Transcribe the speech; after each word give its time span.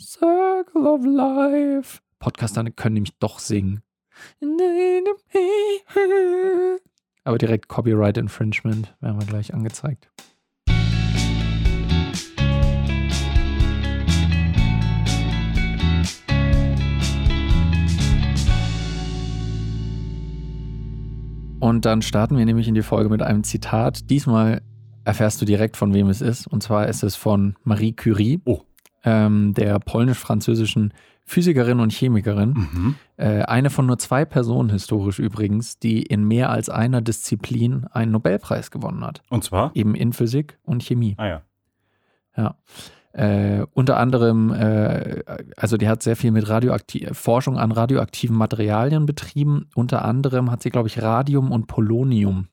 Circle 0.00 0.86
of 0.86 1.04
Life. 1.04 2.00
Podcaster 2.18 2.64
können 2.70 2.94
nämlich 2.94 3.16
doch 3.18 3.38
singen. 3.38 3.82
Aber 7.24 7.38
direkt 7.38 7.68
Copyright 7.68 8.16
Infringement 8.18 8.94
werden 9.00 9.20
wir 9.20 9.26
gleich 9.26 9.54
angezeigt. 9.54 10.10
Und 21.60 21.86
dann 21.86 22.02
starten 22.02 22.36
wir 22.36 22.44
nämlich 22.44 22.68
in 22.68 22.74
die 22.74 22.82
Folge 22.82 23.08
mit 23.08 23.22
einem 23.22 23.42
Zitat. 23.42 24.10
Diesmal 24.10 24.60
erfährst 25.04 25.40
du 25.40 25.46
direkt, 25.46 25.78
von 25.78 25.94
wem 25.94 26.08
es 26.08 26.20
ist. 26.20 26.46
Und 26.46 26.62
zwar 26.62 26.88
ist 26.88 27.02
es 27.02 27.16
von 27.16 27.54
Marie 27.62 27.92
Curie, 27.92 28.40
Oh. 28.44 28.62
Ähm, 29.04 29.54
der 29.54 29.78
polnisch-französischen 29.78 30.92
Physikerin 31.26 31.80
und 31.80 31.92
Chemikerin. 31.92 32.50
Mhm. 32.50 32.94
Äh, 33.16 33.42
eine 33.42 33.70
von 33.70 33.86
nur 33.86 33.98
zwei 33.98 34.24
Personen 34.24 34.70
historisch 34.70 35.18
übrigens, 35.18 35.78
die 35.78 36.02
in 36.02 36.24
mehr 36.24 36.50
als 36.50 36.68
einer 36.68 37.00
Disziplin 37.00 37.86
einen 37.92 38.12
Nobelpreis 38.12 38.70
gewonnen 38.70 39.04
hat. 39.04 39.22
Und 39.30 39.42
zwar? 39.42 39.70
Eben 39.74 39.94
in 39.94 40.12
Physik 40.12 40.58
und 40.64 40.82
Chemie. 40.82 41.14
Ah 41.16 41.26
ja. 41.26 41.42
Ja. 42.36 42.56
Äh, 43.12 43.64
unter 43.72 43.96
anderem, 43.96 44.52
äh, 44.52 45.22
also 45.56 45.76
die 45.76 45.88
hat 45.88 46.02
sehr 46.02 46.16
viel 46.16 46.32
mit 46.32 46.48
Radioaktiv 46.48 47.16
Forschung 47.16 47.58
an 47.58 47.70
radioaktiven 47.70 48.36
Materialien 48.36 49.06
betrieben. 49.06 49.68
Unter 49.76 50.04
anderem 50.04 50.50
hat 50.50 50.62
sie, 50.62 50.70
glaube 50.70 50.88
ich, 50.88 51.00
Radium 51.00 51.52
und 51.52 51.68
Polonium 51.68 52.48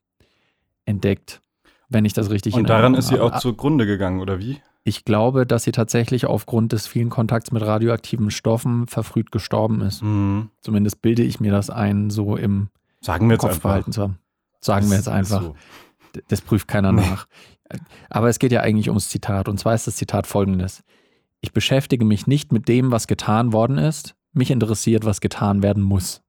entdeckt, 0.84 1.42
wenn 1.88 2.04
ich 2.04 2.12
das 2.12 2.30
richtig 2.30 2.54
Und 2.54 2.60
in 2.60 2.66
daran 2.66 2.94
ist 2.94 3.08
sie 3.08 3.18
habe. 3.18 3.34
auch 3.34 3.40
zugrunde 3.40 3.86
gegangen, 3.86 4.20
oder 4.20 4.38
wie? 4.38 4.60
Ich 4.84 5.04
glaube, 5.04 5.46
dass 5.46 5.62
sie 5.64 5.72
tatsächlich 5.72 6.26
aufgrund 6.26 6.72
des 6.72 6.86
vielen 6.88 7.08
Kontakts 7.08 7.52
mit 7.52 7.62
radioaktiven 7.62 8.30
Stoffen 8.30 8.86
verfrüht 8.88 9.30
gestorben 9.30 9.80
ist. 9.80 10.02
Mhm. 10.02 10.50
Zumindest 10.60 11.02
bilde 11.02 11.22
ich 11.22 11.38
mir 11.38 11.52
das 11.52 11.70
ein, 11.70 12.10
so 12.10 12.36
im 12.36 12.68
Sagen 13.00 13.28
wir 13.28 13.34
jetzt 13.34 13.40
Kopf 13.42 13.50
einfach. 13.52 13.70
behalten 13.70 13.92
zu 13.92 14.02
haben. 14.02 14.18
Sagen 14.60 14.86
wir 14.88 14.96
Ist- 14.98 15.06
jetzt 15.06 15.08
einfach. 15.14 15.42
so. 15.42 15.56
Das 16.28 16.40
prüft 16.40 16.68
keiner 16.68 16.92
Nee. 16.92 17.02
nach. 17.08 17.26
Aber 18.10 18.28
es 18.28 18.38
geht 18.38 18.52
ja 18.52 18.60
eigentlich 18.60 18.88
ums 18.88 19.08
Zitat. 19.08 19.48
Und 19.48 19.58
zwar 19.58 19.74
ist 19.74 19.86
das 19.86 19.96
Zitat 19.96 20.26
folgendes. 20.26 20.82
Ich 21.40 21.52
beschäftige 21.52 22.04
mich 22.04 22.26
nicht 22.26 22.52
mit 22.52 22.68
dem, 22.68 22.90
was 22.90 23.06
getan 23.06 23.52
worden 23.52 23.78
ist. 23.78 24.14
Mich 24.32 24.50
interessiert, 24.50 25.04
was 25.04 25.20
getan 25.20 25.62
werden 25.62 25.82
muss. 25.82 26.22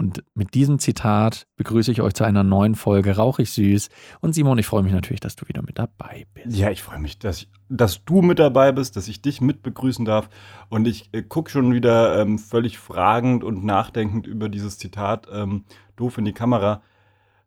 Und 0.00 0.24
mit 0.32 0.54
diesem 0.54 0.78
Zitat 0.78 1.46
begrüße 1.58 1.92
ich 1.92 2.00
euch 2.00 2.14
zu 2.14 2.24
einer 2.24 2.42
neuen 2.42 2.74
Folge 2.74 3.16
Rauchig 3.16 3.50
Süß. 3.50 3.90
Und 4.22 4.34
Simon, 4.34 4.56
ich 4.56 4.64
freue 4.64 4.82
mich 4.82 4.94
natürlich, 4.94 5.20
dass 5.20 5.36
du 5.36 5.46
wieder 5.46 5.60
mit 5.60 5.78
dabei 5.78 6.24
bist. 6.32 6.56
Ja, 6.56 6.70
ich 6.70 6.82
freue 6.82 7.00
mich, 7.00 7.18
dass, 7.18 7.42
ich, 7.42 7.50
dass 7.68 8.02
du 8.06 8.22
mit 8.22 8.38
dabei 8.38 8.72
bist, 8.72 8.96
dass 8.96 9.08
ich 9.08 9.20
dich 9.20 9.42
mit 9.42 9.62
begrüßen 9.62 10.06
darf. 10.06 10.30
Und 10.70 10.88
ich 10.88 11.10
äh, 11.12 11.20
gucke 11.22 11.50
schon 11.50 11.74
wieder 11.74 12.18
ähm, 12.18 12.38
völlig 12.38 12.78
fragend 12.78 13.44
und 13.44 13.62
nachdenkend 13.62 14.26
über 14.26 14.48
dieses 14.48 14.78
Zitat 14.78 15.28
ähm, 15.30 15.66
doof 15.96 16.16
in 16.16 16.24
die 16.24 16.32
Kamera. 16.32 16.80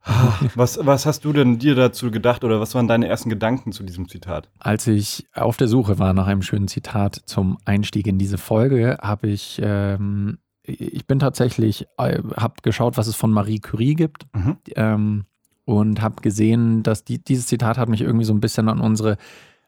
Was, 0.55 0.85
was 0.85 1.05
hast 1.05 1.23
du 1.23 1.31
denn 1.31 1.59
dir 1.59 1.75
dazu 1.75 2.11
gedacht 2.11 2.43
oder 2.43 2.59
was 2.59 2.75
waren 2.75 2.89
deine 2.89 3.07
ersten 3.07 3.29
Gedanken 3.29 3.71
zu 3.71 3.83
diesem 3.83 4.09
Zitat? 4.09 4.49
Als 4.59 4.85
ich 4.85 5.25
auf 5.33 5.55
der 5.55 5.69
Suche 5.69 5.97
war 5.97 6.13
nach 6.13 6.27
einem 6.27 6.41
schönen 6.41 6.67
Zitat 6.67 7.21
zum 7.25 7.57
Einstieg 7.63 8.05
in 8.05 8.17
diese 8.17 8.37
Folge, 8.37 8.97
habe 9.01 9.29
ich, 9.29 9.61
ähm, 9.63 10.39
ich 10.63 11.05
bin 11.07 11.19
tatsächlich, 11.19 11.85
äh, 11.97 12.19
habe 12.37 12.55
geschaut, 12.63 12.97
was 12.97 13.07
es 13.07 13.15
von 13.15 13.31
Marie 13.31 13.59
Curie 13.59 13.95
gibt 13.95 14.27
Mhm. 14.33 14.57
ähm, 14.75 15.25
und 15.65 16.01
habe 16.01 16.21
gesehen, 16.21 16.83
dass 16.83 17.03
die, 17.03 17.23
dieses 17.23 17.47
Zitat 17.47 17.77
hat 17.77 17.89
mich 17.89 18.01
irgendwie 18.01 18.25
so 18.25 18.33
ein 18.33 18.39
bisschen 18.39 18.69
an 18.69 18.79
unsere, 18.79 19.17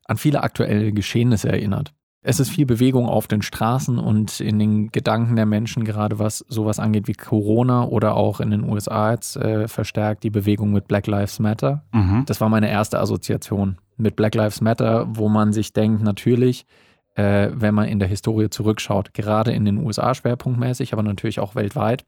an 0.06 0.18
viele 0.18 0.44
aktuelle 0.44 0.92
Geschehnisse 0.92 1.50
erinnert. 1.50 1.94
Es 2.28 2.40
ist 2.40 2.50
viel 2.50 2.66
Bewegung 2.66 3.08
auf 3.08 3.28
den 3.28 3.44
Straßen 3.44 4.00
und 4.00 4.40
in 4.40 4.58
den 4.58 4.88
Gedanken 4.92 5.36
der 5.36 5.46
Menschen, 5.46 5.84
gerade 5.86 6.18
was 6.18 6.40
sowas 6.50 6.80
angeht 6.80 7.08
wie 7.08 7.14
Corona 7.14 7.84
oder 7.86 8.16
auch 8.16 8.40
in 8.40 8.50
den 8.50 8.64
USA 8.68 9.12
jetzt 9.12 9.36
äh, 9.38 9.68
verstärkt 9.68 10.24
die 10.24 10.32
Bewegung 10.32 10.72
mit 10.72 10.88
Black 10.88 11.06
Lives 11.06 11.38
Matter. 11.40 11.84
Mhm. 11.94 12.24
Das 12.26 12.42
war 12.42 12.50
meine 12.50 12.70
erste 12.70 13.00
Assoziation 13.00 13.78
mit 13.98 14.16
Black 14.16 14.34
Lives 14.34 14.60
Matter, 14.60 15.08
wo 15.10 15.30
man 15.30 15.54
sich 15.54 15.72
denkt, 15.72 16.02
natürlich, 16.02 16.66
äh, 17.16 17.50
wenn 17.54 17.74
man 17.76 17.88
in 17.88 18.00
der 18.00 18.08
Historie 18.08 18.50
zurückschaut, 18.50 19.14
gerade 19.14 19.52
in 19.52 19.66
den 19.66 19.78
USA 19.78 20.14
schwerpunktmäßig, 20.14 20.94
aber 20.94 21.04
natürlich 21.04 21.40
auch 21.40 21.56
weltweit, 21.56 22.06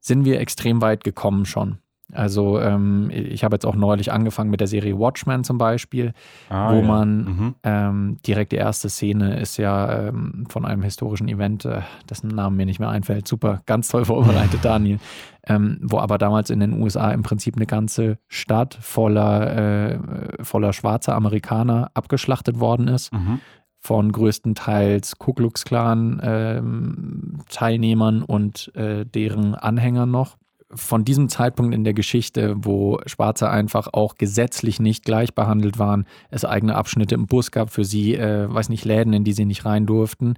sind 0.00 0.24
wir 0.24 0.40
extrem 0.40 0.80
weit 0.80 1.04
gekommen 1.04 1.44
schon. 1.44 1.78
Also 2.12 2.58
ähm, 2.60 3.08
ich 3.12 3.44
habe 3.44 3.54
jetzt 3.54 3.64
auch 3.64 3.76
neulich 3.76 4.10
angefangen 4.10 4.50
mit 4.50 4.58
der 4.58 4.66
Serie 4.66 4.98
Watchmen 4.98 5.44
zum 5.44 5.58
Beispiel, 5.58 6.12
Ah, 6.48 6.72
wo 6.72 6.80
ja. 6.80 6.82
man 6.84 7.18
Mhm. 7.24 7.54
ähm, 7.62 8.16
direkt 8.26 8.50
die 8.50 8.56
erste 8.56 8.88
Szene 8.88 9.38
ist 9.38 9.58
ja 9.58 10.08
ähm, 10.08 10.44
von 10.48 10.64
einem 10.64 10.82
historischen 10.82 11.28
Event, 11.28 11.64
äh, 11.66 11.82
dessen 12.08 12.26
Namen 12.28 12.56
mir 12.56 12.66
nicht 12.66 12.80
mehr 12.80 12.88
einfällt. 12.88 13.28
Super, 13.28 13.62
ganz 13.66 13.86
toll 13.88 14.06
vorbereitet, 14.06 14.58
Daniel. 14.64 14.98
Ähm, 15.46 15.78
wo 15.82 15.98
aber 15.98 16.18
damals 16.18 16.50
in 16.50 16.58
den 16.58 16.82
USA 16.82 17.12
im 17.12 17.22
Prinzip 17.22 17.54
eine 17.56 17.66
ganze 17.66 18.18
Stadt 18.26 18.76
voller, 18.80 19.56
äh, 19.92 19.98
voller 20.44 20.72
schwarzer 20.72 21.14
Amerikaner 21.14 21.92
abgeschlachtet 21.94 22.58
worden 22.58 22.88
ist. 22.88 23.12
Mhm. 23.12 23.40
Von 23.82 24.12
größtenteils 24.12 25.18
Ku 25.18 25.32
Klux 25.32 25.64
Klan 25.64 26.20
ähm, 26.22 27.38
Teilnehmern 27.48 28.22
und 28.22 28.74
äh, 28.76 29.06
deren 29.06 29.54
Anhängern 29.54 30.10
noch. 30.10 30.36
Von 30.72 31.04
diesem 31.04 31.28
Zeitpunkt 31.28 31.74
in 31.74 31.82
der 31.82 31.94
Geschichte, 31.94 32.54
wo 32.58 33.00
Schwarze 33.06 33.50
einfach 33.50 33.88
auch 33.92 34.14
gesetzlich 34.16 34.78
nicht 34.78 35.04
gleich 35.04 35.34
behandelt 35.34 35.78
waren, 35.78 36.04
es 36.30 36.44
eigene 36.44 36.76
Abschnitte 36.76 37.14
im 37.14 37.26
Bus 37.26 37.50
gab 37.50 37.70
für 37.70 37.84
sie, 37.84 38.14
äh, 38.14 38.52
weiß 38.52 38.68
nicht, 38.68 38.84
Läden, 38.84 39.14
in 39.14 39.24
die 39.24 39.32
sie 39.32 39.46
nicht 39.46 39.64
rein 39.64 39.86
durften. 39.86 40.34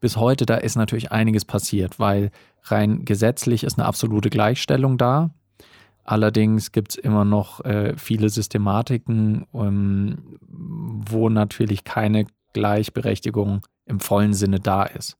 Bis 0.00 0.16
heute, 0.16 0.46
da 0.46 0.56
ist 0.56 0.76
natürlich 0.76 1.12
einiges 1.12 1.44
passiert, 1.44 1.98
weil 2.00 2.30
rein 2.64 3.04
gesetzlich 3.04 3.62
ist 3.62 3.78
eine 3.78 3.86
absolute 3.86 4.30
Gleichstellung 4.30 4.98
da. 4.98 5.30
Allerdings 6.06 6.72
gibt 6.72 6.92
es 6.92 6.96
immer 6.96 7.24
noch 7.24 7.64
äh, 7.64 7.94
viele 7.96 8.28
Systematiken, 8.28 9.46
ähm, 9.52 10.38
wo 10.48 11.28
natürlich 11.28 11.84
keine 11.84 12.26
Gleichberechtigung 12.56 13.66
im 13.84 14.00
vollen 14.00 14.32
Sinne 14.32 14.60
da 14.60 14.84
ist. 14.84 15.18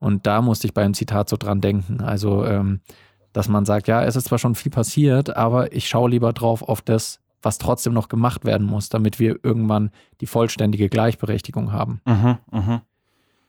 Und 0.00 0.26
da 0.26 0.42
musste 0.42 0.66
ich 0.66 0.74
beim 0.74 0.94
Zitat 0.94 1.28
so 1.28 1.36
dran 1.36 1.60
denken. 1.60 2.00
Also, 2.00 2.44
ähm, 2.44 2.80
dass 3.32 3.48
man 3.48 3.64
sagt, 3.64 3.86
ja, 3.86 4.02
es 4.02 4.16
ist 4.16 4.26
zwar 4.26 4.38
schon 4.38 4.56
viel 4.56 4.72
passiert, 4.72 5.36
aber 5.36 5.72
ich 5.72 5.88
schaue 5.88 6.10
lieber 6.10 6.32
drauf 6.32 6.62
auf 6.62 6.82
das, 6.82 7.20
was 7.40 7.58
trotzdem 7.58 7.92
noch 7.92 8.08
gemacht 8.08 8.44
werden 8.44 8.66
muss, 8.66 8.88
damit 8.88 9.20
wir 9.20 9.38
irgendwann 9.44 9.90
die 10.20 10.26
vollständige 10.26 10.88
Gleichberechtigung 10.88 11.70
haben. 11.70 12.00
Mhm, 12.04 12.38
mhm. 12.50 12.80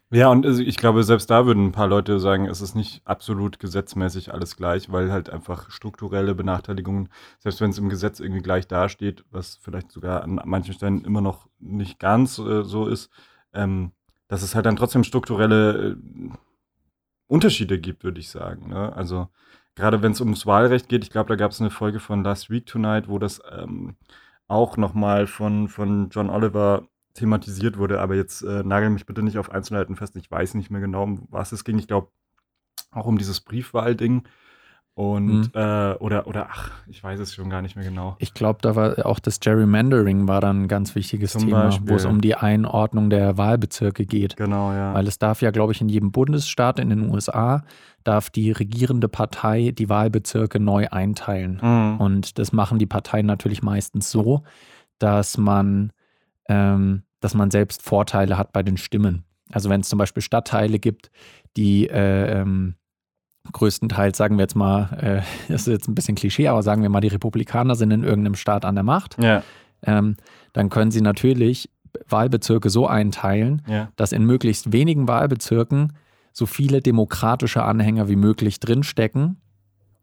Ja, 0.09 0.29
und 0.29 0.45
also 0.45 0.61
ich 0.63 0.77
glaube, 0.77 1.03
selbst 1.03 1.29
da 1.29 1.45
würden 1.45 1.65
ein 1.65 1.71
paar 1.73 1.87
Leute 1.87 2.17
sagen, 2.21 2.45
es 2.45 2.61
ist 2.61 2.75
nicht 2.75 3.01
absolut 3.03 3.59
gesetzmäßig 3.59 4.33
alles 4.33 4.55
gleich, 4.55 4.89
weil 4.89 5.11
halt 5.11 5.29
einfach 5.29 5.69
strukturelle 5.69 6.33
Benachteiligungen, 6.33 7.09
selbst 7.39 7.59
wenn 7.59 7.71
es 7.71 7.77
im 7.77 7.89
Gesetz 7.89 8.21
irgendwie 8.21 8.41
gleich 8.41 8.67
dasteht, 8.69 9.25
was 9.31 9.57
vielleicht 9.57 9.91
sogar 9.91 10.23
an 10.23 10.39
manchen 10.45 10.73
Stellen 10.73 11.03
immer 11.03 11.19
noch 11.19 11.49
nicht 11.59 11.99
ganz 11.99 12.39
äh, 12.39 12.63
so 12.63 12.87
ist, 12.87 13.09
ähm, 13.53 13.91
dass 14.29 14.43
es 14.43 14.55
halt 14.55 14.65
dann 14.65 14.77
trotzdem 14.77 15.03
strukturelle 15.03 15.97
äh, 15.97 16.29
Unterschiede 17.27 17.77
gibt, 17.77 18.05
würde 18.05 18.21
ich 18.21 18.29
sagen. 18.29 18.69
Ne? 18.69 18.93
Also 18.95 19.27
gerade 19.75 20.01
wenn 20.01 20.13
es 20.13 20.21
ums 20.21 20.45
Wahlrecht 20.45 20.87
geht, 20.87 21.03
ich 21.03 21.11
glaube, 21.11 21.29
da 21.29 21.35
gab 21.35 21.51
es 21.51 21.59
eine 21.59 21.69
Folge 21.69 21.99
von 21.99 22.23
Last 22.23 22.49
Week 22.49 22.65
Tonight, 22.65 23.09
wo 23.09 23.19
das 23.19 23.41
ähm, 23.51 23.97
auch 24.47 24.77
nochmal 24.77 25.27
von, 25.27 25.67
von 25.67 26.09
John 26.11 26.29
Oliver 26.29 26.87
thematisiert 27.17 27.77
wurde, 27.77 27.99
aber 27.99 28.15
jetzt 28.15 28.41
äh, 28.43 28.63
nagel 28.63 28.89
mich 28.89 29.05
bitte 29.05 29.21
nicht 29.23 29.37
auf 29.37 29.51
Einzelheiten 29.51 29.95
fest. 29.95 30.15
Ich 30.15 30.29
weiß 30.31 30.53
nicht 30.53 30.69
mehr 30.71 30.81
genau, 30.81 31.03
um 31.03 31.27
was 31.29 31.51
es 31.51 31.63
ging. 31.63 31.77
Ich 31.79 31.87
glaube 31.87 32.07
auch 32.91 33.05
um 33.05 33.17
dieses 33.17 33.41
Briefwahlding 33.41 34.23
und 34.93 35.27
Mhm. 35.27 35.49
äh, 35.53 35.93
oder 35.95 36.25
oder 36.25 36.47
ach, 36.49 36.71
ich 36.87 37.03
weiß 37.03 37.19
es 37.19 37.33
schon 37.33 37.49
gar 37.51 37.61
nicht 37.61 37.75
mehr 37.75 37.85
genau. 37.85 38.15
Ich 38.19 38.33
glaube, 38.33 38.59
da 38.63 38.75
war 38.75 39.05
auch 39.05 39.19
das 39.19 39.39
Gerrymandering 39.39 40.27
war 40.27 40.41
dann 40.41 40.63
ein 40.63 40.67
ganz 40.67 40.95
wichtiges 40.95 41.33
Zum 41.33 41.43
Thema, 41.45 41.65
Beispiel. 41.65 41.89
wo 41.89 41.95
es 41.95 42.05
um 42.05 42.19
die 42.19 42.33
Einordnung 42.35 43.09
der 43.11 43.37
Wahlbezirke 43.37 44.05
geht. 44.07 44.37
Genau, 44.37 44.71
ja. 44.73 44.93
Weil 44.95 45.07
es 45.07 45.19
darf 45.19 45.41
ja, 45.43 45.51
glaube 45.51 45.73
ich, 45.73 45.81
in 45.81 45.89
jedem 45.89 46.11
Bundesstaat 46.11 46.79
in 46.79 46.89
den 46.89 47.11
USA 47.11 47.63
darf 48.03 48.29
die 48.31 48.51
regierende 48.51 49.07
Partei 49.09 49.71
die 49.71 49.89
Wahlbezirke 49.89 50.59
neu 50.59 50.87
einteilen. 50.89 51.59
Mhm. 51.61 51.97
Und 51.99 52.39
das 52.39 52.51
machen 52.51 52.79
die 52.79 52.85
Parteien 52.87 53.25
natürlich 53.27 53.61
meistens 53.61 54.09
so, 54.09 54.43
dass 54.97 55.37
man, 55.37 55.91
ähm, 56.49 57.03
dass 57.19 57.33
man 57.33 57.51
selbst 57.51 57.81
Vorteile 57.81 58.37
hat 58.37 58.53
bei 58.53 58.63
den 58.63 58.77
Stimmen. 58.77 59.23
Also 59.51 59.69
wenn 59.69 59.81
es 59.81 59.89
zum 59.89 59.99
Beispiel 59.99 60.21
Stadtteile 60.21 60.79
gibt, 60.79 61.09
die 61.55 61.87
äh, 61.87 62.41
ähm, 62.41 62.75
größtenteils, 63.51 64.17
sagen 64.17 64.37
wir 64.37 64.43
jetzt 64.43 64.55
mal, 64.55 64.97
äh, 64.99 65.21
das 65.51 65.61
ist 65.61 65.67
jetzt 65.67 65.87
ein 65.87 65.95
bisschen 65.95 66.15
Klischee, 66.15 66.47
aber 66.47 66.63
sagen 66.63 66.81
wir 66.81 66.89
mal, 66.89 67.01
die 67.01 67.07
Republikaner 67.07 67.75
sind 67.75 67.91
in 67.91 68.03
irgendeinem 68.03 68.35
Staat 68.35 68.65
an 68.65 68.75
der 68.75 68.83
Macht, 68.83 69.21
ja, 69.21 69.43
ähm, 69.83 70.17
dann 70.53 70.69
können 70.69 70.91
sie 70.91 71.01
natürlich 71.01 71.69
Wahlbezirke 72.09 72.69
so 72.69 72.87
einteilen, 72.87 73.61
ja. 73.67 73.89
dass 73.95 74.11
in 74.11 74.25
möglichst 74.25 74.71
wenigen 74.71 75.07
Wahlbezirken 75.07 75.93
so 76.33 76.45
viele 76.45 76.81
demokratische 76.81 77.63
Anhänger 77.63 78.09
wie 78.09 78.15
möglich 78.15 78.59
drinstecken 78.59 79.37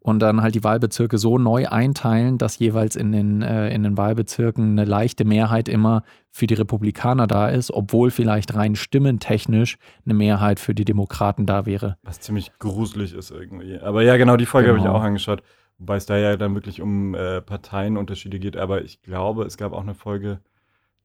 und 0.05 0.19
dann 0.19 0.43
halt 0.43 0.55
die 0.55 0.63
Wahlbezirke 0.63 1.17
so 1.17 1.39
neu 1.39 1.67
einteilen, 1.67 2.37
dass 2.37 2.59
jeweils 2.59 2.95
in 2.95 3.11
den, 3.11 3.41
äh, 3.41 3.75
in 3.75 3.83
den 3.83 3.97
Wahlbezirken 3.97 4.73
eine 4.73 4.85
leichte 4.85 5.25
Mehrheit 5.25 5.67
immer 5.67 6.03
für 6.31 6.47
die 6.47 6.53
Republikaner 6.53 7.27
da 7.27 7.49
ist, 7.49 7.71
obwohl 7.71 8.11
vielleicht 8.11 8.55
rein 8.55 8.77
stimmentechnisch 8.77 9.79
eine 10.05 10.13
Mehrheit 10.13 10.61
für 10.61 10.75
die 10.75 10.85
Demokraten 10.85 11.47
da 11.47 11.65
wäre. 11.65 11.97
Was 12.03 12.21
ziemlich 12.21 12.53
gruselig 12.59 13.15
ist 13.15 13.31
irgendwie. 13.31 13.79
Aber 13.79 14.03
ja, 14.03 14.19
genau, 14.19 14.37
die 14.37 14.45
Folge 14.45 14.69
genau. 14.69 14.81
habe 14.81 14.89
ich 14.89 14.95
auch 14.95 15.03
angeschaut. 15.03 15.43
Wobei 15.79 15.97
es 15.97 16.05
da 16.05 16.19
ja 16.19 16.37
dann 16.37 16.55
wirklich 16.55 16.83
um 16.83 17.15
äh, 17.15 17.41
Parteienunterschiede 17.41 18.39
geht. 18.39 18.59
Aber 18.59 18.83
ich 18.83 19.01
glaube, 19.01 19.45
es 19.45 19.57
gab 19.57 19.73
auch 19.73 19.81
eine 19.83 19.95
Folge 19.95 20.41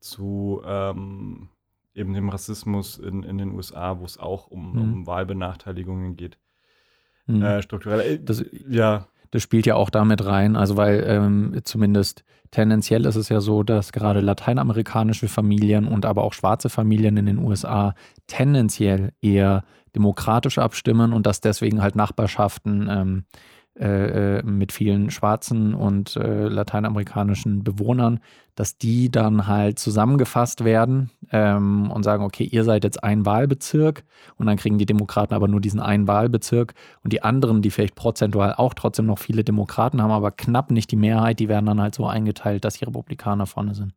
zu 0.02 0.62
ähm, 0.66 1.48
eben 1.94 2.14
dem 2.14 2.28
Rassismus 2.28 2.98
in, 2.98 3.24
in 3.24 3.38
den 3.38 3.54
USA, 3.54 3.98
wo 3.98 4.04
es 4.04 4.18
auch 4.18 4.48
um, 4.48 4.74
Mhm. 4.74 4.94
um 4.94 5.08
Wahlbenachteiligungen 5.08 6.18
geht. 6.18 6.38
Mhm. 7.30 7.42
Äh, 7.44 7.62
strukturell. 7.62 8.00
Äh, 8.02 8.20
Das- 8.20 8.44
ja, 8.70 9.08
Das 9.32 9.44
spielt 9.44 9.68
ja 9.68 9.76
auch 9.76 9.92
damit 9.92 10.26
rein, 10.26 10.56
also 10.56 10.76
weil 10.76 11.04
ähm, 11.08 11.60
zumindest 11.64 12.24
tendenziell 12.50 13.06
ist 13.06 13.16
es 13.16 13.30
ja 13.30 13.42
so, 13.42 13.62
dass 13.62 13.92
gerade 13.92 14.22
lateinamerikanische 14.22 15.28
Familien 15.28 15.86
und 15.88 16.04
aber 16.08 16.24
auch 16.24 16.34
schwarze 16.34 16.70
Familien 16.70 17.16
in 17.16 17.28
den 17.28 17.38
USA 17.38 17.94
tendenziell 18.26 19.12
eher 19.22 19.64
demokratisch 19.96 20.58
abstimmen 20.58 21.14
und 21.14 21.28
dass 21.28 21.42
deswegen 21.42 21.82
halt 21.84 21.96
Nachbarschaften 21.96 22.88
ähm, 22.90 23.26
äh, 23.80 24.40
äh, 24.40 24.44
mit 24.44 24.74
vielen 24.74 25.10
schwarzen 25.10 25.74
und 25.74 26.18
äh, 26.18 26.50
lateinamerikanischen 26.50 27.64
Bewohnern, 27.64 28.20
dass 28.56 28.78
die 28.78 29.10
dann 29.10 29.48
halt 29.48 29.80
zusammengefasst 29.80 30.66
werden 30.66 31.12
ähm, 31.32 31.90
und 31.90 32.04
sagen, 32.04 32.26
okay, 32.26 32.44
ihr 32.44 32.66
seid 32.66 32.84
jetzt 32.84 33.02
ein 33.06 33.26
Wahlbezirk 33.26 34.04
und 34.36 34.48
dann 34.48 34.58
kriegen 34.58 34.80
die 34.80 34.86
Demokraten 34.86 35.34
aber 35.34 35.48
nur 35.48 35.62
diesen 35.62 35.80
einen 35.80 36.10
Wahlbezirk 36.10 36.74
und 37.06 37.14
die 37.14 37.24
anderen, 37.24 37.62
die 37.62 37.72
vielleicht 37.72 37.96
prozentual 37.96 38.54
auch 38.54 38.74
trotzdem 38.74 39.06
noch 39.06 39.20
viele 39.20 39.46
Demokraten 39.46 40.02
haben, 40.02 40.12
aber 40.12 40.32
knapp 40.32 40.72
nicht 40.72 40.92
die 40.92 40.98
Mehrheit, 40.98 41.40
die 41.40 41.48
werden 41.48 41.68
dann 41.68 41.80
halt 41.80 41.96
so 41.96 42.06
eingeteilt, 42.06 42.66
dass 42.66 42.74
die 42.74 42.86
Republikaner 42.86 43.46
vorne 43.46 43.76
sind. 43.76 43.94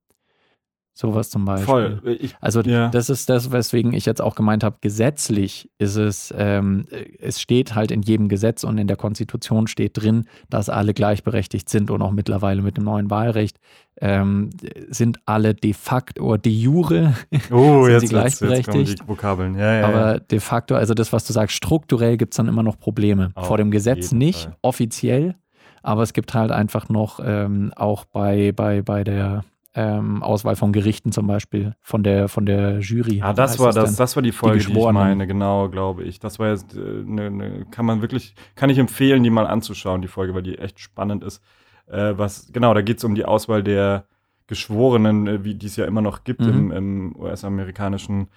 Sowas 0.94 1.30
zum 1.30 1.46
Beispiel. 1.46 1.66
voll. 1.66 2.18
Ich, 2.20 2.34
Also 2.40 2.60
Ja. 2.60 2.88
das 2.90 3.08
ist 3.08 3.30
das, 3.30 3.50
weswegen 3.50 3.94
ich 3.94 4.04
jetzt 4.04 4.20
auch 4.20 4.34
gemeint 4.34 4.62
habe, 4.62 4.76
gesetzlich 4.82 5.70
ist 5.78 5.96
es, 5.96 6.34
ähm, 6.36 6.86
es 7.18 7.40
steht 7.40 7.74
halt 7.74 7.90
in 7.90 8.02
jedem 8.02 8.28
Gesetz 8.28 8.62
und 8.62 8.76
in 8.76 8.86
der 8.86 8.96
Konstitution 8.98 9.66
steht 9.68 9.92
drin, 10.02 10.26
dass 10.50 10.68
alle 10.68 10.92
gleichberechtigt 10.92 11.70
sind 11.70 11.90
und 11.90 12.02
auch 12.02 12.10
mittlerweile 12.10 12.60
mit 12.60 12.76
dem 12.76 12.84
neuen 12.84 13.10
Wahlrecht 13.10 13.56
ähm, 14.00 14.50
sind 14.90 15.18
alle 15.26 15.54
de 15.54 15.72
facto 15.72 16.22
oder 16.24 16.38
de 16.38 16.52
jure, 16.52 17.14
oh, 17.50 17.84
sind 17.84 17.92
jetzt, 17.92 18.08
sie 18.08 18.16
jetzt, 18.16 18.24
jetzt 18.24 18.38
gleichberechtigt? 18.40 19.02
die 19.02 19.08
Vokabeln. 19.08 19.54
Ja, 19.56 19.74
ja, 19.80 19.86
aber 19.88 20.20
de 20.20 20.40
facto, 20.40 20.74
also 20.74 20.92
das, 20.94 21.12
was 21.12 21.24
du 21.26 21.32
sagst, 21.32 21.56
strukturell 21.56 22.16
gibt 22.18 22.34
es 22.34 22.36
dann 22.36 22.48
immer 22.48 22.62
noch 22.62 22.78
Probleme. 22.78 23.30
Auf 23.34 23.46
Vor 23.46 23.56
dem 23.56 23.70
Gesetz 23.70 24.12
nicht, 24.12 24.44
Fall. 24.44 24.56
offiziell, 24.62 25.36
aber 25.82 26.02
es 26.02 26.12
gibt 26.12 26.34
halt 26.34 26.50
einfach 26.50 26.88
noch 26.90 27.18
ähm, 27.24 27.72
auch 27.76 28.04
bei, 28.04 28.52
bei, 28.52 28.82
bei 28.82 29.04
der 29.04 29.44
ähm, 29.74 30.22
Auswahl 30.22 30.54
von 30.56 30.72
Gerichten 30.72 31.12
zum 31.12 31.26
Beispiel, 31.26 31.74
von 31.80 32.02
der, 32.02 32.28
von 32.28 32.44
der 32.44 32.80
Jury. 32.80 33.16
Ja, 33.16 33.32
das 33.32 33.58
war 33.58 33.72
das, 33.72 33.96
das 33.96 34.16
war 34.16 34.22
die 34.22 34.32
Folge, 34.32 34.58
die, 34.58 34.60
ich 34.62 34.66
Geschworenen. 34.68 35.00
meine, 35.02 35.26
genau, 35.26 35.68
glaube 35.70 36.02
ich. 36.04 36.18
Das 36.20 36.38
war 36.38 36.50
jetzt, 36.50 36.74
äh, 36.76 36.80
ne, 36.80 37.30
ne, 37.30 37.66
kann 37.70 37.86
man 37.86 38.02
wirklich, 38.02 38.34
kann 38.54 38.68
ich 38.70 38.78
empfehlen, 38.78 39.22
die 39.22 39.30
mal 39.30 39.46
anzuschauen, 39.46 40.02
die 40.02 40.08
Folge, 40.08 40.34
weil 40.34 40.42
die 40.42 40.58
echt 40.58 40.78
spannend 40.80 41.24
ist. 41.24 41.42
Äh, 41.86 42.12
was, 42.16 42.52
genau, 42.52 42.74
da 42.74 42.82
geht 42.82 42.98
es 42.98 43.04
um 43.04 43.14
die 43.14 43.24
Auswahl 43.24 43.62
der 43.62 44.04
Geschworenen, 44.46 45.26
äh, 45.26 45.44
wie 45.44 45.54
die 45.54 45.66
es 45.66 45.76
ja 45.76 45.86
immer 45.86 46.02
noch 46.02 46.24
gibt 46.24 46.42
im, 46.42 46.66
Mhm. 46.66 46.72
im 46.72 47.16
US-amerikanischen 47.16 48.28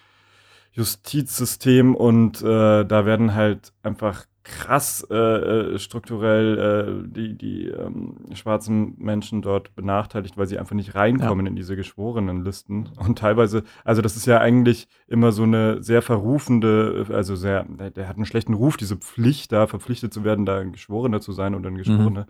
Justizsystem 0.72 1.96
und 1.96 2.42
äh, 2.42 2.86
da 2.86 3.06
werden 3.06 3.34
halt 3.34 3.72
einfach 3.84 4.26
krass 4.46 5.06
äh, 5.10 5.16
äh, 5.16 5.80
strukturell 5.80 7.04
äh, 7.04 7.10
die, 7.10 7.36
die 7.36 7.66
ähm, 7.66 8.16
schwarzen 8.34 8.94
Menschen 9.00 9.42
dort 9.42 9.76
benachteiligt, 9.76 10.38
weil 10.38 10.46
sie 10.46 10.60
einfach 10.60 10.76
nicht 10.76 10.94
reinkommen 10.94 11.48
in 11.48 11.56
diese 11.56 11.76
Geschworenenlisten. 11.76 12.90
Und 12.96 13.18
teilweise, 13.18 13.64
also 13.84 14.04
das 14.04 14.16
ist 14.16 14.28
ja 14.28 14.40
eigentlich 14.40 14.88
immer 15.08 15.32
so 15.32 15.44
eine 15.44 15.82
sehr 15.82 16.04
verrufende, 16.04 17.08
also 17.10 17.36
sehr, 17.36 17.66
der, 17.68 17.90
der 17.90 18.08
hat 18.08 18.18
einen 18.18 18.28
schlechten 18.28 18.54
Ruf, 18.54 18.78
diese 18.78 18.98
Pflicht 18.98 19.52
da, 19.52 19.66
verpflichtet 19.66 20.14
zu 20.14 20.24
werden, 20.24 20.46
da 20.46 20.60
ein 20.60 20.72
Geschworener 20.72 21.22
zu 21.22 21.32
sein 21.32 21.56
oder 21.56 21.70
ein 21.70 21.78
Geschworener. 21.78 22.28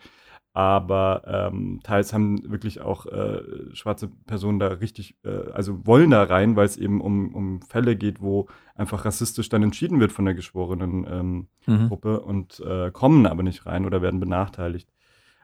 Aber 0.56 1.24
ähm, 1.28 1.82
teils 1.84 2.14
haben 2.14 2.50
wirklich 2.50 2.80
auch 2.80 3.06
äh, 3.08 3.42
schwarze 3.74 4.08
Personen 4.26 4.58
da 4.58 4.68
richtig, 4.68 5.18
äh, 5.26 5.52
also 5.52 5.86
wollen 5.86 6.12
da 6.12 6.24
rein, 6.24 6.56
weil 6.56 6.66
es 6.66 6.78
eben 6.78 7.02
um, 7.02 7.36
um 7.36 7.62
Fälle 7.62 7.98
geht, 7.98 8.22
wo 8.22 8.48
einfach 8.74 9.04
rassistisch 9.04 9.50
dann 9.50 9.64
entschieden 9.64 10.00
wird 10.00 10.14
von 10.14 10.24
der 10.24 10.34
geschworenen 10.34 11.06
ähm, 11.12 11.48
Mhm. 11.68 11.88
Gruppe 11.90 12.22
und 12.22 12.60
äh, 12.62 12.90
kommen 12.92 13.26
aber 13.26 13.44
nicht 13.44 13.66
rein 13.66 13.86
oder 13.86 14.02
werden 14.02 14.20
benachteiligt. 14.22 14.88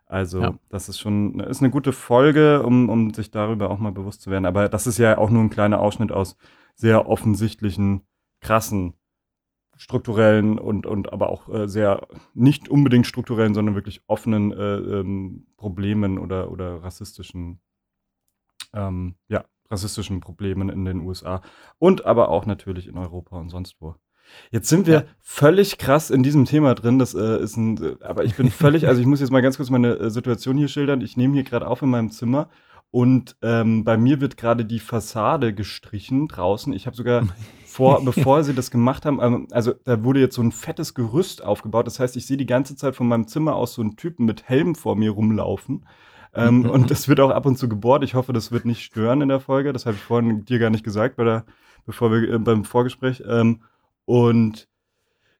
Also 0.05 0.41
Ja. 0.41 0.53
das 0.69 0.87
ist 0.87 0.99
schon, 0.99 1.39
ist 1.41 1.61
eine 1.61 1.71
gute 1.71 1.91
Folge, 1.93 2.63
um, 2.63 2.87
um 2.89 3.13
sich 3.13 3.31
darüber 3.31 3.69
auch 3.69 3.79
mal 3.79 3.91
bewusst 3.91 4.21
zu 4.21 4.29
werden. 4.31 4.45
Aber 4.45 4.69
das 4.69 4.87
ist 4.87 4.97
ja 4.97 5.17
auch 5.17 5.29
nur 5.29 5.41
ein 5.43 5.49
kleiner 5.49 5.79
Ausschnitt 5.81 6.11
aus 6.11 6.37
sehr 6.75 7.09
offensichtlichen, 7.09 8.01
krassen, 8.39 8.93
strukturellen 9.81 10.59
und, 10.59 10.85
und 10.85 11.11
aber 11.11 11.29
auch 11.29 11.49
äh, 11.49 11.67
sehr 11.67 12.07
nicht 12.35 12.69
unbedingt 12.69 13.07
strukturellen, 13.07 13.55
sondern 13.55 13.73
wirklich 13.73 14.03
offenen 14.05 14.51
äh, 14.51 14.75
ähm, 14.75 15.47
Problemen 15.57 16.19
oder, 16.19 16.51
oder 16.51 16.83
rassistischen, 16.83 17.59
ähm, 18.73 19.15
ja, 19.27 19.43
rassistischen 19.71 20.19
Problemen 20.19 20.69
in 20.69 20.85
den 20.85 20.99
USA 21.01 21.41
und 21.79 22.05
aber 22.05 22.29
auch 22.29 22.45
natürlich 22.45 22.87
in 22.87 22.95
Europa 22.95 23.39
und 23.39 23.49
sonst 23.49 23.77
wo. 23.79 23.95
Jetzt 24.51 24.69
sind 24.69 24.85
wir 24.85 24.93
Ja. 24.99 25.03
völlig 25.19 25.79
krass 25.79 26.11
in 26.11 26.21
diesem 26.21 26.45
Thema 26.45 26.75
drin. 26.75 26.99
Das 26.99 27.15
äh, 27.15 27.41
ist 27.41 27.57
ein, 27.57 27.81
äh, 27.83 27.95
aber 28.03 28.23
ich 28.23 28.35
bin 28.35 28.51
völlig, 28.51 28.87
also 28.87 29.01
ich 29.01 29.07
muss 29.07 29.19
jetzt 29.19 29.31
mal 29.31 29.41
ganz 29.41 29.57
kurz 29.57 29.71
meine 29.71 29.95
äh, 29.95 30.09
Situation 30.11 30.57
hier 30.59 30.67
schildern. 30.67 31.01
Ich 31.01 31.17
nehme 31.17 31.33
hier 31.33 31.43
gerade 31.43 31.65
auf 31.65 31.81
in 31.81 31.89
meinem 31.89 32.11
Zimmer 32.11 32.49
und 32.91 33.35
ähm, 33.41 33.83
bei 33.83 33.97
mir 33.97 34.21
wird 34.21 34.37
gerade 34.37 34.63
die 34.63 34.79
Fassade 34.79 35.55
gestrichen 35.55 36.27
draußen. 36.27 36.71
Ich 36.71 36.85
habe 36.85 36.95
sogar 36.95 37.27
vor, 37.71 38.01
bevor 38.05 38.43
sie 38.43 38.53
das 38.53 38.69
gemacht 38.69 39.05
haben, 39.05 39.19
ähm, 39.21 39.47
also 39.51 39.73
da 39.85 40.03
wurde 40.03 40.19
jetzt 40.19 40.35
so 40.35 40.41
ein 40.41 40.51
fettes 40.51 40.93
Gerüst 40.93 41.43
aufgebaut. 41.43 41.87
Das 41.87 41.99
heißt, 41.99 42.17
ich 42.17 42.25
sehe 42.25 42.37
die 42.37 42.45
ganze 42.45 42.75
Zeit 42.75 42.95
von 42.95 43.07
meinem 43.07 43.27
Zimmer 43.27 43.55
aus 43.55 43.73
so 43.73 43.81
einen 43.81 43.95
Typen 43.95 44.25
mit 44.25 44.47
Helm 44.49 44.75
vor 44.75 44.95
mir 44.95 45.11
rumlaufen. 45.11 45.85
Ähm, 46.33 46.69
und 46.69 46.91
das 46.91 47.07
wird 47.07 47.19
auch 47.19 47.31
ab 47.31 47.45
und 47.45 47.57
zu 47.57 47.67
gebohrt. 47.67 48.03
Ich 48.03 48.13
hoffe, 48.13 48.33
das 48.33 48.51
wird 48.51 48.65
nicht 48.65 48.83
stören 48.83 49.21
in 49.21 49.29
der 49.29 49.39
Folge. 49.39 49.73
Das 49.73 49.85
habe 49.85 49.97
ich 49.97 50.03
vorhin 50.03 50.45
dir 50.45 50.59
gar 50.59 50.69
nicht 50.69 50.83
gesagt, 50.83 51.17
bei 51.17 51.23
der, 51.23 51.45
bevor 51.85 52.11
wir 52.11 52.33
äh, 52.33 52.39
beim 52.39 52.63
Vorgespräch. 52.63 53.23
Ähm, 53.27 53.61
und 54.05 54.67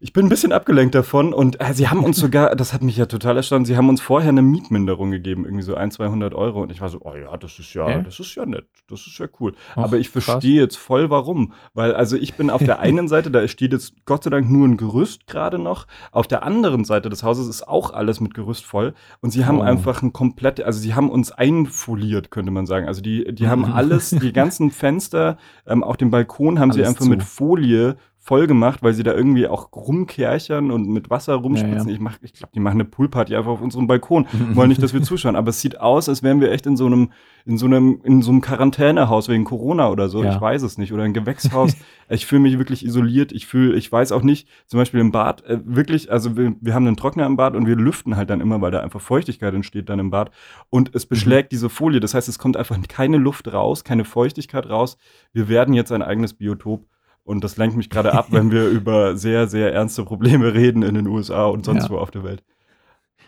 ich 0.04 0.14
bin 0.14 0.26
ein 0.26 0.30
bisschen 0.30 0.52
abgelenkt 0.52 0.96
davon 0.96 1.32
und 1.32 1.62
äh, 1.62 1.74
sie 1.74 1.88
haben 1.88 2.04
uns 2.04 2.18
sogar, 2.18 2.56
das 2.56 2.74
hat 2.74 2.82
mich 2.82 2.98
ja 2.98 3.06
total 3.06 3.38
erstaunt, 3.38 3.68
sie 3.68 3.78
haben 3.78 3.88
uns 3.88 4.02
vorher 4.02 4.30
eine 4.30 4.42
Mietminderung 4.42 5.12
gegeben, 5.12 5.46
irgendwie 5.46 5.64
so 5.64 5.76
ein, 5.76 5.92
200 5.92 6.34
Euro. 6.34 6.62
Und 6.64 6.72
ich 6.72 6.82
war 6.82 6.90
so, 6.90 7.00
oh 7.04 7.14
ja, 7.16 7.38
das 7.38 7.60
ist 7.60 7.74
ja, 7.76 7.88
Ja. 7.88 8.00
das 8.02 8.20
ist 8.20 8.34
ja 8.34 8.46
nett, 8.48 8.66
das 8.90 9.06
ist 9.06 9.18
ja 9.20 9.28
cool. 9.40 9.54
Ach, 9.76 9.84
Aber 9.84 9.98
ich 10.00 10.10
verstehe 10.10 10.60
jetzt 10.60 10.78
voll, 10.78 11.12
warum. 11.12 11.54
Weil, 11.76 11.94
also 11.94 12.18
ich 12.18 12.34
bin 12.34 12.50
auf 12.50 12.64
der 12.64 12.80
einen 12.82 13.08
Seite, 13.08 13.30
da 13.30 13.48
steht 13.48 13.74
jetzt 13.74 13.94
Gott 14.06 14.24
sei 14.24 14.32
Dank 14.32 14.50
nur 14.50 14.68
ein 14.68 14.76
Gerüst 14.78 15.28
gerade 15.28 15.60
noch. 15.60 15.86
Auf 16.12 16.28
der 16.28 16.42
anderen 16.44 16.84
Seite 16.84 17.10
des 17.10 17.22
Hauses 17.24 17.48
ist 17.48 17.68
auch 17.68 17.94
alles 17.94 18.20
mit 18.20 18.34
Gerüst 18.34 18.66
voll. 18.66 18.96
Und 19.22 19.30
sie 19.30 19.46
haben 19.46 19.60
Oh. 19.60 19.64
einfach 19.64 20.02
ein 20.02 20.14
komplett, 20.14 20.62
also 20.64 20.80
sie 20.80 20.96
haben 20.96 21.12
uns 21.12 21.32
einfoliert, 21.32 22.32
könnte 22.32 22.52
man 22.52 22.66
sagen. 22.66 22.88
Also 22.88 23.02
die, 23.02 23.34
die 23.36 23.48
haben 23.48 23.62
Mhm. 23.68 23.74
alles, 23.74 24.10
die 24.10 24.34
ganzen 24.34 24.72
Fenster, 24.72 25.38
ähm, 25.68 25.84
auch 25.84 25.96
den 25.96 26.10
Balkon 26.10 26.60
haben 26.60 26.72
sie 26.72 26.80
Alles 26.80 26.90
einfach 26.90 27.04
zu. 27.06 27.10
mit 27.10 27.22
Folie 27.24 27.98
voll 28.24 28.46
gemacht, 28.46 28.84
weil 28.84 28.94
sie 28.94 29.02
da 29.02 29.16
irgendwie 29.16 29.48
auch 29.48 29.74
rumkerchern 29.74 30.70
und 30.70 30.88
mit 30.88 31.10
Wasser 31.10 31.34
rumspritzen. 31.34 31.80
Ja, 31.80 31.86
ja. 31.88 31.92
Ich, 31.92 32.00
mach, 32.00 32.18
ich 32.22 32.34
glaube, 32.34 32.52
die 32.54 32.60
machen 32.60 32.76
eine 32.76 32.86
Poolparty 32.86 33.36
einfach 33.36 33.50
auf 33.50 33.62
unserem 33.62 33.88
Balkon. 33.88 34.28
Wollen 34.54 34.70
nicht, 34.70 34.82
dass 34.82 34.94
wir 34.94 35.02
zuschauen. 35.02 35.36
Aber 35.36 35.50
es 35.50 35.60
sieht 35.60 35.80
aus, 35.82 36.08
als 36.08 36.22
wären 36.22 36.40
wir 36.40 36.52
echt 36.52 36.68
in 36.68 36.78
so 36.78 36.86
einem, 36.86 37.12
in 37.48 37.58
so 37.58 37.66
einem, 37.66 38.00
in 38.04 38.22
so 38.22 38.30
einem 38.30 38.42
Quarantänehaus 38.42 39.28
wegen 39.28 39.44
Corona 39.44 39.90
oder 39.90 40.08
so. 40.08 40.24
Ja. 40.24 40.36
Ich 40.36 40.40
weiß 40.40 40.62
es 40.62 40.78
nicht. 40.78 40.94
Oder 40.94 41.02
ein 41.02 41.14
Gewächshaus. 41.14 41.76
ich 42.10 42.28
fühle 42.28 42.42
mich 42.42 42.60
wirklich 42.60 42.86
isoliert. 42.86 43.32
Ich 43.32 43.48
fühle, 43.48 43.76
ich 43.76 43.92
weiß 43.92 44.12
auch 44.12 44.22
nicht, 44.22 44.48
zum 44.68 44.78
Beispiel 44.78 45.00
im 45.00 45.12
Bad, 45.12 45.44
äh, 45.46 45.58
wirklich, 45.66 46.12
also 46.12 46.38
wir, 46.38 46.54
wir 46.62 46.76
haben 46.76 46.86
einen 46.86 46.98
Trockner 46.98 47.26
im 47.26 47.38
Bad 47.38 47.56
und 47.56 47.66
wir 47.66 47.76
lüften 47.76 48.18
halt 48.18 48.30
dann 48.30 48.40
immer, 48.40 48.62
weil 48.62 48.70
da 48.70 48.82
einfach 48.82 49.02
Feuchtigkeit 49.02 49.56
entsteht 49.56 49.90
dann 49.90 49.98
im 49.98 50.12
Bad. 50.12 50.30
Und 50.70 50.94
es 50.94 51.08
beschlägt 51.08 51.52
diese 51.52 51.70
Folie. 51.70 52.00
Das 52.00 52.14
heißt, 52.14 52.30
es 52.30 52.38
kommt 52.38 52.56
einfach 52.56 52.78
keine 52.88 53.18
Luft 53.18 53.52
raus, 53.52 53.84
keine 53.84 54.06
Feuchtigkeit 54.06 54.70
raus. 54.70 54.98
Wir 55.34 55.50
werden 55.50 55.74
jetzt 55.74 55.92
ein 55.92 56.04
eigenes 56.04 56.36
Biotop. 56.36 56.86
Und 57.24 57.44
das 57.44 57.58
lenkt 57.58 57.78
mich 57.78 57.90
gerade 57.90 58.14
ab, 58.14 58.28
wenn 58.32 58.52
wir 58.52 58.68
über 58.68 59.16
sehr, 59.16 59.48
sehr 59.48 59.74
ernste 59.74 60.04
Probleme 60.04 60.54
reden 60.54 60.82
in 60.84 60.96
den 60.96 61.08
USA 61.08 61.46
und 61.46 61.66
sonst 61.66 61.84
Ja. 61.86 61.90
wo 61.92 61.98
auf 61.98 62.12
der 62.12 62.24
Welt. 62.24 62.44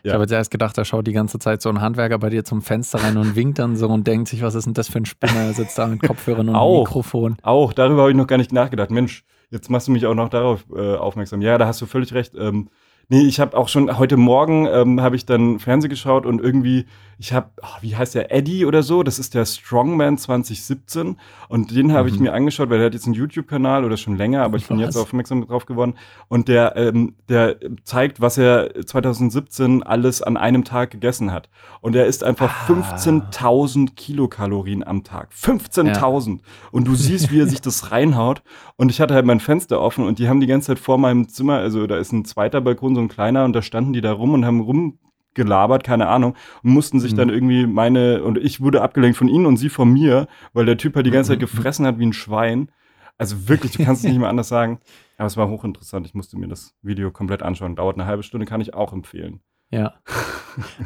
Ich 0.02 0.08
Ja. 0.10 0.14
habe 0.14 0.24
jetzt 0.24 0.32
erst 0.32 0.52
gedacht, 0.52 0.78
da 0.78 0.84
schaut 0.84 1.08
die 1.08 1.14
ganze 1.14 1.40
Zeit 1.40 1.62
so 1.62 1.70
ein 1.70 1.80
Handwerker 1.80 2.18
bei 2.20 2.30
dir 2.30 2.44
zum 2.44 2.62
Fenster 2.62 3.02
rein 3.02 3.16
und 3.18 3.36
winkt 3.36 3.60
dann 3.60 3.76
so 3.78 3.88
und 3.88 4.06
denkt 4.06 4.28
sich, 4.28 4.42
was 4.42 4.56
ist 4.56 4.66
denn 4.66 4.74
das 4.74 4.90
für 4.90 4.98
ein 4.98 5.06
Spinner? 5.06 5.40
Er 5.46 5.54
sitzt 5.54 5.78
da 5.78 5.88
mit 5.88 6.02
Kopfhörern 6.02 6.50
und 6.50 6.56
Auch. 6.56 6.80
Mikrofon. 6.88 7.38
Auch, 7.42 7.72
darüber 7.72 8.02
habe 8.02 8.12
ich 8.12 8.18
noch 8.18 8.28
gar 8.28 8.38
nicht 8.38 8.52
nachgedacht. 8.52 8.92
Mensch, 8.92 9.24
jetzt 9.50 9.70
machst 9.70 9.88
du 9.88 9.92
mich 9.94 10.06
auch 10.06 10.16
noch 10.16 10.28
darauf 10.30 10.66
äh, 10.76 10.96
aufmerksam. 10.96 11.42
Ja, 11.42 11.58
da 11.58 11.68
hast 11.68 11.82
du 11.82 11.86
völlig 11.86 12.14
recht. 12.14 12.34
Ähm, 12.36 12.70
Nee, 13.10 13.24
ich 13.24 13.40
habe 13.40 13.58
auch 13.58 13.68
schon 13.68 13.98
heute 13.98 14.16
Morgen 14.16 14.66
ähm, 14.66 15.02
habe 15.02 15.16
ich 15.16 15.26
dann 15.26 15.60
Fernsehen 15.60 15.90
geschaut 15.90 16.26
und 16.26 16.40
irgendwie, 16.42 16.86
ich 17.20 17.34
habe, 17.34 17.50
oh, 17.62 17.68
wie 17.82 17.96
heißt 17.96 18.16
der, 18.16 18.34
Eddie 18.34 18.66
oder 18.66 18.82
so, 18.82 19.04
das 19.04 19.20
ist 19.20 19.34
der 19.34 19.46
Strongman 19.46 20.18
2017 20.18 21.18
und 21.50 21.76
den 21.76 21.92
habe 21.92 22.08
mhm. 22.08 22.16
ich 22.16 22.20
mir 22.22 22.34
angeschaut, 22.34 22.70
weil 22.70 22.78
der 22.78 22.88
hat 22.88 22.94
jetzt 22.94 23.06
einen 23.06 23.14
YouTube-Kanal 23.14 23.84
oder 23.84 23.98
schon 23.98 24.16
länger, 24.16 24.44
aber 24.44 24.56
ich 24.56 24.68
bin 24.68 24.78
was? 24.78 24.86
jetzt 24.86 24.98
aufmerksam 24.98 25.46
drauf 25.46 25.66
geworden 25.66 25.96
und 26.30 26.48
der, 26.48 26.78
ähm, 26.78 27.16
der 27.28 27.58
zeigt, 27.84 28.22
was 28.22 28.38
er 28.38 28.86
2017 28.86 29.84
alles 29.84 30.22
an 30.22 30.38
einem 30.38 30.64
Tag 30.64 30.92
gegessen 30.92 31.32
hat 31.32 31.50
und 31.82 31.96
er 31.96 32.06
isst 32.06 32.24
einfach 32.24 32.70
ah. 32.70 32.96
15.000 32.96 33.96
Kilokalorien 33.96 34.84
am 34.84 35.04
Tag, 35.04 35.32
15.000 35.34 36.30
ja. 36.30 36.42
und 36.72 36.88
du 36.88 36.96
siehst, 36.96 37.32
wie 37.32 37.42
er 37.42 37.48
sich 37.48 37.62
das 37.62 37.92
reinhaut 37.92 38.44
und 38.78 38.90
ich 38.90 39.02
hatte 39.02 39.14
halt 39.14 39.26
mein 39.26 39.42
Fenster 39.42 39.82
offen 39.82 40.06
und 40.06 40.20
die 40.20 40.30
haben 40.30 40.40
die 40.40 40.48
ganze 40.48 40.68
Zeit 40.68 40.80
vor 40.80 40.98
meinem 40.98 41.28
Zimmer, 41.28 41.58
also 41.58 41.86
da 41.86 41.98
ist 41.98 42.14
ein 42.14 42.24
zweiter 42.24 42.62
Balkon, 42.62 42.93
so 42.96 43.02
ein 43.02 43.08
kleiner, 43.08 43.46
und 43.46 43.54
da 43.54 43.62
standen 43.62 43.94
die 43.94 44.02
da 44.02 44.12
rum 44.12 44.34
und 44.34 44.46
haben 44.46 44.62
rumgelabert, 44.62 45.84
keine 45.84 46.08
Ahnung, 46.08 46.36
und 46.64 46.72
mussten 46.72 47.00
sich 47.00 47.14
mhm. 47.14 47.18
dann 47.18 47.30
irgendwie 47.30 47.68
meine, 47.68 48.24
und 48.24 48.38
ich 48.38 48.62
wurde 48.62 48.82
abgelenkt 48.82 49.18
von 49.18 49.28
ihnen 49.28 49.46
und 49.46 49.58
sie 49.58 49.70
von 49.70 49.92
mir, 49.92 50.28
weil 50.54 50.66
der 50.66 50.78
Typ 50.78 50.96
halt 50.96 51.06
die 51.06 51.12
ganze 51.12 51.30
Zeit 51.30 51.40
mhm. 51.40 51.46
gefressen 51.46 51.86
hat 51.86 52.00
wie 52.00 52.06
ein 52.06 52.14
Schwein. 52.14 52.72
Also 53.18 53.48
wirklich, 53.48 53.74
du 53.74 53.84
kannst 53.84 54.04
es 54.04 54.10
nicht 54.10 54.20
mehr 54.20 54.30
anders 54.30 54.48
sagen. 54.48 54.80
Aber 55.18 55.28
es 55.28 55.38
war 55.38 55.48
hochinteressant. 55.48 56.06
Ich 56.08 56.14
musste 56.14 56.38
mir 56.38 56.48
das 56.48 56.76
Video 56.82 57.12
komplett 57.12 57.44
anschauen. 57.44 57.76
Dauert 57.76 57.96
eine 57.96 58.08
halbe 58.08 58.24
Stunde, 58.24 58.46
kann 58.46 58.62
ich 58.62 58.74
auch 58.74 58.94
empfehlen. 58.94 59.42
Ja. 59.74 59.94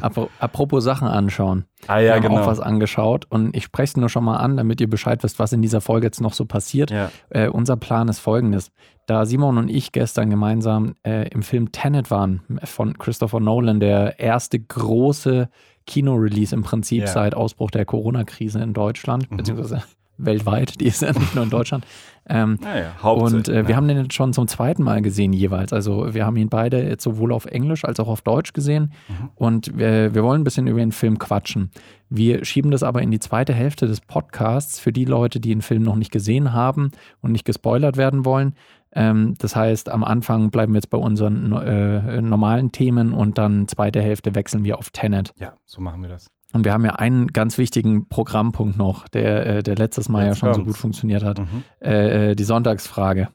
Apropos 0.40 0.82
Sachen 0.82 1.08
anschauen. 1.08 1.66
Ah 1.86 1.98
ja, 1.98 2.06
Wir 2.06 2.14
haben 2.14 2.22
genau. 2.22 2.40
auch 2.40 2.46
was 2.46 2.58
angeschaut 2.58 3.26
und 3.28 3.54
ich 3.54 3.64
spreche 3.64 3.90
es 3.90 3.96
nur 3.98 4.08
schon 4.08 4.24
mal 4.24 4.38
an, 4.38 4.56
damit 4.56 4.80
ihr 4.80 4.88
Bescheid 4.88 5.22
wisst, 5.22 5.38
was 5.38 5.52
in 5.52 5.60
dieser 5.60 5.82
Folge 5.82 6.06
jetzt 6.06 6.22
noch 6.22 6.32
so 6.32 6.46
passiert. 6.46 6.90
Ja. 6.90 7.10
Äh, 7.28 7.48
unser 7.48 7.76
Plan 7.76 8.08
ist 8.08 8.18
folgendes. 8.18 8.72
Da 9.06 9.26
Simon 9.26 9.58
und 9.58 9.68
ich 9.68 9.92
gestern 9.92 10.30
gemeinsam 10.30 10.94
äh, 11.06 11.28
im 11.28 11.42
Film 11.42 11.70
Tenet 11.70 12.10
waren 12.10 12.42
von 12.64 12.96
Christopher 12.96 13.40
Nolan, 13.40 13.78
der 13.78 14.18
erste 14.18 14.58
große 14.58 15.50
Kino-Release 15.86 16.54
im 16.54 16.62
Prinzip 16.62 17.02
ja. 17.02 17.06
seit 17.06 17.34
Ausbruch 17.34 17.70
der 17.70 17.84
Corona-Krise 17.84 18.60
in 18.60 18.72
Deutschland, 18.72 19.30
mhm. 19.30 19.36
beziehungsweise 19.36 19.82
weltweit, 20.18 20.80
die 20.80 20.86
ist 20.86 21.02
ja 21.02 21.12
nicht 21.12 21.34
nur 21.34 21.44
in 21.44 21.50
Deutschland. 21.50 21.86
Ähm, 22.30 22.58
naja, 22.60 22.92
und 23.02 23.48
äh, 23.48 23.66
wir 23.66 23.74
haben 23.74 23.88
den 23.88 23.96
jetzt 23.96 24.12
schon 24.12 24.34
zum 24.34 24.46
zweiten 24.48 24.82
Mal 24.82 25.00
gesehen 25.00 25.32
jeweils. 25.32 25.72
Also 25.72 26.12
wir 26.12 26.26
haben 26.26 26.36
ihn 26.36 26.50
beide 26.50 26.82
jetzt 26.82 27.02
sowohl 27.02 27.32
auf 27.32 27.46
Englisch 27.46 27.86
als 27.86 27.98
auch 28.00 28.08
auf 28.08 28.20
Deutsch 28.20 28.52
gesehen. 28.52 28.92
Mhm. 29.08 29.30
Und 29.34 29.78
wir, 29.78 30.14
wir 30.14 30.22
wollen 30.22 30.42
ein 30.42 30.44
bisschen 30.44 30.66
über 30.66 30.80
den 30.80 30.92
Film 30.92 31.18
quatschen. 31.18 31.70
Wir 32.10 32.44
schieben 32.44 32.70
das 32.70 32.82
aber 32.82 33.00
in 33.00 33.10
die 33.10 33.20
zweite 33.20 33.54
Hälfte 33.54 33.86
des 33.86 34.02
Podcasts 34.02 34.78
für 34.78 34.92
die 34.92 35.06
Leute, 35.06 35.40
die 35.40 35.48
den 35.48 35.62
Film 35.62 35.82
noch 35.82 35.96
nicht 35.96 36.12
gesehen 36.12 36.52
haben 36.52 36.90
und 37.22 37.32
nicht 37.32 37.46
gespoilert 37.46 37.96
werden 37.96 38.26
wollen. 38.26 38.54
Ähm, 38.92 39.34
das 39.38 39.56
heißt, 39.56 39.88
am 39.88 40.04
Anfang 40.04 40.50
bleiben 40.50 40.72
wir 40.72 40.78
jetzt 40.78 40.90
bei 40.90 40.98
unseren 40.98 41.52
äh, 41.52 42.20
normalen 42.20 42.72
Themen 42.72 43.12
und 43.12 43.38
dann 43.38 43.68
zweite 43.68 44.02
Hälfte 44.02 44.34
wechseln 44.34 44.64
wir 44.64 44.78
auf 44.78 44.90
Tenet. 44.90 45.32
Ja, 45.38 45.54
so 45.64 45.80
machen 45.80 46.02
wir 46.02 46.08
das. 46.08 46.30
Und 46.52 46.64
wir 46.64 46.72
haben 46.72 46.84
ja 46.84 46.92
einen 46.92 47.28
ganz 47.28 47.58
wichtigen 47.58 48.08
Programmpunkt 48.08 48.78
noch, 48.78 49.06
der, 49.08 49.46
äh, 49.58 49.62
der 49.62 49.76
letztes 49.76 50.08
Mal 50.08 50.26
Jetzt 50.26 50.28
ja 50.28 50.34
schon 50.36 50.46
kommt's. 50.48 50.58
so 50.58 50.64
gut 50.64 50.76
funktioniert 50.76 51.22
hat. 51.22 51.38
Mhm. 51.40 51.64
Äh, 51.80 52.30
äh, 52.30 52.34
die 52.34 52.44
Sonntagsfrage. 52.44 53.28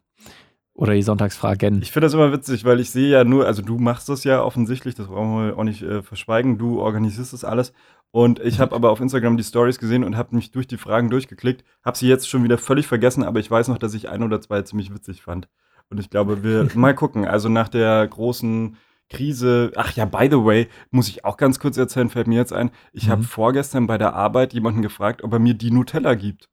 Oder 0.75 0.95
die 0.95 1.03
Sonntagsfragen. 1.03 1.83
Ich 1.83 1.91
finde 1.91 2.07
das 2.07 2.15
immer 2.15 2.31
witzig, 2.31 2.65
weil 2.65 2.79
ich 2.79 2.89
sehe 2.89 3.09
ja 3.09 3.23
nur, 3.23 3.45
also 3.45 3.61
du 3.61 3.77
machst 3.77 4.09
das 4.09 4.23
ja 4.23 4.41
offensichtlich, 4.41 4.95
das 4.95 5.05
brauchen 5.05 5.45
wir 5.45 5.57
auch 5.57 5.63
nicht 5.63 5.83
äh, 5.83 6.01
verschweigen, 6.01 6.57
du 6.57 6.81
organisierst 6.81 7.31
das 7.31 7.43
alles. 7.43 7.73
Und 8.09 8.39
ich 8.39 8.59
habe 8.59 8.75
aber 8.75 8.89
auf 8.89 8.99
Instagram 8.99 9.37
die 9.37 9.43
Stories 9.43 9.77
gesehen 9.77 10.03
und 10.03 10.17
habe 10.17 10.35
mich 10.35 10.51
durch 10.51 10.65
die 10.65 10.77
Fragen 10.77 11.11
durchgeklickt, 11.11 11.63
habe 11.85 11.97
sie 11.97 12.07
jetzt 12.07 12.27
schon 12.27 12.43
wieder 12.43 12.57
völlig 12.57 12.87
vergessen, 12.87 13.23
aber 13.23 13.39
ich 13.39 13.51
weiß 13.51 13.67
noch, 13.67 13.77
dass 13.77 13.93
ich 13.93 14.09
ein 14.09 14.23
oder 14.23 14.41
zwei 14.41 14.63
ziemlich 14.63 14.91
witzig 14.91 15.21
fand. 15.21 15.47
Und 15.89 15.99
ich 15.99 16.09
glaube, 16.09 16.43
wir 16.43 16.67
mal 16.75 16.95
gucken. 16.95 17.25
Also 17.25 17.49
nach 17.49 17.69
der 17.69 18.07
großen 18.07 18.75
Krise. 19.13 19.71
Ach 19.75 19.91
ja, 19.93 20.05
by 20.05 20.27
the 20.29 20.43
way, 20.43 20.67
muss 20.91 21.07
ich 21.07 21.25
auch 21.25 21.37
ganz 21.37 21.59
kurz 21.59 21.77
erzählen, 21.77 22.09
fällt 22.09 22.27
mir 22.27 22.35
jetzt 22.37 22.53
ein. 22.53 22.71
Ich 22.91 23.07
mhm. 23.07 23.11
habe 23.11 23.23
vorgestern 23.23 23.87
bei 23.87 23.97
der 23.97 24.13
Arbeit 24.13 24.53
jemanden 24.53 24.81
gefragt, 24.81 25.23
ob 25.23 25.33
er 25.33 25.39
mir 25.39 25.53
die 25.53 25.71
Nutella 25.71 26.15
gibt. 26.15 26.49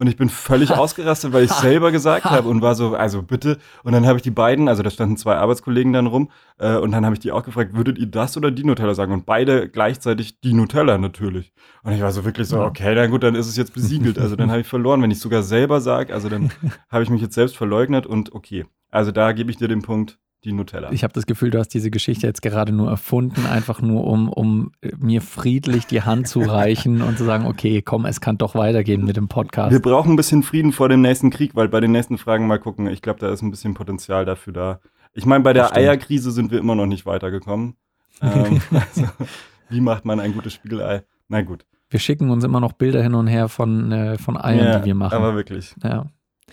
Und 0.00 0.06
ich 0.06 0.16
bin 0.16 0.30
völlig 0.30 0.70
ausgerastet, 0.76 1.34
weil 1.34 1.44
ich 1.44 1.52
selber 1.52 1.92
gesagt 1.92 2.24
habe 2.24 2.48
und 2.48 2.62
war 2.62 2.74
so, 2.74 2.94
also 2.94 3.22
bitte. 3.22 3.58
Und 3.84 3.92
dann 3.92 4.06
habe 4.06 4.16
ich 4.16 4.22
die 4.22 4.30
beiden, 4.30 4.66
also 4.66 4.82
da 4.82 4.88
standen 4.88 5.18
zwei 5.18 5.36
Arbeitskollegen 5.36 5.92
dann 5.92 6.06
rum, 6.06 6.30
äh, 6.58 6.76
und 6.76 6.92
dann 6.92 7.04
habe 7.04 7.14
ich 7.14 7.20
die 7.20 7.32
auch 7.32 7.44
gefragt, 7.44 7.74
würdet 7.74 7.98
ihr 7.98 8.06
das 8.06 8.34
oder 8.36 8.50
die 8.50 8.64
Nutella 8.64 8.94
sagen? 8.94 9.12
Und 9.12 9.26
beide 9.26 9.68
gleichzeitig 9.68 10.40
die 10.40 10.54
Nutella 10.54 10.96
natürlich. 10.96 11.52
Und 11.82 11.92
ich 11.92 12.00
war 12.00 12.12
so 12.12 12.24
wirklich 12.24 12.48
so, 12.48 12.62
okay, 12.62 12.94
dann 12.94 13.10
gut, 13.10 13.22
dann 13.22 13.34
ist 13.34 13.46
es 13.46 13.58
jetzt 13.58 13.74
besiegelt. 13.74 14.18
Also 14.18 14.36
dann 14.36 14.50
habe 14.50 14.62
ich 14.62 14.66
verloren, 14.66 15.02
wenn 15.02 15.10
ich 15.10 15.20
sogar 15.20 15.42
selber 15.42 15.82
sage. 15.82 16.14
Also 16.14 16.30
dann 16.30 16.50
habe 16.88 17.02
ich 17.02 17.10
mich 17.10 17.20
jetzt 17.20 17.34
selbst 17.34 17.58
verleugnet 17.58 18.06
und 18.06 18.34
okay. 18.34 18.64
Also 18.90 19.12
da 19.12 19.32
gebe 19.32 19.50
ich 19.50 19.58
dir 19.58 19.68
den 19.68 19.82
Punkt, 19.82 20.18
die 20.44 20.52
Nutella. 20.52 20.90
Ich 20.92 21.04
habe 21.04 21.12
das 21.12 21.26
Gefühl, 21.26 21.50
du 21.50 21.58
hast 21.58 21.68
diese 21.68 21.90
Geschichte 21.90 22.26
jetzt 22.26 22.42
gerade 22.42 22.72
nur 22.72 22.88
erfunden, 22.88 23.46
einfach 23.46 23.82
nur 23.82 24.06
um, 24.06 24.28
um 24.28 24.72
mir 24.98 25.20
friedlich 25.20 25.86
die 25.86 26.02
Hand 26.02 26.28
zu 26.28 26.40
reichen 26.40 27.02
und 27.02 27.18
zu 27.18 27.24
sagen, 27.24 27.46
okay, 27.46 27.82
komm, 27.82 28.06
es 28.06 28.20
kann 28.20 28.38
doch 28.38 28.54
weitergehen 28.54 29.04
mit 29.04 29.16
dem 29.16 29.28
Podcast. 29.28 29.72
Wir 29.72 29.82
brauchen 29.82 30.12
ein 30.12 30.16
bisschen 30.16 30.42
Frieden 30.42 30.72
vor 30.72 30.88
dem 30.88 31.02
nächsten 31.02 31.30
Krieg, 31.30 31.54
weil 31.54 31.68
bei 31.68 31.80
den 31.80 31.92
nächsten 31.92 32.18
Fragen 32.18 32.46
mal 32.46 32.58
gucken, 32.58 32.86
ich 32.86 33.02
glaube, 33.02 33.20
da 33.20 33.30
ist 33.30 33.42
ein 33.42 33.50
bisschen 33.50 33.74
Potenzial 33.74 34.24
dafür 34.24 34.52
da. 34.52 34.80
Ich 35.12 35.26
meine, 35.26 35.44
bei 35.44 35.52
der 35.52 35.76
Eierkrise 35.76 36.30
sind 36.30 36.50
wir 36.50 36.58
immer 36.58 36.74
noch 36.74 36.86
nicht 36.86 37.04
weitergekommen. 37.04 37.74
ähm, 38.22 38.60
also, 38.70 39.08
wie 39.68 39.80
macht 39.80 40.04
man 40.04 40.20
ein 40.20 40.32
gutes 40.32 40.54
Spiegelei? 40.54 41.02
Na 41.28 41.42
gut. 41.42 41.66
Wir 41.90 42.00
schicken 42.00 42.30
uns 42.30 42.44
immer 42.44 42.60
noch 42.60 42.72
Bilder 42.72 43.02
hin 43.02 43.14
und 43.14 43.26
her 43.26 43.48
von, 43.48 43.90
äh, 43.90 44.16
von 44.16 44.36
Eiern, 44.36 44.64
ja, 44.64 44.78
die 44.78 44.86
wir 44.86 44.94
machen. 44.94 45.14
Aber 45.14 45.34
wirklich. 45.34 45.74
Ja. 45.82 46.06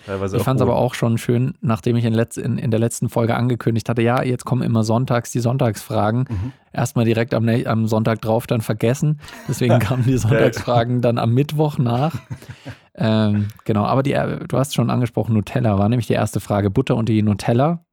Teilweise 0.06 0.38
ich 0.38 0.44
fand 0.44 0.60
es 0.60 0.62
aber 0.62 0.76
auch 0.76 0.94
schon 0.94 1.18
schön, 1.18 1.54
nachdem 1.62 1.96
ich 1.96 2.06
in, 2.06 2.14
letz-, 2.14 2.40
in, 2.40 2.58
in, 2.58 2.72
der 2.72 2.80
letzten 2.80 3.10
Folge 3.10 3.36
angekündigt 3.36 3.90
hatte, 3.90 4.02
ja, 4.02 4.24
jetzt 4.24 4.46
kommen 4.46 4.62
immer 4.62 4.84
sonntags 4.84 5.32
die 5.32 5.40
Sonntagsfragen. 5.40 6.26
Mhm. 6.30 6.54
Erstmal 6.72 7.06
direkt 7.06 7.34
am, 7.34 7.48
am, 7.48 7.88
Sonntag 7.88 8.22
drauf 8.22 8.48
dann 8.48 8.62
vergessen. 8.62 9.20
Deswegen 9.48 9.80
kamen 9.80 10.04
die 10.04 10.18
Sonntagsfragen 10.18 11.02
dann 11.02 11.18
am 11.18 11.34
Mittwoch 11.34 11.78
nach. 11.78 12.16
ähm, 12.96 13.48
genau, 13.66 13.86
aber 13.86 14.04
die, 14.04 14.14
du 14.14 14.58
hast 14.58 14.76
schon 14.76 14.90
angesprochen, 14.90 15.34
Nutella 15.34 15.78
war 15.78 15.90
nämlich 15.90 16.08
die 16.08 16.14
erste 16.14 16.40
Frage. 16.40 16.70
Butter 16.70 16.96
und 16.96 17.10
die 17.10 17.22
Nutella? 17.22 17.84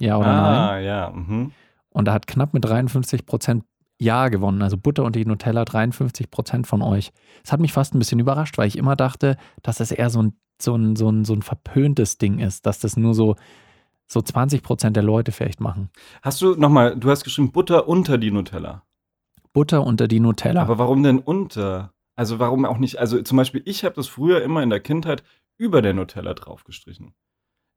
Ja 0.00 0.16
oder 0.16 0.28
ah, 0.28 0.40
nein? 0.40 0.70
Ah, 0.70 0.78
ja. 0.78 1.10
Mhm. 1.10 1.52
Und 1.90 2.08
da 2.08 2.12
hat 2.12 2.26
knapp 2.26 2.54
mit 2.54 2.64
53 2.64 3.26
Prozent 3.26 3.64
ja 4.02 4.28
gewonnen. 4.28 4.62
Also 4.62 4.76
Butter 4.76 5.04
und 5.04 5.14
die 5.16 5.24
Nutella 5.24 5.64
53 5.64 6.30
Prozent 6.30 6.66
von 6.66 6.82
euch. 6.82 7.12
Das 7.42 7.52
hat 7.52 7.60
mich 7.60 7.72
fast 7.72 7.94
ein 7.94 7.98
bisschen 7.98 8.18
überrascht, 8.18 8.58
weil 8.58 8.66
ich 8.66 8.76
immer 8.76 8.96
dachte, 8.96 9.36
dass 9.62 9.80
es 9.80 9.92
eher 9.92 10.10
so 10.10 10.22
ein 10.22 10.32
so 10.62 10.74
ein, 10.74 10.96
so 10.96 11.10
ein, 11.10 11.24
so 11.24 11.34
ein 11.34 11.42
verpöntes 11.42 12.18
Ding 12.18 12.38
ist, 12.38 12.66
dass 12.66 12.78
das 12.78 12.96
nur 12.96 13.14
so, 13.14 13.36
so 14.06 14.20
20 14.20 14.62
Prozent 14.62 14.96
der 14.96 15.02
Leute 15.02 15.32
vielleicht 15.32 15.60
machen. 15.60 15.90
Hast 16.22 16.40
du 16.42 16.54
nochmal, 16.54 16.96
du 16.96 17.10
hast 17.10 17.24
geschrieben 17.24 17.52
Butter 17.52 17.88
unter 17.88 18.18
die 18.18 18.30
Nutella. 18.30 18.82
Butter 19.52 19.84
unter 19.84 20.08
die 20.08 20.20
Nutella. 20.20 20.62
Aber 20.62 20.78
warum 20.78 21.02
denn 21.02 21.18
unter? 21.18 21.92
Also 22.16 22.38
warum 22.38 22.64
auch 22.64 22.78
nicht? 22.78 22.98
Also 22.98 23.20
zum 23.22 23.36
Beispiel, 23.36 23.62
ich 23.64 23.84
habe 23.84 23.94
das 23.94 24.08
früher 24.08 24.42
immer 24.42 24.62
in 24.62 24.70
der 24.70 24.80
Kindheit 24.80 25.22
über 25.58 25.82
der 25.82 25.94
Nutella 25.94 26.34
draufgestrichen 26.34 27.14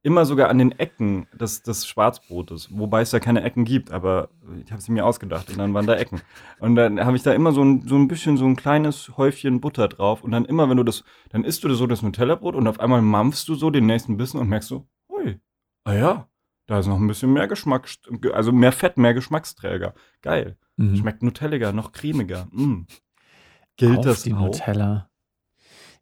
immer 0.06 0.26
sogar 0.26 0.50
an 0.50 0.60
den 0.60 0.72
Ecken 0.72 1.28
des, 1.34 1.64
des 1.64 1.88
Schwarzbrotes, 1.88 2.70
wobei 2.72 3.02
es 3.02 3.10
da 3.10 3.20
keine 3.20 3.42
Ecken 3.42 3.66
gibt, 3.66 3.92
aber 3.92 4.30
ich 4.64 4.72
habe 4.72 4.80
sie 4.80 4.92
mir 4.92 5.04
ausgedacht 5.04 5.50
und 5.50 5.58
dann 5.58 5.74
waren 5.74 5.88
da 5.88 5.96
Ecken. 5.96 6.22
Und 6.60 6.76
dann 6.76 7.04
habe 7.04 7.18
ich 7.18 7.24
da 7.24 7.34
immer 7.34 7.52
so 7.52 7.64
ein, 7.64 7.88
so 7.88 7.96
ein 7.96 8.08
bisschen 8.08 8.38
so 8.38 8.46
ein 8.46 8.56
kleines 8.56 9.18
Häufchen 9.18 9.62
Butter 9.62 9.88
drauf 9.88 10.24
und 10.24 10.30
dann 10.30 10.46
immer, 10.46 10.70
wenn 10.70 10.78
du 10.78 10.84
das, 10.84 11.04
dann 11.30 11.44
isst 11.44 11.64
du 11.64 11.74
so 11.74 11.88
das 11.88 12.04
Nutella-Brot 12.04 12.54
und 12.54 12.68
auf 12.68 12.80
einmal 12.80 13.02
mampfst 13.02 13.46
du 13.48 13.56
so 13.56 13.72
den 13.72 13.88
nächsten 13.88 14.16
Bissen 14.16 14.40
und 14.40 14.48
merkst 14.48 14.70
so, 14.70 14.88
ui, 15.10 15.40
ah 15.86 15.94
ja, 15.94 16.30
da 16.68 16.78
ist 16.78 16.88
noch 16.88 17.00
ein 17.00 17.08
bisschen 17.08 17.34
mehr 17.34 17.48
Geschmack, 17.48 17.90
also 18.32 18.52
mehr 18.52 18.72
Fett, 18.72 18.98
mehr 18.98 19.16
Geschmacksträger. 19.16 19.96
Geil. 20.22 20.58
Mhm. 20.78 20.98
Schmeckt 20.98 21.24
nutelliger, 21.24 21.74
noch 21.74 21.94
cremiger. 21.94 22.48
Mm. 22.52 22.86
Gilt 23.78 24.00
auf 24.00 24.06
das 24.06 24.24
die 24.24 24.34
auch? 24.34 24.42
Nutella. 24.42 25.10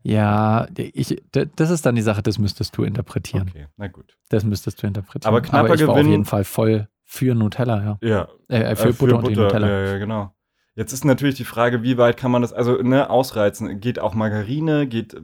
Ja, 0.04 0.68
ich, 0.76 1.24
das 1.32 1.70
ist 1.70 1.86
dann 1.86 1.96
die 1.96 2.02
Sache, 2.02 2.22
das 2.22 2.38
müsstest 2.38 2.78
du 2.78 2.84
interpretieren. 2.84 3.48
Okay, 3.50 3.68
na 3.78 3.88
gut. 3.88 4.18
Das 4.30 4.44
müsstest 4.44 4.84
du 4.84 4.88
interpretieren. 4.88 5.34
Aber 5.34 5.42
knapper 5.42 5.66
Aber 5.66 5.76
ich 5.76 5.88
war 5.88 5.96
Gewinn, 5.96 6.08
auf 6.08 6.12
jeden 6.12 6.26
Fall 6.26 6.44
voll 6.44 6.90
für 7.06 7.34
Nutella, 7.36 7.98
ja. 8.02 8.08
Ja. 8.08 8.28
Äh, 8.50 8.76
für, 8.76 8.90
äh, 8.90 8.94
für 8.94 8.94
Butter, 8.94 9.18
und 9.20 9.28
die 9.30 9.36
Nutella. 9.36 9.68
Ja, 9.68 9.86
ja, 9.92 9.98
genau. 9.98 10.36
Jetzt 10.76 10.92
ist 10.92 11.06
natürlich 11.06 11.36
die 11.36 11.44
Frage, 11.44 11.84
wie 11.84 11.98
weit 11.98 12.18
kann 12.18 12.32
man 12.32 12.42
das, 12.42 12.52
also 12.52 12.82
ne, 12.82 13.10
ausreizen? 13.10 13.80
Geht 13.80 14.00
auch 14.00 14.16
Margarine? 14.16 14.88
Geht, 14.88 15.16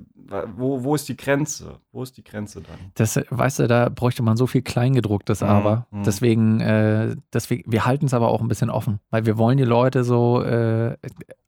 wo, 0.56 0.84
wo 0.84 0.94
ist 0.94 1.10
die 1.10 1.18
Grenze? 1.18 1.80
Wo 1.92 2.04
ist 2.04 2.18
die 2.18 2.24
Grenze 2.24 2.62
dann? 2.62 2.78
Das, 2.94 3.20
weißt 3.30 3.60
du, 3.60 3.68
da 3.68 3.90
bräuchte 3.90 4.22
man 4.22 4.38
so 4.38 4.46
viel 4.46 4.62
Kleingedrucktes, 4.62 5.42
mhm, 5.42 5.48
aber. 5.48 5.88
Mhm. 5.90 6.04
Deswegen, 6.04 6.60
äh, 6.62 7.16
deswegen, 7.34 7.72
wir 7.72 7.86
halten 7.86 8.06
es 8.06 8.14
aber 8.14 8.28
auch 8.30 8.42
ein 8.42 8.48
bisschen 8.48 8.70
offen, 8.70 9.00
weil 9.10 9.26
wir 9.26 9.38
wollen 9.40 9.58
die 9.58 9.64
Leute 9.64 10.04
so, 10.04 10.44
äh, 10.44 10.96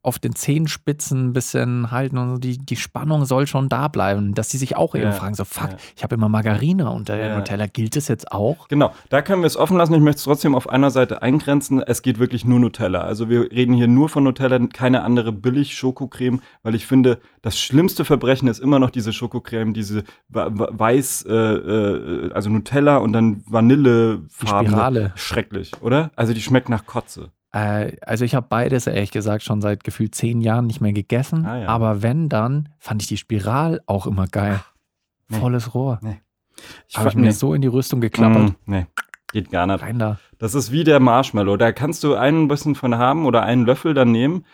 auf 0.03 0.17
den 0.17 0.33
Zehenspitzen 0.35 1.27
ein 1.27 1.33
bisschen 1.33 1.91
halten 1.91 2.17
und 2.17 2.29
so. 2.31 2.37
die, 2.39 2.57
die 2.57 2.75
Spannung 2.75 3.25
soll 3.25 3.45
schon 3.45 3.69
da 3.69 3.87
bleiben, 3.87 4.33
dass 4.33 4.49
die 4.49 4.57
sich 4.57 4.75
auch 4.75 4.95
eben 4.95 5.05
Ja, 5.05 5.11
fragen, 5.11 5.35
so 5.35 5.45
fuck, 5.45 5.71
ja. 5.71 5.77
ich 5.95 6.03
habe 6.03 6.15
immer 6.15 6.27
Margarine 6.27 6.89
unter 6.89 7.15
Ja. 7.17 7.37
Nutella, 7.37 7.67
gilt 7.67 7.95
das 7.95 8.07
jetzt 8.07 8.31
auch? 8.31 8.67
Genau, 8.67 8.91
da 9.09 9.21
können 9.21 9.43
wir 9.43 9.47
es 9.47 9.57
offen 9.57 9.77
lassen. 9.77 9.93
Ich 9.93 9.99
möchte 9.99 10.17
es 10.17 10.23
trotzdem 10.23 10.55
auf 10.55 10.67
einer 10.69 10.89
Seite 10.89 11.21
eingrenzen. 11.21 11.83
Es 11.83 12.01
geht 12.01 12.17
wirklich 12.17 12.45
nur 12.45 12.59
Nutella. 12.59 13.01
Also 13.01 13.29
wir 13.29 13.51
reden 13.51 13.75
hier 13.75 13.87
nur 13.93 14.09
von 14.09 14.23
Nutella, 14.23 14.59
keine 14.67 15.03
andere 15.03 15.31
Billig-Schokocreme, 15.31 16.41
weil 16.63 16.75
ich 16.75 16.85
finde, 16.87 17.19
das 17.41 17.59
schlimmste 17.59 18.05
Verbrechen 18.05 18.47
ist 18.47 18.59
immer 18.59 18.79
noch 18.79 18.89
diese 18.89 19.13
Schokocreme, 19.13 19.73
diese 19.73 20.03
weiß, 20.29 21.25
äh, 21.27 21.33
äh, 21.33 22.31
also 22.33 22.49
Nutella 22.49 22.97
und 22.97 23.13
dann 23.13 23.43
Vanillefarben. 23.47 24.67
Spirale. 24.67 25.11
Schrecklich, 25.15 25.71
oder? 25.81 26.11
Also 26.15 26.33
die 26.33 26.41
schmeckt 26.41 26.69
nach 26.69 26.85
Kotze. 26.85 27.31
Äh, 27.53 27.97
also 28.01 28.23
ich 28.25 28.35
habe 28.35 28.47
beides 28.49 28.87
ehrlich 28.87 29.11
gesagt 29.11 29.43
schon 29.43 29.61
seit 29.61 29.83
gefühlt 29.83 30.15
zehn 30.15 30.41
Jahren 30.41 30.67
nicht 30.67 30.81
mehr 30.81 30.93
gegessen. 30.93 31.45
Ah, 31.45 31.59
ja. 31.59 31.67
Aber 31.67 32.01
wenn 32.01 32.29
dann, 32.29 32.69
fand 32.79 33.01
ich 33.01 33.07
die 33.07 33.17
Spiral 33.17 33.81
auch 33.85 34.07
immer 34.07 34.27
geil. 34.27 34.59
nee. 35.27 35.37
Volles 35.37 35.73
Rohr. 35.73 35.99
Ich 36.87 36.97
Habe 36.97 37.07
ich 37.09 37.13
fand- 37.13 37.25
mir 37.25 37.33
so 37.33 37.53
in 37.53 37.61
die 37.61 37.67
Rüstung 37.67 38.01
geklappert. 38.01 38.49
Mm, 38.67 38.71
nee, 38.71 38.85
geht 39.31 39.51
gar 39.51 39.67
nicht. 39.67 39.81
Rein 39.81 39.99
da. 39.99 40.19
Das 40.37 40.55
ist 40.55 40.71
wie 40.71 40.83
der 40.83 40.99
Marshmallow. 40.99 41.57
Da 41.57 41.71
kannst 41.71 42.03
du 42.03 42.15
einen 42.15 42.47
bisschen 42.47 42.75
von 42.75 42.97
haben 42.97 43.25
oder 43.25 43.43
einen 43.43 43.65
Löffel 43.65 43.93
dann 43.93 44.11
nehmen 44.11 44.45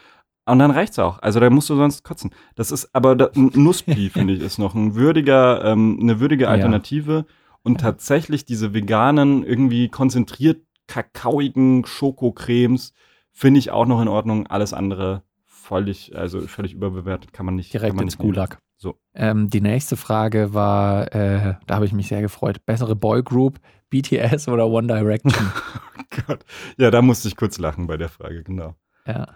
und 0.45 0.59
dann 0.59 0.71
reicht's 0.71 0.99
auch. 0.99 1.19
Also 1.21 1.39
da 1.39 1.49
musst 1.49 1.69
du 1.69 1.75
sonst 1.75 2.03
kotzen. 2.03 2.31
Das 2.55 2.71
ist 2.71 2.89
aber 2.93 3.15
da, 3.15 3.29
ein 3.35 3.51
Nusspi, 3.53 4.09
finde 4.13 4.33
ich, 4.33 4.41
ist 4.41 4.57
noch 4.59 4.75
ein 4.75 4.95
würdiger, 4.95 5.63
ähm, 5.65 5.99
eine 6.01 6.19
würdige 6.19 6.45
Ja. 6.45 6.49
Alternative. 6.51 7.25
Und 7.63 7.81
tatsächlich 7.81 8.45
diese 8.45 8.73
veganen, 8.73 9.43
irgendwie 9.43 9.89
konzentriert 9.89 10.61
kakaoigen 10.87 11.85
Schokocremes 11.85 12.93
finde 13.33 13.59
ich 13.59 13.71
auch 13.71 13.85
noch 13.85 14.01
in 14.01 14.07
Ordnung. 14.07 14.47
Alles 14.47 14.73
andere 14.73 15.23
völlig, 15.67 16.15
also 16.15 16.41
völlig 16.41 16.73
überbewertet, 16.73 17.33
kann 17.33 17.45
man 17.45 17.55
nicht. 17.55 17.73
Direkt 17.73 17.95
man 17.95 18.03
ins 18.03 18.13
nicht 18.13 18.19
nehmen. 18.19 18.33
Gulag. 18.33 18.59
So. 18.77 18.99
Ähm, 19.15 19.49
die 19.49 19.61
nächste 19.61 19.97
Frage 19.97 20.53
war, 20.53 21.13
äh, 21.13 21.55
da 21.65 21.75
habe 21.75 21.85
ich 21.85 21.93
mich 21.93 22.07
sehr 22.07 22.21
gefreut. 22.21 22.65
Bessere 22.65 22.95
Boygroup, 22.95 23.59
BTS 23.89 24.47
oder 24.47 24.67
One 24.67 24.87
Direction? 24.87 25.33
Gott. 26.27 26.45
Ja, 26.77 26.91
da 26.91 27.01
musste 27.01 27.27
ich 27.27 27.35
kurz 27.35 27.57
lachen 27.57 27.87
bei 27.87 27.97
der 27.97 28.09
Frage, 28.09 28.43
genau. 28.43 28.75
ja. 29.05 29.27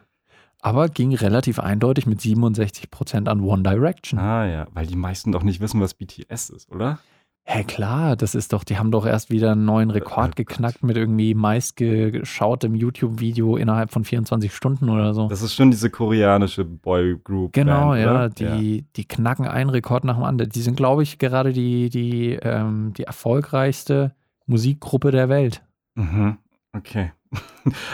Aber 0.64 0.90
ging 0.90 1.16
relativ 1.16 1.58
eindeutig 1.58 2.06
mit 2.06 2.20
67% 2.20 3.28
an 3.28 3.40
One 3.40 3.64
Direction. 3.64 4.20
Ah 4.20 4.46
ja, 4.46 4.68
weil 4.74 4.86
die 4.86 4.96
meisten 4.96 5.32
doch 5.32 5.42
nicht 5.42 5.60
wissen, 5.60 5.82
was 5.82 5.96
BTS 5.96 6.52
ist, 6.52 6.70
oder? 6.70 7.00
Hä, 7.44 7.64
klar, 7.64 8.16
das 8.16 8.36
ist 8.36 8.54
doch, 8.54 8.64
die 8.64 8.78
haben 8.78 8.92
doch 8.92 9.06
erst 9.06 9.30
wieder 9.32 9.52
einen 9.54 9.66
neuen 9.66 9.90
Rekord 9.90 10.36
geknackt 10.36 10.84
mit 10.84 10.96
irgendwie 10.96 11.34
meistgeschautem 11.34 12.76
YouTube-Video 12.76 13.58
innerhalb 13.58 13.92
von 13.92 14.06
24 14.06 14.54
Stunden 14.54 14.90
oder 14.90 15.14
so. 15.14 15.28
Das 15.28 15.42
ist 15.42 15.56
schon 15.56 15.72
diese 15.72 15.90
koreanische 15.90 16.64
Boygroup. 16.64 17.54
Genau, 17.54 17.90
Band, 17.90 18.02
ja, 18.02 18.12
oder? 18.12 18.30
die, 18.30 18.86
die 18.96 19.06
knacken 19.06 19.48
einen 19.48 19.70
Rekord 19.72 20.04
nach 20.04 20.16
dem 20.16 20.24
anderen. 20.24 20.52
Die 20.52 20.62
sind, 20.62 20.78
glaube 20.78 21.04
ich, 21.04 21.18
gerade 21.18 21.52
die, 21.52 21.90
die, 21.90 22.38
ähm, 22.42 22.94
die 22.96 23.04
erfolgreichste 23.04 24.14
Musikgruppe 24.46 25.12
der 25.12 25.28
Welt. 25.28 25.64
Mhm. 25.96 26.38
Okay. 26.74 27.12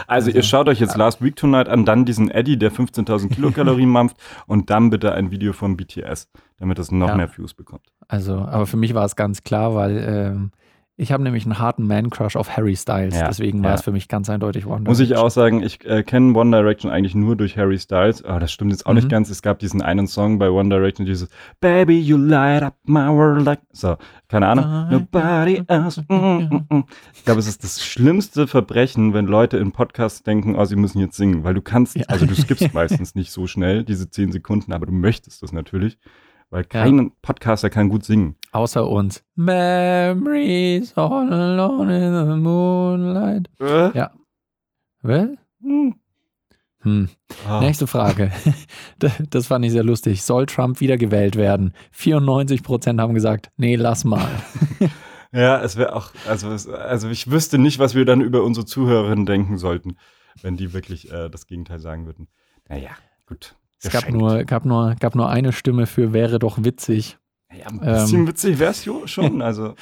Also, 0.07 0.29
Also, 0.29 0.31
ihr 0.31 0.43
schaut 0.43 0.69
euch 0.69 0.79
jetzt 0.79 0.95
Last 0.95 1.21
Week 1.21 1.35
Tonight 1.35 1.67
an, 1.67 1.85
dann 1.85 2.05
diesen 2.05 2.31
Eddie, 2.31 2.57
der 2.57 2.71
15.000 2.71 3.29
Kilokalorien 3.29 3.89
mampft 3.91 4.17
und 4.47 4.69
dann 4.69 4.89
bitte 4.89 5.13
ein 5.13 5.29
Video 5.29 5.51
von 5.53 5.75
BTS, 5.77 6.31
damit 6.59 6.79
es 6.79 6.91
noch 6.91 7.09
Ja. 7.09 7.15
mehr 7.15 7.29
Views 7.37 7.53
bekommt. 7.53 7.87
Also, 8.07 8.35
aber 8.35 8.65
für 8.67 8.77
mich 8.77 8.93
war 8.93 9.05
es 9.05 9.15
ganz 9.15 9.43
klar, 9.43 9.75
weil 9.75 9.97
ähm, 10.07 10.51
ich 10.99 11.11
habe 11.11 11.21
nämlich 11.21 11.45
einen 11.45 11.59
harten 11.59 11.85
Man-Crush 11.85 12.35
auf 12.35 12.57
Harry 12.57 12.75
Styles. 12.75 13.13
Ja, 13.15 13.27
Deswegen 13.27 13.61
war 13.61 13.69
ja. 13.69 13.75
es 13.75 13.83
für 13.83 13.91
mich 13.91 14.07
ganz 14.07 14.31
eindeutig 14.31 14.65
One 14.65 14.81
Muss 14.81 14.99
ich 14.99 15.09
Direction. 15.09 15.27
auch 15.27 15.29
sagen, 15.29 15.61
ich 15.61 15.85
äh, 15.85 16.01
kenne 16.01 16.33
One 16.35 16.49
Direction 16.57 16.91
eigentlich 16.91 17.13
nur 17.13 17.35
durch 17.35 17.55
Harry 17.55 17.77
Styles, 17.77 18.25
aber 18.25 18.39
das 18.39 18.51
stimmt 18.51 18.71
jetzt 18.71 18.87
auch 18.87 18.93
Mhm. 18.93 18.95
nicht 18.95 19.09
ganz. 19.09 19.29
Es 19.29 19.43
gab 19.43 19.59
diesen 19.59 19.83
einen 19.83 20.07
Song 20.07 20.39
bei 20.39 20.49
One 20.49 20.69
Direction, 20.69 21.05
dieses 21.05 21.29
Baby, 21.59 21.99
you 21.99 22.17
light 22.17 22.63
up 22.63 22.73
my 22.85 23.09
world 23.09 23.45
like. 23.45 23.59
So, 23.73 23.97
keine 24.27 24.47
Ahnung. 24.47 24.87
Nobody 24.89 25.61
else. 25.67 26.03
Mm, 26.09 26.15
mm, 26.15 26.65
mm. 26.77 26.83
Ich 27.13 27.25
glaube, 27.25 27.41
es 27.41 27.47
ist 27.47 27.63
das 27.63 27.85
schlimmste 27.85 28.47
Verbrechen, 28.47 29.13
wenn 29.13 29.27
Leute 29.27 29.57
in 29.57 29.73
Podcasts 29.73 30.23
denken, 30.23 30.55
oh, 30.55 30.65
sie 30.65 30.77
müssen 30.77 30.97
jetzt 30.97 31.15
singen, 31.15 31.43
weil 31.43 31.53
du 31.53 31.61
kannst, 31.61 31.95
Ja. 31.95 32.05
also 32.07 32.25
du 32.25 32.33
skippst 32.33 32.73
meistens 32.73 33.13
nicht 33.13 33.31
so 33.31 33.45
schnell, 33.45 33.83
diese 33.83 34.09
zehn 34.09 34.31
Sekunden, 34.31 34.73
aber 34.73 34.87
du 34.87 34.93
möchtest 34.93 35.43
das 35.43 35.51
natürlich, 35.53 35.99
weil 36.49 36.63
kein 36.63 37.11
Podcaster 37.21 37.69
kann 37.69 37.89
gut 37.89 38.03
singen. 38.05 38.35
Außer 38.51 38.87
uns. 38.89 39.23
Memories 39.35 40.95
all 40.97 41.31
alone 41.33 41.91
in 41.97 42.29
the 42.31 42.35
moonlight. 42.37 43.49
Äh? 43.59 43.97
Ja. 43.97 44.11
Was? 45.01 45.29
Hm. 45.61 45.95
Hm. 46.81 47.09
Ah. 47.47 47.59
Nächste 47.59 47.87
Frage. 47.87 48.31
Das- 48.99 49.21
Das 49.29 49.47
fand 49.47 49.65
ich 49.65 49.71
sehr 49.71 49.83
lustig. 49.83 50.23
Soll 50.23 50.45
Trump 50.45 50.79
wiedergewählt 50.79 51.35
werden? 51.35 51.73
94 51.91 52.63
Prozent 52.63 52.99
haben 53.01 53.13
gesagt, 53.13 53.51
nee, 53.57 53.75
lass 53.75 54.03
mal. 54.05 54.29
Ja, 55.33 55.61
es 55.61 55.75
wäre 55.75 55.93
auch, 55.93 56.11
also, 56.25 56.49
es, 56.53 56.69
also 56.69 57.09
ich 57.09 57.29
wüsste 57.29 57.57
nicht, 57.57 57.79
was 57.79 57.93
wir 57.93 58.05
dann 58.05 58.21
über 58.21 58.43
unsere 58.43 58.65
Zuhörerinnen 58.65 59.25
denken 59.25 59.57
sollten, 59.57 59.97
wenn 60.41 60.55
die 60.55 60.71
wirklich 60.71 61.11
äh, 61.11 61.29
das 61.29 61.47
Gegenteil 61.47 61.79
sagen 61.79 62.05
würden. 62.05 62.29
Naja, 62.69 62.91
gut. 63.27 63.53
Es 63.81 63.91
gab 63.91 64.09
nur, 64.09 64.43
gab, 64.43 64.65
nur, 64.65 64.95
gab 64.99 65.15
nur 65.15 65.29
eine 65.29 65.51
Stimme 65.51 65.85
für 65.85 66.13
wäre 66.13 66.39
doch 66.39 66.63
witzig. 66.63 67.17
Ja, 67.55 67.67
ein 67.67 67.79
bisschen 67.79 68.27
witzig 68.27 68.59
wäre 68.59 68.71
es 68.71 68.83
schon. 69.05 69.41
Also, 69.41 69.75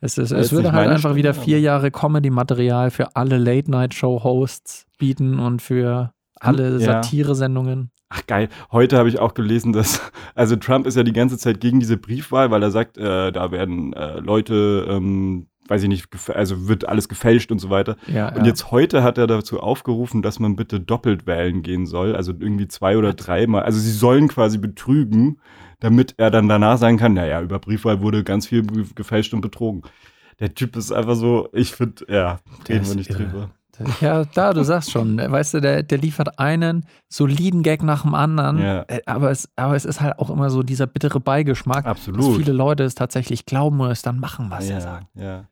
Es, 0.00 0.18
ist, 0.18 0.30
es 0.32 0.52
würde 0.52 0.72
halt 0.72 0.88
einfach 0.88 1.00
Stimme, 1.10 1.16
wieder 1.16 1.34
vier 1.34 1.60
Jahre 1.60 1.90
Comedy-Material 1.90 2.90
für 2.90 3.14
alle 3.16 3.38
Late-Night-Show-Hosts 3.38 4.86
bieten 4.98 5.38
und 5.38 5.60
für 5.62 6.12
alle 6.40 6.78
Ja. 6.78 7.02
Satire-Sendungen. 7.02 7.90
ach 8.08 8.26
geil. 8.26 8.48
Heute 8.72 8.98
habe 8.98 9.08
ich 9.08 9.18
auch 9.18 9.34
gelesen, 9.34 9.72
dass, 9.72 10.00
also 10.34 10.56
Trump 10.56 10.86
ist 10.86 10.96
ja 10.96 11.02
die 11.02 11.12
ganze 11.12 11.38
Zeit 11.38 11.60
gegen 11.60 11.80
diese 11.80 11.96
Briefwahl, 11.96 12.50
weil 12.50 12.62
er 12.62 12.70
sagt, 12.70 12.98
äh, 12.98 13.30
da 13.32 13.50
werden 13.52 13.92
äh, 13.92 14.18
Leute, 14.20 14.86
ähm, 14.88 15.46
weiß 15.68 15.82
ich 15.84 15.88
nicht, 15.88 16.06
also 16.34 16.68
wird 16.68 16.88
alles 16.88 17.08
gefälscht 17.08 17.52
und 17.52 17.58
so 17.58 17.70
weiter. 17.70 17.96
Ja, 18.06 18.28
Und 18.30 18.38
ja. 18.42 18.46
jetzt 18.46 18.70
heute 18.70 19.02
hat 19.02 19.18
er 19.18 19.26
dazu 19.26 19.60
aufgerufen, 19.60 20.22
dass 20.22 20.38
man 20.38 20.56
bitte 20.56 20.80
doppelt 20.80 21.26
wählen 21.26 21.62
gehen 21.62 21.86
soll. 21.86 22.16
Also 22.16 22.32
irgendwie 22.32 22.68
zwei 22.68 22.96
oder 22.98 23.12
dreimal. 23.14 23.62
Also 23.62 23.78
sie 23.78 23.92
sollen 23.92 24.28
quasi 24.28 24.58
betrügen, 24.58 25.38
damit 25.80 26.14
er 26.18 26.30
dann 26.30 26.48
danach 26.48 26.78
sagen 26.78 26.96
kann, 26.98 27.14
naja, 27.14 27.40
über 27.42 27.58
Briefwahl 27.58 28.00
wurde 28.00 28.24
ganz 28.24 28.46
viel 28.46 28.62
gefälscht 28.94 29.34
und 29.34 29.40
betrogen. 29.40 29.82
Der 30.40 30.54
Typ 30.54 30.76
ist 30.76 30.90
einfach 30.92 31.14
so, 31.14 31.48
ich 31.52 31.72
finde, 31.72 32.04
ja, 32.08 32.40
reden 32.68 32.86
wir 32.86 32.94
nicht 32.96 33.10
irre. 33.10 33.24
drüber. 33.24 33.50
Ja, 34.00 34.24
da, 34.34 34.52
du 34.52 34.62
sagst 34.64 34.90
schon, 34.90 35.16
weißt 35.18 35.54
du, 35.54 35.60
der, 35.60 35.82
der 35.82 35.98
liefert 35.98 36.38
einen 36.38 36.84
soliden 37.08 37.62
Gag 37.62 37.82
nach 37.82 38.02
dem 38.02 38.14
anderen, 38.14 38.58
Ja. 38.60 38.82
äh, 38.86 39.00
aber, 39.06 39.30
es, 39.30 39.48
aber 39.56 39.74
es 39.74 39.84
ist 39.86 40.00
halt 40.00 40.18
auch 40.18 40.28
immer 40.30 40.50
so 40.50 40.62
dieser 40.62 40.86
bittere 40.86 41.20
Beigeschmack, 41.20 41.84
dass 41.84 41.90
Absolut. 41.92 42.36
viele 42.36 42.52
Leute 42.52 42.84
es 42.84 42.94
tatsächlich 42.94 43.46
glauben 43.46 43.80
oder 43.80 43.90
es 43.90 44.02
dann 44.02 44.20
machen, 44.20 44.50
was 44.50 44.68
ja, 44.68 44.74
er 44.74 44.80
sagt. 44.82 45.06
Ja. 45.14 45.44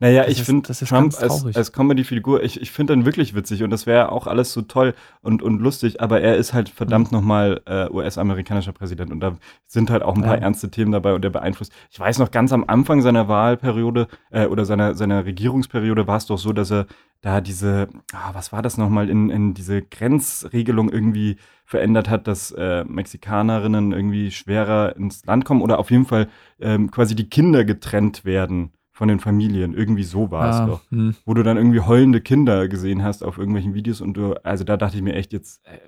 Naja, 0.00 0.22
Das 0.24 0.32
ich 0.32 0.42
finde 0.42 0.72
Trump 0.74 1.14
als, 1.20 1.44
als 1.56 1.72
Comedy-Figur, 1.72 2.42
ich, 2.42 2.60
ich 2.60 2.70
finde 2.70 2.92
ihn 2.92 3.04
wirklich 3.06 3.34
witzig 3.34 3.62
und 3.62 3.70
das 3.70 3.86
wäre 3.86 4.12
auch 4.12 4.26
alles 4.26 4.52
so 4.52 4.62
toll 4.62 4.94
und, 5.22 5.42
und 5.42 5.60
lustig, 5.60 6.00
aber 6.00 6.20
er 6.20 6.36
ist 6.36 6.52
halt 6.52 6.68
Mhm. 6.68 6.72
verdammt 6.74 7.12
nochmal 7.12 7.60
äh, 7.66 7.88
US-amerikanischer 7.90 8.72
Präsident 8.72 9.10
und 9.10 9.20
da 9.20 9.36
sind 9.66 9.90
halt 9.90 10.02
auch 10.02 10.14
ein 10.16 10.22
paar 10.22 10.36
Ja. 10.36 10.42
ernste 10.42 10.70
Themen 10.70 10.92
dabei 10.92 11.14
und 11.14 11.22
der 11.22 11.30
beeinflusst. 11.30 11.72
Ich 11.90 11.98
weiß 12.00 12.18
noch, 12.18 12.30
ganz 12.30 12.52
am 12.52 12.64
Anfang 12.66 13.00
seiner 13.02 13.28
Wahlperiode 13.28 14.06
äh, 14.30 14.46
oder 14.46 14.64
seiner, 14.64 14.94
seiner 14.94 15.24
Regierungsperiode 15.24 16.06
war 16.06 16.16
es 16.18 16.26
doch 16.26 16.38
so, 16.38 16.52
dass 16.52 16.70
er 16.70 16.86
da 17.22 17.40
diese, 17.40 17.88
ah, 18.12 18.30
was 18.34 18.52
war 18.52 18.62
das 18.62 18.76
nochmal, 18.76 19.08
in, 19.08 19.30
in 19.30 19.54
diese 19.54 19.82
Grenzregelung 19.82 20.90
irgendwie 20.90 21.36
verändert 21.64 22.08
hat, 22.08 22.26
dass 22.28 22.52
äh, 22.52 22.84
Mexikanerinnen 22.84 23.92
irgendwie 23.92 24.30
schwerer 24.30 24.94
ins 24.96 25.24
Land 25.26 25.44
kommen 25.44 25.62
oder 25.62 25.78
auf 25.78 25.90
jeden 25.90 26.06
Fall 26.06 26.28
ähm, 26.60 26.90
quasi 26.90 27.14
die 27.16 27.28
Kinder 27.28 27.64
getrennt 27.64 28.24
werden 28.24 28.70
von 28.96 29.08
den 29.08 29.20
Familien. 29.20 29.74
Irgendwie 29.74 30.04
so 30.04 30.30
war 30.30 30.48
es 30.48 30.56
Ah, 30.56 30.66
doch. 30.66 30.90
hm. 30.90 31.14
Wo 31.26 31.34
du 31.34 31.42
dann 31.42 31.58
irgendwie 31.58 31.80
heulende 31.80 32.22
Kinder 32.22 32.66
gesehen 32.66 33.02
hast 33.02 33.22
auf 33.22 33.36
irgendwelchen 33.36 33.74
Videos 33.74 34.00
und 34.00 34.14
du, 34.14 34.32
also 34.42 34.64
da 34.64 34.78
dachte 34.78 34.96
ich 34.96 35.02
mir 35.02 35.14
echt 35.14 35.34
jetzt, 35.34 35.64
äh, 35.66 35.78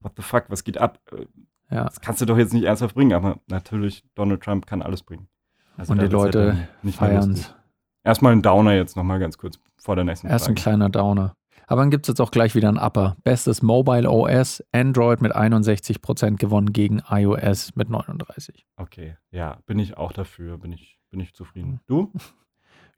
what 0.00 0.12
the 0.16 0.22
fuck, 0.22 0.44
was 0.48 0.62
geht 0.62 0.76
ab? 0.76 0.98
Ja. 1.70 1.84
Das 1.84 2.00
kannst 2.02 2.20
du 2.20 2.26
doch 2.26 2.36
jetzt 2.36 2.52
nicht 2.52 2.64
ernsthaft 2.64 2.94
bringen, 2.94 3.14
aber 3.14 3.38
natürlich, 3.48 4.04
Donald 4.14 4.42
Trump 4.42 4.66
kann 4.66 4.82
alles 4.82 5.02
bringen. 5.02 5.28
Also 5.78 5.92
Und 5.92 5.98
die 5.98 6.02
halt 6.02 6.12
Leute 6.12 6.68
nicht 6.82 6.98
feiern. 6.98 7.38
Erstmal 8.04 8.32
ein 8.32 8.42
Downer 8.42 8.74
jetzt 8.74 8.96
nochmal 8.96 9.18
ganz 9.18 9.38
kurz 9.38 9.58
vor 9.78 9.96
der 9.96 10.04
nächsten 10.04 10.26
Erst 10.26 10.44
ein 10.46 10.56
Frage. 10.56 10.60
kleiner 10.62 10.90
Downer. 10.90 11.34
Aber 11.68 11.80
dann 11.80 11.90
gibt 11.90 12.04
es 12.04 12.08
jetzt 12.08 12.20
auch 12.20 12.32
gleich 12.32 12.54
wieder 12.54 12.68
ein 12.68 12.76
Upper. 12.76 13.16
Bestes 13.24 13.62
Mobile 13.62 14.10
OS, 14.10 14.62
Android 14.72 15.22
mit 15.22 15.34
61% 15.34 16.36
gewonnen 16.36 16.74
gegen 16.74 17.00
iOS 17.08 17.74
mit 17.76 17.88
39%. 17.88 18.50
Okay, 18.76 19.16
ja, 19.30 19.56
bin 19.64 19.78
ich 19.78 19.96
auch 19.96 20.12
dafür, 20.12 20.58
bin 20.58 20.72
ich, 20.72 20.98
bin 21.12 21.20
ich 21.20 21.28
Hm. 21.28 21.34
zufrieden. 21.34 21.80
Du? 21.86 22.10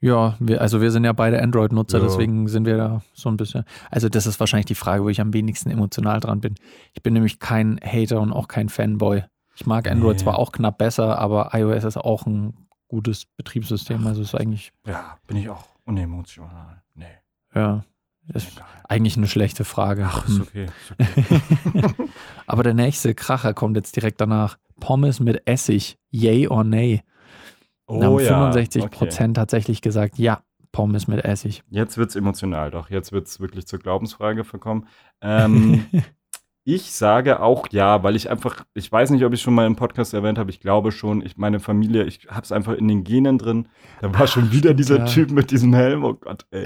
Ja, 0.01 0.37
wir, 0.39 0.61
also 0.61 0.83
wir 0.83 0.91
sind 0.91 1.05
ja 1.05 1.15
beide 1.15 1.41
Android-Nutzer, 1.43 1.97
Ja. 1.97 2.05
deswegen 2.05 2.47
sind 2.49 2.67
wir 2.67 2.77
da 2.77 3.03
so 3.15 3.31
ein 3.31 3.39
bisschen. 3.39 3.65
Also, 3.91 4.11
das 4.11 4.27
ist 4.27 4.39
wahrscheinlich 4.39 4.67
die 4.67 4.75
Frage, 4.75 5.03
wo 5.03 5.09
ich 5.09 5.19
am 5.19 5.33
wenigsten 5.33 5.71
emotional 5.71 6.21
dran 6.21 6.41
bin. 6.41 6.57
Ich 6.93 7.03
bin 7.03 7.15
nämlich 7.15 7.39
kein 7.39 7.81
Hater 7.83 8.21
und 8.21 8.31
auch 8.31 8.47
kein 8.47 8.69
Fanboy. 8.69 9.23
Ich 9.57 9.65
mag 9.65 9.91
Android 9.91 10.19
Nee. 10.19 10.23
zwar 10.25 10.39
auch 10.39 10.53
knapp 10.53 10.77
besser, 10.77 11.19
aber 11.19 11.51
iOS 11.55 11.85
ist 11.85 11.97
auch 11.97 12.27
ein 12.27 12.67
gutes 12.89 13.25
Betriebssystem. 13.39 14.07
Also 14.07 14.21
ist 14.21 14.35
eigentlich, 14.35 14.73
Ja, 14.87 15.17
bin 15.27 15.39
ich 15.39 15.49
auch 15.49 15.65
unemotional. 15.87 16.83
Nee. 16.95 17.07
ja, 17.55 17.83
Das 18.29 18.45
ist 18.49 18.63
eigentlich 18.87 19.17
eine 19.17 19.29
schlechte 19.29 19.65
Frage. 19.65 20.05
Ach, 20.07 20.29
ist 20.29 20.41
okay. 20.41 20.67
Ist 20.67 20.93
okay. 21.75 21.95
Aber 22.47 22.63
der 22.63 22.75
nächste 22.75 23.15
Kracher 23.15 23.55
kommt 23.55 23.77
jetzt 23.77 23.97
direkt 23.97 24.21
danach. 24.21 24.59
Pommes 24.81 25.19
mit 25.21 25.47
Essig, 25.47 25.97
yay 26.11 26.47
or 26.49 26.63
nay? 26.65 27.03
Oh, 27.87 28.01
da 28.01 28.07
haben 28.07 28.19
ja. 28.21 28.53
65 28.53 28.83
okay. 28.85 28.97
Prozent 28.97 29.37
tatsächlich 29.37 29.83
gesagt, 29.83 30.19
ja, 30.19 30.43
Pommes 30.75 31.07
mit 31.07 31.25
Essig. 31.25 31.63
Jetzt 31.71 31.97
wird 31.97 32.11
es 32.11 32.17
emotional, 32.17 32.71
doch. 32.71 32.91
Jetzt 32.91 33.13
wird 33.13 33.29
es 33.29 33.39
wirklich 33.41 33.67
zur 33.67 33.79
Glaubensfrage 33.79 34.43
verkommen. 34.43 34.89
Ähm, 35.21 35.85
ich 36.65 36.91
sage 36.91 37.41
auch 37.41 37.69
ja, 37.71 38.03
weil 38.03 38.17
ich 38.17 38.29
einfach, 38.29 38.65
ich 38.75 38.91
weiß 38.91 39.11
nicht, 39.11 39.25
ob 39.25 39.33
ich 39.33 39.41
schon 39.41 39.55
mal 39.55 39.67
im 39.67 39.77
Podcast 39.77 40.15
erwähnt 40.15 40.37
habe, 40.37 40.51
ich 40.51 40.59
glaube 40.59 40.91
schon, 40.91 41.25
ich 41.25 41.37
meine 41.37 41.61
Familie, 41.61 42.03
ich 42.05 42.27
habe 42.29 42.43
es 42.43 42.51
einfach 42.51 42.73
in 42.75 42.89
den 42.89 43.05
Genen 43.05 43.39
drin. 43.39 43.69
Da 44.01 44.19
war 44.19 44.27
schon 44.27 44.51
wieder 44.51 44.75
dieser 44.75 44.99
ja. 44.99 45.05
Typ 45.05 45.31
mit 45.31 45.53
diesem 45.53 45.73
Helm. 45.75 46.03
Oh 46.03 46.15
Gott, 46.15 46.45
ey. 46.51 46.65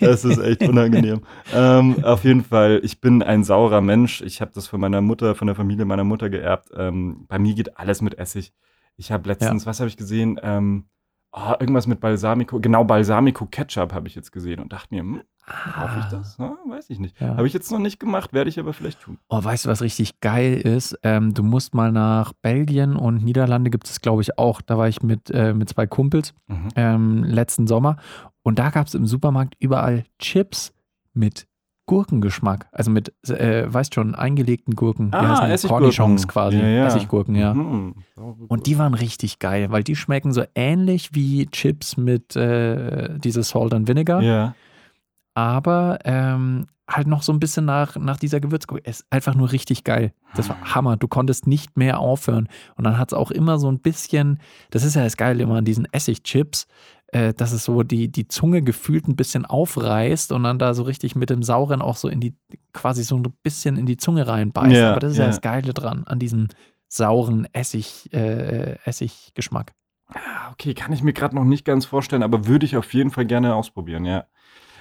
Das 0.00 0.26
ist 0.26 0.38
echt 0.38 0.62
unangenehm. 0.62 1.22
ähm, 1.54 2.04
auf 2.04 2.24
jeden 2.24 2.44
Fall, 2.44 2.80
ich 2.82 3.00
bin 3.00 3.22
ein 3.22 3.42
saurer 3.42 3.80
Mensch. 3.80 4.20
Ich 4.20 4.42
habe 4.42 4.50
das 4.54 4.66
von 4.66 4.80
meiner 4.80 5.00
Mutter, 5.00 5.34
von 5.34 5.46
der 5.46 5.56
Familie 5.56 5.86
meiner 5.86 6.04
Mutter 6.04 6.28
geerbt. 6.28 6.68
Ähm, 6.76 7.24
bei 7.26 7.38
mir 7.38 7.54
geht 7.54 7.78
alles 7.78 8.02
mit 8.02 8.18
Essig. 8.18 8.52
Ich 8.96 9.12
habe 9.12 9.28
letztens, 9.28 9.66
was 9.66 9.80
habe 9.80 9.88
ich 9.88 9.96
gesehen? 9.96 10.38
Ähm, 10.42 10.84
oh, 11.32 11.52
irgendwas 11.60 11.86
mit 11.86 12.00
Balsamico, 12.00 12.60
genau 12.60 12.84
Balsamico 12.84 13.46
Ketchup 13.46 13.92
habe 13.92 14.08
ich 14.08 14.14
jetzt 14.14 14.32
gesehen 14.32 14.60
und 14.60 14.72
dachte 14.72 14.94
mir, 14.94 15.00
hm, 15.02 15.20
brauche 15.74 15.98
ich 16.00 16.04
das? 16.06 16.36
Ja, 16.38 16.56
weiß 16.66 16.88
ich 16.90 16.98
nicht. 16.98 17.20
Ja. 17.20 17.36
Habe 17.36 17.46
ich 17.46 17.52
jetzt 17.52 17.70
noch 17.70 17.78
nicht 17.78 18.00
gemacht, 18.00 18.32
werde 18.32 18.48
ich 18.48 18.58
aber 18.58 18.72
vielleicht 18.72 19.00
tun. 19.02 19.18
Oh, 19.28 19.42
weißt 19.44 19.66
du, 19.66 19.68
was 19.68 19.82
richtig 19.82 20.20
geil 20.20 20.54
ist? 20.54 20.98
Ähm, 21.02 21.34
du 21.34 21.42
musst 21.42 21.74
mal 21.74 21.92
nach 21.92 22.32
Belgien 22.42 22.96
und 22.96 23.22
Niederlande 23.22 23.70
gibt 23.70 23.86
es, 23.88 24.00
glaube 24.00 24.22
ich, 24.22 24.38
auch. 24.38 24.60
Da 24.62 24.78
war 24.78 24.88
ich 24.88 25.02
mit, 25.02 25.30
äh, 25.30 25.52
mit 25.52 25.68
zwei 25.68 25.86
Kumpels 25.86 26.32
Mhm. 26.48 26.68
ähm, 26.76 27.24
letzten 27.24 27.66
Sommer 27.66 27.96
und 28.42 28.58
da 28.58 28.70
gab 28.70 28.86
es 28.86 28.94
im 28.94 29.06
Supermarkt 29.06 29.54
überall 29.58 30.04
Chips 30.18 30.72
mit 31.12 31.46
Gurkengeschmack. 31.86 32.66
Also 32.72 32.90
mit, 32.90 33.12
äh, 33.28 33.72
weißt 33.72 33.94
schon, 33.94 34.14
eingelegten 34.14 34.74
Gurken. 34.74 35.10
Die 35.12 35.16
Ah. 35.16 35.56
Cornichons 35.68 36.26
quasi. 36.28 36.58
Ja, 36.58 36.66
ja. 36.66 36.86
Essiggurken, 36.86 37.34
ja. 37.34 37.54
Mhm. 37.54 37.94
Und 38.48 38.66
die 38.66 38.78
waren 38.78 38.94
richtig 38.94 39.38
geil, 39.38 39.70
weil 39.70 39.82
die 39.84 39.96
schmecken 39.96 40.32
so 40.32 40.42
ähnlich 40.54 41.14
wie 41.14 41.46
Chips 41.46 41.96
mit 41.96 42.34
äh, 42.36 43.16
dieses 43.18 43.50
Salt 43.50 43.72
and 43.74 43.88
Vinegar, 43.88 44.20
Ja. 44.22 44.54
aber 45.34 45.98
ähm, 46.04 46.66
halt 46.88 47.08
noch 47.08 47.22
so 47.22 47.32
ein 47.32 47.40
bisschen 47.40 47.64
nach, 47.64 47.96
nach 47.96 48.16
dieser 48.16 48.38
Gewürzgurke. 48.40 48.82
Es 48.84 49.00
ist 49.00 49.06
einfach 49.10 49.34
nur 49.34 49.50
richtig 49.50 49.82
geil. 49.82 50.12
Das 50.36 50.48
war 50.48 50.56
Hammer. 50.74 50.96
Du 50.96 51.08
konntest 51.08 51.46
nicht 51.48 51.76
mehr 51.76 51.98
aufhören. 51.98 52.48
Und 52.76 52.84
dann 52.84 52.96
hat 52.96 53.10
es 53.10 53.18
auch 53.18 53.30
immer 53.32 53.58
so 53.58 53.68
ein 53.70 53.80
bisschen, 53.80 54.38
das 54.70 54.84
ist 54.84 54.94
ja 54.94 55.02
das 55.02 55.16
Geile 55.16 55.42
immer 55.42 55.56
an 55.56 55.64
diesen 55.64 55.88
Essigchips, 55.92 56.68
äh, 57.16 57.32
dass 57.32 57.52
es 57.52 57.64
so 57.64 57.82
die, 57.82 58.08
die 58.08 58.28
Zunge 58.28 58.60
gefühlt 58.60 59.08
ein 59.08 59.16
bisschen 59.16 59.46
aufreißt 59.46 60.32
und 60.32 60.42
dann 60.42 60.58
da 60.58 60.74
so 60.74 60.82
richtig 60.82 61.16
mit 61.16 61.30
dem 61.30 61.42
Sauren 61.42 61.80
auch 61.80 61.96
so 61.96 62.08
in 62.08 62.20
die, 62.20 62.34
quasi 62.74 63.04
so 63.04 63.16
ein 63.16 63.22
bisschen 63.42 63.78
in 63.78 63.86
die 63.86 63.96
Zunge 63.96 64.26
reinbeißt. 64.26 64.72
Ja, 64.76 64.90
Aber 64.90 65.00
das 65.00 65.12
ist 65.12 65.18
ja. 65.18 65.24
ja. 65.24 65.30
das 65.30 65.40
Geile 65.40 65.72
dran, 65.72 66.04
an 66.04 66.18
diesem 66.18 66.48
sauren 66.88 67.48
Essig, 67.52 68.12
äh, 68.12 68.76
Essiggeschmack. 68.84 69.72
Ah, 70.08 70.50
Okay, 70.52 70.74
kann 70.74 70.92
ich 70.92 71.02
mir 71.02 71.12
gerade 71.12 71.34
noch 71.34 71.44
nicht 71.44 71.64
ganz 71.64 71.86
vorstellen, 71.86 72.22
aber 72.22 72.46
würde 72.46 72.66
ich 72.66 72.76
auf 72.76 72.92
jeden 72.92 73.10
Fall 73.10 73.24
gerne 73.24 73.54
ausprobieren, 73.54 74.04
ja. 74.04 74.26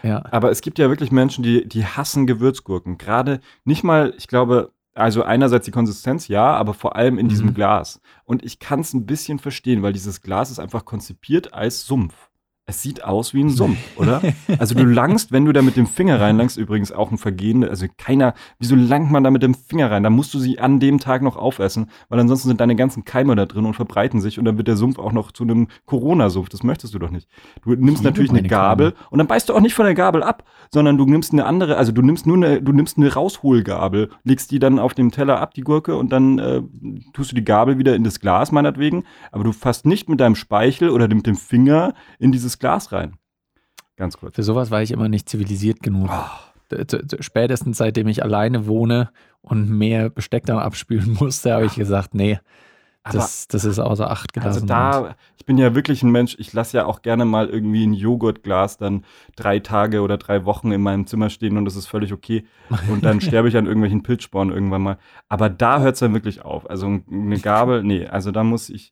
Ja. 0.03 0.23
Aber 0.31 0.51
es 0.51 0.61
gibt 0.61 0.77
ja 0.77 0.89
wirklich 0.89 1.11
Menschen, 1.11 1.43
die, 1.43 1.67
die 1.67 1.85
hassen 1.85 2.27
Gewürzgurken. 2.27 2.97
Gerade 2.97 3.39
nicht 3.63 3.83
mal, 3.83 4.13
ich 4.17 4.27
glaube, 4.27 4.71
also 4.95 5.23
einerseits 5.23 5.65
die 5.65 5.71
Konsistenz, 5.71 6.27
ja, 6.27 6.53
aber 6.55 6.73
vor 6.73 6.95
allem 6.95 7.17
in 7.19 7.27
diesem 7.27 7.47
Mhm. 7.47 7.53
Glas. 7.53 8.01
Und 8.23 8.43
ich 8.43 8.59
kann 8.59 8.79
es 8.79 8.93
ein 8.93 9.05
bisschen 9.05 9.39
verstehen, 9.39 9.83
weil 9.83 9.93
dieses 9.93 10.21
Glas 10.21 10.49
ist 10.51 10.59
einfach 10.59 10.85
konzipiert 10.85 11.53
als 11.53 11.85
Sumpf. 11.85 12.15
Es 12.67 12.81
sieht 12.81 13.03
aus 13.03 13.35
wie 13.35 13.43
ein 13.43 13.51
Sumpf, 13.51 13.77
oder? 13.95 14.23
Also 14.57 14.73
du 14.73 14.85
langst, 14.85 15.31
wenn 15.31 15.45
du 15.45 15.53
da 15.53 15.61
mit 15.61 15.75
dem 15.75 15.85
Finger 15.85 16.19
reinlangst, 16.19 16.57
übrigens 16.57 16.91
auch 16.91 17.11
ein 17.11 17.19
Vergehen, 17.19 17.63
also 17.63 17.85
keiner, 17.95 18.33
wieso 18.57 18.75
langt 18.75 19.11
man 19.11 19.23
da 19.23 19.29
mit 19.29 19.43
dem 19.43 19.53
Finger 19.53 19.91
rein? 19.91 20.01
Da 20.01 20.09
musst 20.09 20.33
du 20.33 20.39
sie 20.39 20.57
an 20.57 20.79
dem 20.79 20.99
Tag 20.99 21.21
noch 21.21 21.35
aufessen, 21.37 21.91
weil 22.09 22.19
ansonsten 22.19 22.47
sind 22.47 22.59
deine 22.59 22.75
ganzen 22.75 23.05
Keime 23.05 23.35
da 23.35 23.45
drin 23.45 23.65
und 23.65 23.75
verbreiten 23.75 24.19
sich 24.19 24.39
und 24.39 24.45
dann 24.45 24.57
wird 24.57 24.67
der 24.67 24.77
Sumpf 24.77 24.97
auch 24.97 25.11
noch 25.11 25.31
zu 25.31 25.43
einem 25.43 25.67
Corona-Sumpf. 25.85 26.49
Das 26.49 26.63
möchtest 26.63 26.95
du 26.95 26.97
doch 26.97 27.11
nicht. 27.11 27.29
Du 27.63 27.75
nimmst 27.75 28.03
natürlich 28.03 28.31
eine 28.31 28.41
Gabel 28.41 28.95
und 29.11 29.19
dann 29.19 29.27
beißt 29.27 29.47
du 29.49 29.53
auch 29.53 29.61
nicht 29.61 29.75
von 29.75 29.85
der 29.85 29.93
Gabel 29.93 30.23
ab, 30.23 30.43
sondern 30.73 30.97
du 30.97 31.05
nimmst 31.05 31.33
eine 31.33 31.45
andere, 31.45 31.77
also 31.77 31.91
du 31.91 32.01
nimmst 32.01 32.25
nur 32.25 32.37
eine, 32.37 32.63
du 32.63 32.71
nimmst 32.71 32.97
eine 32.97 33.13
Rausholgabel, 33.13 34.09
legst 34.23 34.49
die 34.49 34.57
dann 34.57 34.79
auf 34.79 34.95
dem 34.95 35.11
Teller 35.11 35.39
ab, 35.39 35.53
die 35.53 35.61
Gurke, 35.61 35.97
und 35.97 36.11
dann 36.11 36.39
äh, 36.39 36.63
tust 37.13 37.31
du 37.31 37.35
die 37.35 37.45
Gabel 37.45 37.77
wieder 37.77 37.95
in 37.95 38.03
das 38.03 38.19
Glas, 38.19 38.51
meinetwegen, 38.51 39.03
aber 39.31 39.43
du 39.43 39.51
fasst 39.51 39.85
nicht 39.85 40.09
mit 40.09 40.19
deinem 40.19 40.35
Speichel 40.35 40.89
oder 40.89 41.07
mit 41.07 41.27
dem 41.27 41.35
Finger 41.35 41.93
in 42.17 42.31
dieses 42.31 42.54
Glas 42.59 42.91
rein. 42.91 43.17
Ganz 43.97 44.17
kurz. 44.17 44.35
Für 44.35 44.43
sowas 44.43 44.71
war 44.71 44.81
ich 44.81 44.91
immer 44.91 45.07
nicht 45.09 45.29
zivilisiert 45.29 45.81
genug. 45.81 46.09
D- 46.71 46.85
Spätestens 47.21 47.77
seitdem 47.77 48.07
ich 48.07 48.23
alleine 48.23 48.67
wohne 48.67 49.11
und 49.41 49.69
mehr 49.69 50.09
Besteck 50.09 50.45
dann 50.45 50.57
abspülen 50.57 51.13
musste, 51.19 51.53
habe 51.53 51.65
ich 51.65 51.75
gesagt, 51.75 52.15
nee, 52.15 52.39
das, 53.03 53.47
das 53.47 53.65
ist 53.65 53.77
außer 53.77 54.09
Acht 54.09 54.33
gelassen. 54.33 54.49
Also 54.49 54.65
da, 54.65 55.15
ich 55.37 55.45
bin 55.45 55.59
ja 55.59 55.75
wirklich 55.75 56.01
ein 56.01 56.09
Mensch, 56.09 56.35
ich 56.39 56.51
lasse 56.53 56.77
ja 56.77 56.85
auch 56.87 57.03
gerne 57.03 57.23
mal 57.23 57.47
irgendwie 57.47 57.85
ein 57.85 57.93
Joghurtglas 57.93 58.77
dann 58.77 59.05
drei 59.35 59.59
Tage 59.59 60.01
oder 60.01 60.17
drei 60.17 60.43
Wochen 60.45 60.71
in 60.71 60.81
meinem 60.81 61.05
Zimmer 61.05 61.29
stehen 61.29 61.55
und 61.57 61.65
das 61.65 61.75
ist 61.75 61.85
völlig 61.85 62.11
okay. 62.13 62.45
Und 62.89 63.05
dann 63.05 63.21
sterbe 63.21 63.47
ich 63.47 63.57
an 63.57 63.67
irgendwelchen 63.67 64.01
Pilzsporen 64.01 64.51
irgendwann 64.51 64.81
mal. 64.81 64.97
Aber 65.29 65.49
da 65.51 65.81
hört 65.81 65.93
es 65.93 65.99
dann 65.99 66.13
wirklich 66.13 66.43
auf. 66.43 66.67
Also 66.67 66.87
eine 66.87 67.39
Gabel, 67.39 67.83
nee, 67.83 68.07
also 68.07 68.31
da 68.31 68.43
muss 68.43 68.69
ich. 68.69 68.91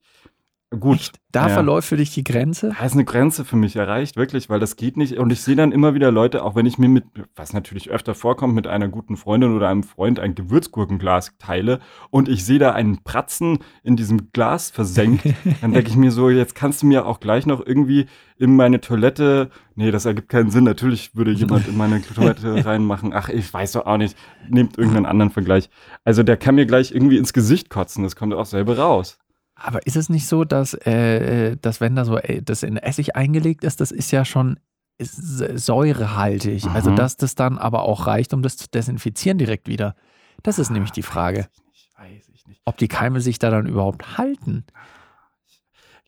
Gut. 0.79 0.95
Echt? 0.95 1.19
Da 1.33 1.47
ja. 1.47 1.53
verläuft 1.55 1.87
für 1.87 1.97
dich 1.97 2.13
die 2.13 2.23
Grenze? 2.23 2.75
Da 2.77 2.85
ist 2.85 2.93
eine 2.93 3.05
Grenze 3.05 3.43
für 3.43 3.55
mich 3.55 3.75
erreicht, 3.75 4.17
wirklich, 4.17 4.51
weil 4.51 4.59
das 4.59 4.75
geht 4.75 4.97
nicht. 4.97 5.17
Und 5.17 5.31
ich 5.31 5.41
sehe 5.41 5.55
dann 5.55 5.71
immer 5.71 5.95
wieder 5.95 6.11
Leute, 6.11 6.43
auch 6.43 6.53
wenn 6.53 6.67
ich 6.67 6.77
mir 6.77 6.89
mit, 6.89 7.05
was 7.35 7.53
natürlich 7.53 7.89
öfter 7.89 8.13
vorkommt, 8.13 8.53
mit 8.53 8.67
einer 8.67 8.87
guten 8.87 9.17
Freundin 9.17 9.55
oder 9.55 9.67
einem 9.67 9.81
Freund 9.81 10.19
ein 10.19 10.35
Gewürzgurkenglas 10.35 11.31
teile 11.39 11.79
und 12.11 12.29
ich 12.29 12.45
sehe 12.45 12.59
da 12.59 12.73
einen 12.73 13.03
Pratzen 13.03 13.59
in 13.81 13.95
diesem 13.95 14.31
Glas 14.31 14.69
versenkt, 14.69 15.23
dann 15.61 15.73
denke 15.73 15.89
ich 15.89 15.95
mir 15.95 16.11
so, 16.11 16.29
jetzt 16.29 16.53
kannst 16.53 16.83
du 16.83 16.85
mir 16.85 17.07
auch 17.07 17.19
gleich 17.19 17.47
noch 17.47 17.65
irgendwie 17.65 18.05
in 18.37 18.55
meine 18.55 18.79
Toilette, 18.79 19.49
nee, 19.75 19.89
das 19.89 20.05
ergibt 20.05 20.29
keinen 20.29 20.51
Sinn, 20.51 20.65
natürlich 20.65 21.15
würde 21.15 21.31
jemand 21.31 21.67
in 21.67 21.77
meine 21.77 22.01
Toilette 22.01 22.63
reinmachen, 22.65 23.11
ach, 23.11 23.29
ich 23.29 23.51
weiß 23.51 23.71
doch 23.71 23.87
auch 23.87 23.97
nicht, 23.97 24.15
nehmt 24.49 24.77
irgendeinen 24.77 25.07
anderen 25.07 25.31
Vergleich. 25.31 25.69
Also 26.03 26.21
der 26.21 26.37
kann 26.37 26.55
mir 26.55 26.67
gleich 26.67 26.91
irgendwie 26.91 27.17
ins 27.17 27.33
Gesicht 27.33 27.71
kotzen, 27.71 28.03
das 28.03 28.15
kommt 28.15 28.35
auch 28.35 28.45
selber 28.45 28.77
raus. 28.77 29.17
Aber 29.65 29.85
ist 29.87 29.95
es 29.95 30.09
nicht 30.09 30.27
so, 30.27 30.43
dass, 30.43 30.73
äh, 30.73 31.55
dass 31.57 31.79
wenn 31.79 31.95
da 31.95 32.03
so 32.05 32.17
äh, 32.17 32.41
das 32.41 32.63
in 32.63 32.75
Essig 32.77 33.15
eingelegt 33.15 33.63
ist, 33.63 33.79
das 33.81 33.91
ist 33.91 34.11
ja 34.11 34.25
schon 34.25 34.59
ist 34.97 35.15
säurehaltig. 35.17 36.65
Also 36.67 36.91
Mhm. 36.91 36.95
dass 36.97 37.17
das 37.17 37.33
dann 37.35 37.57
aber 37.57 37.83
auch 37.83 38.05
reicht, 38.05 38.33
um 38.33 38.41
das 38.43 38.57
zu 38.57 38.67
desinfizieren 38.67 39.37
direkt 39.37 39.67
wieder. 39.67 39.95
Das 40.43 40.59
ist 40.59 40.69
nämlich 40.69 40.91
die 40.91 41.01
Frage, 41.01 41.47
Weiß 41.47 41.47
ich 41.73 41.73
nicht, 41.73 41.97
weiß 41.97 42.29
ich 42.35 42.47
nicht. 42.47 42.61
ob 42.65 42.77
die 42.77 42.87
Keime 42.89 43.21
sich 43.21 43.39
da 43.39 43.49
dann 43.49 43.65
überhaupt 43.65 44.17
halten. 44.17 44.65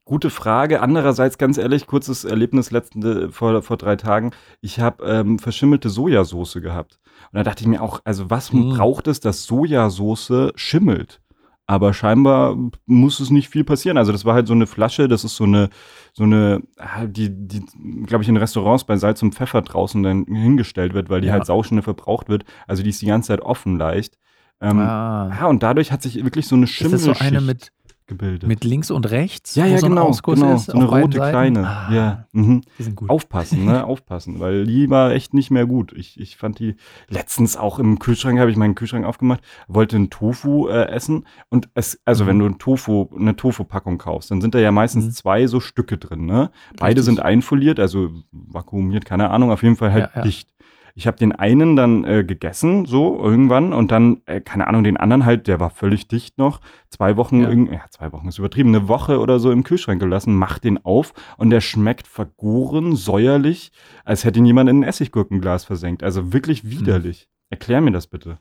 Gute 0.03 0.29
Frage. 0.29 0.81
Andererseits, 0.81 1.39
ganz 1.39 1.57
ehrlich, 1.57 1.87
kurzes 1.87 2.25
Erlebnis 2.25 2.69
letzte, 2.69 3.31
vor, 3.31 3.63
vor 3.63 3.77
drei 3.77 3.95
Tagen. 3.95 4.31
Ich 4.61 4.79
habe 4.79 5.03
ähm, 5.03 5.39
verschimmelte 5.39 5.89
Sojasauce 5.89 6.59
gehabt. 6.61 6.99
Und 7.31 7.37
da 7.37 7.43
dachte 7.43 7.63
ich 7.63 7.67
mir 7.67 7.81
auch, 7.81 8.01
also 8.03 8.29
was 8.29 8.51
Hm. 8.51 8.69
braucht 8.69 9.07
es, 9.07 9.19
dass 9.19 9.45
Sojasauce 9.45 10.51
schimmelt? 10.55 11.21
Aber 11.67 11.93
scheinbar 11.93 12.55
muss 12.85 13.19
es 13.19 13.31
nicht 13.31 13.49
viel 13.49 13.63
passieren. 13.63 13.97
Also 13.97 14.11
das 14.11 14.23
war 14.23 14.35
halt 14.35 14.47
so 14.47 14.53
eine 14.53 14.67
Flasche, 14.67 15.07
das 15.07 15.23
ist 15.23 15.35
so 15.35 15.45
eine, 15.45 15.69
so 16.13 16.23
eine, 16.23 16.61
ah, 16.77 17.05
die, 17.05 17.29
die, 17.31 17.65
glaube 18.05 18.23
ich, 18.23 18.29
in 18.29 18.37
Restaurants 18.37 18.83
bei 18.83 18.97
Salz 18.97 19.23
und 19.23 19.33
Pfeffer 19.33 19.63
draußen 19.63 20.03
dann 20.03 20.25
hingestellt 20.25 20.93
wird, 20.93 21.09
weil 21.09 21.21
die 21.21 21.27
Ja. 21.27 21.33
halt 21.33 21.45
sauschnell 21.47 21.81
verbraucht 21.81 22.29
wird. 22.29 22.45
Also 22.67 22.83
die 22.83 22.89
ist 22.89 23.01
die 23.01 23.07
ganze 23.07 23.29
Zeit 23.29 23.41
offen 23.41 23.77
leicht. 23.79 24.17
Ähm, 24.61 24.79
ah. 24.79 25.35
Ja, 25.39 25.47
und 25.47 25.63
dadurch 25.63 25.91
hat 25.91 26.01
sich 26.01 26.23
wirklich 26.23 26.47
so 26.47 26.55
eine 26.55 26.65
Ist 26.65 26.81
das 26.81 27.03
so 27.03 27.13
eine 27.13 27.41
mit, 27.41 27.71
gebildet. 28.07 28.47
mit 28.47 28.63
links 28.63 28.91
und 28.91 29.09
rechts? 29.09 29.55
Ja, 29.55 29.65
ja, 29.65 29.77
so 29.77 29.87
genau, 29.87 30.11
genau. 30.11 30.55
ist 30.55 30.65
so 30.65 30.73
eine 30.77 30.85
rote 30.85 31.17
kleine. 31.17 31.67
Ah, 31.67 31.89
Ja, 31.91 32.27
mhm. 32.33 32.61
Die 32.77 32.83
sind 32.83 32.95
gut. 32.95 33.09
Aufpassen, 33.09 33.65
ne? 33.65 33.85
Aufpassen, 33.85 34.39
weil 34.39 34.65
die 34.65 34.89
war 34.89 35.11
echt 35.11 35.33
nicht 35.33 35.51
mehr 35.51 35.65
gut. 35.65 35.93
Ich, 35.95 36.19
ich 36.19 36.37
fand 36.37 36.59
die 36.59 36.75
letztens 37.09 37.57
auch 37.57 37.79
im 37.79 37.99
Kühlschrank, 37.99 38.39
habe 38.39 38.51
ich 38.51 38.57
meinen 38.57 38.75
Kühlschrank 38.75 39.05
aufgemacht, 39.05 39.41
wollte 39.67 39.95
einen 39.95 40.09
Tofu 40.09 40.67
äh, 40.67 40.87
essen 40.89 41.25
und 41.49 41.69
es, 41.73 41.99
also 42.05 42.23
Mhm. 42.23 42.27
wenn 42.29 42.39
du 42.39 42.45
ein 42.45 42.57
Tofu, 42.59 43.09
eine 43.17 43.35
Tofu-Packung 43.35 43.97
kaufst, 43.97 44.31
dann 44.31 44.41
sind 44.41 44.55
da 44.55 44.59
ja 44.59 44.71
meistens 44.71 45.05
Mhm. 45.05 45.11
zwei 45.11 45.47
so 45.47 45.59
Stücke 45.59 45.97
drin, 45.97 46.25
ne? 46.25 46.51
Beide 46.77 46.99
Richtig. 46.99 47.05
sind 47.05 47.19
einfoliert, 47.21 47.79
also 47.79 48.09
vakuumiert, 48.31 49.05
keine 49.05 49.29
Ahnung, 49.29 49.51
auf 49.51 49.63
jeden 49.63 49.75
Fall 49.75 49.91
halt 49.91 50.05
Ja, 50.05 50.11
ja. 50.17 50.21
dicht. 50.21 50.49
Ich 50.97 51.07
habe 51.07 51.17
den 51.17 51.33
einen 51.33 51.75
dann 51.75 52.05
äh, 52.05 52.23
gegessen, 52.23 52.85
so 52.85 53.19
irgendwann, 53.21 53.73
und 53.73 53.91
dann, 53.91 54.21
äh, 54.27 54.39
keine 54.39 54.67
Ahnung, 54.67 54.85
den 54.85 54.95
anderen 54.95 55.25
halt, 55.25 55.47
der 55.47 55.59
war 55.59 55.69
völlig 55.69 56.07
dicht 56.07 56.37
noch. 56.37 56.61
Zwei 56.89 57.17
Wochen, 57.17 57.41
Ja. 57.41 57.49
irgend- 57.49 57.69
ja, 57.71 57.81
zwei 57.89 58.13
Wochen 58.13 58.29
ist 58.29 58.39
übertrieben, 58.39 58.69
eine 58.73 58.87
Woche 58.87 59.19
oder 59.19 59.37
so 59.39 59.51
im 59.51 59.63
Kühlschrank 59.65 59.99
gelassen, 59.99 60.33
mach 60.35 60.57
den 60.57 60.83
auf 60.85 61.13
und 61.37 61.49
der 61.49 61.59
schmeckt 61.59 62.07
vergoren, 62.07 62.95
säuerlich, 62.95 63.73
als 64.05 64.23
hätte 64.23 64.39
ihn 64.39 64.45
jemand 64.45 64.69
in 64.69 64.79
ein 64.79 64.83
Essiggurkenglas 64.83 65.65
versenkt. 65.65 66.01
Also 66.01 66.31
wirklich 66.31 66.63
Hm. 66.63 66.71
widerlich. 66.71 67.27
Erklär 67.49 67.81
mir 67.81 67.91
das 67.91 68.07
bitte. 68.07 68.39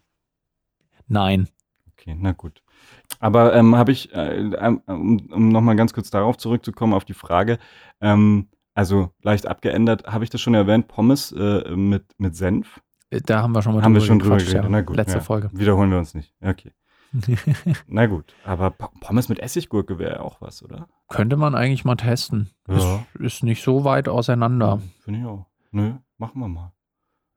Nein. 1.09 1.49
Okay, 1.93 2.17
na 2.19 2.33
gut. 2.33 2.62
Aber 3.19 3.55
ähm, 3.55 3.75
habe 3.77 3.90
ich, 3.93 4.12
äh, 4.14 4.37
ähm, 4.37 4.81
um, 4.87 5.19
um 5.33 5.49
nochmal 5.49 5.75
ganz 5.77 5.93
kurz 5.93 6.11
darauf 6.11 6.37
zurückzukommen, 6.37 6.93
auf 6.95 7.05
die 7.05 7.14
Frage, 7.14 7.59
ähm, 8.01 8.49
Also 8.74 9.10
leicht 9.22 9.46
abgeändert. 9.46 10.06
Habe 10.06 10.24
ich 10.24 10.30
das 10.30 10.40
schon 10.40 10.54
erwähnt? 10.54 10.88
Pommes 10.88 11.32
äh, 11.32 11.70
mit, 11.76 12.04
mit 12.18 12.37
Senf? 12.37 12.80
Da 13.10 13.42
haben 13.42 13.52
wir 13.52 13.62
schon 13.62 13.74
mal 13.74 13.82
Haben 13.82 13.94
wir 13.94 14.00
drüber 14.00 14.06
schon 14.06 14.18
drüber 14.18 14.37
geredet. 14.38 14.54
ja. 14.54 14.68
Na 14.68 14.80
gut. 14.80 14.96
Letzte 14.96 15.18
ja. 15.18 15.22
Folge. 15.22 15.50
Wiederholen 15.52 15.90
wir 15.90 15.98
uns 15.98 16.14
nicht. 16.14 16.34
Okay. 16.42 16.72
Na 17.87 18.06
gut. 18.06 18.34
Aber 18.44 18.70
Pommes 18.70 19.28
mit 19.28 19.38
Essiggurke 19.38 19.98
wäre 20.00 20.14
ja 20.16 20.20
auch 20.20 20.40
was, 20.40 20.62
oder? 20.64 20.88
Könnte 21.08 21.37
man 21.37 21.54
eigentlich 21.54 21.84
mal 21.84 21.94
testen. 21.94 22.50
Ja. 22.68 23.04
Ist, 23.14 23.20
ist 23.20 23.42
nicht 23.44 23.62
so 23.62 23.84
weit 23.84 24.08
auseinander. 24.08 24.80
Finde 25.00 25.20
ich 25.20 25.26
auch. 25.26 25.46
Nö, 25.70 25.94
machen 26.18 26.40
wir 26.40 26.48
mal. 26.48 26.72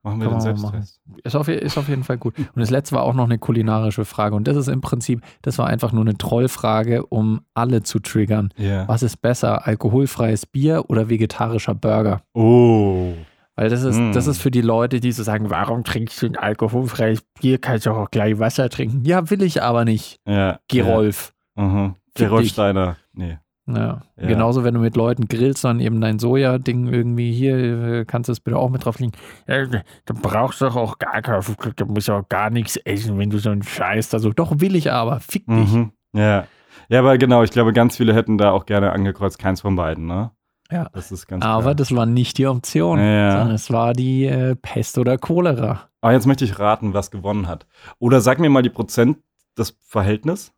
Machen 0.08 0.22
wir 0.22 0.30
den 0.30 0.40
Selbsttest. 0.42 1.02
Ist 1.24 1.36
auf, 1.36 1.48
ist 1.48 1.78
auf 1.78 1.88
jeden 1.90 2.04
Fall 2.04 2.18
gut. 2.18 2.38
Und 2.38 2.48
das 2.60 2.70
letzte 2.70 2.96
war 2.96 3.04
auch 3.04 3.14
noch 3.14 3.26
eine 3.26 3.38
kulinarische 3.38 4.06
Frage. 4.06 4.36
Und 4.36 4.48
das 4.48 4.58
ist 4.58 4.68
im 4.68 4.82
Prinzip, 4.82 5.22
das 5.42 5.58
war 5.58 5.68
einfach 5.68 5.92
nur 5.92 6.02
eine 6.02 6.18
Trollfrage, 6.18 7.06
um 7.06 7.42
alle 7.54 7.84
zu 7.84 8.00
triggern. 8.00 8.50
Ja. 8.58 8.88
Was 8.88 9.04
ist 9.04 9.18
besser, 9.22 9.68
alkoholfreies 9.68 10.46
Bier 10.46 10.86
oder 10.90 11.10
vegetarischer 11.10 11.76
Burger? 11.76 12.22
Oh. 12.34 13.14
Weil 13.56 13.70
das 13.70 13.82
ist, 13.84 13.98
Mm. 13.98 14.12
das 14.12 14.28
ist 14.28 14.40
für 14.40 14.52
die 14.52 14.62
Leute, 14.62 15.00
die 15.00 15.12
so 15.12 15.24
sagen, 15.24 15.50
warum 15.50 15.84
trinkst 15.84 16.22
du 16.22 16.28
ein 16.28 16.36
alkoholfreies 16.36 17.24
Bier? 17.42 17.58
Kannst 17.58 17.86
du 17.88 17.92
auch 17.92 18.12
gleich 18.12 18.38
Wasser 18.38 18.70
trinken. 18.70 19.04
Ja, 19.04 19.30
will 19.32 19.42
ich 19.42 19.64
aber 19.64 19.84
nicht, 19.84 20.20
Ja. 20.28 20.60
Gerolf. 20.68 21.34
Ja. 21.58 21.64
Mhm. 21.64 21.96
Gerolf. 22.14 22.48
Steiner. 22.50 22.98
Nee. 23.14 23.40
Ja. 23.68 24.02
Ja. 24.16 24.28
Genauso, 24.28 24.64
wenn 24.64 24.74
du 24.74 24.80
mit 24.80 24.96
Leuten 24.96 25.28
grillst, 25.28 25.64
dann 25.66 25.80
eben 25.80 26.00
dein 26.02 26.20
Soja-Ding 26.20 26.88
irgendwie 26.88 27.34
hier, 27.34 27.58
äh, 27.58 28.06
kannst 28.06 28.30
du 28.30 28.32
es 28.32 28.40
bitte 28.40 28.58
auch 28.58 28.70
mit 28.70 28.86
drauf 28.86 29.00
liegen. 29.00 29.12
Ja, 29.48 29.66
du 29.66 30.14
brauchst 30.14 30.62
doch 30.62 30.76
auch 30.76 30.98
gar 31.00 31.22
kein, 31.22 31.42
du 31.76 31.86
musst 31.86 32.10
auch 32.10 32.28
gar 32.30 32.50
nichts 32.50 32.78
essen, 32.78 33.18
wenn 33.20 33.30
du 33.30 33.38
so 33.40 33.50
einen 33.50 33.64
Scheiß 33.64 34.10
da 34.10 34.20
so. 34.20 34.32
Doch, 34.32 34.60
will 34.60 34.76
ich 34.76 34.92
aber, 34.92 35.20
fick 35.20 35.46
dich. 35.46 35.72
Mhm. 35.74 35.92
Ja. 36.14 36.46
Ja, 36.90 37.00
aber 37.00 37.18
genau, 37.18 37.44
ich 37.44 37.52
glaube, 37.52 37.74
ganz 37.74 37.98
viele 37.98 38.14
hätten 38.16 38.38
da 38.38 38.52
auch 38.52 38.66
gerne 38.66 38.94
angekreuzt, 38.94 39.38
keins 39.40 39.60
von 39.62 39.76
beiden, 39.76 40.06
ne? 40.06 40.32
Ja. 40.72 40.90
Das 40.94 41.12
ist 41.12 41.28
ganz 41.28 41.44
Aber 41.46 41.62
klar. 41.62 41.76
das 41.76 41.94
war 41.96 42.06
nicht 42.06 42.38
die 42.38 42.48
Option, 42.48 43.00
Ja. 43.00 43.32
sondern 43.38 43.56
es 43.56 43.72
war 43.72 43.94
die 43.94 44.26
äh, 44.26 44.56
Pest 44.56 44.98
oder 44.98 45.18
Cholera. 45.18 45.90
Aber 46.02 46.14
jetzt 46.14 46.26
möchte 46.28 46.46
ich 46.46 46.60
raten, 46.60 46.94
was 46.94 47.12
gewonnen 47.12 47.48
hat. 47.48 47.66
Oder 48.00 48.22
sag 48.22 48.40
mir 48.40 48.50
mal 48.50 48.62
die 48.64 48.70
Prozent, 48.70 49.18
das 49.56 49.76
Verhältnis. 49.86 50.54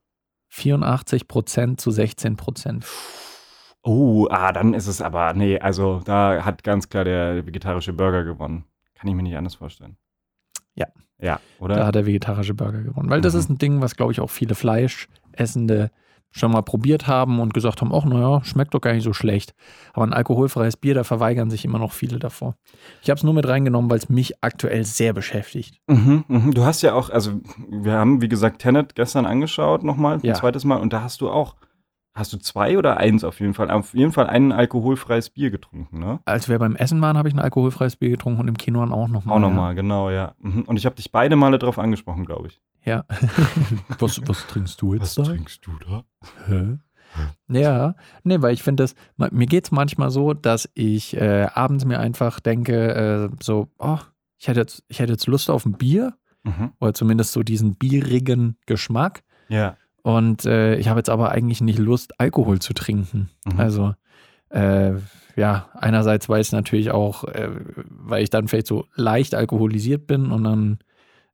84 0.50 1.28
Prozent 1.28 1.80
zu 1.82 1.92
16 1.92 2.36
Prozent. 2.36 2.86
Oh, 3.82 4.28
ah, 4.30 4.52
dann 4.52 4.74
ist 4.74 4.88
es 4.88 5.02
aber, 5.02 5.34
nee, 5.34 5.58
also 5.60 6.02
da 6.04 6.44
hat 6.44 6.64
ganz 6.64 6.90
klar 6.90 7.06
der 7.06 7.46
vegetarische 7.46 7.94
Burger 7.94 8.24
gewonnen. 8.26 8.66
Kann 8.94 9.08
ich 9.08 9.16
mir 9.16 9.24
nicht 9.24 9.38
anders 9.38 9.56
vorstellen. 9.56 9.96
Ja. 10.76 10.88
Ja, 11.22 11.40
Da 11.60 11.64
oder? 11.66 11.86
hat 11.86 11.96
der 11.96 12.06
vegetarische 12.06 12.54
Burger 12.54 12.82
gewonnen. 12.82 13.10
Weil 13.10 13.22
das 13.22 13.34
Mhm. 13.34 13.40
ist 13.40 13.50
ein 13.50 13.58
Ding, 13.58 13.82
was, 13.82 13.96
glaube 13.96 14.12
ich, 14.12 14.20
auch 14.22 14.30
viele 14.30 14.56
Fleischessende 14.56 15.92
schon 16.32 16.52
mal 16.52 16.62
probiert 16.62 17.08
haben 17.08 17.40
und 17.40 17.54
gesagt 17.54 17.82
haben, 17.82 17.94
ach 17.94 18.06
naja, 18.06 18.44
schmeckt 18.44 18.74
doch 18.74 18.82
gar 18.82 18.94
nicht 18.94 19.04
so 19.04 19.14
schlecht. 19.14 19.54
Aber 19.94 20.06
ein 20.06 20.14
alkoholfreies 20.14 20.78
Bier, 20.78 20.94
da 20.94 21.04
verweigern 21.04 21.50
sich 21.50 21.66
immer 21.66 21.80
noch 21.80 21.92
viele 21.92 22.20
davor. 22.20 22.56
Ich 23.02 23.10
habe 23.10 23.18
es 23.18 23.24
nur 23.24 23.34
mit 23.34 23.48
reingenommen, 23.48 23.90
weil 23.90 23.98
es 23.98 24.10
mich 24.10 24.44
aktuell 24.44 24.84
sehr 24.86 25.14
beschäftigt. 25.14 25.80
Mhm, 25.88 26.24
mhm. 26.28 26.54
Du 26.54 26.64
hast 26.66 26.82
ja 26.84 26.94
auch, 26.94 27.10
also 27.10 27.32
wir 27.70 27.94
haben, 27.94 28.22
wie 28.22 28.30
gesagt, 28.30 28.62
Tenet 28.62 28.96
gestern 28.96 29.26
angeschaut 29.26 29.84
nochmal, 29.84 30.16
ein 30.16 30.22
Ja. 30.26 30.36
zweites 30.36 30.64
Mal, 30.66 30.78
und 30.78 30.94
da 30.94 31.02
hast 31.02 31.22
du 31.22 31.30
auch, 31.30 31.56
hast 32.20 32.32
du 32.34 32.38
zwei 32.38 32.78
oder 32.78 32.98
eins 32.98 33.24
auf 33.24 33.40
jeden 33.40 33.54
Fall? 33.56 33.72
Auf 33.72 33.94
jeden 33.96 34.12
Fall 34.12 34.28
ein 34.28 34.52
alkoholfreies 34.52 35.32
Bier 35.32 35.50
getrunken, 35.50 36.00
ne? 36.00 36.20
Als 36.26 36.48
wir 36.50 36.60
beim 36.60 36.76
Essen 36.76 37.02
waren, 37.02 37.18
habe 37.18 37.28
ich 37.30 37.34
ein 37.34 37.40
alkoholfreies 37.40 37.96
Bier 37.96 38.10
getrunken 38.12 38.42
und 38.42 38.48
im 38.48 38.58
Kino 38.58 38.80
dann 38.82 38.92
auch 38.94 39.08
nochmal. 39.08 39.36
Auch 39.38 39.40
nochmal, 39.40 39.74
genau, 39.74 40.10
ja. 40.12 40.36
Mhm. 40.40 40.64
Und 40.64 40.78
ich 40.78 40.86
habe 40.86 40.96
dich 40.96 41.12
beide 41.12 41.36
Male 41.36 41.58
drauf 41.58 41.80
angesprochen, 41.80 42.26
glaube 42.26 42.48
ich. 42.50 42.62
Ja. 42.86 43.06
was, 44.00 44.22
was 44.28 44.46
trinkst 44.48 44.82
du 44.82 44.94
jetzt 44.94 45.18
da? 45.18 45.24
trinkst 45.24 45.66
du 45.66 45.72
da? 45.86 46.04
Hä? 46.48 46.78
Ja, 47.48 47.96
nee, 48.24 48.40
weil 48.42 48.54
ich 48.54 48.62
finde 48.62 48.84
das, 48.84 48.94
mir 49.32 49.48
geht 49.48 49.66
es 49.66 49.72
manchmal 49.72 50.12
so, 50.12 50.34
dass 50.36 50.70
ich 50.76 51.18
äh, 51.18 51.48
abends 51.54 51.84
mir 51.86 52.00
einfach 52.00 52.40
denke, 52.40 53.30
äh, 53.32 53.36
so, 53.42 53.68
oh, 53.80 53.98
ich 54.38 54.48
hätte, 54.48 54.60
jetzt, 54.60 54.84
ich 54.88 55.00
hätte 55.00 55.14
jetzt 55.14 55.26
Lust 55.28 55.50
auf 55.50 55.66
ein 55.66 55.74
Bier 55.74 56.14
Mhm. 56.44 56.72
oder 56.80 56.94
zumindest 56.94 57.34
so 57.34 57.44
diesen 57.44 57.76
bierigen 57.76 58.56
Geschmack 58.66 59.24
Ja. 59.50 59.76
Und 60.04 60.46
äh, 60.46 60.76
ich 60.76 60.88
habe 60.88 61.00
jetzt 61.00 61.10
aber 61.10 61.32
eigentlich 61.32 61.62
nicht 61.62 61.80
Lust, 61.80 62.20
Alkohol 62.20 62.60
zu 62.60 62.74
trinken. 62.74 63.30
Mhm. 63.46 63.60
Also, 63.60 63.94
äh, 64.50 64.94
ja, 65.36 65.70
einerseits 65.74 66.28
weiß 66.28 66.48
ich 66.48 66.54
natürlich 66.54 66.92
auch, 66.92 67.24
äh, 67.26 67.50
weil 67.90 68.24
ich 68.24 68.30
dann 68.30 68.48
vielleicht 68.48 68.68
so 68.68 68.86
leicht 68.96 69.36
alkoholisiert 69.36 70.08
bin 70.08 70.32
und 70.32 70.44
dann 70.44 70.80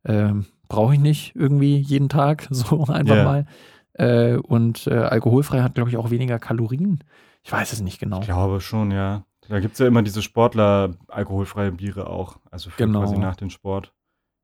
ähm, 0.05 0.45
brauche 0.67 0.93
ich 0.93 0.99
nicht 0.99 1.35
irgendwie 1.35 1.77
jeden 1.77 2.09
Tag 2.09 2.47
so 2.51 2.85
einfach 2.85 3.15
Ja. 3.15 3.23
mal. 3.23 3.45
Äh, 3.93 4.35
und 4.37 4.87
äh, 4.87 4.93
alkoholfrei 4.95 5.61
hat, 5.61 5.75
glaube 5.75 5.89
ich, 5.89 5.97
auch 5.97 6.09
weniger 6.11 6.37
Kalorien. 6.37 6.99
Ich 7.43 7.51
weiß 7.51 7.71
es 7.73 7.81
nicht 7.81 7.99
genau. 7.99 8.19
Ich 8.19 8.25
glaube 8.25 8.59
schon, 8.59 8.91
ja. 8.91 9.23
Da 9.47 9.59
gibt 9.59 9.73
es 9.73 9.79
ja 9.79 9.87
immer 9.87 10.01
diese 10.01 10.21
Sportler 10.23 10.95
alkoholfreie 11.07 11.71
Biere 11.71 12.07
auch. 12.09 12.37
Also 12.51 12.71
für 12.71 12.83
Genau. 12.85 13.01
quasi 13.01 13.17
nach 13.17 13.35
dem 13.35 13.49
Sport. 13.51 13.93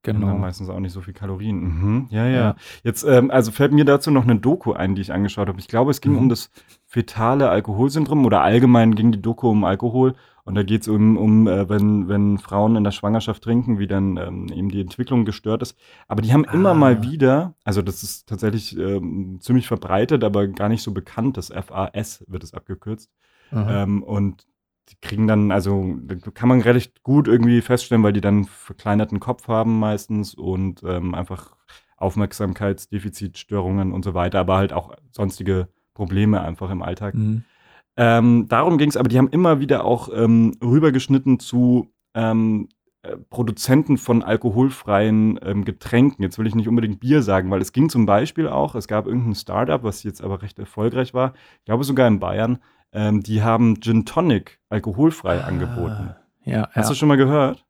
Haben 0.08 0.20
Genau. 0.20 0.38
meistens 0.38 0.70
auch 0.70 0.80
nicht 0.80 0.94
so 0.94 1.02
viel 1.02 1.14
Kalorien. 1.14 1.60
Mhm. 1.62 2.08
Ja, 2.10 2.26
ja, 2.28 2.32
Ja. 2.40 2.56
Jetzt, 2.84 3.04
ähm, 3.04 3.30
also 3.30 3.52
fällt 3.52 3.72
mir 3.72 3.86
dazu 3.86 4.10
noch 4.10 4.24
eine 4.24 4.36
Doku 4.38 4.74
ein, 4.74 4.96
die 4.96 5.02
ich 5.02 5.14
angeschaut 5.14 5.48
habe. 5.48 5.60
Ich 5.60 5.68
glaube, 5.68 5.92
es 5.92 6.02
ging 6.02 6.14
Mhm. 6.14 6.18
um 6.18 6.30
das 6.30 6.50
fetale 6.88 7.50
Alkoholsyndrom 7.50 8.26
oder 8.26 8.42
allgemein 8.42 8.96
ging 8.96 9.12
die 9.12 9.22
Doku 9.22 9.48
um 9.50 9.64
Alkohol. 9.64 10.16
Und 10.44 10.56
da 10.56 10.64
geht 10.64 10.82
es 10.82 10.88
um, 10.88 11.18
um 11.18 11.48
äh, 11.48 11.70
wenn, 11.70 12.08
wenn 12.08 12.40
Frauen 12.40 12.76
in 12.76 12.84
der 12.84 12.90
Schwangerschaft 12.92 13.44
trinken, 13.44 13.78
wie 13.78 13.86
dann 13.86 14.18
ähm, 14.18 14.48
eben 14.52 14.70
die 14.70 14.82
Entwicklung 14.82 15.24
gestört 15.24 15.62
ist. 15.62 15.78
Aber 16.08 16.24
die 16.24 16.34
haben 16.34 16.46
immer 16.46 16.72
Ah. 16.72 16.74
mal 16.74 17.04
wieder, 17.04 17.54
also 17.64 17.84
das 17.84 18.02
ist 18.02 18.28
tatsächlich 18.28 18.76
ähm, 18.78 19.38
ziemlich 19.40 19.68
verbreitet, 19.68 20.24
aber 20.24 20.48
gar 20.48 20.68
nicht 20.68 20.82
so 20.82 20.92
bekannt, 20.94 21.38
das 21.38 21.52
FAS 21.52 22.26
wird 22.28 22.44
es 22.44 22.56
abgekürzt. 22.56 23.12
Ähm, 23.54 24.02
und 24.02 24.48
die 24.92 24.98
kriegen 25.00 25.28
dann, 25.28 25.52
also 25.52 25.98
kann 26.34 26.50
man 26.50 26.62
recht 26.62 27.04
gut 27.04 27.28
irgendwie 27.28 27.62
feststellen, 27.62 28.04
weil 28.04 28.14
die 28.14 28.22
dann 28.22 28.46
verkleinerten 28.46 29.20
Kopf 29.20 29.48
haben 29.48 29.80
meistens 29.80 30.34
und 30.34 30.84
ähm, 30.84 31.16
einfach 31.16 31.56
Aufmerksamkeitsdefizitstörungen 31.98 33.94
und 33.94 34.04
so 34.04 34.14
weiter, 34.14 34.40
aber 34.40 34.58
halt 34.58 34.74
auch 34.74 34.94
sonstige 35.12 35.70
Probleme 35.94 36.42
einfach 36.42 36.70
im 36.70 36.82
Alltag. 36.82 37.16
Mhm. 37.16 37.44
Ähm, 37.96 38.48
darum 38.48 38.78
ging 38.78 38.90
es, 38.90 38.98
aber 38.98 39.10
die 39.10 39.18
haben 39.18 39.30
immer 39.30 39.60
wieder 39.60 39.86
auch 39.86 40.10
ähm, 40.14 40.58
rübergeschnitten 40.64 41.40
zu 41.40 41.88
ähm, 42.14 42.70
äh, 43.04 43.18
Produzenten 43.30 43.98
von 43.98 44.24
alkoholfreien 44.24 45.40
ähm, 45.44 45.66
Getränken. 45.66 46.24
Jetzt 46.24 46.38
will 46.38 46.48
ich 46.48 46.56
nicht 46.56 46.68
unbedingt 46.68 47.00
Bier 47.00 47.22
sagen, 47.22 47.50
weil 47.52 47.62
es 47.62 47.74
ging 47.74 47.90
zum 47.90 48.06
Beispiel 48.06 48.48
auch, 48.48 48.76
es 48.76 48.88
gab 48.88 49.08
irgendein 49.08 49.36
Startup, 49.36 49.84
was 49.84 50.04
jetzt 50.04 50.24
aber 50.24 50.42
recht 50.42 50.60
erfolgreich 50.60 51.14
war, 51.14 51.34
ich 51.60 51.66
glaube 51.66 51.84
sogar 51.84 52.08
in 52.08 52.20
Bayern, 52.20 52.60
ähm, 52.94 53.22
die 53.24 53.42
haben 53.44 53.80
Gin 53.82 54.06
Tonic 54.06 54.60
alkoholfrei 54.70 55.44
angeboten. 55.44 56.10
Ah, 56.12 56.18
Ja, 56.44 56.70
Hast 56.72 56.86
ja. 56.86 56.90
du 56.90 56.96
schon 56.96 57.08
mal 57.08 57.18
gehört? 57.18 57.66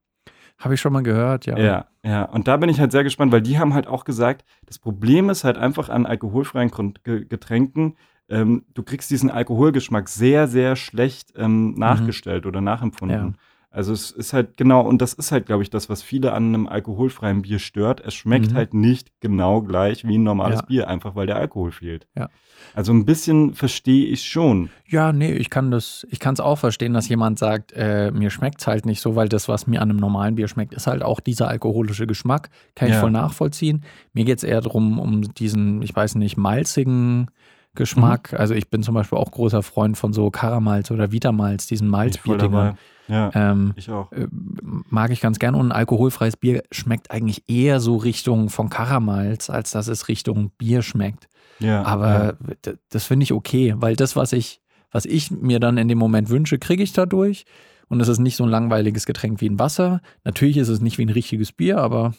habe 0.58 0.76
ich 0.76 0.82
schon 0.82 0.94
mal 0.94 1.02
gehört, 1.02 1.48
ja. 1.48 1.58
Ja, 1.58 1.86
ja. 2.04 2.24
Und 2.26 2.48
da 2.48 2.56
bin 2.58 2.70
ich 2.70 2.80
halt 2.80 2.92
sehr 2.92 3.04
gespannt, 3.04 3.32
weil 3.32 3.42
die 3.42 3.58
haben 3.58 3.74
halt 3.74 3.88
auch 3.88 4.06
gesagt, 4.06 4.46
das 4.68 4.78
Problem 4.78 5.32
ist 5.32 5.44
halt 5.44 5.58
einfach 5.58 5.90
an 5.90 6.06
alkoholfreien 6.06 6.70
Getränken, 7.04 7.96
ähm, 8.30 8.66
du 8.74 8.84
kriegst 8.84 9.10
diesen 9.12 9.30
Alkoholgeschmack 9.32 10.08
sehr, 10.08 10.48
sehr 10.48 10.76
schlecht 10.76 11.34
ähm, 11.36 11.74
nachgestellt 11.74 12.46
oder 12.46 12.62
nachempfunden. 12.62 13.28
Ja. 13.30 13.34
Also 13.74 13.94
es 13.94 14.12
ist 14.12 14.34
halt 14.34 14.58
genau, 14.58 14.82
und 14.82 15.02
das 15.02 15.14
ist 15.14 15.32
halt, 15.32 15.46
glaube 15.46 15.64
ich, 15.64 15.70
das, 15.70 15.90
was 15.90 16.04
viele 16.04 16.34
an 16.34 16.48
einem 16.50 16.68
alkoholfreien 16.68 17.42
Bier 17.44 17.58
stört. 17.58 18.02
Es 18.06 18.14
schmeckt 18.14 18.52
Mhm. 18.52 18.56
halt 18.56 18.74
nicht 18.74 19.08
genau 19.22 19.62
gleich 19.62 20.06
wie 20.06 20.18
ein 20.18 20.24
normales 20.24 20.60
Ja. 20.60 20.66
Bier, 20.66 20.88
einfach 20.90 21.16
weil 21.16 21.26
der 21.26 21.38
Alkohol 21.38 21.72
fehlt. 21.72 22.06
Ja. 22.18 22.28
Also 22.74 22.92
ein 22.92 23.06
bisschen 23.06 23.54
verstehe 23.54 24.06
ich 24.08 24.24
schon. 24.30 24.70
Ja, 24.88 25.14
nee, 25.14 25.32
ich 25.32 25.50
kann 25.50 25.72
das, 25.72 26.06
ich 26.12 26.20
kann 26.20 26.34
es 26.34 26.42
auch 26.42 26.58
verstehen, 26.58 26.94
dass 26.94 27.08
jemand 27.08 27.40
sagt, 27.40 27.72
äh, 27.74 28.12
mir 28.12 28.30
schmeckt 28.30 28.60
es 28.60 28.68
halt 28.68 28.86
nicht 28.86 29.00
so, 29.00 29.16
weil 29.16 29.30
das, 29.30 29.48
was 29.48 29.68
mir 29.68 29.82
an 29.82 29.90
einem 29.90 30.00
normalen 30.00 30.36
Bier 30.36 30.50
schmeckt, 30.50 30.74
ist 30.74 30.86
halt 30.86 31.02
auch 31.02 31.22
dieser 31.22 31.48
alkoholische 31.48 32.06
Geschmack. 32.06 32.50
Kann 32.76 32.90
ich 32.90 32.96
Ja. 32.96 33.00
voll 33.00 33.12
nachvollziehen. 33.12 33.86
Mir 34.14 34.26
geht 34.26 34.40
es 34.40 34.44
eher 34.44 34.60
darum, 34.60 35.00
um 35.00 35.34
diesen, 35.34 35.82
ich 35.82 35.96
weiß 35.96 36.16
nicht, 36.16 36.36
malzigen 36.36 37.28
Geschmack. 37.74 38.34
Also 38.34 38.54
ich 38.54 38.70
bin 38.70 38.84
zum 38.84 38.96
Beispiel 38.96 39.18
auch 39.18 39.32
großer 39.32 39.64
Freund 39.64 39.98
von 39.98 40.12
so 40.12 40.30
Karamalz 40.30 40.92
oder 40.92 41.14
Vitamalz, 41.14 41.68
diesen 41.68 41.88
Malzbierdingern. 41.88 42.78
Ja, 43.12 43.30
Ähm, 43.34 43.74
ich 43.76 43.90
auch. 43.90 44.12
äh, 44.14 44.28
mag 44.32 45.12
ich 45.12 45.20
ganz 45.20 45.38
gern. 45.38 45.54
Und 45.56 45.68
ein 45.68 45.72
alkoholfreies 45.74 46.38
Bier 46.38 46.64
schmeckt 46.72 47.12
eigentlich 47.12 47.44
eher 47.50 47.80
so 47.82 47.98
Richtung 47.98 48.50
von 48.50 48.70
Karamalz, 48.70 49.50
als 49.50 49.72
dass 49.72 49.88
es 49.88 50.08
Richtung 50.08 50.52
Bier 50.58 50.82
schmeckt. 50.82 51.28
Ja, 51.60 51.84
Aber 51.84 52.38
d- 52.66 52.76
das 52.90 53.04
finde 53.04 53.24
ich 53.26 53.34
okay, 53.34 53.74
weil 53.78 53.96
das, 53.96 54.16
was 54.16 54.32
ich, 54.34 54.62
was 54.92 55.06
ich 55.06 55.30
mir 55.30 55.60
dann 55.60 55.78
in 55.78 55.88
dem 55.90 55.98
Moment 55.98 56.30
wünsche, 56.30 56.58
kriege 56.58 56.84
ich 56.84 56.94
dadurch. 56.94 57.46
Und 57.90 58.00
es 58.00 58.08
ist 58.08 58.20
nicht 58.20 58.38
so 58.38 58.46
ein 58.46 58.50
langweiliges 58.50 59.06
Getränk 59.06 59.42
wie 59.42 59.50
ein 59.50 59.60
Wasser. 59.60 60.02
Natürlich 60.24 60.56
ist 60.58 60.70
es 60.70 60.80
nicht 60.80 60.98
wie 60.98 61.06
ein 61.06 61.10
richtiges 61.10 61.52
Bier, 61.52 61.78
aber 61.80 62.14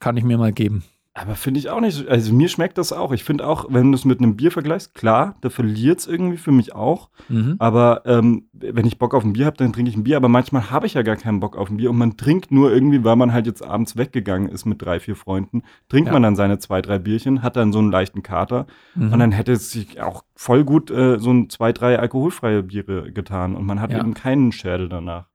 kann 0.00 0.16
ich 0.16 0.24
mir 0.24 0.36
mal 0.38 0.52
geben. 0.52 0.82
Aber 1.16 1.36
finde 1.36 1.60
ich 1.60 1.70
auch 1.70 1.80
nicht. 1.80 2.08
Also 2.08 2.34
mir 2.34 2.48
schmeckt 2.48 2.76
das 2.76 2.92
auch. 2.92 3.12
Ich 3.12 3.22
finde 3.22 3.46
auch, 3.46 3.66
wenn 3.68 3.92
du 3.92 3.96
es 3.96 4.04
mit 4.04 4.18
einem 4.18 4.34
Bier 4.34 4.50
vergleichst, 4.50 4.94
klar, 4.94 5.36
da 5.42 5.48
verliert 5.48 6.00
es 6.00 6.08
irgendwie 6.08 6.36
für 6.36 6.50
mich 6.50 6.74
auch. 6.74 7.08
Mhm. 7.28 7.54
Aber 7.60 8.02
ähm, 8.04 8.48
wenn 8.52 8.84
ich 8.84 8.98
Bock 8.98 9.14
auf 9.14 9.22
ein 9.22 9.32
Bier 9.32 9.46
habe, 9.46 9.56
dann 9.56 9.72
trinke 9.72 9.88
ich 9.88 9.96
ein 9.96 10.02
Bier. 10.02 10.16
Aber 10.16 10.28
manchmal 10.28 10.72
habe 10.72 10.86
ich 10.86 10.94
ja 10.94 11.02
gar 11.02 11.14
keinen 11.14 11.38
Bock 11.38 11.56
auf 11.56 11.70
ein 11.70 11.76
Bier. 11.76 11.90
Und 11.90 11.98
man 11.98 12.16
trinkt 12.16 12.50
nur 12.50 12.72
irgendwie, 12.72 13.04
weil 13.04 13.14
man 13.14 13.32
halt 13.32 13.46
jetzt 13.46 13.62
abends 13.62 13.96
weggegangen 13.96 14.48
ist 14.48 14.64
mit 14.64 14.82
drei, 14.82 14.98
vier 14.98 15.14
Freunden, 15.14 15.62
trinkt 15.88 16.08
ja. 16.08 16.12
man 16.14 16.24
dann 16.24 16.34
seine 16.34 16.58
zwei, 16.58 16.82
drei 16.82 16.98
Bierchen, 16.98 17.44
hat 17.44 17.54
dann 17.54 17.72
so 17.72 17.78
einen 17.78 17.92
leichten 17.92 18.24
Kater. 18.24 18.66
Mhm. 18.96 19.12
Und 19.12 19.18
dann 19.20 19.30
hätte 19.30 19.52
es 19.52 19.70
sich 19.70 20.02
auch 20.02 20.24
voll 20.34 20.64
gut 20.64 20.90
äh, 20.90 21.20
so 21.20 21.32
ein 21.32 21.48
zwei, 21.48 21.72
drei 21.72 21.96
alkoholfreie 21.96 22.64
Biere 22.64 23.12
getan. 23.12 23.54
Und 23.54 23.66
man 23.66 23.80
hat 23.80 23.92
ja. 23.92 24.00
eben 24.00 24.14
keinen 24.14 24.50
Schädel 24.50 24.88
danach. 24.88 25.28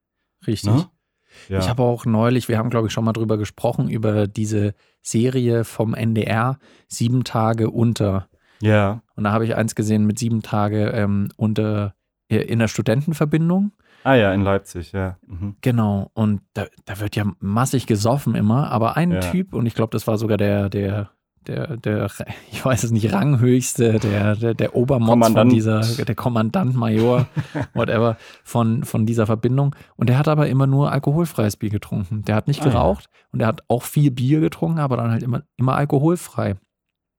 Richtig. 0.46 0.74
Ne? 0.74 0.90
Ja. 1.48 1.58
Ich 1.58 1.68
habe 1.68 1.82
auch 1.82 2.04
neulich, 2.04 2.48
wir 2.48 2.58
haben 2.58 2.70
glaube 2.70 2.88
ich 2.88 2.92
schon 2.92 3.04
mal 3.04 3.12
drüber 3.12 3.38
gesprochen, 3.38 3.88
über 3.88 4.26
diese 4.26 4.74
Serie 5.02 5.64
vom 5.64 5.94
NDR, 5.94 6.58
Sieben 6.88 7.24
Tage 7.24 7.70
unter. 7.70 8.28
Ja. 8.60 9.02
Und 9.16 9.24
da 9.24 9.32
habe 9.32 9.44
ich 9.44 9.54
eins 9.54 9.74
gesehen 9.74 10.06
mit 10.06 10.18
sieben 10.18 10.42
Tage 10.42 10.90
ähm, 10.90 11.30
unter 11.36 11.94
äh, 12.28 12.38
in 12.38 12.58
der 12.58 12.68
Studentenverbindung. 12.68 13.72
Ah 14.02 14.14
ja, 14.14 14.32
in 14.32 14.42
Leipzig, 14.42 14.92
ja. 14.92 15.18
Mhm. 15.26 15.56
Genau. 15.60 16.10
Und 16.14 16.40
da, 16.54 16.66
da, 16.86 17.00
wird 17.00 17.16
ja 17.16 17.24
massig 17.38 17.86
gesoffen 17.86 18.34
immer, 18.34 18.70
aber 18.70 18.96
ein 18.96 19.12
ja. 19.12 19.20
Typ, 19.20 19.52
und 19.52 19.66
ich 19.66 19.74
glaube, 19.74 19.90
das 19.92 20.06
war 20.06 20.16
sogar 20.16 20.38
der, 20.38 20.70
der 20.70 21.10
der, 21.46 21.76
der, 21.76 22.10
ich 22.52 22.64
weiß 22.64 22.84
es 22.84 22.90
nicht, 22.90 23.12
Ranghöchste, 23.12 23.98
der, 23.98 24.36
der, 24.36 24.54
der 24.54 24.74
Obermotz 24.74 25.32
von 25.32 25.48
dieser, 25.48 25.80
der 25.80 26.14
Kommandant, 26.14 26.74
Major, 26.74 27.26
whatever, 27.74 28.16
von, 28.44 28.84
von 28.84 29.06
dieser 29.06 29.26
Verbindung. 29.26 29.74
Und 29.96 30.08
der 30.08 30.18
hat 30.18 30.28
aber 30.28 30.48
immer 30.48 30.66
nur 30.66 30.92
alkoholfreies 30.92 31.56
Bier 31.56 31.70
getrunken. 31.70 32.22
Der 32.24 32.34
hat 32.34 32.48
nicht 32.48 32.62
ah, 32.62 32.64
geraucht 32.64 33.08
ja. 33.12 33.20
und 33.32 33.38
der 33.40 33.48
hat 33.48 33.62
auch 33.68 33.82
viel 33.82 34.10
Bier 34.10 34.40
getrunken, 34.40 34.78
aber 34.78 34.96
dann 34.96 35.10
halt 35.10 35.22
immer, 35.22 35.42
immer 35.56 35.74
alkoholfrei. 35.74 36.56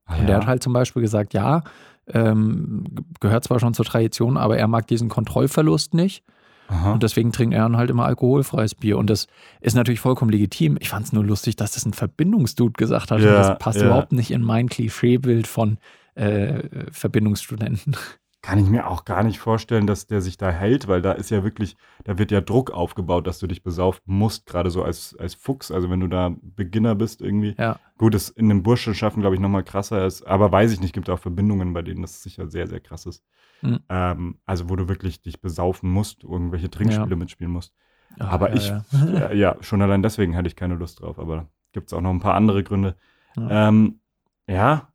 Ah, 0.06 0.18
und 0.18 0.28
der 0.28 0.38
hat 0.38 0.48
halt 0.48 0.64
zum 0.64 0.74
Beispiel 0.74 1.02
gesagt, 1.02 1.34
ja, 1.34 1.64
ähm, 2.08 2.86
gehört 3.20 3.44
zwar 3.44 3.60
schon 3.60 3.74
zur 3.74 3.86
Tradition, 3.86 4.38
aber 4.38 4.58
er 4.58 4.68
mag 4.68 4.88
diesen 4.88 5.10
Kontrollverlust 5.10 5.94
nicht. 5.94 6.24
Aha. 6.72 6.94
Und 6.94 7.04
deswegen 7.04 7.34
trinkt 7.34 7.54
er 7.54 7.64
dann 7.64 7.76
halt 7.76 7.90
immer 7.90 8.06
alkoholfreies 8.06 8.76
Bier. 8.76 8.98
Und 8.98 9.10
das 9.10 9.28
ist 9.60 9.76
natürlich 9.76 10.00
vollkommen 10.00 10.32
legitim. 10.32 10.78
Ich 10.80 10.90
fand 10.90 11.06
es 11.06 11.14
nur 11.14 11.26
lustig, 11.26 11.58
dass 11.58 11.74
das 11.74 11.86
ein 11.86 11.94
Verbindungsdude 11.94 12.74
gesagt 12.74 13.12
hat. 13.12 13.20
Ja, 13.20 13.34
das 13.34 13.60
passt 13.60 13.80
ja. 13.80 13.88
überhaupt 13.88 14.14
nicht 14.14 14.32
in 14.32 14.42
mein 14.42 14.70
Klischeebild 14.70 15.48
von 15.48 15.78
äh, 16.16 16.64
Verbindungsstudenten. 16.92 17.98
Kann 18.42 18.58
ich 18.58 18.70
mir 18.70 18.88
auch 18.88 19.06
gar 19.06 19.22
nicht 19.22 19.38
vorstellen, 19.38 19.86
dass 19.86 20.08
der 20.08 20.22
sich 20.22 20.36
da 20.36 20.50
hält, 20.50 20.88
weil 20.88 21.02
da 21.02 21.12
ist 21.12 21.30
ja 21.30 21.44
wirklich, 21.44 21.76
da 22.06 22.18
wird 22.18 22.32
ja 22.32 22.42
Druck 22.42 22.72
aufgebaut, 22.72 23.28
dass 23.28 23.38
du 23.38 23.46
dich 23.46 23.62
besaufen 23.62 24.02
musst, 24.06 24.48
gerade 24.48 24.72
so 24.72 24.82
als, 24.82 25.16
als 25.20 25.36
Fuchs. 25.36 25.72
Also 25.72 25.92
wenn 25.92 26.00
du 26.00 26.08
da 26.08 26.34
Beginner 26.42 26.96
bist 26.96 27.22
irgendwie. 27.22 27.54
Ja. 27.60 27.80
Gut, 28.00 28.16
das 28.16 28.30
in 28.30 28.50
einem 28.50 28.64
Burschenschaften, 28.64 29.22
glaube 29.22 29.36
ich, 29.36 29.42
nochmal 29.42 29.64
krasser 29.64 30.06
ist. 30.08 30.24
Aber 30.24 30.52
weiß 30.52 30.72
ich 30.72 30.80
nicht, 30.80 30.94
gibt 30.94 31.10
auch 31.10 31.20
Verbindungen, 31.20 31.74
bei 31.74 31.82
denen 31.82 32.02
das 32.02 32.24
sicher 32.24 32.48
sehr, 32.48 32.66
sehr 32.66 32.80
krass 32.80 33.06
ist. 33.06 33.24
Mhm. 33.62 33.80
Ähm, 33.90 34.36
also 34.46 34.70
wo 34.70 34.76
du 34.76 34.88
wirklich 34.88 35.22
dich 35.22 35.42
besaufen 35.42 35.90
musst, 35.90 36.24
irgendwelche 36.24 36.70
Trinkspiele 36.70 37.10
ja. 37.10 37.16
mitspielen 37.16 37.54
musst. 37.54 37.74
Oh, 38.20 38.24
aber 38.24 38.50
ja, 38.50 38.56
ich, 38.56 38.68
ja. 38.68 39.28
Äh, 39.30 39.38
ja. 39.38 39.56
schon 39.62 39.82
allein 39.82 40.04
deswegen 40.04 40.36
hatte 40.36 40.48
ich 40.48 40.56
keine 40.56 40.76
Lust 40.76 41.02
drauf. 41.02 41.20
Aber 41.20 41.48
gibt 41.72 41.88
es 41.88 41.94
auch 41.94 42.02
noch 42.02 42.10
ein 42.10 42.20
paar 42.20 42.36
andere 42.36 42.64
Gründe. 42.64 42.96
Ja, 43.38 43.70
ähm, 43.70 44.00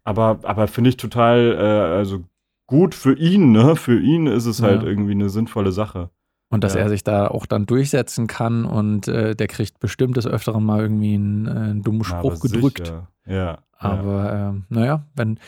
aber, 0.05 0.41
aber 0.43 0.69
finde 0.69 0.91
ich 0.91 0.97
total, 0.97 1.57
äh, 1.59 1.97
also 1.97 2.25
gut 2.67 2.95
für 2.95 3.17
ihn, 3.17 3.53
ne? 3.53 3.77
Für 3.77 3.99
ihn 3.99 4.27
ist 4.27 4.47
es 4.47 4.61
halt 4.61 4.83
irgendwie 4.83 5.13
eine 5.13 5.31
sinnvolle 5.31 5.73
Sache. 5.73 6.11
Und 6.49 6.63
dass 6.63 6.75
ja. 6.75 6.81
er 6.81 6.89
sich 6.89 7.03
da 7.03 7.27
auch 7.29 7.47
dann 7.47 7.67
durchsetzen 7.67 8.27
kann 8.27 8.65
und 8.65 9.09
äh, 9.09 9.35
der 9.35 9.49
kriegt 9.49 9.81
bestimmt 9.81 10.17
des 10.17 10.27
Öfteren 10.27 10.65
mal 10.65 10.81
irgendwie 10.81 11.15
einen, 11.15 11.47
äh, 11.47 11.51
einen 11.51 11.83
dummen 11.83 12.05
Spruch 12.05 12.37
Na, 12.43 12.49
gedrückt. 12.49 12.87
Sicher. 12.87 13.09
Ja. 13.27 13.59
Aber 13.79 14.25
ja. 14.25 14.51
Äh, 14.51 14.55
naja, 14.69 15.07
wenn, 15.15 15.41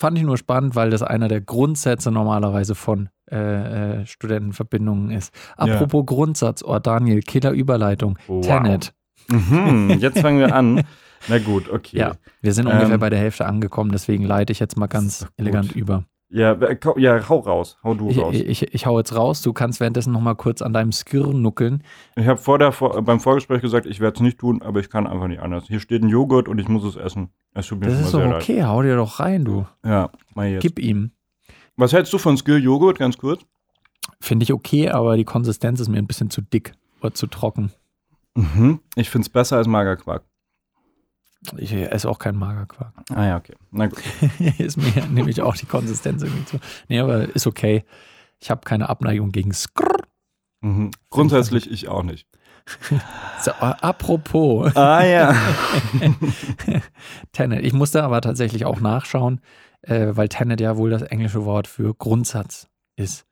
fand 0.00 0.16
ich 0.16 0.24
nur 0.24 0.38
spannend, 0.38 0.74
weil 0.74 0.90
das 0.90 1.02
einer 1.02 1.28
der 1.28 1.42
Grundsätze 1.42 2.10
normalerweise 2.10 2.74
von 2.74 3.10
äh, 3.30 4.00
äh, 4.00 4.06
Studentenverbindungen 4.06 5.10
ist. 5.10 5.32
Apropos 5.56 6.00
ja. 6.00 6.06
Grundsatz, 6.06 6.64
oh 6.64 6.78
Daniel, 6.78 7.20
Killerüberleitung, 7.20 8.18
wow. 8.26 8.44
Tenet. 8.44 8.94
Mhm, 9.28 9.98
jetzt 10.00 10.18
fangen 10.18 10.40
wir 10.40 10.54
an. 10.54 10.82
Na 11.28 11.38
gut, 11.38 11.68
okay. 11.70 11.98
Ja, 11.98 12.12
wir 12.40 12.54
sind 12.54 12.66
ähm, 12.66 12.72
ungefähr 12.72 12.96
bei 12.96 13.10
der 13.10 13.18
Hälfte 13.18 13.44
angekommen, 13.44 13.92
deswegen 13.92 14.24
leite 14.24 14.52
ich 14.52 14.58
jetzt 14.58 14.78
mal 14.78 14.86
ganz 14.86 15.26
elegant 15.36 15.76
über. 15.76 16.04
Ja, 16.32 16.56
ja, 16.96 17.28
hau 17.28 17.40
raus. 17.40 17.76
Hau 17.82 17.94
du 17.94 18.08
raus. 18.08 18.34
Ich, 18.34 18.62
ich, 18.62 18.74
ich 18.74 18.86
hau 18.86 18.98
jetzt 18.98 19.14
raus. 19.16 19.42
Du 19.42 19.52
kannst 19.52 19.80
währenddessen 19.80 20.12
noch 20.12 20.20
mal 20.20 20.36
kurz 20.36 20.62
an 20.62 20.72
deinem 20.72 20.92
Skirn 20.92 21.42
nuckeln. 21.42 21.82
Ich 22.14 22.28
habe 22.28 22.38
vor 22.38 22.58
der, 22.58 22.70
vor, 22.70 23.02
beim 23.02 23.18
Vorgespräch 23.18 23.60
gesagt, 23.60 23.84
ich 23.86 23.98
werde 23.98 24.14
es 24.14 24.20
nicht 24.20 24.38
tun, 24.38 24.62
aber 24.62 24.78
ich 24.78 24.90
kann 24.90 25.08
einfach 25.08 25.26
nicht 25.26 25.40
anders. 25.40 25.64
Hier 25.66 25.80
steht 25.80 26.04
ein 26.04 26.08
Joghurt 26.08 26.48
und 26.48 26.60
ich 26.60 26.68
muss 26.68 26.84
es 26.84 26.94
essen. 26.94 27.30
Es 27.52 27.66
tut 27.66 27.80
mir 27.80 27.86
das 27.86 28.00
ist 28.00 28.14
doch 28.14 28.24
okay. 28.24 28.60
Leid. 28.60 28.68
Hau 28.68 28.82
dir 28.82 28.94
doch 28.94 29.18
rein, 29.18 29.44
du. 29.44 29.66
Ja, 29.84 30.10
mal 30.34 30.48
jetzt. 30.48 30.62
Gib 30.62 30.78
ihm. 30.78 31.10
Was 31.76 31.92
hältst 31.92 32.12
du 32.12 32.18
von 32.18 32.36
Skir-Joghurt, 32.36 32.98
ganz 32.98 33.18
kurz? 33.18 33.44
Finde 34.20 34.44
ich 34.44 34.52
okay, 34.52 34.88
aber 34.88 35.16
die 35.16 35.24
Konsistenz 35.24 35.80
ist 35.80 35.88
mir 35.88 35.98
ein 35.98 36.06
bisschen 36.06 36.30
zu 36.30 36.42
dick 36.42 36.74
oder 37.00 37.12
zu 37.12 37.26
trocken. 37.26 37.72
Mhm. 38.36 38.80
Ich 38.94 39.10
finde 39.10 39.24
es 39.24 39.30
besser 39.30 39.56
als 39.56 39.66
Magerquark. 39.66 40.22
Ich 41.56 41.72
esse 41.72 42.08
auch 42.08 42.18
keinen 42.18 42.38
Magerquark. 42.38 42.92
Ah 43.14 43.26
ja, 43.26 43.36
okay. 43.36 43.54
Na 43.70 43.86
gut. 43.86 44.02
ist 44.58 44.76
mir 44.76 45.06
nämlich 45.10 45.40
auch 45.40 45.56
die 45.56 45.66
Konsistenz 45.66 46.22
irgendwie 46.22 46.44
zu. 46.44 46.58
Nee, 46.88 47.00
aber 47.00 47.34
ist 47.34 47.46
okay. 47.46 47.84
Ich 48.38 48.50
habe 48.50 48.62
keine 48.64 48.88
Abneigung 48.88 49.32
gegen 49.32 49.52
Skrrr. 49.52 50.02
Mhm. 50.60 50.90
Grundsätzlich 51.08 51.70
ich 51.70 51.88
auch 51.88 52.02
nicht. 52.02 52.26
So, 53.42 53.52
apropos. 53.52 54.76
Ah 54.76 55.02
ja. 55.02 55.34
Tenet. 57.32 57.64
Ich 57.64 57.72
musste 57.72 58.04
aber 58.04 58.20
tatsächlich 58.20 58.66
auch 58.66 58.80
nachschauen, 58.80 59.40
äh, 59.80 60.08
weil 60.10 60.28
Tenet 60.28 60.60
ja 60.60 60.76
wohl 60.76 60.90
das 60.90 61.00
englische 61.00 61.46
Wort 61.46 61.66
für 61.66 61.94
Grundsatz 61.94 62.68
ist. 62.96 63.26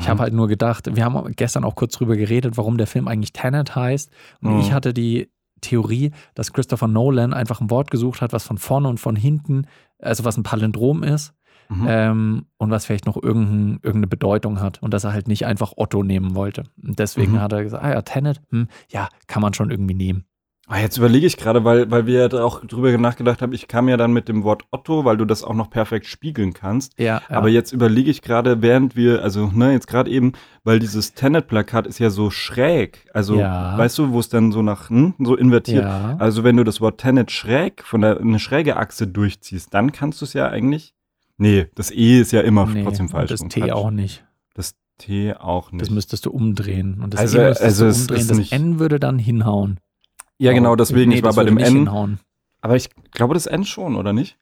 Ich 0.00 0.08
habe 0.08 0.20
halt 0.20 0.34
nur 0.34 0.48
gedacht, 0.48 0.94
wir 0.94 1.04
haben 1.04 1.32
gestern 1.34 1.64
auch 1.64 1.74
kurz 1.74 1.94
drüber 1.94 2.16
geredet, 2.16 2.58
warum 2.58 2.76
der 2.76 2.86
Film 2.86 3.08
eigentlich 3.08 3.32
Tenet 3.32 3.74
heißt. 3.74 4.10
Und 4.42 4.54
mhm. 4.54 4.60
ich 4.60 4.72
hatte 4.72 4.92
die 4.92 5.30
Theorie, 5.64 6.12
dass 6.34 6.52
Christopher 6.52 6.88
Nolan 6.88 7.32
einfach 7.32 7.60
ein 7.60 7.70
Wort 7.70 7.90
gesucht 7.90 8.20
hat, 8.20 8.32
was 8.32 8.44
von 8.44 8.58
vorne 8.58 8.88
und 8.88 8.98
von 8.98 9.16
hinten, 9.16 9.66
also 9.98 10.24
was 10.24 10.36
ein 10.36 10.42
Palindrom 10.42 11.02
ist 11.02 11.34
mhm. 11.68 11.86
ähm, 11.88 12.46
und 12.58 12.70
was 12.70 12.86
vielleicht 12.86 13.06
noch 13.06 13.20
irgendein, 13.22 13.80
irgendeine 13.82 14.06
Bedeutung 14.06 14.60
hat 14.60 14.82
und 14.82 14.92
dass 14.92 15.04
er 15.04 15.12
halt 15.12 15.28
nicht 15.28 15.46
einfach 15.46 15.72
Otto 15.76 16.02
nehmen 16.02 16.34
wollte. 16.34 16.64
Und 16.82 16.98
deswegen 16.98 17.32
mhm. 17.32 17.40
hat 17.40 17.52
er 17.52 17.62
gesagt, 17.62 17.84
ah 17.84 17.92
ja, 17.92 18.02
Tenet, 18.02 18.40
hm, 18.50 18.68
ja, 18.90 19.08
kann 19.26 19.42
man 19.42 19.54
schon 19.54 19.70
irgendwie 19.70 19.94
nehmen. 19.94 20.24
Ah, 20.66 20.80
jetzt 20.80 20.96
überlege 20.96 21.26
ich 21.26 21.36
gerade, 21.36 21.62
weil, 21.64 21.90
weil 21.90 22.06
wir 22.06 22.20
ja 22.20 22.42
auch 22.42 22.64
drüber 22.64 22.96
nachgedacht 22.96 23.42
haben, 23.42 23.52
ich 23.52 23.68
kam 23.68 23.86
ja 23.86 23.98
dann 23.98 24.14
mit 24.14 24.28
dem 24.28 24.44
Wort 24.44 24.62
Otto, 24.70 25.04
weil 25.04 25.18
du 25.18 25.26
das 25.26 25.44
auch 25.44 25.52
noch 25.52 25.68
perfekt 25.68 26.06
spiegeln 26.06 26.54
kannst. 26.54 26.98
Ja. 26.98 27.20
ja. 27.28 27.36
Aber 27.36 27.50
jetzt 27.50 27.72
überlege 27.72 28.10
ich 28.10 28.22
gerade, 28.22 28.62
während 28.62 28.96
wir, 28.96 29.22
also, 29.22 29.50
ne, 29.54 29.72
jetzt 29.72 29.86
gerade 29.86 30.10
eben, 30.10 30.32
weil 30.62 30.78
dieses 30.78 31.12
Tenet-Plakat 31.12 31.86
ist 31.86 31.98
ja 31.98 32.08
so 32.08 32.30
schräg. 32.30 33.06
Also, 33.12 33.38
ja. 33.38 33.76
weißt 33.76 33.98
du, 33.98 34.12
wo 34.12 34.20
es 34.20 34.30
dann 34.30 34.52
so 34.52 34.62
nach, 34.62 34.88
hm, 34.88 35.14
so 35.18 35.36
invertiert. 35.36 35.84
Ja. 35.84 36.16
Also, 36.18 36.44
wenn 36.44 36.56
du 36.56 36.64
das 36.64 36.80
Wort 36.80 36.98
Tenet 36.98 37.30
schräg, 37.30 37.82
von 37.84 38.00
der, 38.00 38.18
eine 38.18 38.38
schräge 38.38 38.78
Achse 38.78 39.06
durchziehst, 39.06 39.74
dann 39.74 39.92
kannst 39.92 40.22
du 40.22 40.24
es 40.24 40.32
ja 40.32 40.48
eigentlich. 40.48 40.94
Nee, 41.36 41.66
das 41.74 41.90
E 41.90 42.20
ist 42.20 42.32
ja 42.32 42.40
immer 42.40 42.64
nee, 42.66 42.84
trotzdem 42.84 43.10
falsch. 43.10 43.30
Das 43.30 43.40
T 43.40 43.70
auch 43.70 43.90
nicht. 43.90 44.24
Das 44.54 44.76
T 44.96 45.34
auch 45.34 45.72
nicht. 45.72 45.82
Das 45.82 45.90
müsstest 45.90 46.24
du 46.24 46.30
umdrehen. 46.30 47.02
Und 47.02 47.12
das 47.12 47.20
also, 47.20 47.38
E 47.38 47.48
müsstest 47.48 47.82
also 47.82 47.84
du 47.84 48.14
umdrehen. 48.14 48.38
Das 48.38 48.52
N 48.52 48.78
würde 48.78 48.98
dann 48.98 49.18
hinhauen. 49.18 49.80
Ja, 50.44 50.52
genau, 50.52 50.76
deswegen, 50.76 51.10
nee, 51.10 51.16
ich 51.16 51.22
war 51.22 51.32
bei 51.32 51.44
dem 51.44 51.58
N. 51.58 51.72
Hinhauen. 51.72 52.20
Aber 52.60 52.76
ich 52.76 52.90
glaube, 53.12 53.34
das 53.34 53.46
N 53.46 53.64
schon, 53.64 53.96
oder 53.96 54.12
nicht? 54.12 54.38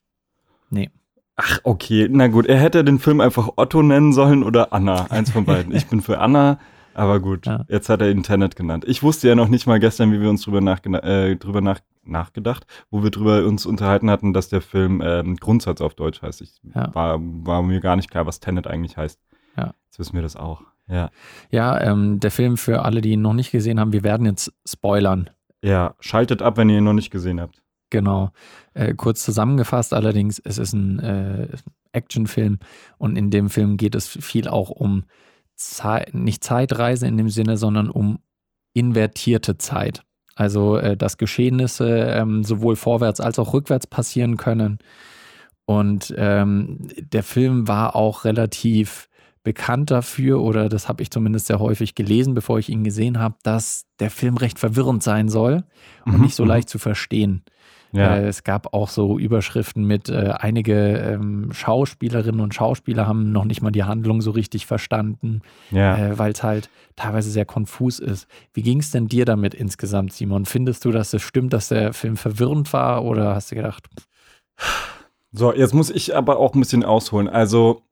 Nee. 0.70 0.90
Ach, 1.36 1.58
okay. 1.64 2.08
Na 2.10 2.28
gut, 2.28 2.46
er 2.46 2.58
hätte 2.58 2.84
den 2.84 2.98
Film 2.98 3.20
einfach 3.20 3.50
Otto 3.56 3.82
nennen 3.82 4.12
sollen 4.12 4.42
oder 4.42 4.72
Anna. 4.72 5.10
Eins 5.10 5.30
von 5.30 5.44
beiden. 5.44 5.72
Ich 5.76 5.86
bin 5.86 6.02
für 6.02 6.18
Anna, 6.18 6.58
aber 6.94 7.20
gut. 7.20 7.46
Ja. 7.46 7.64
Jetzt 7.68 7.88
hat 7.88 8.00
er 8.00 8.10
ihn 8.10 8.22
Tenet 8.22 8.56
genannt. 8.56 8.84
Ich 8.86 9.02
wusste 9.02 9.28
ja 9.28 9.34
noch 9.34 9.48
nicht 9.48 9.66
mal 9.66 9.80
gestern, 9.80 10.12
wie 10.12 10.20
wir 10.20 10.28
uns 10.28 10.42
drüber, 10.42 10.60
äh, 11.04 11.36
drüber 11.36 11.60
nach 11.60 11.80
nachgedacht, 12.04 12.66
wo 12.90 13.02
wir 13.02 13.10
drüber 13.10 13.46
uns 13.46 13.64
unterhalten 13.64 14.10
hatten, 14.10 14.32
dass 14.32 14.48
der 14.48 14.60
Film 14.60 15.00
ähm, 15.04 15.36
Grundsatz 15.36 15.80
auf 15.80 15.94
Deutsch 15.94 16.20
heißt. 16.20 16.40
Ich 16.42 16.60
ja. 16.74 16.92
war, 16.94 17.18
war 17.20 17.62
mir 17.62 17.80
gar 17.80 17.96
nicht 17.96 18.10
klar, 18.10 18.26
was 18.26 18.40
Tenet 18.40 18.66
eigentlich 18.66 18.96
heißt. 18.96 19.20
Ja. 19.56 19.72
Jetzt 19.86 19.98
wissen 19.98 20.14
wir 20.14 20.22
das 20.22 20.36
auch. 20.36 20.62
Ja, 20.88 21.10
ja 21.50 21.80
ähm, 21.80 22.18
der 22.18 22.30
Film 22.30 22.56
für 22.56 22.84
alle, 22.84 23.00
die 23.00 23.12
ihn 23.12 23.22
noch 23.22 23.34
nicht 23.34 23.52
gesehen 23.52 23.78
haben, 23.78 23.92
wir 23.92 24.02
werden 24.02 24.26
jetzt 24.26 24.52
spoilern. 24.66 25.30
Ja, 25.62 25.94
schaltet 26.00 26.42
ab, 26.42 26.56
wenn 26.56 26.68
ihr 26.68 26.78
ihn 26.78 26.84
noch 26.84 26.92
nicht 26.92 27.10
gesehen 27.10 27.40
habt. 27.40 27.62
Genau. 27.90 28.30
Äh, 28.74 28.94
kurz 28.94 29.22
zusammengefasst 29.22 29.92
allerdings, 29.92 30.38
es 30.38 30.58
ist 30.58 30.72
ein 30.72 30.98
äh, 30.98 31.48
Actionfilm 31.92 32.58
und 32.98 33.16
in 33.16 33.30
dem 33.30 33.50
Film 33.50 33.76
geht 33.76 33.94
es 33.94 34.08
viel 34.08 34.48
auch 34.48 34.70
um 34.70 35.04
Zeit, 35.56 36.14
nicht 36.14 36.42
Zeitreise 36.42 37.06
in 37.06 37.16
dem 37.16 37.28
Sinne, 37.28 37.56
sondern 37.56 37.90
um 37.90 38.18
invertierte 38.72 39.58
Zeit. 39.58 40.02
Also, 40.34 40.78
äh, 40.78 40.96
dass 40.96 41.18
Geschehnisse 41.18 41.88
ähm, 41.88 42.42
sowohl 42.42 42.76
vorwärts 42.76 43.20
als 43.20 43.38
auch 43.38 43.52
rückwärts 43.52 43.86
passieren 43.86 44.38
können. 44.38 44.78
Und 45.66 46.14
ähm, 46.16 46.78
der 46.96 47.22
Film 47.22 47.68
war 47.68 47.94
auch 47.94 48.24
relativ 48.24 49.08
bekannt 49.42 49.90
dafür, 49.90 50.40
oder 50.40 50.68
das 50.68 50.88
habe 50.88 51.02
ich 51.02 51.10
zumindest 51.10 51.46
sehr 51.46 51.58
häufig 51.58 51.94
gelesen, 51.94 52.34
bevor 52.34 52.58
ich 52.58 52.68
ihn 52.68 52.84
gesehen 52.84 53.18
habe, 53.18 53.36
dass 53.42 53.86
der 53.98 54.10
Film 54.10 54.36
recht 54.36 54.58
verwirrend 54.58 55.02
sein 55.02 55.28
soll 55.28 55.64
und 56.04 56.16
mhm. 56.16 56.22
nicht 56.22 56.34
so 56.34 56.44
mhm. 56.44 56.50
leicht 56.50 56.68
zu 56.68 56.78
verstehen. 56.78 57.42
Ja. 57.92 58.16
Äh, 58.16 58.26
es 58.26 58.42
gab 58.42 58.72
auch 58.72 58.88
so 58.88 59.18
Überschriften 59.18 59.84
mit, 59.84 60.08
äh, 60.08 60.32
einige 60.38 60.96
ähm, 60.96 61.52
Schauspielerinnen 61.52 62.40
und 62.40 62.54
Schauspieler 62.54 63.06
haben 63.06 63.32
noch 63.32 63.44
nicht 63.44 63.62
mal 63.62 63.70
die 63.70 63.84
Handlung 63.84 64.22
so 64.22 64.30
richtig 64.30 64.66
verstanden, 64.66 65.42
ja. 65.70 65.96
äh, 65.96 66.18
weil 66.18 66.32
es 66.32 66.42
halt 66.42 66.70
teilweise 66.96 67.30
sehr 67.30 67.44
konfus 67.44 67.98
ist. 67.98 68.26
Wie 68.54 68.62
ging 68.62 68.80
es 68.80 68.90
denn 68.90 69.08
dir 69.08 69.24
damit 69.24 69.54
insgesamt, 69.54 70.14
Simon? 70.14 70.46
Findest 70.46 70.84
du, 70.84 70.90
dass 70.90 71.12
es 71.12 71.22
stimmt, 71.22 71.52
dass 71.52 71.68
der 71.68 71.92
Film 71.92 72.16
verwirrend 72.16 72.72
war 72.72 73.04
oder 73.04 73.34
hast 73.34 73.50
du 73.50 73.56
gedacht? 73.56 73.88
So, 75.32 75.52
jetzt 75.52 75.74
muss 75.74 75.90
ich 75.90 76.16
aber 76.16 76.38
auch 76.38 76.54
ein 76.54 76.60
bisschen 76.60 76.84
ausholen. 76.84 77.28
Also 77.28 77.82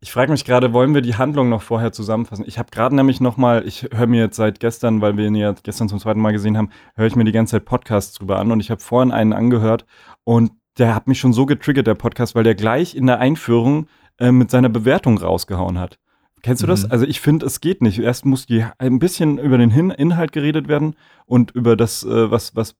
ich 0.00 0.12
frage 0.12 0.30
mich 0.30 0.44
gerade, 0.44 0.72
wollen 0.72 0.94
wir 0.94 1.00
die 1.00 1.16
Handlung 1.16 1.48
noch 1.48 1.62
vorher 1.62 1.92
zusammenfassen? 1.92 2.44
Ich 2.46 2.58
habe 2.58 2.70
gerade 2.70 2.94
nämlich 2.94 3.20
noch 3.20 3.36
mal, 3.36 3.66
ich 3.66 3.88
höre 3.92 4.06
mir 4.06 4.20
jetzt 4.20 4.36
seit 4.36 4.60
gestern, 4.60 5.00
weil 5.00 5.16
wir 5.16 5.26
ihn 5.26 5.34
ja 5.34 5.52
gestern 5.62 5.88
zum 5.88 5.98
zweiten 5.98 6.20
Mal 6.20 6.32
gesehen 6.32 6.56
haben, 6.56 6.70
höre 6.94 7.06
ich 7.06 7.16
mir 7.16 7.24
die 7.24 7.32
ganze 7.32 7.52
Zeit 7.52 7.64
Podcasts 7.64 8.14
drüber 8.14 8.38
an 8.38 8.52
und 8.52 8.60
ich 8.60 8.70
habe 8.70 8.80
vorhin 8.80 9.10
einen 9.10 9.32
angehört 9.32 9.86
und 10.24 10.52
der 10.78 10.94
hat 10.94 11.08
mich 11.08 11.18
schon 11.18 11.32
so 11.32 11.46
getriggert, 11.46 11.88
der 11.88 11.94
Podcast, 11.94 12.36
weil 12.36 12.44
der 12.44 12.54
gleich 12.54 12.94
in 12.94 13.06
der 13.06 13.18
Einführung 13.18 13.88
äh, 14.18 14.30
mit 14.30 14.50
seiner 14.50 14.68
Bewertung 14.68 15.18
rausgehauen 15.18 15.78
hat. 15.78 15.98
Kennst 16.42 16.62
du 16.62 16.68
das? 16.68 16.84
Mhm. 16.84 16.92
Also 16.92 17.04
ich 17.04 17.20
finde, 17.20 17.46
es 17.46 17.60
geht 17.60 17.82
nicht. 17.82 17.98
Erst 17.98 18.24
muss 18.24 18.46
die 18.46 18.64
ein 18.78 19.00
bisschen 19.00 19.38
über 19.38 19.58
den 19.58 19.70
Hin 19.70 19.90
Inhalt 19.90 20.30
geredet 20.30 20.68
werden 20.68 20.94
und 21.26 21.50
über 21.50 21.76
das, 21.76 22.04
äh, 22.04 22.30
was, 22.30 22.54
was 22.54 22.76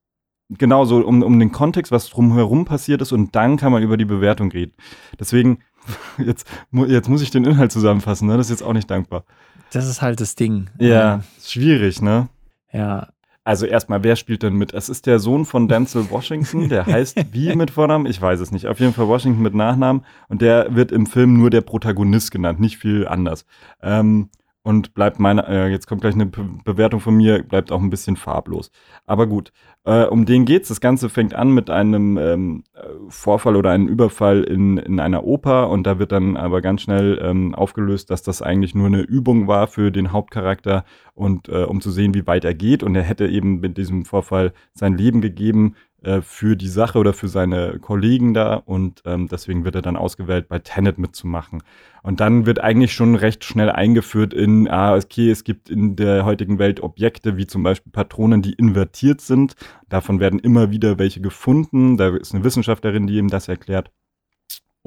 genau 0.49 0.85
so 0.85 0.99
um, 1.05 1.23
um 1.23 1.39
den 1.39 1.51
Kontext, 1.51 1.91
was 1.91 2.09
drumherum 2.09 2.65
passiert 2.65 3.03
ist 3.03 3.13
und 3.13 3.35
dann 3.35 3.57
kann 3.57 3.73
man 3.73 3.83
über 3.83 3.97
die 3.97 4.05
Bewertung 4.05 4.51
reden. 4.53 4.75
Deswegen 5.19 5.59
Jetzt, 6.19 6.47
jetzt 6.89 7.09
muss 7.09 7.23
ich 7.23 7.31
den 7.31 7.45
Inhalt 7.45 7.73
zusammenfassen, 7.73 8.29
ne? 8.29 8.37
Das 8.37 8.47
ist 8.47 8.61
jetzt 8.61 8.63
auch 8.67 8.73
nicht 8.73 8.91
dankbar. 8.91 9.25
Das 9.73 9.87
ist 9.87 10.03
halt 10.03 10.21
das 10.21 10.35
Ding. 10.35 10.69
Ja, 10.79 11.23
schwierig, 11.43 12.03
ne? 12.03 12.29
Ja. 12.73 13.09
Also 13.45 13.65
erstmal, 13.65 14.03
wer 14.05 14.17
spielt 14.17 14.43
denn 14.43 14.57
mit? 14.57 14.75
Es 14.75 14.91
ist 14.91 15.07
der 15.07 15.19
Sohn 15.19 15.47
von 15.47 15.69
Denzel 15.69 16.11
Washington, 16.11 16.69
der 16.69 16.85
heißt 16.85 17.17
wie 17.33 17.55
mit 17.57 17.71
Vornamen? 17.71 18.05
Ich 18.05 18.21
weiß 18.21 18.41
es 18.41 18.53
nicht. 18.53 18.67
Auf 18.67 18.79
jeden 18.79 18.93
Fall 18.93 19.09
Washington 19.09 19.41
mit 19.41 19.55
Nachnamen 19.55 20.05
und 20.29 20.43
der 20.43 20.75
wird 20.75 20.93
im 20.93 21.07
Film 21.07 21.39
nur 21.39 21.49
der 21.49 21.63
Protagonist 21.63 22.31
genannt, 22.31 22.61
nicht 22.61 22.77
viel 22.77 23.09
anders. 23.09 23.47
Ähm, 23.83 24.29
und 24.69 24.93
bleibt 24.93 25.19
meine, 25.19 25.49
äh, 25.49 25.69
jetzt 25.71 25.87
kommt 25.87 26.03
gleich 26.03 26.13
eine 26.13 26.27
Bewertung 26.27 27.01
von 27.01 27.17
mir, 27.17 27.43
bleibt 27.43 27.73
auch 27.73 27.81
ein 27.81 27.89
bisschen 27.89 28.17
farblos. 28.17 28.71
Aber 29.07 29.27
gut, 29.27 29.51
äh, 29.85 30.05
um 30.05 30.27
den 30.27 30.45
geht's. 30.45 30.69
Das 30.69 30.83
Ganze 30.83 31.09
fängt 31.09 31.33
an 31.33 31.53
mit 31.53 31.71
einem 31.71 32.19
ähm, 32.19 32.65
Vorfall 33.09 33.57
oder 33.57 33.71
einem 33.71 33.89
Überfall 33.89 34.45
in, 34.45 34.77
in 34.77 35.01
einer 35.01 35.25
Oper 35.25 35.71
und 35.71 35.87
da 35.87 35.99
wird 35.99 36.13
dann 36.13 36.37
aber 36.37 36.61
ganz 36.61 36.83
schnell 36.83 37.19
ähm, 37.23 37.55
aufgelöst, 37.55 38.11
dass 38.11 38.23
das 38.23 38.43
eigentlich 38.43 38.75
nur 38.75 38.89
eine 38.89 39.01
Übung 39.01 39.47
war 39.47 39.69
für 39.69 39.91
den 39.91 40.13
Hauptcharakter 40.13 40.85
und 41.15 41.49
äh, 41.49 41.65
um 41.65 41.81
zu 41.81 41.91
sehen, 41.91 42.13
wie 42.13 42.27
weit 42.27 42.45
er 42.45 42.53
geht. 42.53 42.83
Und 42.83 42.95
er 42.95 43.05
hätte 43.05 43.27
eben 43.27 43.61
mit 43.61 43.79
diesem 43.79 44.05
Vorfall 44.05 44.53
sein 44.75 44.99
Leben 44.99 45.23
gegeben, 45.23 45.77
äh, 46.03 46.21
für 46.21 46.57
die 46.57 46.69
Sache 46.69 46.99
oder 46.99 47.13
für 47.13 47.27
seine 47.29 47.79
Kollegen 47.81 48.33
da 48.33 48.55
und 48.55 49.03
ähm, 49.05 49.27
deswegen 49.27 49.65
wird 49.65 49.75
er 49.75 49.83
dann 49.83 49.97
ausgewählt, 49.97 50.49
bei 50.49 50.61
Tenet 50.61 50.99
mitzumachen. 50.99 51.63
Und 52.05 52.21
dann 52.21 52.47
wird 52.47 52.61
eigentlich 52.61 52.93
schon 52.93 53.17
recht 53.17 53.45
schnell 53.45 53.69
eingeführt 53.69 54.33
in, 54.33 54.69
ah, 54.69 54.95
okay, 54.95 55.31
es 55.31 55.43
gibt 55.43 55.69
in 55.69 55.97
der 55.97 56.25
heutigen 56.25 56.61
Welt 56.61 56.83
Objekte 56.83 57.37
wie 57.37 57.47
zum 57.49 57.65
Beispiel 57.65 57.91
Patronen, 57.91 58.43
die 58.43 58.53
invertiert 58.53 59.21
sind. 59.21 59.55
Davon 59.89 60.21
werden 60.21 60.39
immer 60.39 60.71
wieder 60.71 60.99
welche 60.99 61.21
gefunden. 61.21 61.97
Da 61.97 62.15
ist 62.17 62.33
eine 62.33 62.45
Wissenschaftlerin, 62.45 63.07
die 63.09 63.19
ihm 63.19 63.29
das 63.29 63.49
erklärt. 63.49 63.91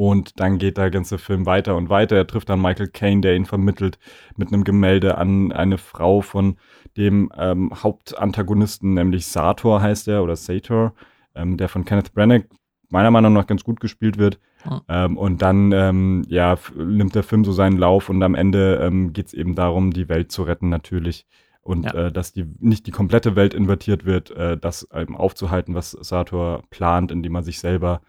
Und 0.02 0.40
dann 0.40 0.58
geht 0.58 0.80
der 0.80 0.90
ganze 0.90 1.20
Film 1.20 1.46
weiter 1.46 1.76
und 1.76 1.90
weiter. 1.90 2.16
Er 2.16 2.26
trifft 2.26 2.50
dann 2.50 2.60
Michael 2.60 2.88
Caine, 2.88 3.22
der 3.22 3.36
ihn 3.36 3.46
vermittelt 3.46 4.00
mit 4.36 4.48
einem 4.48 4.64
Gemälde 4.64 5.16
an 5.20 5.52
eine 5.52 5.78
Frau 5.78 6.22
von 6.22 6.58
dem 6.98 7.32
ähm, 7.38 7.72
Hauptantagonisten, 7.72 8.96
nämlich 8.96 9.28
Sator 9.28 9.80
heißt 9.80 10.08
er 10.08 10.24
oder 10.24 10.36
Sator, 10.36 10.96
ähm, 11.36 11.56
der 11.56 11.70
von 11.70 11.86
Kenneth 11.86 12.16
Branagh 12.16 12.48
meiner 12.90 13.12
Meinung 13.12 13.34
nach 13.34 13.46
ganz 13.46 13.64
gut 13.64 13.80
gespielt 13.80 14.18
wird. 14.18 14.40
Mhm. 14.66 14.82
Ähm, 14.90 15.18
und 15.18 15.44
dann 15.44 15.72
ähm, 15.72 16.24
ja, 16.28 16.58
nimmt 16.76 17.14
der 17.14 17.22
Film 17.22 17.46
so 17.46 17.52
seinen 17.52 17.78
Lauf 17.78 18.10
und 18.10 18.24
am 18.24 18.34
Ende 18.34 18.82
ähm, 18.82 19.14
geht 19.14 19.28
es 19.28 19.36
eben 19.36 19.54
darum, 19.54 19.92
die 19.92 20.10
Welt 20.10 20.32
zu 20.32 20.42
retten 20.42 20.70
natürlich. 20.70 21.28
Und 21.62 21.84
ja. 21.84 22.08
äh, 22.08 22.12
dass 22.12 22.34
die 22.34 22.48
nicht 22.58 22.88
die 22.88 22.92
komplette 22.92 23.36
Welt 23.36 23.54
invertiert 23.54 24.06
wird, 24.06 24.32
äh, 24.32 24.58
das 24.58 24.90
aufzuhalten, 24.90 25.76
was 25.76 25.92
Sator 25.92 26.64
plant, 26.72 27.12
indem 27.12 27.36
er 27.36 27.44
sich 27.44 27.60
selber 27.60 28.02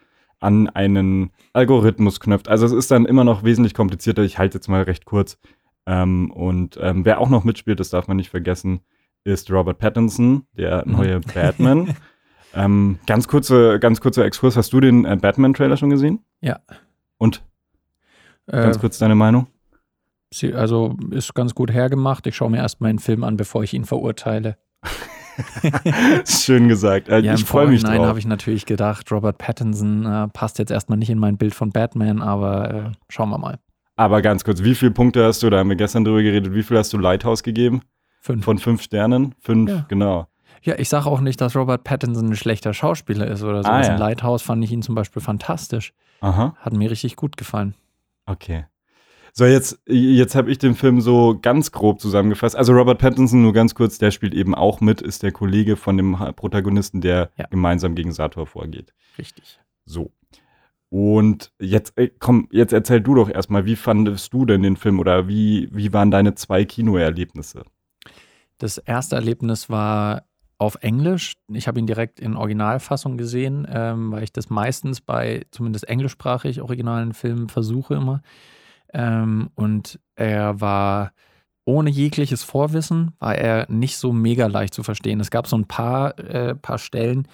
an 0.42 0.68
einen 0.68 1.30
Algorithmus 1.52 2.20
knöpft. 2.20 2.48
Also 2.48 2.66
es 2.66 2.72
ist 2.72 2.90
dann 2.90 3.06
immer 3.06 3.24
noch 3.24 3.44
wesentlich 3.44 3.74
komplizierter. 3.74 4.22
Ich 4.22 4.38
halte 4.38 4.58
jetzt 4.58 4.68
mal 4.68 4.82
recht 4.82 5.04
kurz. 5.04 5.38
Ähm, 5.86 6.30
und 6.30 6.78
ähm, 6.80 7.04
wer 7.04 7.20
auch 7.20 7.28
noch 7.28 7.44
mitspielt, 7.44 7.80
das 7.80 7.90
darf 7.90 8.08
man 8.08 8.16
nicht 8.16 8.30
vergessen, 8.30 8.80
ist 9.24 9.50
Robert 9.50 9.78
Pattinson, 9.78 10.46
der 10.56 10.84
mhm. 10.86 10.92
neue 10.92 11.20
Batman. 11.34 11.94
ähm, 12.54 12.98
ganz 13.06 13.28
kurze, 13.28 13.78
ganz 13.80 14.00
kurzer 14.00 14.24
Exkurs. 14.24 14.56
Hast 14.56 14.72
du 14.72 14.80
den 14.80 15.04
äh, 15.04 15.16
Batman-Trailer 15.20 15.76
schon 15.76 15.90
gesehen? 15.90 16.24
Ja. 16.40 16.60
Und? 17.18 17.44
Ganz 18.46 18.76
äh, 18.76 18.80
kurz 18.80 18.98
deine 18.98 19.14
Meinung? 19.14 19.46
Sie, 20.32 20.54
also 20.54 20.96
ist 21.10 21.34
ganz 21.34 21.54
gut 21.54 21.70
hergemacht. 21.70 22.26
Ich 22.26 22.36
schaue 22.36 22.50
mir 22.50 22.58
erst 22.58 22.80
mal 22.80 22.88
einen 22.88 22.98
Film 22.98 23.22
an, 23.22 23.36
bevor 23.36 23.62
ich 23.62 23.74
ihn 23.74 23.84
verurteile. 23.84 24.56
Schön 26.26 26.68
gesagt. 26.68 27.08
Äh, 27.08 27.20
ja, 27.20 27.34
ich 27.34 27.44
freue 27.44 27.66
mich 27.66 27.82
drauf. 27.82 27.92
Nein, 27.92 28.06
habe 28.06 28.18
ich 28.18 28.26
natürlich 28.26 28.66
gedacht, 28.66 29.10
Robert 29.10 29.38
Pattinson 29.38 30.04
äh, 30.04 30.28
passt 30.28 30.58
jetzt 30.58 30.70
erstmal 30.70 30.98
nicht 30.98 31.10
in 31.10 31.18
mein 31.18 31.36
Bild 31.36 31.54
von 31.54 31.70
Batman, 31.70 32.22
aber 32.22 32.74
äh, 32.74 32.92
schauen 33.08 33.30
wir 33.30 33.38
mal. 33.38 33.58
Aber 33.96 34.22
ganz 34.22 34.44
kurz, 34.44 34.62
wie 34.62 34.74
viele 34.74 34.90
Punkte 34.90 35.24
hast 35.24 35.42
du, 35.42 35.50
da 35.50 35.58
haben 35.58 35.68
wir 35.68 35.76
gestern 35.76 36.04
drüber 36.04 36.22
geredet, 36.22 36.54
wie 36.54 36.62
viel 36.62 36.78
hast 36.78 36.92
du 36.92 36.98
Lighthouse 36.98 37.42
gegeben? 37.42 37.82
Fünf. 38.20 38.44
Von 38.44 38.58
fünf 38.58 38.82
Sternen? 38.82 39.34
Fünf, 39.40 39.70
ja. 39.70 39.84
genau. 39.88 40.28
Ja, 40.62 40.78
ich 40.78 40.88
sage 40.88 41.06
auch 41.06 41.20
nicht, 41.20 41.40
dass 41.40 41.56
Robert 41.56 41.82
Pattinson 41.82 42.30
ein 42.30 42.36
schlechter 42.36 42.72
Schauspieler 42.72 43.26
ist 43.26 43.42
oder 43.42 43.64
so. 43.64 43.68
Ah, 43.68 43.82
ja. 43.82 43.92
In 43.92 43.98
Lighthouse 43.98 44.42
fand 44.42 44.62
ich 44.62 44.70
ihn 44.70 44.82
zum 44.82 44.94
Beispiel 44.94 45.20
fantastisch. 45.20 45.92
Aha. 46.20 46.54
Hat 46.60 46.72
mir 46.72 46.88
richtig 46.90 47.16
gut 47.16 47.36
gefallen. 47.36 47.74
Okay. 48.26 48.66
So, 49.34 49.46
jetzt, 49.46 49.80
jetzt 49.86 50.34
habe 50.34 50.50
ich 50.50 50.58
den 50.58 50.74
Film 50.74 51.00
so 51.00 51.38
ganz 51.40 51.72
grob 51.72 52.00
zusammengefasst. 52.00 52.54
Also 52.54 52.74
Robert 52.74 52.98
Pattinson, 52.98 53.40
nur 53.40 53.54
ganz 53.54 53.74
kurz, 53.74 53.96
der 53.96 54.10
spielt 54.10 54.34
eben 54.34 54.54
auch 54.54 54.82
mit, 54.82 55.00
ist 55.00 55.22
der 55.22 55.32
Kollege 55.32 55.76
von 55.76 55.96
dem 55.96 56.12
Protagonisten, 56.36 57.00
der 57.00 57.30
ja. 57.38 57.46
gemeinsam 57.46 57.94
gegen 57.94 58.12
Sator 58.12 58.46
vorgeht. 58.46 58.92
Richtig. 59.18 59.58
So. 59.86 60.12
Und 60.90 61.50
jetzt, 61.58 61.96
äh, 61.96 62.10
komm, 62.18 62.48
jetzt 62.52 62.74
erzähl 62.74 63.00
du 63.00 63.14
doch 63.14 63.30
erstmal, 63.30 63.64
wie 63.64 63.76
fandest 63.76 64.34
du 64.34 64.44
denn 64.44 64.62
den 64.62 64.76
Film 64.76 65.00
oder 65.00 65.26
wie, 65.26 65.70
wie 65.72 65.94
waren 65.94 66.10
deine 66.10 66.34
zwei 66.34 66.66
Kinoerlebnisse? 66.66 67.62
Das 68.58 68.76
erste 68.76 69.16
Erlebnis 69.16 69.70
war 69.70 70.24
auf 70.58 70.76
Englisch. 70.82 71.32
Ich 71.48 71.66
habe 71.66 71.80
ihn 71.80 71.86
direkt 71.86 72.20
in 72.20 72.36
Originalfassung 72.36 73.16
gesehen, 73.16 73.66
ähm, 73.70 74.12
weil 74.12 74.24
ich 74.24 74.32
das 74.34 74.50
meistens 74.50 75.00
bei 75.00 75.46
zumindest 75.50 75.88
englischsprachig 75.88 76.60
originalen 76.60 77.14
Filmen 77.14 77.48
versuche 77.48 77.94
immer. 77.94 78.22
Ähm, 78.92 79.50
und 79.54 79.98
er 80.14 80.60
war 80.60 81.12
ohne 81.64 81.90
jegliches 81.90 82.42
Vorwissen, 82.42 83.12
war 83.18 83.36
er 83.36 83.70
nicht 83.70 83.96
so 83.96 84.12
mega 84.12 84.46
leicht 84.46 84.74
zu 84.74 84.82
verstehen. 84.82 85.20
Es 85.20 85.30
gab 85.30 85.46
so 85.46 85.56
ein 85.56 85.66
paar, 85.66 86.18
äh, 86.18 86.54
paar 86.54 86.78
Stellen, 86.78 87.28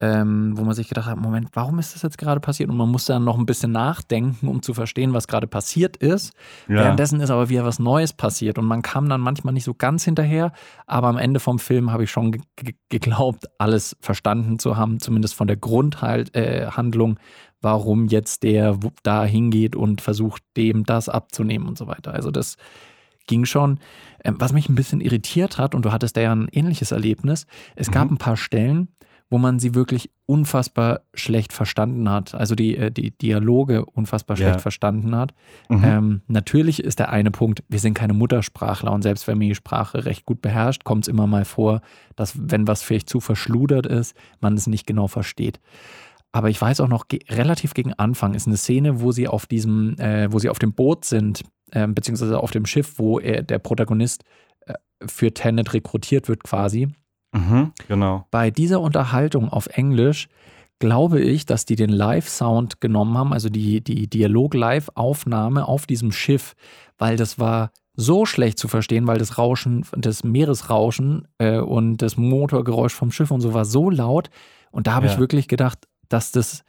ähm, 0.00 0.52
wo 0.56 0.64
man 0.64 0.74
sich 0.74 0.88
gedacht 0.88 1.06
hat, 1.06 1.16
Moment, 1.16 1.48
warum 1.54 1.78
ist 1.78 1.94
das 1.94 2.02
jetzt 2.02 2.18
gerade 2.18 2.40
passiert? 2.40 2.68
Und 2.68 2.76
man 2.76 2.90
musste 2.90 3.12
dann 3.12 3.24
noch 3.24 3.38
ein 3.38 3.46
bisschen 3.46 3.72
nachdenken, 3.72 4.48
um 4.48 4.60
zu 4.60 4.74
verstehen, 4.74 5.12
was 5.12 5.28
gerade 5.28 5.46
passiert 5.46 5.96
ist. 5.96 6.34
Ja. 6.68 6.76
Währenddessen 6.76 7.20
ist 7.20 7.30
aber 7.30 7.48
wieder 7.48 7.64
was 7.64 7.78
Neues 7.78 8.12
passiert 8.12 8.58
und 8.58 8.66
man 8.66 8.82
kam 8.82 9.08
dann 9.08 9.20
manchmal 9.20 9.54
nicht 9.54 9.64
so 9.64 9.72
ganz 9.72 10.04
hinterher, 10.04 10.52
aber 10.86 11.08
am 11.08 11.16
Ende 11.16 11.40
vom 11.40 11.58
Film 11.58 11.92
habe 11.92 12.04
ich 12.04 12.10
schon 12.10 12.36
geglaubt, 12.88 13.46
alles 13.58 13.96
verstanden 14.00 14.58
zu 14.58 14.76
haben, 14.76 15.00
zumindest 15.00 15.34
von 15.34 15.46
der 15.46 15.56
Grundhandlung, 15.56 17.16
äh, 17.16 17.20
warum 17.64 18.06
jetzt 18.06 18.42
der 18.42 18.78
da 19.02 19.24
hingeht 19.24 19.74
und 19.74 20.00
versucht, 20.00 20.42
dem 20.56 20.84
das 20.84 21.08
abzunehmen 21.08 21.66
und 21.66 21.78
so 21.78 21.86
weiter. 21.86 22.14
Also 22.14 22.30
das 22.30 22.56
ging 23.26 23.44
schon. 23.44 23.80
Ähm, 24.22 24.36
was 24.38 24.52
mich 24.52 24.68
ein 24.68 24.74
bisschen 24.74 25.00
irritiert 25.00 25.58
hat, 25.58 25.74
und 25.74 25.84
du 25.84 25.92
hattest 25.92 26.16
ja 26.16 26.32
ein 26.32 26.48
ähnliches 26.52 26.92
Erlebnis, 26.92 27.46
es 27.74 27.88
mhm. 27.88 27.92
gab 27.92 28.10
ein 28.10 28.18
paar 28.18 28.36
Stellen, 28.36 28.88
wo 29.30 29.38
man 29.38 29.58
sie 29.58 29.74
wirklich 29.74 30.10
unfassbar 30.26 31.00
schlecht 31.12 31.52
verstanden 31.52 32.08
hat, 32.08 32.34
also 32.34 32.54
die, 32.54 32.76
äh, 32.76 32.90
die 32.90 33.10
Dialoge 33.10 33.84
unfassbar 33.84 34.36
schlecht 34.36 34.56
ja. 34.56 34.58
verstanden 34.58 35.16
hat. 35.16 35.34
Mhm. 35.68 35.84
Ähm, 35.84 36.20
natürlich 36.28 36.82
ist 36.82 36.98
der 36.98 37.10
eine 37.10 37.30
Punkt, 37.30 37.64
wir 37.68 37.78
sind 37.78 37.94
keine 37.94 38.12
Muttersprachler 38.12 38.92
und 38.92 39.02
selbst 39.02 39.26
wenn 39.26 39.38
man 39.38 39.48
die 39.48 39.54
Sprache 39.54 40.04
recht 40.04 40.24
gut 40.24 40.40
beherrscht, 40.40 40.84
kommt 40.84 41.04
es 41.04 41.08
immer 41.08 41.26
mal 41.26 41.44
vor, 41.44 41.80
dass 42.16 42.34
wenn 42.38 42.68
was 42.68 42.82
vielleicht 42.82 43.08
zu 43.08 43.20
verschludert 43.20 43.86
ist, 43.86 44.16
man 44.40 44.54
es 44.54 44.66
nicht 44.66 44.86
genau 44.86 45.08
versteht. 45.08 45.58
Aber 46.34 46.50
ich 46.50 46.60
weiß 46.60 46.80
auch 46.80 46.88
noch, 46.88 47.06
ge 47.06 47.20
relativ 47.28 47.74
gegen 47.74 47.92
Anfang 47.92 48.34
ist 48.34 48.48
eine 48.48 48.56
Szene, 48.56 49.00
wo 49.00 49.12
sie 49.12 49.28
auf 49.28 49.46
diesem, 49.46 49.96
äh, 50.00 50.32
wo 50.32 50.40
sie 50.40 50.48
auf 50.48 50.58
dem 50.58 50.72
Boot 50.72 51.04
sind, 51.04 51.44
äh, 51.70 51.86
beziehungsweise 51.86 52.40
auf 52.40 52.50
dem 52.50 52.66
Schiff, 52.66 52.98
wo 52.98 53.20
er, 53.20 53.44
der 53.44 53.60
Protagonist 53.60 54.24
äh, 54.66 54.74
für 55.06 55.32
Tenet 55.32 55.72
rekrutiert 55.74 56.28
wird 56.28 56.42
quasi. 56.42 56.88
Mhm, 57.32 57.70
genau. 57.86 58.26
Bei 58.32 58.50
dieser 58.50 58.80
Unterhaltung 58.80 59.48
auf 59.48 59.68
Englisch 59.68 60.26
glaube 60.80 61.20
ich, 61.20 61.46
dass 61.46 61.66
die 61.66 61.76
den 61.76 61.90
Live-Sound 61.90 62.80
genommen 62.80 63.16
haben, 63.16 63.32
also 63.32 63.48
die, 63.48 63.80
die 63.80 64.08
Dialog-Live-Aufnahme 64.08 65.68
auf 65.68 65.86
diesem 65.86 66.10
Schiff, 66.10 66.54
weil 66.98 67.16
das 67.16 67.38
war 67.38 67.70
so 67.94 68.26
schlecht 68.26 68.58
zu 68.58 68.66
verstehen, 68.66 69.06
weil 69.06 69.18
das 69.18 69.38
Rauschen, 69.38 69.86
das 69.96 70.24
Meeresrauschen 70.24 71.28
äh, 71.38 71.60
und 71.60 71.98
das 71.98 72.16
Motorgeräusch 72.16 72.92
vom 72.92 73.12
Schiff 73.12 73.30
und 73.30 73.40
so 73.40 73.54
war 73.54 73.64
so 73.64 73.88
laut. 73.88 74.30
Und 74.72 74.88
da 74.88 74.94
habe 74.94 75.06
ja. 75.06 75.12
ich 75.12 75.18
wirklich 75.20 75.46
gedacht, 75.46 75.86
dass 76.14 76.32
das, 76.32 76.64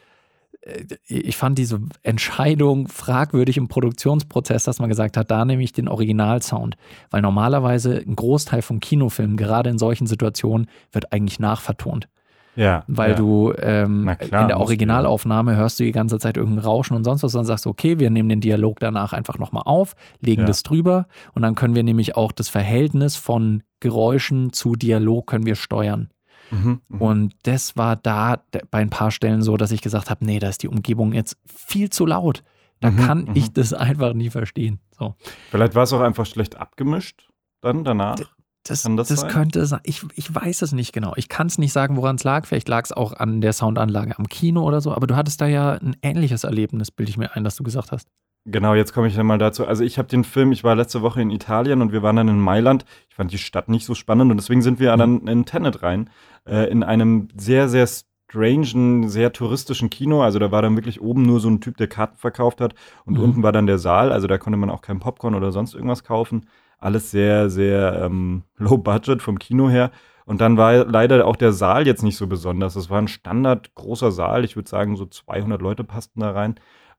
äh, 0.61 0.83
ich 1.07 1.37
fand 1.37 1.57
diese 1.57 1.79
Entscheidung 2.03 2.87
fragwürdig 2.87 3.57
im 3.57 3.67
Produktionsprozess, 3.67 4.63
dass 4.65 4.79
man 4.79 4.89
gesagt 4.89 5.15
hat, 5.15 5.31
da 5.31 5.45
nehme 5.45 5.63
ich 5.63 5.71
den 5.71 5.87
Originalsound. 5.87 6.75
Weil 7.11 7.21
normalerweise 7.21 7.97
ein 7.97 8.15
Großteil 8.15 8.61
von 8.61 8.79
Kinofilmen, 8.79 9.37
gerade 9.37 9.69
in 9.69 9.77
solchen 9.77 10.07
Situationen, 10.07 10.67
wird 10.91 11.13
eigentlich 11.13 11.39
nachvertont. 11.39 12.07
Ja. 12.55 12.83
Weil 12.87 13.11
ja. 13.11 13.15
du 13.17 13.53
ähm, 13.59 14.15
klar, 14.17 14.43
in 14.43 14.47
der 14.47 14.59
Originalaufnahme 14.59 15.55
hörst 15.55 15.79
du 15.79 15.83
die 15.83 15.91
ganze 15.91 16.19
Zeit 16.19 16.37
irgendein 16.37 16.63
Rauschen 16.63 16.95
und 16.95 17.03
sonst 17.03 17.21
was, 17.23 17.33
dann 17.33 17.45
sagst 17.45 17.67
okay, 17.67 17.99
wir 17.99 18.09
nehmen 18.09 18.29
den 18.29 18.39
Dialog 18.41 18.79
danach 18.79 19.13
einfach 19.13 19.37
nochmal 19.37 19.63
auf, 19.65 19.95
legen 20.21 20.43
ja. 20.43 20.47
das 20.47 20.63
drüber 20.63 21.07
und 21.33 21.41
dann 21.41 21.55
können 21.55 21.75
wir 21.75 21.83
nämlich 21.83 22.15
auch 22.15 22.31
das 22.31 22.47
Verhältnis 22.47 23.17
von 23.17 23.63
Geräuschen 23.81 24.53
zu 24.53 24.75
Dialog 24.75 25.27
können 25.27 25.45
wir 25.45 25.55
steuern. 25.55 26.09
Mhm, 26.51 26.81
mh. 26.87 26.99
Und 26.99 27.33
das 27.43 27.75
war 27.77 27.95
da 27.95 28.43
bei 28.71 28.79
ein 28.79 28.89
paar 28.89 29.11
Stellen 29.11 29.41
so, 29.41 29.57
dass 29.57 29.71
ich 29.71 29.81
gesagt 29.81 30.09
habe, 30.09 30.25
nee, 30.25 30.39
da 30.39 30.49
ist 30.49 30.63
die 30.63 30.67
Umgebung 30.67 31.13
jetzt 31.13 31.37
viel 31.45 31.89
zu 31.89 32.05
laut. 32.05 32.43
Da 32.81 32.91
mhm, 32.91 32.97
kann 32.97 33.29
ich 33.33 33.49
mhm. 33.49 33.53
das 33.53 33.73
einfach 33.73 34.13
nie 34.13 34.29
verstehen. 34.29 34.79
So. 34.97 35.15
Vielleicht 35.49 35.75
war 35.75 35.83
es 35.83 35.93
auch 35.93 36.01
einfach 36.01 36.25
schlecht 36.25 36.57
abgemischt 36.57 37.29
dann 37.61 37.83
danach. 37.83 38.15
Das, 38.63 38.81
das, 38.81 39.07
das 39.09 39.27
könnte 39.27 39.63
sein. 39.67 39.79
Ich, 39.83 40.03
ich 40.15 40.33
weiß 40.33 40.63
es 40.63 40.71
nicht 40.71 40.91
genau. 40.91 41.13
Ich 41.17 41.29
kann 41.29 41.45
es 41.47 41.59
nicht 41.59 41.71
sagen, 41.71 41.97
woran 41.97 42.15
es 42.15 42.23
lag. 42.23 42.47
Vielleicht 42.47 42.67
lag 42.67 42.83
es 42.83 42.91
auch 42.91 43.13
an 43.13 43.39
der 43.39 43.53
Soundanlage 43.53 44.17
am 44.17 44.27
Kino 44.27 44.63
oder 44.63 44.81
so. 44.81 44.91
Aber 44.91 45.05
du 45.05 45.15
hattest 45.15 45.39
da 45.39 45.45
ja 45.45 45.73
ein 45.73 45.95
ähnliches 46.01 46.43
Erlebnis, 46.43 46.89
bilde 46.89 47.11
ich 47.11 47.17
mir 47.17 47.35
ein, 47.35 47.43
dass 47.43 47.55
du 47.55 47.63
gesagt 47.63 47.91
hast. 47.91 48.07
Genau, 48.47 48.75
jetzt 48.75 48.93
komme 48.93 49.07
ich 49.07 49.15
dann 49.15 49.25
mal 49.25 49.37
dazu. 49.39 49.65
Also 49.65 49.83
ich 49.83 49.97
habe 49.97 50.07
den 50.07 50.23
Film, 50.23 50.51
ich 50.51 50.63
war 50.63 50.75
letzte 50.75 51.01
Woche 51.01 51.21
in 51.21 51.31
Italien 51.31 51.81
und 51.81 51.91
wir 51.91 52.03
waren 52.03 52.15
dann 52.15 52.27
in 52.27 52.39
Mailand. 52.39 52.85
Ich 53.09 53.15
fand 53.15 53.31
die 53.31 53.39
Stadt 53.39 53.69
nicht 53.69 53.85
so 53.85 53.95
spannend 53.95 54.31
und 54.31 54.37
deswegen 54.37 54.61
sind 54.61 54.79
wir 54.79 54.93
mhm. 54.93 54.99
dann 54.99 55.27
in 55.27 55.45
Tenet 55.45 55.83
rein. 55.83 56.09
Äh, 56.47 56.69
in 56.69 56.83
einem 56.83 57.27
sehr, 57.35 57.69
sehr 57.69 57.87
strangen, 57.87 59.09
sehr 59.09 59.33
touristischen 59.33 59.89
Kino. 59.89 60.21
Also 60.21 60.39
da 60.39 60.51
war 60.51 60.61
dann 60.61 60.75
wirklich 60.75 61.01
oben 61.01 61.23
nur 61.23 61.39
so 61.39 61.49
ein 61.49 61.61
Typ, 61.61 61.77
der 61.77 61.87
Karten 61.87 62.17
verkauft 62.17 62.61
hat 62.61 62.75
und 63.05 63.17
mhm. 63.17 63.23
unten 63.23 63.43
war 63.43 63.51
dann 63.51 63.67
der 63.67 63.77
Saal. 63.77 64.11
Also 64.11 64.27
da 64.27 64.37
konnte 64.37 64.57
man 64.57 64.69
auch 64.69 64.81
kein 64.81 64.99
Popcorn 64.99 65.35
oder 65.35 65.51
sonst 65.51 65.73
irgendwas 65.73 66.03
kaufen 66.03 66.45
alles 66.79 67.11
sehr, 67.11 67.49
sehr 67.49 68.01
ähm, 68.03 68.43
low 68.57 68.77
budget 68.77 69.21
vom 69.21 69.39
Kino 69.39 69.69
her. 69.69 69.91
Und 70.25 70.41
dann 70.41 70.57
war 70.57 70.85
leider 70.85 71.27
auch 71.27 71.35
der 71.35 71.51
Saal 71.51 71.85
jetzt 71.85 72.01
nicht 72.01 72.17
so 72.17 72.25
besonders. 72.25 72.75
Es 72.75 72.89
war 72.89 72.99
ein 72.99 73.07
Standard 73.07 73.75
großer 73.75 74.11
Saal. 74.11 74.43
Ich 74.43 74.55
würde 74.55 74.69
sagen, 74.69 74.95
so 74.95 75.05
200 75.05 75.61
Leute 75.61 75.83
passten 75.83 76.21
da 76.21 76.31
rein. 76.31 76.55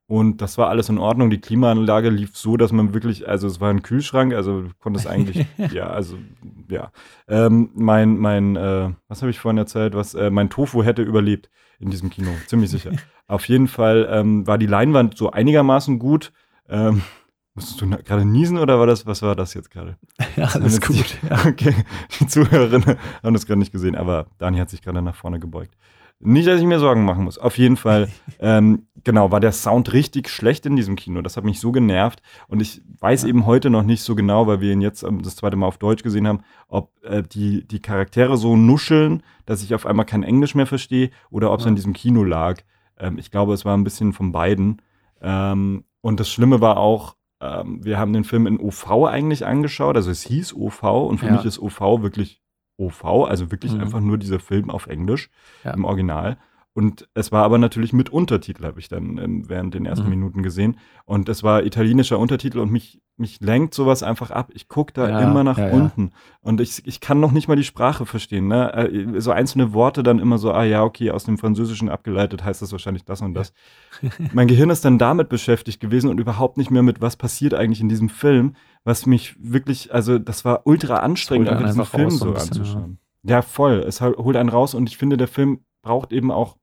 Und 0.09 0.40
das 0.40 0.57
war 0.57 0.68
alles 0.68 0.88
in 0.88 0.98
Ordnung. 0.98 1.30
Die 1.30 1.40
Klimaanlage 1.40 2.11
lief 2.11 2.36
so, 2.36 2.57
dass 2.57 2.70
man 2.70 2.94
wirklich, 2.94 3.28
also 3.28 3.48
es 3.48 3.61
war 3.61 3.70
ein 3.70 3.82
Kühlschrank, 3.82 4.34
also 4.34 4.62
du 4.62 4.68
konntest 4.78 5.09
eigentlich, 5.09 5.46
ja, 5.72 5.88
also 5.88 6.16
ja. 6.70 6.92
Ähm, 7.26 7.70
mein, 7.74 8.16
mein, 8.16 8.54
äh, 8.54 8.90
was 9.09 9.22
habe 9.22 9.30
ich 9.30 9.40
vorhin 9.40 9.59
erzählt? 9.59 9.94
Was, 9.94 10.14
äh, 10.14 10.30
mein 10.30 10.48
Tofu 10.48 10.84
hätte 10.84 11.02
überlebt 11.02 11.50
in 11.80 11.90
diesem 11.90 12.11
Kino, 12.11 12.30
ziemlich 12.46 12.70
sicher. 12.70 12.92
Auf 13.26 13.48
jeden 13.48 13.66
Fall 13.66 14.09
ähm, 14.11 14.46
war 14.46 14.59
die 14.59 14.66
Leinwand 14.66 15.16
so 15.16 15.32
einigermaßen 15.32 15.98
gut. 15.98 16.32
Ähm, 16.68 17.02
Musstest 17.54 17.80
du 17.80 17.88
gerade 17.88 18.24
niesen 18.26 18.59
oder 18.59 18.78
war 18.78 18.86
das, 18.86 19.07
was 19.07 19.22
war 19.22 19.34
das 19.34 19.54
jetzt 19.54 19.70
gerade? 19.70 19.96
Ja, 20.36 20.44
alles 20.48 20.80
gut. 20.82 21.16
Die, 21.22 21.48
okay, 21.48 21.74
die 22.20 22.26
Zuhörerinnen 22.26 22.98
haben 23.22 23.32
das 23.32 23.46
gerade 23.46 23.59
nicht 23.59 23.72
gesehen, 23.72 23.96
aber 23.96 24.26
Dani 24.36 24.59
hat 24.59 24.68
sich 24.68 24.82
gerade 24.82 25.00
nach 25.00 25.14
vorne 25.14 25.40
gebeugt. 25.40 25.74
Nicht, 26.18 26.48
dass 26.48 26.60
ich 26.60 26.66
mir 26.66 26.78
Sorgen 26.78 27.04
machen 27.04 27.24
muss. 27.24 27.38
Auf 27.38 27.58
jeden 27.58 27.76
Fall, 27.76 28.08
ähm, 28.40 28.86
genau, 29.04 29.30
war 29.30 29.40
der 29.40 29.52
Sound 29.52 29.92
richtig 29.92 30.28
schlecht 30.28 30.64
in 30.64 30.76
diesem 30.76 30.96
Kino. 30.96 31.20
Das 31.22 31.36
hat 31.36 31.44
mich 31.44 31.60
so 31.60 31.72
genervt. 31.72 32.22
Und 32.48 32.60
ich 32.60 32.82
weiß 33.00 33.22
ja. 33.22 33.28
eben 33.28 33.44
heute 33.46 33.68
noch 33.68 33.82
nicht 33.82 34.02
so 34.02 34.14
genau, 34.14 34.46
weil 34.46 34.60
wir 34.60 34.72
ihn 34.72 34.80
jetzt 34.80 35.02
ähm, 35.02 35.22
das 35.22 35.36
zweite 35.36 35.56
Mal 35.56 35.66
auf 35.66 35.78
Deutsch 35.78 36.02
gesehen 36.02 36.26
haben, 36.26 36.40
ob 36.68 36.92
äh, 37.04 37.22
die, 37.22 37.66
die 37.66 37.80
Charaktere 37.80 38.36
so 38.36 38.56
nuscheln, 38.56 39.22
dass 39.44 39.62
ich 39.62 39.74
auf 39.74 39.84
einmal 39.84 40.06
kein 40.06 40.22
Englisch 40.22 40.54
mehr 40.54 40.66
verstehe 40.66 41.10
oder 41.30 41.52
ob 41.52 41.58
es 41.58 41.64
ja. 41.64 41.68
an 41.68 41.76
diesem 41.76 41.92
Kino 41.92 42.24
lag. 42.24 42.62
Ähm, 42.98 43.18
ich 43.18 43.30
glaube, 43.30 43.52
es 43.52 43.64
war 43.64 43.76
ein 43.76 43.84
bisschen 43.84 44.12
von 44.12 44.32
beiden. 44.32 44.80
Ähm, 45.20 45.84
und 46.00 46.20
das 46.20 46.30
Schlimme 46.30 46.60
war 46.60 46.78
auch, 46.78 47.16
ähm, 47.40 47.84
wir 47.84 47.98
haben 47.98 48.12
den 48.12 48.24
Film 48.24 48.46
in 48.46 48.58
OV 48.58 49.04
eigentlich 49.04 49.44
angeschaut, 49.44 49.96
also 49.96 50.10
es 50.10 50.22
hieß 50.22 50.54
OV 50.54 50.82
und 50.82 51.18
für 51.18 51.26
ja. 51.26 51.32
mich 51.32 51.44
ist 51.44 51.58
OV 51.58 51.80
wirklich 52.02 52.42
OV, 52.79 53.05
also 53.29 53.51
wirklich 53.51 53.72
mhm. 53.72 53.81
einfach 53.81 54.01
nur 54.01 54.18
dieser 54.18 54.41
Film 54.41 54.70
auf 54.70 54.87
Englisch 54.87 55.31
ja. 55.64 55.72
im 55.72 55.85
Original. 55.85 56.37
Und 56.77 57.09
es 57.14 57.33
war 57.33 57.43
aber 57.43 57.57
natürlich 57.57 57.95
mit 57.95 58.11
Untertitel, 58.11 58.66
habe 58.66 58.79
ich 58.79 58.91
dann 58.91 59.16
ähm, 59.16 59.49
während 59.49 59.72
den 59.72 59.87
ersten 59.87 60.05
mhm. 60.05 60.11
Minuten 60.11 60.43
gesehen. 60.43 60.77
Und 61.07 61.27
es 61.31 61.43
war 61.43 61.64
italienischer 61.64 62.18
Untertitel 62.18 62.59
und 62.59 62.70
mich, 62.70 63.01
mich 63.16 63.41
lenkt 63.41 63.72
sowas 63.72 64.03
einfach 64.03 64.31
ab. 64.31 64.51
Ich 64.53 64.68
gucke 64.68 64.93
da 64.93 65.09
ja, 65.09 65.20
immer 65.20 65.43
nach 65.43 65.57
ja, 65.57 65.70
unten. 65.70 66.12
Und 66.43 66.61
ich, 66.61 66.87
ich 66.87 67.01
kann 67.01 67.18
noch 67.18 67.33
nicht 67.33 67.49
mal 67.49 67.57
die 67.57 67.64
Sprache 67.64 68.05
verstehen. 68.05 68.49
Ne? 68.49 68.74
Äh, 68.74 69.20
so 69.22 69.31
einzelne 69.31 69.72
Worte 69.72 70.03
dann 70.03 70.18
immer 70.18 70.37
so, 70.37 70.53
ah 70.53 70.64
ja, 70.64 70.83
okay, 70.83 71.12
aus 71.12 71.24
dem 71.24 71.39
Französischen 71.39 71.89
abgeleitet 71.89 72.45
heißt 72.45 72.61
das 72.61 72.72
wahrscheinlich 72.72 73.07
das 73.07 73.22
und 73.22 73.33
das. 73.33 73.55
mein 74.35 74.47
Gehirn 74.47 74.68
ist 74.68 74.85
dann 74.85 74.99
damit 74.99 75.31
beschäftigt 75.31 75.81
gewesen 75.81 76.11
und 76.11 76.20
überhaupt 76.20 76.59
nicht 76.59 76.70
mehr 76.70 76.83
mit, 76.83 77.01
was 77.01 77.16
passiert 77.16 77.55
eigentlich 77.55 77.81
in 77.81 77.89
diesem 77.89 78.11
Film, 78.11 78.55
was 78.87 79.05
mich 79.05 79.37
wirklich, 79.39 79.93
also 79.93 80.18
das 80.18 80.45
war 80.45 80.66
ultra 80.66 80.97
anstrengend, 80.97 81.49
einfach 81.49 81.66
diesen 81.66 81.84
Film 81.84 82.11
so, 82.11 82.32
bisschen, 82.32 82.49
anzuschauen. 82.49 82.99
Ja. 83.22 83.43
voll. 83.43 83.84
Es 83.87 84.01
holt 84.01 84.37
einen 84.37 84.49
raus 84.49 84.74
und 84.74 84.89
ich 84.89 84.97
finde, 84.97 85.16
der 85.16 85.28
Film 85.28 85.61
braucht 85.82 86.12
eben 86.12 86.30
auch 86.30 86.57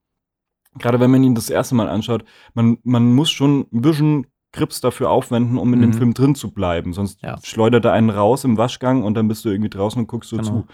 gerade 0.78 1.00
wenn 1.00 1.10
man 1.10 1.22
ihn 1.22 1.34
das 1.34 1.50
erste 1.50 1.74
Mal 1.74 1.88
anschaut, 1.88 2.24
man, 2.54 2.78
man 2.82 3.12
muss 3.12 3.30
schon 3.30 3.66
ein 3.72 3.82
bisschen 3.82 4.26
Grips 4.52 4.80
dafür 4.80 5.10
aufwenden, 5.10 5.58
um 5.58 5.72
in 5.72 5.80
mhm. 5.80 5.82
dem 5.82 5.92
Film 5.92 6.14
drin 6.14 6.34
zu 6.34 6.52
bleiben. 6.52 6.92
Sonst 6.92 7.20
ja. 7.22 7.36
schleudert 7.42 7.84
er 7.84 7.92
einen 7.92 8.10
raus 8.10 8.44
im 8.44 8.56
Waschgang 8.56 9.02
und 9.02 9.14
dann 9.14 9.28
bist 9.28 9.44
du 9.44 9.48
irgendwie 9.48 9.70
draußen 9.70 10.00
und 10.00 10.06
guckst 10.06 10.30
so 10.30 10.36
genau. 10.36 10.48
zu. 10.48 10.66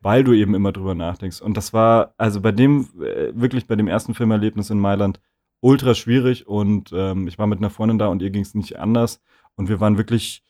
Weil 0.00 0.24
du 0.24 0.32
eben 0.32 0.54
immer 0.54 0.72
drüber 0.72 0.94
nachdenkst. 0.94 1.40
Und 1.40 1.56
das 1.56 1.72
war, 1.72 2.14
also 2.16 2.40
bei 2.40 2.52
dem, 2.52 2.88
äh, 3.02 3.32
wirklich 3.34 3.66
bei 3.66 3.74
dem 3.74 3.88
ersten 3.88 4.14
Filmerlebnis 4.14 4.70
in 4.70 4.78
Mailand, 4.78 5.20
ultra 5.60 5.94
schwierig. 5.94 6.46
Und 6.46 6.90
ähm, 6.94 7.26
ich 7.26 7.38
war 7.38 7.46
mit 7.46 7.58
einer 7.58 7.70
Freundin 7.70 7.98
da 7.98 8.06
und 8.06 8.22
ihr 8.22 8.30
ging 8.30 8.42
es 8.42 8.54
nicht 8.54 8.78
anders. 8.78 9.20
Und 9.56 9.68
wir 9.68 9.80
waren 9.80 9.98
wirklich, 9.98 10.44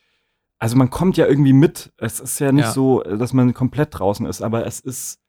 also 0.59 0.77
man 0.77 0.89
kommt 0.89 1.17
ja 1.17 1.25
irgendwie 1.25 1.53
mit. 1.53 1.93
Es 1.97 2.19
ist 2.19 2.39
ja 2.39 2.51
nicht 2.51 2.65
ja. 2.65 2.71
so, 2.71 3.01
dass 3.01 3.33
man 3.33 3.53
komplett 3.53 3.97
draußen 3.97 4.25
ist, 4.25 4.41
aber 4.41 4.65
es 4.65 4.79
ist 4.79 5.21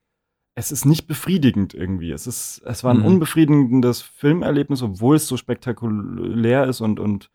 es 0.54 0.72
ist 0.72 0.84
nicht 0.84 1.06
befriedigend 1.06 1.74
irgendwie. 1.74 2.10
Es 2.10 2.26
ist, 2.26 2.62
es 2.66 2.84
war 2.84 2.92
ein 2.92 3.00
mhm. 3.00 3.06
unbefriedigendes 3.06 4.02
Filmerlebnis, 4.02 4.82
obwohl 4.82 5.16
es 5.16 5.26
so 5.26 5.36
spektakulär 5.36 6.66
ist 6.66 6.80
und, 6.80 7.00
und 7.00 7.30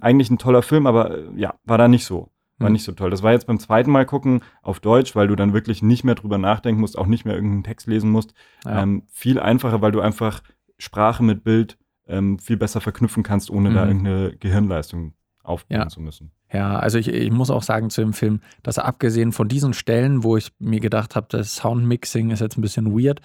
eigentlich 0.00 0.30
ein 0.30 0.38
toller 0.38 0.62
Film, 0.62 0.86
aber 0.86 1.18
äh, 1.18 1.24
ja, 1.36 1.54
war 1.64 1.78
da 1.78 1.88
nicht 1.88 2.04
so. 2.04 2.30
War 2.58 2.68
mhm. 2.68 2.74
nicht 2.74 2.84
so 2.84 2.92
toll. 2.92 3.10
Das 3.10 3.22
war 3.22 3.32
jetzt 3.32 3.46
beim 3.46 3.58
zweiten 3.58 3.90
Mal 3.90 4.06
gucken 4.06 4.42
auf 4.62 4.80
Deutsch, 4.80 5.16
weil 5.16 5.28
du 5.28 5.36
dann 5.36 5.52
wirklich 5.52 5.82
nicht 5.82 6.04
mehr 6.04 6.14
drüber 6.14 6.38
nachdenken 6.38 6.80
musst, 6.80 6.96
auch 6.96 7.06
nicht 7.06 7.24
mehr 7.24 7.34
irgendeinen 7.34 7.64
Text 7.64 7.86
lesen 7.86 8.10
musst. 8.10 8.32
Ja. 8.64 8.82
Ähm, 8.82 9.02
viel 9.08 9.40
einfacher, 9.40 9.82
weil 9.82 9.92
du 9.92 10.00
einfach 10.00 10.42
Sprache 10.78 11.22
mit 11.22 11.42
Bild 11.42 11.78
ähm, 12.06 12.38
viel 12.38 12.56
besser 12.56 12.80
verknüpfen 12.80 13.22
kannst, 13.22 13.50
ohne 13.50 13.70
mhm. 13.70 13.74
da 13.74 13.86
irgendeine 13.86 14.36
Gehirnleistung 14.36 15.14
aufbauen 15.42 15.80
ja. 15.80 15.88
zu 15.88 16.00
müssen. 16.00 16.32
Ja, 16.52 16.78
also 16.78 16.98
ich, 16.98 17.08
ich 17.08 17.30
muss 17.30 17.50
auch 17.50 17.62
sagen 17.62 17.90
zu 17.90 18.00
dem 18.00 18.12
Film, 18.12 18.40
dass 18.62 18.78
abgesehen 18.78 19.32
von 19.32 19.48
diesen 19.48 19.72
Stellen, 19.72 20.24
wo 20.24 20.36
ich 20.36 20.50
mir 20.58 20.80
gedacht 20.80 21.14
habe, 21.14 21.26
das 21.30 21.56
Soundmixing 21.56 22.30
ist 22.30 22.40
jetzt 22.40 22.58
ein 22.58 22.62
bisschen 22.62 22.92
weird, 22.92 23.20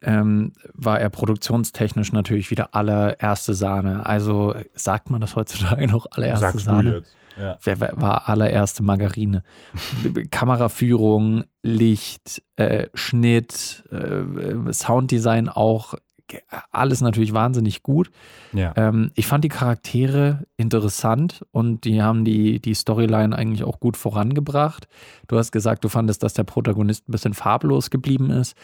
ähm, 0.00 0.52
war 0.74 1.00
er 1.00 1.10
produktionstechnisch 1.10 2.12
natürlich 2.12 2.50
wieder 2.50 2.74
allererste 2.74 3.54
Sahne. 3.54 4.06
Also 4.06 4.54
sagt 4.74 5.10
man 5.10 5.20
das 5.20 5.34
heutzutage 5.34 5.88
noch 5.88 6.06
allererste 6.12 6.46
Sagst 6.46 6.64
Sahne? 6.66 7.02
Ja. 7.36 7.58
Wer, 7.62 7.80
war 7.80 8.28
allererste 8.28 8.82
Margarine. 8.82 9.42
Kameraführung, 10.30 11.44
Licht, 11.62 12.42
äh, 12.56 12.88
Schnitt, 12.94 13.84
äh, 13.90 14.72
Sounddesign 14.72 15.48
auch 15.48 15.94
alles 16.70 17.00
natürlich 17.00 17.32
wahnsinnig 17.32 17.82
gut. 17.82 18.10
Ja. 18.52 18.72
Ähm, 18.76 19.10
ich 19.14 19.26
fand 19.26 19.44
die 19.44 19.48
Charaktere 19.48 20.46
interessant 20.56 21.44
und 21.52 21.84
die 21.84 22.02
haben 22.02 22.24
die, 22.24 22.60
die 22.60 22.74
Storyline 22.74 23.36
eigentlich 23.36 23.64
auch 23.64 23.80
gut 23.80 23.96
vorangebracht. 23.96 24.88
Du 25.26 25.38
hast 25.38 25.52
gesagt, 25.52 25.84
du 25.84 25.88
fandest, 25.88 26.22
dass 26.22 26.34
der 26.34 26.44
Protagonist 26.44 27.08
ein 27.08 27.12
bisschen 27.12 27.34
farblos 27.34 27.90
geblieben 27.90 28.30
ist. 28.30 28.56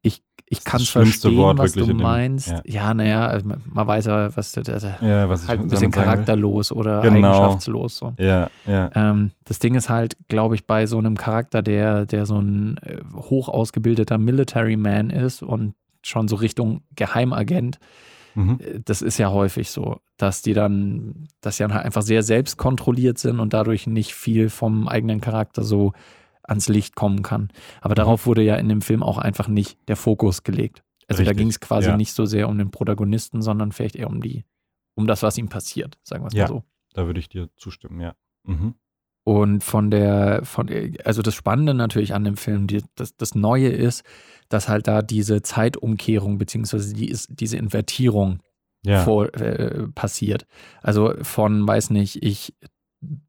Ich, 0.00 0.22
ich 0.46 0.64
kann 0.64 0.80
verstehen, 0.80 1.36
Wort 1.36 1.58
was 1.58 1.72
du 1.72 1.86
meinst. 1.92 2.50
Dem, 2.50 2.60
ja, 2.64 2.94
naja, 2.94 3.10
ja, 3.10 3.26
also 3.26 3.48
man 3.48 3.86
weiß 3.86 4.06
ja, 4.06 4.36
was, 4.36 4.52
das, 4.52 4.82
ja, 5.02 5.28
was 5.28 5.48
halt 5.48 5.60
ein 5.60 5.68
bisschen 5.68 5.90
charakterlos 5.90 6.70
oder 6.70 7.02
genau. 7.02 7.28
eigenschaftslos. 7.28 7.98
So. 7.98 8.14
Ja, 8.18 8.48
ja. 8.66 8.90
Ähm, 8.94 9.32
das 9.44 9.58
Ding 9.58 9.74
ist 9.74 9.88
halt, 9.88 10.16
glaube 10.28 10.54
ich, 10.54 10.66
bei 10.66 10.86
so 10.86 10.98
einem 10.98 11.16
Charakter, 11.16 11.62
der, 11.62 12.06
der 12.06 12.26
so 12.26 12.38
ein 12.38 12.78
äh, 12.78 12.98
hoch 13.14 13.48
ausgebildeter 13.48 14.18
Military 14.18 14.76
Man 14.76 15.10
ist 15.10 15.42
und 15.42 15.74
schon 16.08 16.28
so 16.28 16.36
Richtung 16.36 16.82
Geheimagent. 16.94 17.78
Mhm. 18.34 18.58
Äh, 18.60 18.80
das 18.84 19.02
ist 19.02 19.18
ja 19.18 19.30
häufig 19.30 19.70
so, 19.70 20.00
dass 20.16 20.42
die 20.42 20.52
dann, 20.52 21.28
dass 21.40 21.56
sie 21.56 21.64
dann 21.64 21.74
halt 21.74 21.84
einfach 21.84 22.02
sehr 22.02 22.22
selbstkontrolliert 22.22 23.18
sind 23.18 23.40
und 23.40 23.52
dadurch 23.52 23.86
nicht 23.86 24.14
viel 24.14 24.50
vom 24.50 24.88
eigenen 24.88 25.20
Charakter 25.20 25.64
so 25.64 25.92
ans 26.42 26.68
Licht 26.68 26.94
kommen 26.94 27.22
kann. 27.22 27.48
Aber 27.80 27.92
mhm. 27.92 27.96
darauf 27.96 28.26
wurde 28.26 28.42
ja 28.42 28.56
in 28.56 28.68
dem 28.68 28.82
Film 28.82 29.02
auch 29.02 29.18
einfach 29.18 29.48
nicht 29.48 29.78
der 29.88 29.96
Fokus 29.96 30.42
gelegt. 30.42 30.82
Also 31.08 31.20
Richtig. 31.20 31.36
da 31.36 31.38
ging 31.40 31.48
es 31.48 31.60
quasi 31.60 31.88
ja. 31.88 31.96
nicht 31.96 32.12
so 32.12 32.26
sehr 32.26 32.48
um 32.48 32.58
den 32.58 32.70
Protagonisten, 32.70 33.40
sondern 33.42 33.72
vielleicht 33.72 33.96
eher 33.96 34.08
um 34.08 34.20
die, 34.20 34.44
um 34.94 35.06
das, 35.06 35.22
was 35.22 35.38
ihm 35.38 35.48
passiert, 35.48 35.98
sagen 36.02 36.22
wir 36.22 36.28
es 36.28 36.34
ja, 36.34 36.44
mal 36.44 36.48
so. 36.48 36.64
Da 36.92 37.06
würde 37.06 37.20
ich 37.20 37.28
dir 37.28 37.48
zustimmen, 37.56 38.00
ja. 38.00 38.14
Mhm. 38.44 38.74
Und 39.28 39.62
von 39.62 39.90
der, 39.90 40.40
von, 40.44 40.70
also 41.04 41.20
das 41.20 41.34
Spannende 41.34 41.74
natürlich 41.74 42.14
an 42.14 42.24
dem 42.24 42.38
Film, 42.38 42.66
die, 42.66 42.82
das, 42.94 43.14
das 43.14 43.34
Neue 43.34 43.68
ist, 43.68 44.02
dass 44.48 44.70
halt 44.70 44.88
da 44.88 45.02
diese 45.02 45.42
Zeitumkehrung 45.42 46.38
beziehungsweise 46.38 46.94
die, 46.94 47.14
diese 47.28 47.58
Invertierung 47.58 48.38
ja. 48.86 49.02
vor, 49.02 49.34
äh, 49.34 49.86
passiert. 49.94 50.46
Also 50.80 51.12
von, 51.20 51.68
weiß 51.68 51.90
nicht, 51.90 52.22
ich 52.22 52.54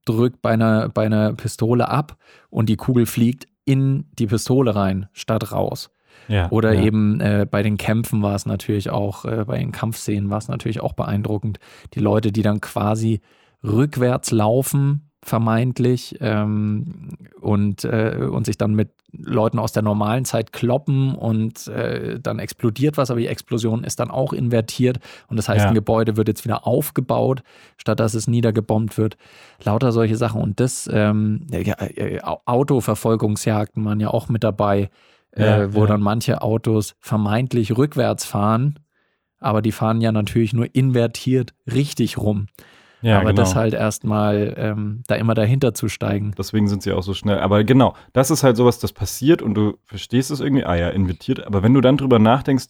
drück 0.06 0.41
bei 0.41 0.52
einer, 0.52 0.88
bei 0.88 1.06
einer 1.06 1.34
Pistole 1.34 1.89
ab 1.89 2.16
und 2.50 2.70
die 2.70 2.78
Kugel 2.78 3.06
fliegt 3.06 3.50
in 3.66 4.06
die 4.14 4.28
Pistole 4.28 4.74
rein, 4.76 5.10
statt 5.12 5.52
raus. 5.52 5.89
Ja, 6.30 6.50
Oder 6.50 6.76
ja. 6.76 6.84
eben 6.84 7.20
äh, 7.20 7.45
bei 7.45 7.62
den 7.62 7.76
Kämpfen 7.76 8.22
war 8.22 8.36
es 8.36 8.45
natürlich 8.45 8.89
auch, 8.89 9.26
äh, 9.26 9.43
bei 9.43 9.58
den 9.58 9.74
Kampfszenen 9.74 10.30
war 10.30 10.38
es 10.38 10.47
natürlich 10.47 10.80
auch 10.80 10.93
beeindruckend. 10.93 11.60
Die 11.93 12.00
Leute, 12.00 12.32
die 12.32 12.41
dann 12.41 12.62
quasi 12.62 13.20
rückwärts 13.66 14.32
laufen, 14.32 15.09
vermeintlich 15.22 16.17
ähm, 16.22 17.09
und, 17.41 17.84
äh, 17.84 18.28
und 18.32 18.45
sich 18.45 18.57
dann 18.57 18.74
mit 18.74 18.89
Leuten 19.11 19.59
aus 19.59 19.72
der 19.72 19.84
normalen 19.84 20.24
Zeit 20.24 20.53
kloppen 20.53 21.15
und 21.15 21.67
äh, 21.67 22.20
dann 22.20 22.39
explodiert 22.39 22.97
was, 22.97 23.11
aber 23.11 23.20
die 23.20 23.28
Explosion 23.28 23.84
ist 23.84 23.99
dann 23.99 24.11
auch 24.11 24.34
invertiert 24.34 24.99
und 25.28 25.38
das 25.38 25.49
heißt, 25.49 25.61
ja. 25.61 25.67
ein 25.70 25.74
Gebäude 25.74 26.15
wird 26.15 26.28
jetzt 26.28 26.45
wieder 26.45 26.65
aufgebaut, 26.65 27.41
statt 27.78 27.99
dass 27.99 28.13
es 28.13 28.28
niedergebombt 28.28 28.97
wird. 28.97 29.17
Lauter 29.63 29.91
solche 29.91 30.15
Sachen 30.15 30.41
und 30.41 30.59
das 30.59 30.89
ähm, 30.91 31.47
ja, 31.51 31.76
äh, 31.80 32.20
Autoverfolgungsjagden 32.22 33.84
waren 33.84 33.99
ja 33.99 34.09
auch 34.09 34.30
mit 34.30 34.43
dabei, 34.43 34.89
äh, 35.32 35.45
ja, 35.45 35.74
wo 35.74 35.86
dann 35.86 36.01
manche 36.01 36.41
Autos 36.41 36.95
vermeintlich 36.99 37.76
rückwärts 37.78 38.26
fahren, 38.26 38.80
aber 39.39 39.61
die 39.61 39.72
fahren 39.72 40.01
ja 40.01 40.11
natürlich 40.11 40.53
nur 40.53 40.74
invertiert 40.74 41.53
richtig 41.65 42.17
rum. 42.17 42.47
Ja, 43.02 43.18
aber 43.20 43.30
genau. 43.30 43.41
das 43.41 43.56
halt 43.56 43.74
erstmal 43.74 44.54
ähm, 44.58 45.04
da 45.08 45.16
immer 45.16 45.34
dahinter 45.34 45.74
zu 45.74 45.88
steigen. 45.88 46.34
Deswegen 46.38 46.68
sind 46.68 46.84
sie 46.84 46.91
auch 46.91 47.04
so 47.04 47.14
schnell. 47.14 47.39
Aber 47.39 47.64
genau, 47.64 47.95
das 48.14 48.32
ist 48.32 48.43
halt 48.43 48.58
sowas, 48.58 48.80
das 48.80 48.91
passiert 48.91 49.41
und 49.41 49.54
du 49.54 49.78
verstehst 49.86 50.32
es 50.32 50.39
irgendwie, 50.39 50.66
ah 50.66 50.76
ja, 50.76 50.89
invertiert. 50.89 51.45
Aber 51.45 51.64
wenn 51.64 51.74
du 51.74 51.82
dann 51.82 51.97
drüber 51.97 52.20
nachdenkst, 52.20 52.68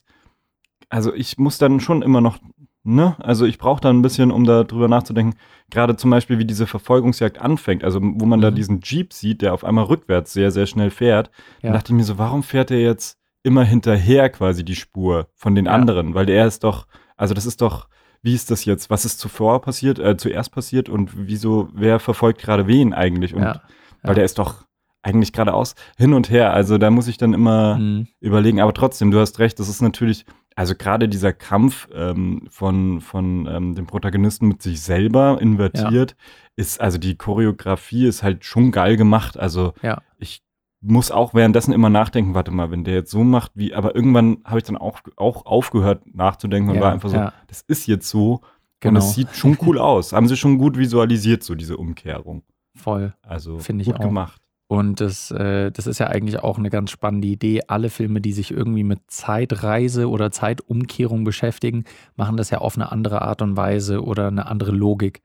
also 0.90 1.14
ich 1.14 1.38
muss 1.38 1.58
dann 1.58 1.80
schon 1.80 2.02
immer 2.02 2.22
noch, 2.22 2.38
ne? 2.84 3.16
Also 3.20 3.46
ich 3.46 3.58
brauche 3.58 3.82
da 3.82 3.90
ein 3.90 4.02
bisschen, 4.02 4.32
um 4.32 4.44
da 4.46 4.64
drüber 4.64 4.88
nachzudenken. 4.88 5.38
Gerade 5.70 5.96
zum 5.96 6.12
Beispiel, 6.12 6.40
wie 6.40 6.46
diese 6.46 6.68
Verfolgungsjagd 6.68 7.40
anfängt. 7.40 7.84
Also 7.84 8.00
wo 8.02 8.26
man 8.26 8.40
mhm. 8.40 8.44
da 8.44 8.52
diesen 8.52 8.82
Jeep 8.82 9.14
sieht, 9.14 9.42
der 9.42 9.54
auf 9.54 9.64
einmal 9.64 9.86
rückwärts 9.86 10.34
sehr, 10.34 10.52
sehr 10.52 10.66
schnell 10.66 10.90
fährt. 10.90 11.30
Ja. 11.62 11.70
Dann 11.70 11.74
dachte 11.74 11.92
ich 11.92 11.98
mir 11.98 12.04
so, 12.04 12.18
warum 12.18 12.44
fährt 12.44 12.72
er 12.72 12.80
jetzt 12.80 13.18
immer 13.42 13.64
hinterher 13.64 14.30
quasi 14.30 14.66
die 14.66 14.76
Spur 14.76 15.28
von 15.36 15.56
den 15.56 15.66
ja. 15.66 15.72
anderen? 15.72 16.14
Weil 16.14 16.26
der 16.26 16.46
ist 16.46 16.64
doch, 16.64 16.88
also 17.18 17.34
das 17.34 17.46
ist 17.46 17.62
doch 17.62 17.88
wie 18.22 18.36
ist 18.36 18.52
das 18.52 18.66
jetzt? 18.66 18.90
Was 18.90 19.06
ist 19.06 19.20
zuvor 19.20 19.62
passiert, 19.62 20.00
äh, 20.00 20.18
zuerst 20.18 20.52
passiert 20.52 20.90
und 20.90 21.12
wieso, 21.16 21.70
wer 21.74 22.00
verfolgt 22.00 22.42
gerade 22.42 22.68
wen 22.68 22.94
eigentlich? 22.94 23.34
Und 23.34 23.44
ja, 23.44 23.62
weil 24.04 24.16
der 24.16 24.26
ist 24.26 24.40
doch 24.40 24.66
eigentlich 25.02 25.32
geradeaus 25.32 25.76
hin 25.98 26.14
und 26.14 26.30
her. 26.30 26.54
Also 26.54 26.78
da 26.78 26.92
muss 26.92 27.08
ich 27.08 27.18
dann 27.18 27.34
immer 27.34 27.78
mhm. 27.78 28.08
überlegen. 28.20 28.60
Aber 28.60 28.74
trotzdem, 28.74 29.12
du 29.12 29.20
hast 29.20 29.40
recht, 29.40 29.60
das 29.60 29.70
ist 29.70 29.82
natürlich, 29.82 30.26
also 30.56 30.76
gerade 30.76 31.08
dieser 31.08 31.32
Kampf 31.32 31.88
ähm, 31.94 32.48
von, 32.50 33.00
von 33.02 33.48
ähm, 33.48 33.76
dem 33.76 33.88
Protagonisten 33.88 34.48
mit 34.48 34.62
sich 34.62 34.82
selber 34.82 35.40
invertiert, 35.42 36.12
ja. 36.12 36.26
ist, 36.58 36.82
also 36.82 36.98
die 36.98 37.16
Choreografie 37.16 38.08
ist 38.08 38.24
halt 38.24 38.44
schon 38.44 38.72
geil 38.72 38.98
gemacht. 38.98 39.40
Also 39.40 39.74
ja. 39.82 40.02
ich 40.18 40.42
muss 40.82 41.12
auch 41.12 41.34
währenddessen 41.34 41.74
immer 41.74 41.90
nachdenken, 41.90 42.34
warte 42.34 42.52
mal, 42.52 42.72
wenn 42.72 42.84
der 42.84 42.96
jetzt 42.96 43.12
so 43.12 43.24
macht, 43.24 43.52
wie, 43.56 43.74
aber 43.74 43.96
irgendwann 43.96 44.38
habe 44.46 44.60
ich 44.60 44.64
dann 44.64 44.78
auch, 44.78 45.00
auch 45.18 45.46
aufgehört 45.46 46.04
nachzudenken 46.16 46.70
und 46.70 46.76
ja, 46.76 46.82
war 46.82 46.94
einfach 46.94 47.10
so, 47.10 47.18
ja. 47.18 47.34
das 47.48 47.62
ist 47.62 47.88
jetzt 47.88 48.10
so 48.10 48.42
genau. 48.80 49.00
und 49.00 49.06
es 49.06 49.14
sieht 49.14 49.36
schon 49.36 49.58
cool 49.62 49.78
aus. 49.80 50.14
Haben 50.14 50.28
sie 50.28 50.38
schon 50.38 50.58
gut 50.58 50.78
visualisiert, 50.78 51.44
so 51.44 51.56
diese 51.56 51.78
Umkehrung. 51.78 52.44
Voll. 52.76 53.14
Also 53.22 53.60
finde 53.60 53.82
ich 53.82 53.88
gut 53.88 54.00
auch. 54.00 54.04
gemacht. 54.04 54.42
Und 54.72 55.02
das, 55.02 55.32
äh, 55.32 55.72
das 55.72 55.88
ist 55.88 55.98
ja 55.98 56.08
eigentlich 56.08 56.40
auch 56.40 56.60
eine 56.60 56.70
ganz 56.70 56.92
spannende 56.92 57.28
Idee. 57.28 57.62
Alle 57.68 57.90
Filme, 57.90 58.22
die 58.22 58.34
sich 58.34 58.52
irgendwie 58.52 58.84
mit 58.84 59.00
Zeitreise 59.08 60.08
oder 60.08 60.32
Zeitumkehrung 60.32 61.24
beschäftigen, 61.24 61.86
machen 62.16 62.38
das 62.38 62.52
ja 62.52 62.60
auf 62.60 62.76
eine 62.76 62.92
andere 62.92 63.24
Art 63.24 63.42
und 63.42 63.58
Weise 63.58 64.04
oder 64.04 64.28
eine 64.28 64.46
andere 64.46 64.72
Logik. 64.72 65.24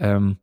Ähm, 0.00 0.38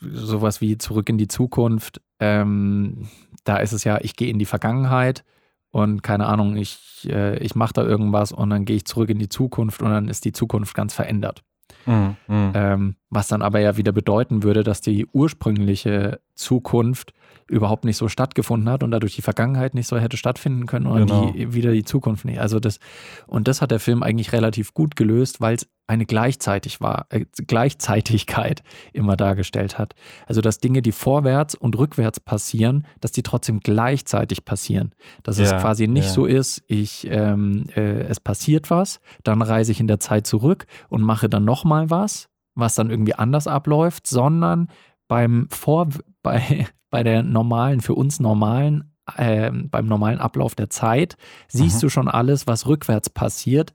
sowas 0.00 0.60
wie 0.60 0.78
Zurück 0.78 1.08
in 1.08 1.18
die 1.18 1.28
Zukunft 1.28 2.00
ähm, 2.20 3.08
da 3.44 3.58
ist 3.58 3.72
es 3.72 3.84
ja, 3.84 3.98
ich 4.00 4.16
gehe 4.16 4.28
in 4.28 4.38
die 4.38 4.44
Vergangenheit 4.44 5.24
und 5.70 6.02
keine 6.02 6.26
Ahnung, 6.26 6.56
ich, 6.56 7.08
äh, 7.10 7.38
ich 7.38 7.54
mache 7.54 7.74
da 7.74 7.84
irgendwas 7.84 8.32
und 8.32 8.50
dann 8.50 8.64
gehe 8.64 8.76
ich 8.76 8.84
zurück 8.86 9.10
in 9.10 9.18
die 9.18 9.28
Zukunft 9.28 9.82
und 9.82 9.90
dann 9.90 10.08
ist 10.08 10.24
die 10.24 10.32
Zukunft 10.32 10.74
ganz 10.74 10.94
verändert. 10.94 11.42
Mhm, 11.84 12.16
mhm. 12.26 12.52
ähm, 12.54 12.96
was 13.10 13.28
dann 13.28 13.42
aber 13.42 13.60
ja 13.60 13.76
wieder 13.76 13.92
bedeuten 13.92 14.42
würde, 14.42 14.62
dass 14.62 14.80
die 14.80 15.06
ursprüngliche 15.12 16.20
Zukunft 16.34 17.12
überhaupt 17.48 17.84
nicht 17.84 17.96
so 17.96 18.08
stattgefunden 18.08 18.68
hat 18.68 18.82
und 18.82 18.90
dadurch 18.90 19.14
die 19.14 19.22
Vergangenheit 19.22 19.74
nicht 19.74 19.86
so 19.86 19.98
hätte 19.98 20.16
stattfinden 20.16 20.66
können 20.66 20.86
und 20.86 21.06
genau. 21.06 21.30
die, 21.30 21.54
wieder 21.54 21.72
die 21.72 21.84
Zukunft 21.84 22.24
nicht. 22.24 22.40
Also 22.40 22.58
das, 22.58 22.80
und 23.26 23.46
das 23.46 23.62
hat 23.62 23.70
der 23.70 23.80
Film 23.80 24.02
eigentlich 24.02 24.32
relativ 24.32 24.74
gut 24.74 24.96
gelöst, 24.96 25.40
weil 25.40 25.54
es 25.54 25.68
eine 25.86 26.06
gleichzeitig 26.06 26.80
war, 26.80 27.06
äh, 27.10 27.24
Gleichzeitigkeit 27.46 28.62
immer 28.92 29.16
dargestellt 29.16 29.78
hat. 29.78 29.94
Also 30.26 30.40
dass 30.40 30.58
Dinge, 30.58 30.82
die 30.82 30.92
vorwärts 30.92 31.54
und 31.54 31.78
rückwärts 31.78 32.18
passieren, 32.18 32.86
dass 33.00 33.12
die 33.12 33.22
trotzdem 33.22 33.60
gleichzeitig 33.60 34.44
passieren. 34.44 34.92
Dass 35.22 35.38
ja, 35.38 35.44
es 35.44 35.50
quasi 35.52 35.86
nicht 35.86 36.06
ja. 36.06 36.12
so 36.12 36.26
ist, 36.26 36.64
ich 36.66 37.06
ähm, 37.08 37.66
äh, 37.76 38.02
es 38.02 38.18
passiert 38.18 38.70
was, 38.70 39.00
dann 39.22 39.42
reise 39.42 39.70
ich 39.70 39.80
in 39.80 39.86
der 39.86 40.00
Zeit 40.00 40.26
zurück 40.26 40.66
und 40.88 41.02
mache 41.02 41.28
dann 41.28 41.44
nochmal 41.44 41.90
was, 41.90 42.28
was 42.56 42.74
dann 42.74 42.90
irgendwie 42.90 43.14
anders 43.14 43.46
abläuft, 43.46 44.08
sondern 44.08 44.68
beim 45.08 45.46
Vor 45.50 45.88
bei, 46.22 46.66
bei 46.90 47.02
der 47.02 47.22
normalen, 47.22 47.80
für 47.80 47.94
uns 47.94 48.20
normalen, 48.20 48.92
äh, 49.16 49.50
beim 49.50 49.86
normalen 49.86 50.18
Ablauf 50.18 50.54
der 50.54 50.70
Zeit, 50.70 51.16
siehst 51.48 51.76
mhm. 51.76 51.80
du 51.80 51.88
schon 51.88 52.08
alles, 52.08 52.46
was 52.46 52.66
rückwärts 52.66 53.10
passiert. 53.10 53.72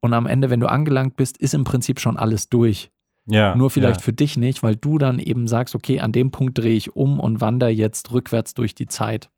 Und 0.00 0.12
am 0.12 0.26
Ende, 0.26 0.50
wenn 0.50 0.60
du 0.60 0.68
angelangt 0.68 1.16
bist, 1.16 1.38
ist 1.38 1.54
im 1.54 1.64
Prinzip 1.64 2.00
schon 2.00 2.16
alles 2.16 2.48
durch. 2.48 2.90
Ja, 3.26 3.54
Nur 3.54 3.70
vielleicht 3.70 4.00
ja. 4.00 4.04
für 4.04 4.12
dich 4.12 4.36
nicht, 4.36 4.62
weil 4.62 4.76
du 4.76 4.98
dann 4.98 5.18
eben 5.18 5.48
sagst, 5.48 5.74
okay, 5.74 6.00
an 6.00 6.12
dem 6.12 6.30
Punkt 6.30 6.58
drehe 6.58 6.76
ich 6.76 6.94
um 6.94 7.18
und 7.18 7.40
wandere 7.40 7.70
jetzt 7.70 8.12
rückwärts 8.12 8.52
durch 8.52 8.74
die 8.74 8.86
Zeit. 8.86 9.30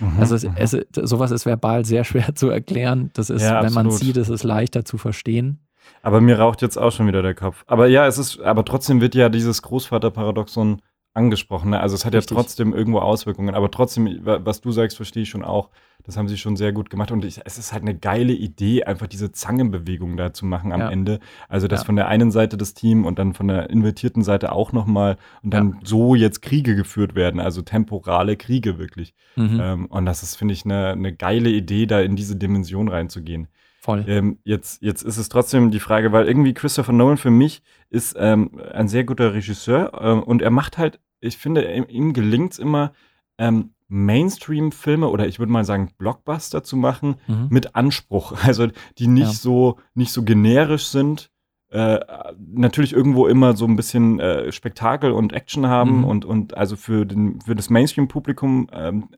Mhm, 0.00 0.18
also 0.18 0.34
es, 0.34 0.44
mhm. 0.44 0.54
es, 0.56 0.76
sowas 1.02 1.30
ist 1.30 1.46
verbal 1.46 1.84
sehr 1.84 2.02
schwer 2.04 2.34
zu 2.34 2.48
erklären. 2.48 3.10
Das 3.14 3.30
ist, 3.30 3.42
ja, 3.42 3.62
wenn 3.62 3.72
man 3.72 3.90
sieht, 3.90 4.16
ist 4.16 4.30
es 4.30 4.42
leichter 4.42 4.84
zu 4.84 4.98
verstehen. 4.98 5.60
Aber 6.02 6.20
mir 6.20 6.38
raucht 6.38 6.62
jetzt 6.62 6.76
auch 6.76 6.90
schon 6.90 7.06
wieder 7.06 7.22
der 7.22 7.34
Kopf. 7.34 7.62
Aber 7.66 7.86
ja, 7.86 8.06
es 8.06 8.18
ist, 8.18 8.40
aber 8.40 8.64
trotzdem 8.64 9.00
wird 9.00 9.14
ja 9.14 9.28
dieses 9.28 9.62
Großvaterparadoxon 9.62 10.80
angesprochen. 11.14 11.70
Ne? 11.70 11.80
Also 11.80 11.94
es 11.94 12.04
hat 12.04 12.14
Richtig. 12.14 12.30
ja 12.30 12.42
trotzdem 12.42 12.74
irgendwo 12.74 12.98
Auswirkungen, 12.98 13.54
aber 13.54 13.70
trotzdem, 13.70 14.20
was 14.22 14.60
du 14.60 14.72
sagst, 14.72 14.96
verstehe 14.96 15.22
ich 15.22 15.30
schon 15.30 15.44
auch. 15.44 15.70
Das 16.02 16.18
haben 16.18 16.28
sie 16.28 16.36
schon 16.36 16.56
sehr 16.56 16.72
gut 16.72 16.90
gemacht 16.90 17.12
und 17.12 17.24
ich, 17.24 17.40
es 17.44 17.56
ist 17.56 17.72
halt 17.72 17.82
eine 17.82 17.96
geile 17.96 18.34
Idee, 18.34 18.84
einfach 18.84 19.06
diese 19.06 19.32
Zangenbewegung 19.32 20.18
da 20.18 20.34
zu 20.34 20.44
machen 20.44 20.72
am 20.72 20.80
ja. 20.80 20.90
Ende. 20.90 21.20
Also 21.48 21.66
das 21.66 21.80
ja. 21.80 21.86
von 21.86 21.96
der 21.96 22.08
einen 22.08 22.30
Seite 22.30 22.58
des 22.58 22.74
Teams 22.74 23.06
und 23.06 23.18
dann 23.18 23.32
von 23.32 23.48
der 23.48 23.70
invertierten 23.70 24.22
Seite 24.22 24.52
auch 24.52 24.72
nochmal 24.72 25.16
und 25.42 25.54
dann 25.54 25.70
ja. 25.70 25.78
so 25.84 26.14
jetzt 26.14 26.42
Kriege 26.42 26.76
geführt 26.76 27.14
werden, 27.14 27.40
also 27.40 27.62
temporale 27.62 28.36
Kriege 28.36 28.76
wirklich. 28.76 29.14
Mhm. 29.36 29.60
Ähm, 29.62 29.86
und 29.86 30.04
das 30.04 30.22
ist, 30.22 30.36
finde 30.36 30.52
ich, 30.52 30.66
eine, 30.66 30.88
eine 30.88 31.14
geile 31.14 31.48
Idee, 31.48 31.86
da 31.86 32.00
in 32.00 32.16
diese 32.16 32.36
Dimension 32.36 32.88
reinzugehen. 32.88 33.48
Voll. 33.84 34.02
Ähm, 34.08 34.38
jetzt, 34.44 34.80
jetzt 34.80 35.02
ist 35.02 35.18
es 35.18 35.28
trotzdem 35.28 35.70
die 35.70 35.78
Frage, 35.78 36.10
weil 36.10 36.26
irgendwie 36.26 36.54
Christopher 36.54 36.94
Nolan 36.94 37.18
für 37.18 37.30
mich 37.30 37.62
ist 37.90 38.16
ähm, 38.18 38.58
ein 38.72 38.88
sehr 38.88 39.04
guter 39.04 39.34
Regisseur 39.34 39.92
ähm, 40.00 40.22
und 40.22 40.40
er 40.40 40.50
macht 40.50 40.78
halt, 40.78 41.00
ich 41.20 41.36
finde, 41.36 41.70
ihm 41.90 42.14
gelingt 42.14 42.52
es 42.54 42.58
immer, 42.58 42.92
ähm, 43.36 43.74
Mainstream-Filme 43.88 45.06
oder 45.06 45.28
ich 45.28 45.38
würde 45.38 45.52
mal 45.52 45.66
sagen 45.66 45.90
Blockbuster 45.98 46.64
zu 46.64 46.78
machen 46.78 47.16
mhm. 47.26 47.48
mit 47.50 47.76
Anspruch. 47.76 48.32
Also 48.42 48.68
die 48.96 49.06
nicht 49.06 49.26
ja. 49.26 49.32
so 49.32 49.78
nicht 49.92 50.12
so 50.12 50.22
generisch 50.22 50.86
sind, 50.86 51.30
äh, 51.68 52.00
natürlich 52.38 52.94
irgendwo 52.94 53.26
immer 53.26 53.54
so 53.54 53.66
ein 53.66 53.76
bisschen 53.76 54.18
äh, 54.18 54.50
Spektakel 54.50 55.12
und 55.12 55.34
Action 55.34 55.66
haben 55.66 55.98
mhm. 55.98 56.04
und 56.04 56.24
und 56.24 56.56
also 56.56 56.76
für 56.76 57.04
den 57.04 57.42
für 57.42 57.54
das 57.54 57.68
Mainstream-Publikum 57.68 58.68
ähm, 58.72 59.08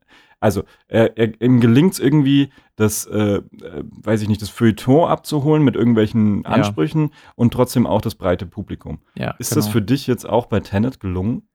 also 0.46 0.62
er, 0.86 1.18
er, 1.18 1.40
ihm 1.42 1.60
gelingt 1.60 1.94
es 1.94 1.98
irgendwie, 1.98 2.50
das, 2.76 3.04
äh, 3.06 3.38
äh, 3.38 3.42
weiß 4.04 4.22
ich 4.22 4.28
nicht, 4.28 4.40
das 4.40 4.48
Feuilleton 4.48 5.08
abzuholen 5.08 5.64
mit 5.64 5.74
irgendwelchen 5.74 6.46
Ansprüchen 6.46 7.02
ja. 7.02 7.10
und 7.34 7.52
trotzdem 7.52 7.84
auch 7.84 8.00
das 8.00 8.14
breite 8.14 8.46
Publikum. 8.46 9.00
Ja, 9.16 9.32
Ist 9.38 9.50
genau. 9.50 9.64
das 9.64 9.72
für 9.72 9.82
dich 9.82 10.06
jetzt 10.06 10.24
auch 10.24 10.46
bei 10.46 10.60
Tenet 10.60 11.00
gelungen? 11.00 11.48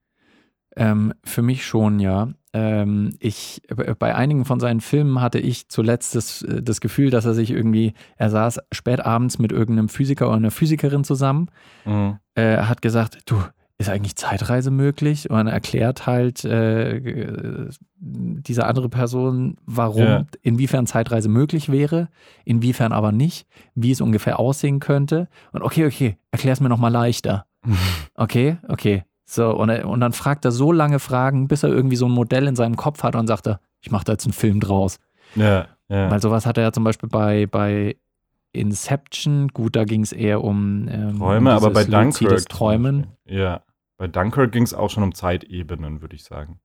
Ähm, 0.76 1.14
für 1.24 1.42
mich 1.42 1.66
schon, 1.66 2.00
ja. 2.00 2.30
Ähm, 2.54 3.16
ich, 3.20 3.62
bei 3.98 4.14
einigen 4.14 4.44
von 4.44 4.60
seinen 4.60 4.82
Filmen 4.82 5.22
hatte 5.22 5.40
ich 5.40 5.70
zuletzt 5.70 6.16
das, 6.16 6.42
äh, 6.42 6.62
das 6.62 6.82
Gefühl, 6.82 7.10
dass 7.10 7.26
er 7.26 7.34
sich 7.34 7.52
irgendwie, 7.52 7.94
er 8.18 8.30
saß 8.30 8.60
spät 8.74 9.00
abends 9.06 9.40
mit 9.40 9.54
irgendeinem 9.54 9.88
Physiker 9.88 10.28
oder 10.28 10.36
einer 10.36 10.52
Physikerin 10.52 11.06
zusammen, 11.06 11.48
mhm. 11.86 12.18
äh, 12.36 12.58
hat 12.58 12.82
gesagt, 12.82 13.20
du, 13.26 13.42
ist 13.82 13.90
eigentlich 13.90 14.16
Zeitreise 14.16 14.72
möglich? 14.72 15.30
Und 15.30 15.38
dann 15.38 15.48
erklärt 15.48 16.06
halt 16.06 16.46
äh, 16.46 17.70
diese 17.98 18.66
andere 18.66 18.90
Person, 18.90 19.58
warum, 19.66 20.04
ja. 20.04 20.26
inwiefern 20.42 20.88
Zeitreise 20.88 21.30
möglich 21.30 21.70
wäre, 21.70 22.10
inwiefern 22.46 22.92
aber 22.92 23.12
nicht, 23.12 23.48
wie 23.76 23.92
es 23.92 24.02
ungefähr 24.02 24.40
aussehen 24.40 24.80
könnte. 24.80 25.28
Und 25.52 25.62
okay, 25.62 25.86
okay, 25.86 26.18
erklär 26.32 26.54
es 26.54 26.62
mir 26.62 26.70
nochmal 26.70 26.92
leichter. 26.92 27.46
okay, 28.16 28.58
okay. 28.68 29.04
So, 29.26 29.56
und, 29.56 29.70
er, 29.70 29.88
und 29.88 30.02
dann 30.02 30.14
fragt 30.14 30.44
er 30.46 30.52
so 30.52 30.72
lange 30.72 31.00
Fragen, 31.00 31.48
bis 31.48 31.64
er 31.64 31.70
irgendwie 31.70 31.96
so 31.96 32.06
ein 32.08 32.12
Modell 32.12 32.48
in 32.48 32.56
seinem 32.56 32.76
Kopf 32.76 33.04
hat 33.04 33.16
und 33.16 33.28
sagt 33.28 33.48
er, 33.48 33.60
ich 33.82 33.92
mache 33.92 34.04
da 34.04 34.14
jetzt 34.14 34.26
einen 34.26 34.34
Film 34.34 34.60
draus. 34.60 35.00
Ja, 35.36 35.68
ja. 35.88 36.12
Weil 36.12 36.22
sowas 36.22 36.46
hat 36.46 36.58
er 36.58 36.64
ja 36.64 36.72
zum 36.72 36.84
Beispiel 36.84 37.10
bei, 37.10 37.48
bei 37.48 37.96
Inception, 38.54 39.48
gut, 39.50 39.76
da 39.76 39.86
ging 39.86 40.02
es 40.02 40.12
eher 40.12 40.44
um 40.44 40.88
ähm, 40.90 41.18
Träume, 41.18 41.52
aber 41.52 41.70
bei 41.72 41.86
Dunkirk. 41.86 42.50
Träumen. 42.50 43.08
Ja. 43.26 43.62
Bei 44.02 44.08
Dunkirk 44.08 44.52
ging 44.52 44.64
es 44.64 44.74
auch 44.74 44.90
schon 44.90 45.04
um 45.04 45.14
Zeitebenen, 45.14 46.02
würde 46.02 46.16
ich 46.16 46.24
sagen. 46.24 46.60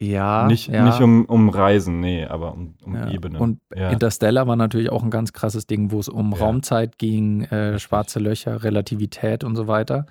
Ja, 0.00 0.48
nicht 0.48 0.66
ja. 0.66 0.84
nicht 0.84 1.00
um, 1.00 1.24
um 1.24 1.48
Reisen, 1.48 2.00
nee, 2.00 2.24
aber 2.24 2.52
um, 2.52 2.74
um 2.82 2.96
Ja, 2.96 3.08
Ebenen. 3.08 3.40
Und 3.40 3.60
ja. 3.72 3.90
Interstellar 3.90 4.48
war 4.48 4.56
natürlich 4.56 4.90
auch 4.90 5.04
ein 5.04 5.10
ganz 5.12 5.32
krasses 5.32 5.68
Ding, 5.68 5.92
wo 5.92 6.00
es 6.00 6.08
um. 6.08 6.32
Raumzeit 6.32 6.98
ging, 6.98 7.42
äh, 7.42 7.78
schwarze 7.78 8.18
Löcher, 8.18 8.64
Relativität 8.64 9.44
und 9.44 9.54
so 9.54 9.68
weiter. 9.68 10.06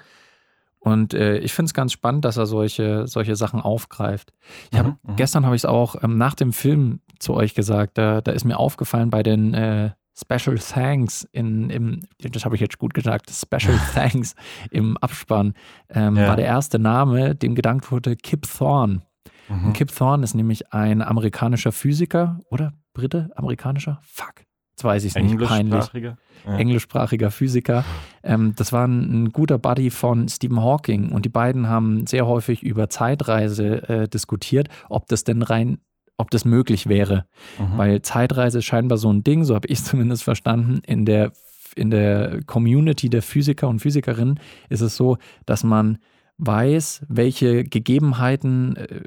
Und 0.80 1.14
äh, 1.14 1.40
ich 1.40 1.52
finde 1.52 1.68
es 1.68 1.74
ganz 1.74 1.92
spannend, 1.92 2.24
dass 2.24 2.38
er 2.38 2.46
solche, 2.46 3.08
solche 3.08 3.36
Sachen 3.36 3.60
aufgreift. 3.60 4.32
Ich 4.72 4.80
hab, 4.80 4.86
Mhm, 4.86 4.98
mhm. 5.04 5.16
Gestern 5.18 5.46
habe 5.46 5.58
ich 5.58 5.64
es 5.64 5.66
auch 5.66 6.02
ähm, 6.02 6.18
nach 6.18 6.36
dem 6.36 6.54
Film 6.54 7.02
zu 7.20 7.34
euch 7.34 7.56
gesagt, 7.56 7.98
da, 7.98 8.22
da 8.22 8.32
ist 8.32 8.46
mir 8.46 8.58
aufgefallen 8.58 9.10
bei 9.10 9.22
den 9.22 9.54
äh, 9.54 9.90
Special 10.20 10.57
Thanks 10.57 11.28
in, 11.32 11.70
im, 11.70 12.01
das 12.20 12.45
habe 12.45 12.55
ich 12.55 12.61
jetzt 12.61 12.78
gut 12.78 12.93
gesagt, 12.93 13.30
Special 13.32 13.78
Thanks 13.93 14.36
im 14.72 14.97
Abspann, 14.97 15.53
ähm, 15.89 16.15
Ja. 16.17 16.28
war 16.28 16.36
der 16.36 16.45
erste 16.45 16.80
Name, 16.80 17.36
dem 17.36 17.55
gedankt 17.55 17.91
wurde, 17.91 18.15
Kip 18.15 18.45
Thorne. 18.47 19.01
Mhm. 19.47 19.67
Und 19.67 19.74
Kip 19.74 19.93
Thorne 19.95 20.24
ist 20.24 20.36
nämlich 20.36 20.74
ein 20.74 21.01
amerikanischer 21.01 21.72
Physiker 21.72 22.39
oder 22.49 22.74
Brite? 22.93 23.30
Amerikanischer? 23.36 23.99
Fuck. 24.03 24.41
Jetzt 24.72 24.84
weiß 24.84 25.03
ich 25.03 25.15
es 25.15 25.22
nicht. 25.22 25.38
Peinlich. 25.38 25.49
Englischsprachiger. 25.74 26.17
Ja. 26.45 26.57
Englischsprachiger 26.57 27.32
Physiker. 27.32 27.84
Ähm, 28.24 28.53
das 28.55 28.72
war 28.72 28.88
ein, 28.88 29.24
ein 29.26 29.30
guter 29.32 29.57
Buddy 29.57 29.89
von 29.89 30.30
Stephen 30.30 30.61
Hawking 30.61 31.11
und 31.11 31.26
die 31.26 31.30
beiden 31.30 31.67
haben 31.67 32.07
sehr 32.07 32.26
häufig 32.28 32.63
über 32.63 32.89
Zeitreise 32.89 33.89
äh, 33.89 34.07
diskutiert, 34.07 34.70
ob 34.88 35.07
das 35.07 35.26
denn 35.26 35.41
rein, 35.41 35.80
ob 36.20 36.30
das 36.32 36.45
möglich 36.45 36.88
wäre. 36.88 37.26
Mhm. 37.57 37.78
Weil 37.78 38.01
Zeitreise 38.01 38.59
ist 38.59 38.65
scheinbar 38.65 38.97
so 38.97 39.11
ein 39.11 39.24
Ding, 39.24 39.43
so 39.43 39.55
habe 39.55 39.67
ich 39.67 39.84
zumindest 39.84 40.24
verstanden, 40.24 40.82
in 40.86 41.05
der, 41.05 41.32
in 41.76 41.89
der 41.89 42.41
Community 42.45 43.09
der 43.09 43.22
Physiker 43.22 43.67
und 43.67 43.80
Physikerinnen 43.80 44.39
ist 44.70 44.82
es 44.82 44.95
so, 44.95 45.17
dass 45.45 45.63
man 45.63 45.97
weiß, 46.39 47.05
welche 47.09 47.65
Gegebenheiten 47.65 48.78
äh, 48.78 49.01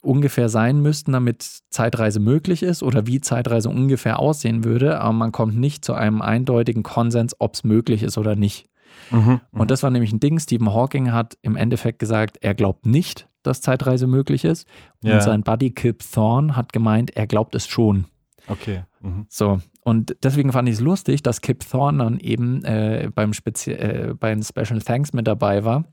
ungefähr 0.00 0.48
sein 0.48 0.80
müssten, 0.80 1.12
damit 1.12 1.60
Zeitreise 1.68 2.20
möglich 2.20 2.62
ist 2.62 2.82
oder 2.82 3.06
wie 3.06 3.20
Zeitreise 3.20 3.68
ungefähr 3.68 4.18
aussehen 4.18 4.64
würde, 4.64 5.00
aber 5.00 5.12
man 5.12 5.32
kommt 5.32 5.56
nicht 5.56 5.84
zu 5.84 5.92
einem 5.92 6.22
eindeutigen 6.22 6.82
Konsens, 6.82 7.36
ob 7.38 7.54
es 7.54 7.64
möglich 7.64 8.02
ist 8.02 8.16
oder 8.16 8.34
nicht. 8.34 8.66
Mhm. 9.10 9.40
Und 9.52 9.70
das 9.70 9.82
war 9.82 9.90
nämlich 9.90 10.12
ein 10.12 10.20
Ding, 10.20 10.38
Stephen 10.38 10.72
Hawking 10.72 11.12
hat 11.12 11.36
im 11.42 11.56
Endeffekt 11.56 11.98
gesagt, 11.98 12.38
er 12.40 12.54
glaubt 12.54 12.86
nicht, 12.86 13.28
dass 13.46 13.60
Zeitreise 13.60 14.06
möglich 14.06 14.44
ist. 14.44 14.66
Und 15.02 15.10
Ja. 15.10 15.20
sein 15.20 15.42
Buddy 15.42 15.70
Kip 15.70 16.02
Thorne 16.12 16.56
hat 16.56 16.72
gemeint, 16.72 17.16
er 17.16 17.26
glaubt 17.26 17.54
es 17.54 17.66
schon. 17.66 18.06
Okay. 18.48 18.82
Mhm. 19.00 19.26
So, 19.28 19.60
und 19.84 20.16
deswegen 20.22 20.52
fand 20.52 20.68
ich 20.68 20.74
es 20.76 20.80
lustig, 20.80 21.22
dass 21.22 21.40
Kip 21.40 21.60
Thorne 21.68 22.04
dann 22.04 22.18
eben 22.20 22.64
äh, 22.64 23.10
beim, 23.14 23.32
Spezi 23.32 23.72
äh, 23.72 24.14
beim 24.18 24.42
Special 24.42 24.80
Thanks 24.80 25.12
mit 25.14 25.26
dabei 25.26 25.64
war, 25.64 25.84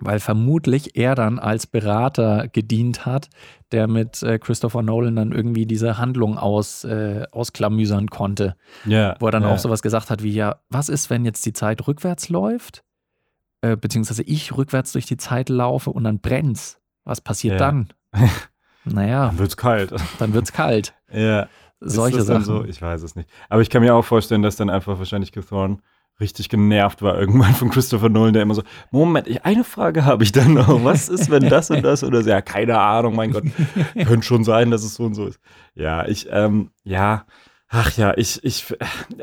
weil 0.00 0.18
vermutlich 0.20 0.96
er 0.96 1.14
dann 1.14 1.38
als 1.38 1.66
Berater 1.66 2.48
gedient 2.48 3.06
hat, 3.06 3.28
der 3.72 3.86
mit 3.88 4.22
äh, 4.22 4.38
Christopher 4.38 4.82
Nolan 4.82 5.16
dann 5.16 5.32
irgendwie 5.32 5.66
diese 5.66 5.98
Handlung 5.98 6.38
aus, 6.38 6.84
äh, 6.84 7.26
ausklamüsern 7.32 8.08
konnte, 8.08 8.56
Ja. 8.84 9.16
wo 9.20 9.26
er 9.26 9.32
dann 9.32 9.42
ja. 9.44 9.52
auch 9.52 9.58
sowas 9.58 9.82
gesagt 9.82 10.10
hat 10.10 10.22
wie, 10.22 10.32
ja, 10.32 10.56
was 10.70 10.88
ist, 10.88 11.10
wenn 11.10 11.24
jetzt 11.24 11.44
die 11.46 11.52
Zeit 11.52 11.86
rückwärts 11.86 12.28
läuft, 12.28 12.84
äh, 13.62 13.76
beziehungsweise 13.76 14.22
ich 14.22 14.56
rückwärts 14.56 14.92
durch 14.92 15.06
die 15.06 15.16
Zeit 15.16 15.48
laufe 15.48 15.90
und 15.90 16.04
dann 16.04 16.20
brennt's, 16.20 16.78
was 17.04 17.20
passiert 17.20 17.60
Ja. 17.60 17.66
dann? 17.66 17.88
naja, 18.84 19.26
Dann 19.26 19.38
wird's 19.38 19.56
kalt. 19.56 19.92
dann 20.18 20.32
wird's 20.34 20.52
kalt. 20.52 20.94
ja. 21.12 21.48
Solche 21.80 22.22
Sachen. 22.22 22.42
so? 22.44 22.64
Ich 22.64 22.82
weiß 22.82 23.02
es 23.02 23.14
nicht. 23.14 23.28
Aber 23.48 23.62
ich 23.62 23.70
kann 23.70 23.82
mir 23.82 23.94
auch 23.94 24.04
vorstellen, 24.04 24.42
dass 24.42 24.56
dann 24.56 24.68
einfach 24.68 24.98
wahrscheinlich 24.98 25.30
Kip 25.30 25.48
Thorne 25.48 25.78
richtig 26.20 26.48
genervt 26.48 27.00
war 27.02 27.16
irgendwann 27.16 27.54
von 27.54 27.70
Christopher 27.70 28.08
Nolan, 28.08 28.32
der 28.32 28.42
immer 28.42 28.54
so, 28.56 28.64
Moment, 28.90 29.28
ich, 29.28 29.44
eine 29.44 29.62
Frage 29.62 30.04
habe 30.04 30.24
ich 30.24 30.32
dann 30.32 30.54
noch. 30.54 30.82
Was 30.84 31.08
ist, 31.08 31.30
wenn 31.30 31.48
das 31.48 31.70
und 31.70 31.82
das 31.84 32.02
oder 32.02 32.22
so? 32.22 32.30
Ja, 32.30 32.40
keine 32.42 32.76
Ahnung, 32.80 33.14
mein 33.14 33.30
Gott. 33.30 33.44
Könnte 33.94 34.22
schon 34.26 34.42
sein, 34.42 34.72
dass 34.72 34.82
es 34.82 34.96
so 34.96 35.04
und 35.04 35.14
so 35.14 35.26
ist. 35.26 35.38
Ja, 35.76 36.04
ich, 36.08 36.26
ähm, 36.32 36.72
ja, 36.82 37.24
ach 37.68 37.96
ja, 37.96 38.16
ich, 38.16 38.42
ich, 38.44 38.74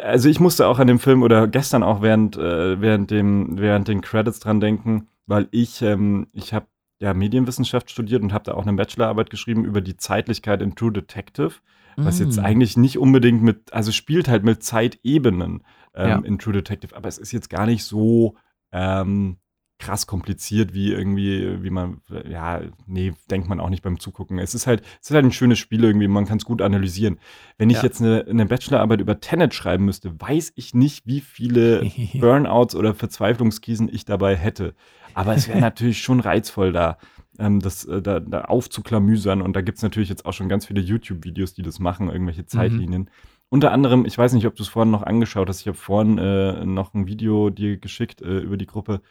also 0.02 0.30
ich 0.30 0.40
musste 0.40 0.68
auch 0.68 0.80
an 0.80 0.88
dem 0.88 1.00
Film 1.00 1.24
oder 1.24 1.48
gestern 1.48 1.84
auch 1.84 2.02
während, 2.02 2.38
äh, 2.38 2.80
während 2.82 3.12
dem, 3.12 3.58
während 3.60 3.88
den 3.88 4.02
Credits 4.02 4.40
dran 4.40 4.60
denken, 4.60 5.08
weil 5.26 5.48
ich, 5.52 5.82
ähm, 5.82 6.28
ich 6.34 6.54
habe 6.54 6.68
ja 7.00 7.14
Medienwissenschaft 7.14 7.92
studiert 7.92 8.22
und 8.22 8.32
habe 8.34 8.46
da 8.46 8.54
auch 8.54 8.66
eine 8.66 8.74
Bachelorarbeit 8.74 9.30
geschrieben 9.30 9.66
über 9.66 9.82
die 9.82 9.98
Zeitlichkeit 9.98 10.62
in 10.62 10.76
True 10.76 10.94
Detective, 10.94 11.52
was 11.98 12.20
jetzt 12.20 12.38
Mm. 12.38 12.46
eigentlich 12.46 12.78
nicht 12.78 12.98
unbedingt 12.98 13.42
mit, 13.42 13.74
also 13.74 13.92
spielt 13.92 14.28
halt 14.28 14.44
mit 14.44 14.64
Zeitebenen 14.64 15.64
ähm, 15.94 16.08
Ja. 16.10 16.18
in 16.20 16.40
True 16.40 16.54
Detective, 16.54 16.96
aber 16.96 17.08
es 17.10 17.18
ist 17.18 17.32
jetzt 17.32 17.50
gar 17.50 17.66
nicht 17.66 17.84
so 17.84 18.36
ähm, 18.72 19.38
krass 19.78 20.08
kompliziert, 20.08 20.74
wie 20.74 20.92
irgendwie, 20.94 21.62
wie 21.62 21.70
man, 21.70 22.02
ja, 22.30 22.62
nee, 22.88 23.14
denkt 23.30 23.50
man 23.50 23.60
auch 23.60 23.70
nicht 23.70 23.84
beim 23.84 24.00
Zugucken. 24.00 24.40
Es 24.40 24.56
ist 24.56 24.68
halt, 24.68 24.82
es 25.02 25.10
ist 25.10 25.14
halt 25.16 25.26
ein 25.26 25.34
schönes 25.34 25.60
Spiel 25.60 25.84
irgendwie, 25.84 26.08
man 26.08 26.26
kann 26.26 26.38
es 26.38 26.46
gut 26.46 26.62
analysieren. 26.62 27.20
Wenn 27.58 27.70
ich 27.70 27.78
Ja. 27.78 27.84
jetzt 27.84 28.02
eine, 28.02 28.26
eine 28.30 28.46
Bachelorarbeit 28.46 29.02
über 29.02 29.20
Tenet 29.20 29.54
schreiben 29.54 29.86
müsste, 29.86 30.20
weiß 30.20 30.54
ich 30.56 30.74
nicht, 30.74 31.06
wie 31.08 31.20
viele 31.20 31.92
Burnouts 32.20 32.76
oder 32.76 32.94
Verzweiflungskrisen 32.94 33.90
ich 33.94 34.06
dabei 34.06 34.36
hätte. 34.38 34.76
Aber 35.14 35.36
es 35.36 35.48
wäre 35.48 35.60
natürlich 35.62 36.02
schon 36.02 36.22
reizvoll, 36.22 36.72
da, 36.72 36.98
ähm, 37.38 37.60
das 37.60 37.84
äh, 37.86 38.02
da, 38.02 38.22
da 38.22 38.46
aufzuklamüsern. 38.46 39.42
Und 39.42 39.56
da 39.58 39.62
gibt 39.62 39.78
es 39.78 39.84
natürlich 39.84 40.10
jetzt 40.10 40.26
auch 40.26 40.34
schon 40.34 40.48
ganz 40.50 40.66
viele 40.66 40.82
YouTube-Videos, 40.82 41.54
die 41.54 41.64
das 41.64 41.80
machen, 41.80 42.10
irgendwelche 42.10 42.46
Zeitlinien. 42.46 43.10
Unter 43.50 43.72
anderem, 43.72 44.06
ich 44.06 44.18
weiß 44.18 44.34
nicht, 44.34 44.48
ob 44.48 44.56
du 44.56 44.64
es 44.64 44.70
vorhin 44.70 44.92
noch 44.92 45.04
angeschaut 45.04 45.50
hast, 45.50 45.62
ich 45.62 45.68
habe 45.68 45.78
vorhin 45.78 46.18
äh, 46.18 46.66
noch 46.66 46.94
ein 46.94 47.08
Video 47.08 47.50
dir 47.50 47.78
geschickt 47.78 48.22
äh, 48.22 48.40
über 48.40 48.58
die 48.58 48.66
Gruppe. 48.66 49.02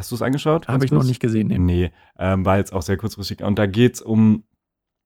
Hast 0.00 0.10
du 0.10 0.14
es 0.14 0.22
angeschaut? 0.22 0.66
Habe 0.66 0.86
ich 0.86 0.92
noch 0.92 1.04
nicht 1.04 1.20
gesehen. 1.20 1.48
Nee. 1.48 1.58
Nee, 1.58 1.92
ähm, 2.18 2.46
war 2.46 2.56
jetzt 2.56 2.72
auch 2.72 2.80
sehr 2.80 2.96
kurzfristig. 2.96 3.42
Und 3.42 3.58
da 3.58 3.66
geht 3.66 3.96
es 3.96 4.00
um 4.00 4.44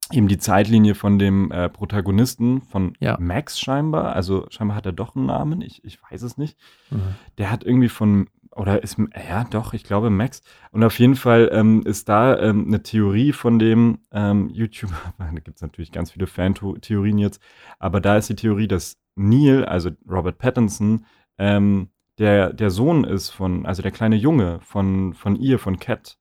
eben 0.09 0.29
die 0.29 0.37
Zeitlinie 0.37 0.95
von 0.95 1.19
dem 1.19 1.51
äh, 1.51 1.67
Protagonisten, 1.67 2.61
von 2.61 2.93
Ja. 3.01 3.17
Max 3.19 3.59
scheinbar. 3.59 4.15
Also 4.15 4.45
scheinbar 4.51 4.77
hat 4.77 4.85
er 4.85 4.93
doch 4.93 5.13
einen 5.13 5.25
Namen, 5.25 5.59
ich, 5.59 5.83
ich 5.83 5.99
weiß 6.01 6.21
es 6.21 6.37
nicht. 6.37 6.57
Mhm. 6.91 7.15
Der 7.37 7.51
hat 7.51 7.65
irgendwie 7.65 7.89
von, 7.89 8.29
oder 8.55 8.83
ist, 8.83 8.97
ja 9.29 9.43
doch, 9.43 9.73
ich 9.73 9.83
glaube 9.83 10.09
Max. 10.09 10.41
Und 10.71 10.81
auf 10.81 10.97
jeden 10.97 11.17
Fall 11.17 11.49
ähm, 11.51 11.81
ist 11.85 12.07
da 12.07 12.39
ähm, 12.39 12.63
eine 12.65 12.81
Theorie 12.81 13.33
von 13.33 13.59
dem 13.59 13.97
ähm, 14.13 14.47
YouTuber, 14.47 14.95
da 15.17 15.29
gibt 15.31 15.57
es 15.57 15.61
natürlich 15.61 15.91
ganz 15.91 16.11
viele 16.11 16.27
Fan-Theorien 16.27 17.17
jetzt, 17.17 17.41
aber 17.79 17.99
da 17.99 18.15
ist 18.15 18.29
die 18.29 18.35
Theorie, 18.37 18.69
dass 18.69 18.97
Neil, 19.15 19.65
also 19.65 19.89
Robert 20.09 20.37
Pattinson, 20.37 21.05
ähm, 21.37 21.89
der, 22.17 22.53
der 22.53 22.69
Sohn 22.69 23.03
ist 23.03 23.29
von, 23.29 23.65
also 23.65 23.81
der 23.81 23.91
kleine 23.91 24.15
Junge 24.15 24.59
von, 24.61 25.13
von 25.13 25.35
ihr, 25.35 25.59
von 25.59 25.79
Cat, 25.79 26.17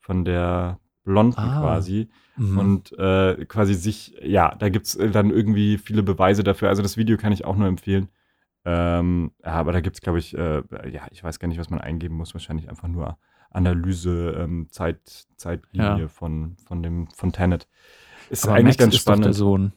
von 0.00 0.24
der 0.24 0.78
Blonden 1.04 1.38
Ah. 1.38 1.60
quasi. 1.60 2.08
Mhm. 2.36 2.58
Und 2.58 2.98
äh, 2.98 3.44
quasi 3.46 3.74
sich, 3.74 4.14
ja, 4.22 4.54
da 4.56 4.68
gibt 4.68 4.86
es 4.86 4.98
dann 5.12 5.30
irgendwie 5.30 5.78
viele 5.78 6.02
Beweise 6.02 6.44
dafür. 6.44 6.68
Also 6.68 6.82
das 6.82 6.96
Video 6.96 7.16
kann 7.16 7.32
ich 7.32 7.44
auch 7.44 7.56
nur 7.56 7.66
empfehlen. 7.66 8.08
Ähm, 8.64 9.32
ja, 9.44 9.52
aber 9.52 9.72
da 9.72 9.80
gibt 9.80 9.96
es, 9.96 10.02
glaube 10.02 10.18
ich, 10.18 10.36
äh, 10.36 10.62
ja, 10.90 11.02
ich 11.10 11.24
weiß 11.24 11.38
gar 11.38 11.48
nicht, 11.48 11.58
was 11.58 11.70
man 11.70 11.80
eingeben 11.80 12.16
muss. 12.16 12.34
Wahrscheinlich 12.34 12.68
einfach 12.68 12.88
nur 12.88 13.16
Analyse, 13.50 14.36
ähm, 14.38 14.66
Zeit, 14.70 15.26
Zeitlinie 15.36 16.00
Ja. 16.02 16.08
von, 16.08 16.56
von 16.66 16.82
dem, 16.82 17.08
von 17.08 17.32
Tenet. 17.32 17.66
Ist 18.28 18.46
Aber 18.46 18.56
eigentlich 18.56 18.76
Max 18.76 18.76
ganz 18.78 18.94
ist 18.94 19.08
doch 19.08 19.18
der. 19.18 19.32
Sohn. 19.32 19.72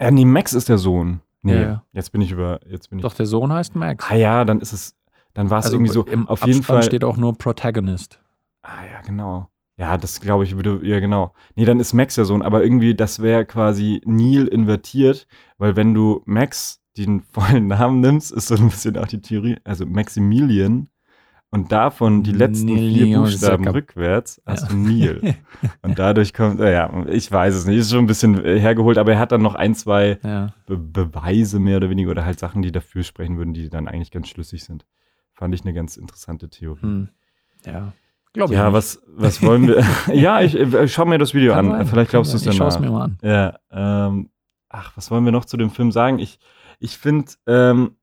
Ja, 0.00 0.10
nee, 0.10 0.24
Max 0.24 0.52
ist 0.52 0.68
der 0.68 0.78
Sohn. 0.78 1.20
Nee, 1.42 1.62
Ja, 1.62 1.84
jetzt 1.92 2.12
bin 2.12 2.20
ich 2.20 2.32
über, 2.32 2.60
jetzt 2.66 2.90
bin 2.90 2.98
ich. 2.98 3.02
Doch, 3.02 3.14
der 3.14 3.26
Sohn 3.26 3.52
heißt 3.52 3.74
Max. 3.74 4.04
Ah 4.10 4.14
ja, 4.14 4.44
dann 4.44 4.60
ist 4.60 4.72
es, 4.72 4.94
dann 5.34 5.50
war 5.50 5.60
es 5.60 5.66
also 5.66 5.76
irgendwie 5.76 5.92
so, 5.92 6.04
im 6.04 6.28
auf 6.28 6.44
jeden 6.46 6.62
Fall. 6.62 6.82
steht 6.82 7.04
auch 7.04 7.16
nur 7.16 7.36
Protagonist. 7.36 8.20
Ah 8.62 8.84
ja, 8.84 9.00
genau. 9.02 9.48
Ja, 9.78 9.96
das 9.96 10.20
glaube 10.20 10.44
ich 10.44 10.56
würde, 10.56 10.80
ja 10.82 11.00
genau. 11.00 11.32
Nee, 11.54 11.64
dann 11.64 11.80
ist 11.80 11.94
Max 11.94 12.14
der 12.14 12.26
Sohn, 12.26 12.42
aber 12.42 12.62
irgendwie, 12.62 12.94
das 12.94 13.22
wäre 13.22 13.46
quasi 13.46 14.02
Neil 14.04 14.46
invertiert, 14.46 15.26
weil 15.56 15.74
wenn 15.76 15.94
du 15.94 16.22
Max 16.26 16.82
den 16.98 17.22
vollen 17.22 17.68
Namen 17.68 18.00
nimmst, 18.00 18.30
ist 18.32 18.48
so 18.48 18.56
ein 18.56 18.68
bisschen 18.68 18.98
auch 18.98 19.06
die 19.06 19.22
Theorie, 19.22 19.56
also 19.64 19.86
Maximilian 19.86 20.88
und 21.50 21.72
davon 21.72 22.22
die 22.22 22.32
letzten 22.32 22.68
vier 22.68 23.06
Neil 23.06 23.18
Buchstaben 23.18 23.64
Zucker. 23.64 23.74
rückwärts 23.74 24.40
hast 24.46 24.62
Ja. 24.62 24.68
du 24.68 24.76
Neil. 24.76 25.34
Und 25.82 25.98
dadurch 25.98 26.32
kommt, 26.32 26.60
äh, 26.60 26.72
ja, 26.72 27.06
ich 27.08 27.30
weiß 27.30 27.54
es 27.54 27.66
nicht, 27.66 27.78
ist 27.78 27.90
schon 27.90 27.98
ein 28.04 28.06
bisschen 28.06 28.44
äh, 28.44 28.58
hergeholt, 28.60 28.98
aber 28.98 29.12
er 29.12 29.18
hat 29.18 29.32
dann 29.32 29.42
noch 29.42 29.54
ein, 29.56 29.74
zwei 29.74 30.18
Ja. 30.22 30.54
Be 30.66 30.76
Beweise 30.78 31.58
mehr 31.58 31.78
oder 31.78 31.90
weniger 31.90 32.12
oder 32.12 32.24
halt 32.24 32.38
Sachen, 32.38 32.62
die 32.62 32.70
dafür 32.72 33.02
sprechen 33.02 33.36
würden, 33.36 33.52
die 33.52 33.68
dann 33.68 33.88
eigentlich 33.88 34.10
ganz 34.12 34.28
schlüssig 34.28 34.62
sind. 34.64 34.86
Fand 35.32 35.52
ich 35.54 35.62
eine 35.62 35.72
ganz 35.74 35.96
interessante 35.96 36.48
Theorie. 36.48 36.82
Hm. 36.82 37.08
Ja. 37.66 37.92
Glaube 38.32 38.54
ich. 38.54 38.58
Ja, 38.60 38.72
was, 38.72 39.02
was 39.08 39.42
wollen 39.42 39.66
wir? 39.66 39.82
ja, 40.14 40.40
ich 40.42 40.54
äh, 40.54 40.86
schau 40.86 41.04
mir 41.04 41.18
das 41.18 41.34
Video 41.34 41.52
Kann 41.54 41.72
an. 41.72 41.86
Vielleicht 41.86 42.10
glaubst 42.10 42.32
du 42.32 42.36
es 42.36 42.44
sein. 42.44 42.52
Ich 42.52 42.58
danach. 42.60 42.78
mir 42.80 42.90
mal 42.90 43.02
an. 43.04 43.18
Ja, 43.22 43.58
ähm, 44.06 44.30
ach, 44.68 44.92
was 44.96 45.10
wollen 45.10 45.24
wir 45.24 45.32
noch 45.32 45.44
zu 45.46 45.56
dem 45.56 45.70
Film 45.70 45.90
sagen? 45.90 46.20
Ich, 46.20 46.38
ich 46.78 46.96
finde, 46.96 47.32
ähm, 47.48 47.96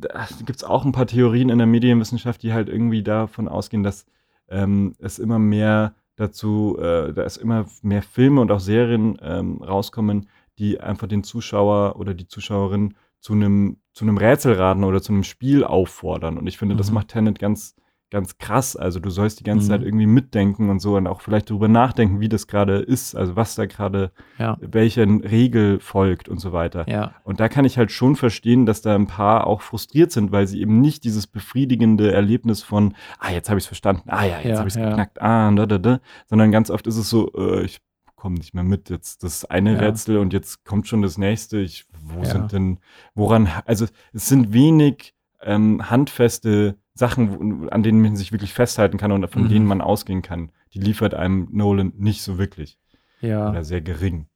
da 0.00 0.26
gibt 0.44 0.56
es 0.56 0.64
auch 0.64 0.84
ein 0.84 0.92
paar 0.92 1.06
Theorien 1.06 1.48
in 1.48 1.58
der 1.58 1.66
Medienwissenschaft, 1.66 2.42
die 2.42 2.52
halt 2.52 2.68
irgendwie 2.68 3.02
davon 3.02 3.48
ausgehen, 3.48 3.82
dass 3.82 4.06
ähm, 4.48 4.94
es 4.98 5.18
immer 5.18 5.38
mehr 5.38 5.94
dazu, 6.16 6.76
äh, 6.78 7.12
da 7.12 7.22
es 7.22 7.36
immer 7.36 7.66
mehr 7.82 8.02
Filme 8.02 8.40
und 8.40 8.50
auch 8.50 8.60
Serien 8.60 9.18
ähm, 9.22 9.62
rauskommen, 9.62 10.28
die 10.58 10.80
einfach 10.80 11.06
den 11.06 11.22
Zuschauer 11.22 11.96
oder 11.96 12.14
die 12.14 12.26
Zuschauerin 12.26 12.94
zu 13.20 13.32
einem 13.32 13.78
zu 13.92 14.04
einem 14.04 14.16
Rätselraten 14.16 14.84
oder 14.84 15.02
zu 15.02 15.12
einem 15.12 15.24
Spiel 15.24 15.64
auffordern. 15.64 16.38
Und 16.38 16.46
ich 16.46 16.56
finde, 16.56 16.74
mhm. 16.74 16.78
das 16.78 16.92
macht 16.92 17.08
Tenet 17.08 17.38
ganz 17.38 17.74
ganz 18.10 18.38
krass. 18.38 18.76
Also 18.76 19.00
du 19.00 19.10
sollst 19.10 19.40
die 19.40 19.44
ganze 19.44 19.66
mhm. 19.66 19.68
Zeit 19.68 19.82
irgendwie 19.82 20.06
mitdenken 20.06 20.70
und 20.70 20.80
so 20.80 20.96
und 20.96 21.06
auch 21.06 21.20
vielleicht 21.20 21.50
darüber 21.50 21.68
nachdenken, 21.68 22.20
wie 22.20 22.28
das 22.28 22.46
gerade 22.46 22.78
ist, 22.78 23.14
also 23.14 23.36
was 23.36 23.54
da 23.54 23.66
gerade, 23.66 24.12
ja. 24.38 24.56
welche 24.60 25.04
Regel 25.04 25.80
folgt 25.80 26.28
und 26.28 26.38
so 26.38 26.52
weiter. 26.52 26.88
Ja. 26.88 27.14
Und 27.24 27.40
da 27.40 27.48
kann 27.48 27.64
ich 27.64 27.78
halt 27.78 27.92
schon 27.92 28.16
verstehen, 28.16 28.66
dass 28.66 28.82
da 28.82 28.94
ein 28.94 29.06
paar 29.06 29.46
auch 29.46 29.60
frustriert 29.60 30.12
sind, 30.12 30.32
weil 30.32 30.46
sie 30.46 30.60
eben 30.60 30.80
nicht 30.80 31.04
dieses 31.04 31.26
befriedigende 31.26 32.12
Erlebnis 32.12 32.62
von, 32.62 32.94
ah, 33.18 33.30
jetzt 33.30 33.48
habe 33.50 33.58
ich 33.58 33.64
es 33.64 33.68
verstanden, 33.68 34.08
ah 34.08 34.24
ja, 34.24 34.36
jetzt 34.38 34.46
ja, 34.46 34.58
habe 34.58 34.68
ich 34.68 34.76
es 34.76 34.80
geknackt, 34.80 35.20
ah, 35.20 35.50
da, 35.50 35.66
da, 35.66 35.78
da, 35.78 36.00
sondern 36.26 36.50
ganz 36.50 36.70
oft 36.70 36.86
ist 36.86 36.96
es 36.96 37.10
so, 37.10 37.32
äh, 37.34 37.64
ich 37.64 37.80
komme 38.16 38.36
nicht 38.36 38.52
mehr 38.52 38.64
mit. 38.64 38.90
Jetzt 38.90 39.22
das 39.22 39.44
eine 39.44 39.74
ja. 39.74 39.78
Rätsel 39.78 40.18
und 40.18 40.32
jetzt 40.32 40.64
kommt 40.64 40.88
schon 40.88 41.02
das 41.02 41.18
nächste. 41.18 41.58
Ich, 41.60 41.86
wo 42.02 42.20
ja. 42.20 42.26
sind 42.26 42.52
denn, 42.52 42.78
woran, 43.14 43.48
also 43.64 43.86
es 44.12 44.28
sind 44.28 44.52
wenig 44.52 45.14
ähm, 45.40 45.88
handfeste 45.88 46.76
Sachen, 46.98 47.70
an 47.70 47.84
denen 47.84 48.02
man 48.02 48.16
sich 48.16 48.32
wirklich 48.32 48.52
festhalten 48.52 48.98
kann 48.98 49.12
und 49.12 49.28
von 49.30 49.44
mhm. 49.44 49.48
denen 49.48 49.66
man 49.66 49.80
ausgehen 49.80 50.20
kann. 50.20 50.50
Die 50.74 50.80
liefert 50.80 51.14
einem 51.14 51.48
Nolan 51.52 51.92
nicht 51.96 52.22
so 52.22 52.38
wirklich. 52.38 52.76
Ja. 53.20 53.50
Oder 53.50 53.62
sehr 53.62 53.80
gering. 53.80 54.26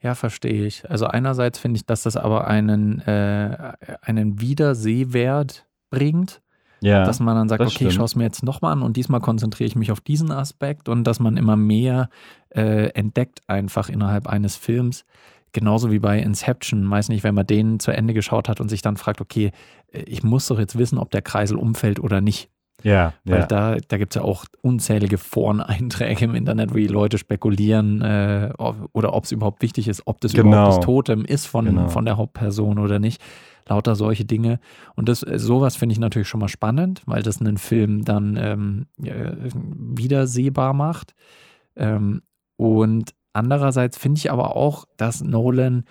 Ja, 0.00 0.14
verstehe 0.14 0.64
ich. 0.64 0.88
Also 0.88 1.06
einerseits 1.06 1.58
finde 1.58 1.76
ich, 1.76 1.84
dass 1.84 2.04
das 2.04 2.16
aber 2.16 2.46
einen, 2.46 3.00
äh, 3.00 3.74
einen 4.00 4.40
Wiedersehwert 4.40 5.66
bringt. 5.90 6.40
Ja, 6.80 7.04
dass 7.04 7.18
man 7.18 7.34
dann 7.34 7.48
sagt, 7.48 7.60
okay, 7.60 7.70
stimmt. 7.70 7.90
ich 7.90 7.96
schaue 7.96 8.04
es 8.04 8.14
mir 8.14 8.22
jetzt 8.22 8.44
nochmal 8.44 8.72
an 8.72 8.82
und 8.82 8.96
diesmal 8.96 9.20
konzentriere 9.20 9.66
ich 9.66 9.74
mich 9.74 9.90
auf 9.90 10.00
diesen 10.00 10.30
Aspekt 10.30 10.88
und 10.88 11.02
dass 11.02 11.18
man 11.18 11.36
immer 11.36 11.56
mehr 11.56 12.08
äh, 12.50 12.90
entdeckt 12.90 13.40
einfach 13.48 13.88
innerhalb 13.88 14.28
eines 14.28 14.54
Films. 14.54 15.04
Genauso 15.52 15.90
wie 15.90 15.98
bei 15.98 16.18
Inception, 16.18 16.88
weiß 16.90 17.08
nicht, 17.08 17.24
wenn 17.24 17.34
man 17.34 17.46
den 17.46 17.80
zu 17.80 17.90
Ende 17.90 18.14
geschaut 18.14 18.48
hat 18.48 18.60
und 18.60 18.68
sich 18.68 18.82
dann 18.82 18.96
fragt, 18.96 19.20
okay, 19.20 19.52
äh, 19.92 20.00
ich 20.00 20.22
muss 20.22 20.46
doch 20.48 20.58
jetzt 20.58 20.78
wissen, 20.78 20.98
ob 20.98 21.10
der 21.10 21.22
Kreisel 21.22 21.56
umfällt 21.56 22.00
oder 22.00 22.20
nicht. 22.20 22.50
Ja, 22.84 23.14
Weil 23.24 23.40
ja. 23.40 23.46
da, 23.46 23.76
da 23.88 23.98
gibt 23.98 24.14
es 24.14 24.20
ja 24.20 24.22
auch 24.22 24.44
unzählige 24.62 25.18
Foreneinträge 25.18 26.24
im 26.24 26.34
Internet, 26.34 26.70
wo 26.70 26.74
die 26.74 26.86
Leute 26.86 27.18
spekulieren 27.18 28.02
äh, 28.02 28.52
oder 28.56 29.14
ob 29.14 29.24
es 29.24 29.32
überhaupt 29.32 29.62
wichtig 29.62 29.88
ist, 29.88 30.02
ob 30.06 30.20
das 30.20 30.32
genau. 30.32 30.48
überhaupt 30.48 30.76
das 30.76 30.84
Totem 30.84 31.24
ist 31.24 31.46
von, 31.46 31.64
genau. 31.64 31.88
von 31.88 32.04
der 32.04 32.16
Hauptperson 32.16 32.78
oder 32.78 33.00
nicht. 33.00 33.20
Lauter 33.66 33.96
solche 33.96 34.24
Dinge. 34.24 34.60
Und 34.94 35.08
das, 35.08 35.22
äh, 35.22 35.38
sowas 35.38 35.76
finde 35.76 35.94
ich 35.94 35.98
natürlich 35.98 36.28
schon 36.28 36.40
mal 36.40 36.48
spannend, 36.48 37.02
weil 37.06 37.22
das 37.22 37.40
einen 37.40 37.58
Film 37.58 38.04
dann 38.04 38.36
ähm, 38.40 38.86
äh, 39.02 39.50
wiedersehbar 39.52 40.72
macht. 40.72 41.14
Ähm, 41.76 42.22
und 42.56 43.14
Andererseits 43.32 43.98
finde 43.98 44.18
ich 44.18 44.30
aber 44.30 44.56
auch, 44.56 44.84
dass 44.96 45.22
Nolan 45.22 45.84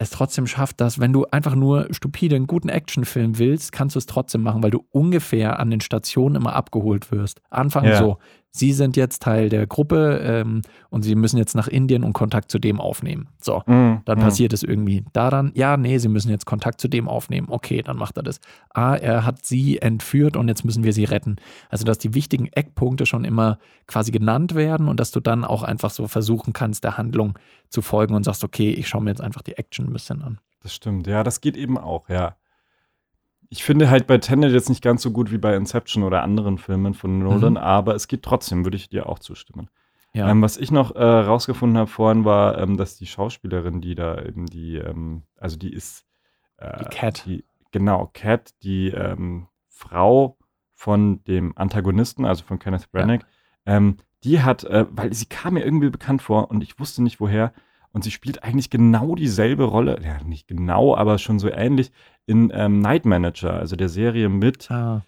es 0.00 0.10
trotzdem 0.10 0.46
schafft, 0.46 0.80
dass 0.80 0.98
wenn 0.98 1.12
du 1.12 1.26
einfach 1.26 1.54
nur 1.54 1.86
stupide 1.90 2.34
einen 2.34 2.46
guten 2.46 2.70
Actionfilm 2.70 3.38
willst, 3.38 3.70
kannst 3.70 3.96
du 3.96 3.98
es 3.98 4.06
trotzdem 4.06 4.42
machen, 4.42 4.62
weil 4.62 4.70
du 4.70 4.86
ungefähr 4.90 5.60
an 5.60 5.70
den 5.70 5.82
Stationen 5.82 6.36
immer 6.36 6.54
abgeholt 6.54 7.12
wirst. 7.12 7.42
Anfang 7.50 7.84
ja. 7.84 7.98
so, 7.98 8.18
Sie 8.52 8.72
sind 8.72 8.96
jetzt 8.96 9.22
Teil 9.22 9.48
der 9.48 9.66
Gruppe 9.66 10.20
ähm, 10.24 10.62
und 10.88 11.02
Sie 11.02 11.14
müssen 11.14 11.38
jetzt 11.38 11.54
nach 11.54 11.68
Indien 11.68 12.02
und 12.02 12.14
Kontakt 12.14 12.50
zu 12.50 12.58
dem 12.58 12.80
aufnehmen. 12.80 13.28
So, 13.40 13.62
mm, 13.66 14.02
dann 14.04 14.18
mm. 14.18 14.22
passiert 14.22 14.52
es 14.52 14.64
irgendwie. 14.64 15.04
Daran, 15.12 15.52
ja, 15.54 15.76
nee, 15.76 15.98
Sie 15.98 16.08
müssen 16.08 16.30
jetzt 16.30 16.46
Kontakt 16.46 16.80
zu 16.80 16.88
dem 16.88 17.08
aufnehmen. 17.08 17.46
Okay, 17.48 17.82
dann 17.82 17.96
macht 17.96 18.16
er 18.16 18.24
das. 18.24 18.40
Ah, 18.74 18.96
er 18.96 19.24
hat 19.24 19.44
Sie 19.44 19.78
entführt 19.78 20.36
und 20.36 20.48
jetzt 20.48 20.64
müssen 20.64 20.82
wir 20.82 20.92
Sie 20.92 21.04
retten. 21.04 21.36
Also, 21.68 21.84
dass 21.84 21.98
die 21.98 22.14
wichtigen 22.14 22.48
Eckpunkte 22.48 23.06
schon 23.06 23.24
immer 23.24 23.58
quasi 23.86 24.10
genannt 24.10 24.56
werden 24.56 24.88
und 24.88 24.98
dass 24.98 25.12
du 25.12 25.20
dann 25.20 25.44
auch 25.44 25.62
einfach 25.62 25.90
so 25.90 26.08
versuchen 26.08 26.52
kannst, 26.52 26.82
der 26.82 26.98
Handlung 26.98 27.38
zu 27.68 27.82
folgen 27.82 28.14
und 28.14 28.24
sagst, 28.24 28.42
okay, 28.42 28.70
ich 28.70 28.88
schaue 28.88 29.02
mir 29.02 29.10
jetzt 29.10 29.22
einfach 29.22 29.42
die 29.42 29.56
Action 29.56 29.86
ein 29.86 29.92
bisschen 29.92 30.22
an. 30.22 30.40
Das 30.62 30.74
stimmt, 30.74 31.06
ja, 31.06 31.22
das 31.22 31.40
geht 31.40 31.56
eben 31.56 31.78
auch, 31.78 32.08
ja 32.08 32.34
ich 33.50 33.64
finde 33.64 33.90
halt 33.90 34.06
bei 34.06 34.18
Tenet 34.18 34.52
jetzt 34.52 34.68
nicht 34.68 34.82
ganz 34.82 35.02
so 35.02 35.10
gut 35.10 35.32
wie 35.32 35.38
bei 35.38 35.56
Inception 35.56 36.04
oder 36.04 36.22
anderen 36.22 36.56
Filmen 36.56 36.94
von 36.94 37.18
Nolan, 37.18 37.54
mhm. 37.54 37.58
aber 37.58 37.96
es 37.96 38.06
geht 38.06 38.22
trotzdem, 38.22 38.64
würde 38.64 38.76
ich 38.76 38.88
dir 38.88 39.08
auch 39.08 39.18
zustimmen. 39.18 39.68
Ja. 40.12 40.30
Ähm, 40.30 40.40
was 40.40 40.56
ich 40.56 40.70
noch 40.70 40.94
äh, 40.94 41.02
rausgefunden 41.02 41.76
habe 41.76 41.90
vorhin 41.90 42.24
war, 42.24 42.58
ähm, 42.58 42.76
dass 42.76 42.96
die 42.96 43.06
Schauspielerin, 43.06 43.80
die 43.80 43.94
da 43.96 44.22
eben 44.22 44.46
die, 44.46 44.76
ähm, 44.76 45.24
also 45.36 45.56
die 45.56 45.72
ist 45.72 46.06
äh, 46.58 46.78
die 46.78 46.84
Cat. 46.96 47.26
Die, 47.26 47.44
genau, 47.72 48.10
Cat, 48.12 48.54
die 48.62 48.88
ähm, 48.88 49.48
Frau 49.68 50.38
von 50.72 51.22
dem 51.24 51.56
Antagonisten, 51.56 52.24
also 52.24 52.44
von 52.44 52.58
Kenneth 52.58 52.90
Branagh, 52.90 53.24
ja. 53.66 53.76
Ähm, 53.76 53.98
die 54.24 54.42
hat, 54.42 54.64
äh, 54.64 54.86
weil 54.90 55.12
sie 55.12 55.26
kam 55.26 55.54
mir 55.54 55.64
irgendwie 55.64 55.90
bekannt 55.90 56.22
vor 56.22 56.50
und 56.50 56.62
ich 56.62 56.78
wusste 56.78 57.02
nicht 57.02 57.20
woher, 57.20 57.52
und 57.92 58.04
sie 58.04 58.10
spielt 58.10 58.44
eigentlich 58.44 58.70
genau 58.70 59.14
dieselbe 59.14 59.64
Rolle, 59.64 59.98
ja, 60.04 60.22
nicht 60.24 60.48
genau, 60.48 60.96
aber 60.96 61.18
schon 61.18 61.38
so 61.38 61.50
ähnlich 61.50 61.90
in 62.26 62.52
ähm, 62.54 62.80
Night 62.80 63.04
Manager, 63.04 63.54
also 63.54 63.76
der 63.76 63.88
Serie 63.88 64.28
mit 64.28 64.70
ah. 64.70 65.02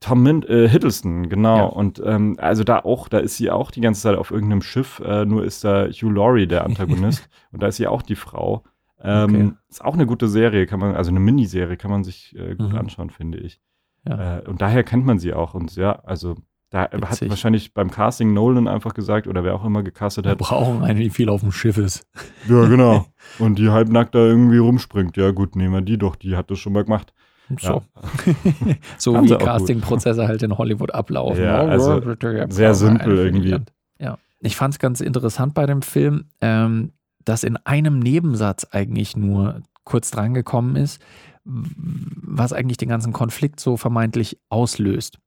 Tom 0.00 0.22
Min 0.22 0.42
äh, 0.44 0.68
Hiddleston, 0.68 1.28
genau. 1.28 1.56
Ja. 1.58 1.64
Und 1.64 2.02
ähm, 2.04 2.36
also 2.40 2.64
da 2.64 2.78
auch, 2.78 3.08
da 3.08 3.18
ist 3.18 3.36
sie 3.36 3.50
auch 3.50 3.70
die 3.70 3.82
ganze 3.82 4.00
Zeit 4.02 4.16
auf 4.16 4.30
irgendeinem 4.30 4.62
Schiff, 4.62 5.00
äh, 5.00 5.26
nur 5.26 5.44
ist 5.44 5.64
da 5.64 5.88
Hugh 5.88 6.10
Laurie 6.10 6.46
der 6.46 6.64
Antagonist 6.64 7.28
und 7.52 7.62
da 7.62 7.66
ist 7.66 7.76
sie 7.76 7.86
auch 7.86 8.02
die 8.02 8.14
Frau. 8.14 8.64
Ähm, 9.02 9.34
okay. 9.34 9.52
Ist 9.68 9.84
auch 9.84 9.94
eine 9.94 10.06
gute 10.06 10.28
Serie, 10.28 10.66
kann 10.66 10.80
man, 10.80 10.94
also 10.94 11.10
eine 11.10 11.20
Miniserie 11.20 11.76
kann 11.76 11.90
man 11.90 12.04
sich 12.04 12.34
äh, 12.36 12.54
gut 12.54 12.72
mhm. 12.72 12.78
anschauen, 12.78 13.10
finde 13.10 13.38
ich. 13.38 13.60
Ja. 14.08 14.38
Äh, 14.38 14.48
und 14.48 14.62
daher 14.62 14.82
kennt 14.84 15.04
man 15.04 15.18
sie 15.18 15.34
auch. 15.34 15.52
Und 15.52 15.76
ja, 15.76 16.00
also 16.04 16.36
da 16.76 16.88
Witzig. 16.92 17.22
hat 17.22 17.30
wahrscheinlich 17.30 17.72
beim 17.72 17.90
Casting 17.90 18.32
Nolan 18.32 18.68
einfach 18.68 18.94
gesagt 18.94 19.26
oder 19.26 19.44
wer 19.44 19.54
auch 19.54 19.64
immer 19.64 19.82
gecastet 19.82 20.26
hat. 20.26 20.38
Wir 20.38 20.44
brauchen 20.44 20.82
einen, 20.82 20.98
wie 20.98 21.10
viel 21.10 21.28
auf 21.28 21.40
dem 21.40 21.52
Schiff 21.52 21.78
ist. 21.78 22.06
Ja, 22.48 22.64
genau. 22.66 23.06
Und 23.40 23.58
die 23.58 23.70
halbnackt 23.70 24.14
da 24.14 24.20
irgendwie 24.20 24.58
rumspringt. 24.58 25.16
Ja, 25.16 25.32
gut, 25.32 25.56
nehmen 25.56 25.74
wir 25.74 25.80
die 25.80 25.98
doch. 25.98 26.14
Die 26.14 26.36
hat 26.36 26.48
das 26.50 26.60
schon 26.60 26.74
mal 26.74 26.84
gemacht. 26.84 27.12
So, 27.58 27.82
ja. 28.26 28.74
so 28.98 29.14
wie 29.24 29.36
Castingprozesse 29.36 30.28
halt 30.28 30.44
in 30.44 30.56
Hollywood 30.56 30.94
ablaufen. 30.94 31.42
Ja, 31.42 31.56
also 31.56 32.00
sehr 32.48 32.74
simpel 32.74 33.18
irgendwie. 33.18 33.58
Ja. 33.98 34.18
Ich 34.40 34.54
fand 34.54 34.74
es 34.74 34.78
ganz 34.78 35.00
interessant 35.00 35.54
bei 35.54 35.66
dem 35.66 35.82
Film, 35.82 36.26
ähm, 36.40 36.92
dass 37.24 37.42
in 37.42 37.56
einem 37.64 37.98
Nebensatz 37.98 38.64
eigentlich 38.70 39.16
nur 39.16 39.62
kurz 39.82 40.12
drangekommen 40.12 40.76
ist, 40.76 41.02
was 41.44 42.52
eigentlich 42.52 42.76
den 42.76 42.88
ganzen 42.88 43.12
Konflikt 43.12 43.58
so 43.58 43.76
vermeintlich 43.76 44.38
auslöst. 44.50 45.18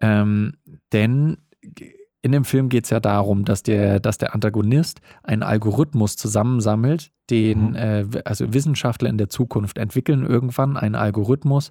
Ähm, 0.00 0.54
denn 0.92 1.38
in 2.22 2.32
dem 2.32 2.44
Film 2.44 2.68
geht 2.68 2.84
es 2.84 2.90
ja 2.90 2.98
darum, 2.98 3.44
dass 3.44 3.62
der, 3.62 4.00
dass 4.00 4.18
der 4.18 4.34
Antagonist 4.34 5.00
einen 5.22 5.42
Algorithmus 5.42 6.16
zusammensammelt, 6.16 7.12
den 7.30 7.70
mhm. 7.70 7.76
äh, 7.76 8.04
also 8.24 8.52
Wissenschaftler 8.52 9.08
in 9.08 9.18
der 9.18 9.28
Zukunft 9.28 9.78
entwickeln 9.78 10.26
irgendwann 10.26 10.76
einen 10.76 10.96
Algorithmus, 10.96 11.70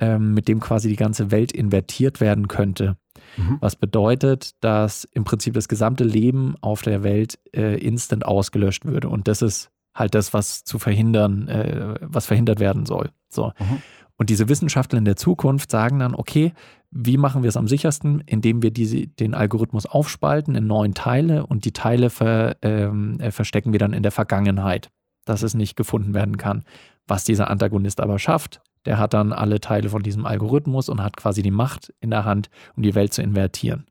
ähm, 0.00 0.34
mit 0.34 0.46
dem 0.46 0.60
quasi 0.60 0.88
die 0.88 0.96
ganze 0.96 1.30
Welt 1.30 1.50
invertiert 1.50 2.20
werden 2.20 2.46
könnte. 2.46 2.96
Mhm. 3.36 3.58
Was 3.60 3.74
bedeutet, 3.74 4.52
dass 4.62 5.04
im 5.04 5.24
Prinzip 5.24 5.54
das 5.54 5.68
gesamte 5.68 6.04
Leben 6.04 6.54
auf 6.60 6.82
der 6.82 7.02
Welt 7.02 7.38
äh, 7.52 7.76
instant 7.78 8.24
ausgelöscht 8.24 8.84
würde. 8.84 9.08
Und 9.08 9.26
das 9.26 9.42
ist 9.42 9.70
halt 9.94 10.14
das, 10.14 10.32
was 10.32 10.62
zu 10.62 10.78
verhindern, 10.78 11.48
äh, 11.48 11.96
was 12.00 12.26
verhindert 12.26 12.60
werden 12.60 12.86
soll. 12.86 13.10
So. 13.28 13.52
Mhm. 13.58 13.82
Und 14.18 14.30
diese 14.30 14.48
Wissenschaftler 14.48 14.98
in 14.98 15.04
der 15.04 15.16
Zukunft 15.16 15.70
sagen 15.70 16.00
dann, 16.00 16.14
okay, 16.14 16.52
wie 16.90 17.16
machen 17.16 17.42
wir 17.42 17.48
es 17.48 17.56
am 17.56 17.68
sichersten? 17.68 18.20
Indem 18.26 18.62
wir 18.62 18.72
diese, 18.72 19.06
den 19.06 19.32
Algorithmus 19.32 19.86
aufspalten 19.86 20.56
in 20.56 20.66
neun 20.66 20.92
Teile 20.92 21.46
und 21.46 21.64
die 21.64 21.72
Teile 21.72 22.10
ver, 22.10 22.56
ähm, 22.62 23.20
äh, 23.20 23.30
verstecken 23.30 23.72
wir 23.72 23.78
dann 23.78 23.92
in 23.92 24.02
der 24.02 24.12
Vergangenheit, 24.12 24.90
dass 25.24 25.42
es 25.42 25.54
nicht 25.54 25.76
gefunden 25.76 26.14
werden 26.14 26.36
kann. 26.36 26.64
Was 27.06 27.24
dieser 27.24 27.48
Antagonist 27.48 28.00
aber 28.00 28.18
schafft, 28.18 28.60
der 28.86 28.98
hat 28.98 29.14
dann 29.14 29.32
alle 29.32 29.60
Teile 29.60 29.88
von 29.88 30.02
diesem 30.02 30.26
Algorithmus 30.26 30.88
und 30.88 31.02
hat 31.02 31.16
quasi 31.16 31.42
die 31.42 31.52
Macht 31.52 31.94
in 32.00 32.10
der 32.10 32.24
Hand, 32.24 32.50
um 32.76 32.82
die 32.82 32.94
Welt 32.96 33.12
zu 33.12 33.22
invertieren. 33.22 33.86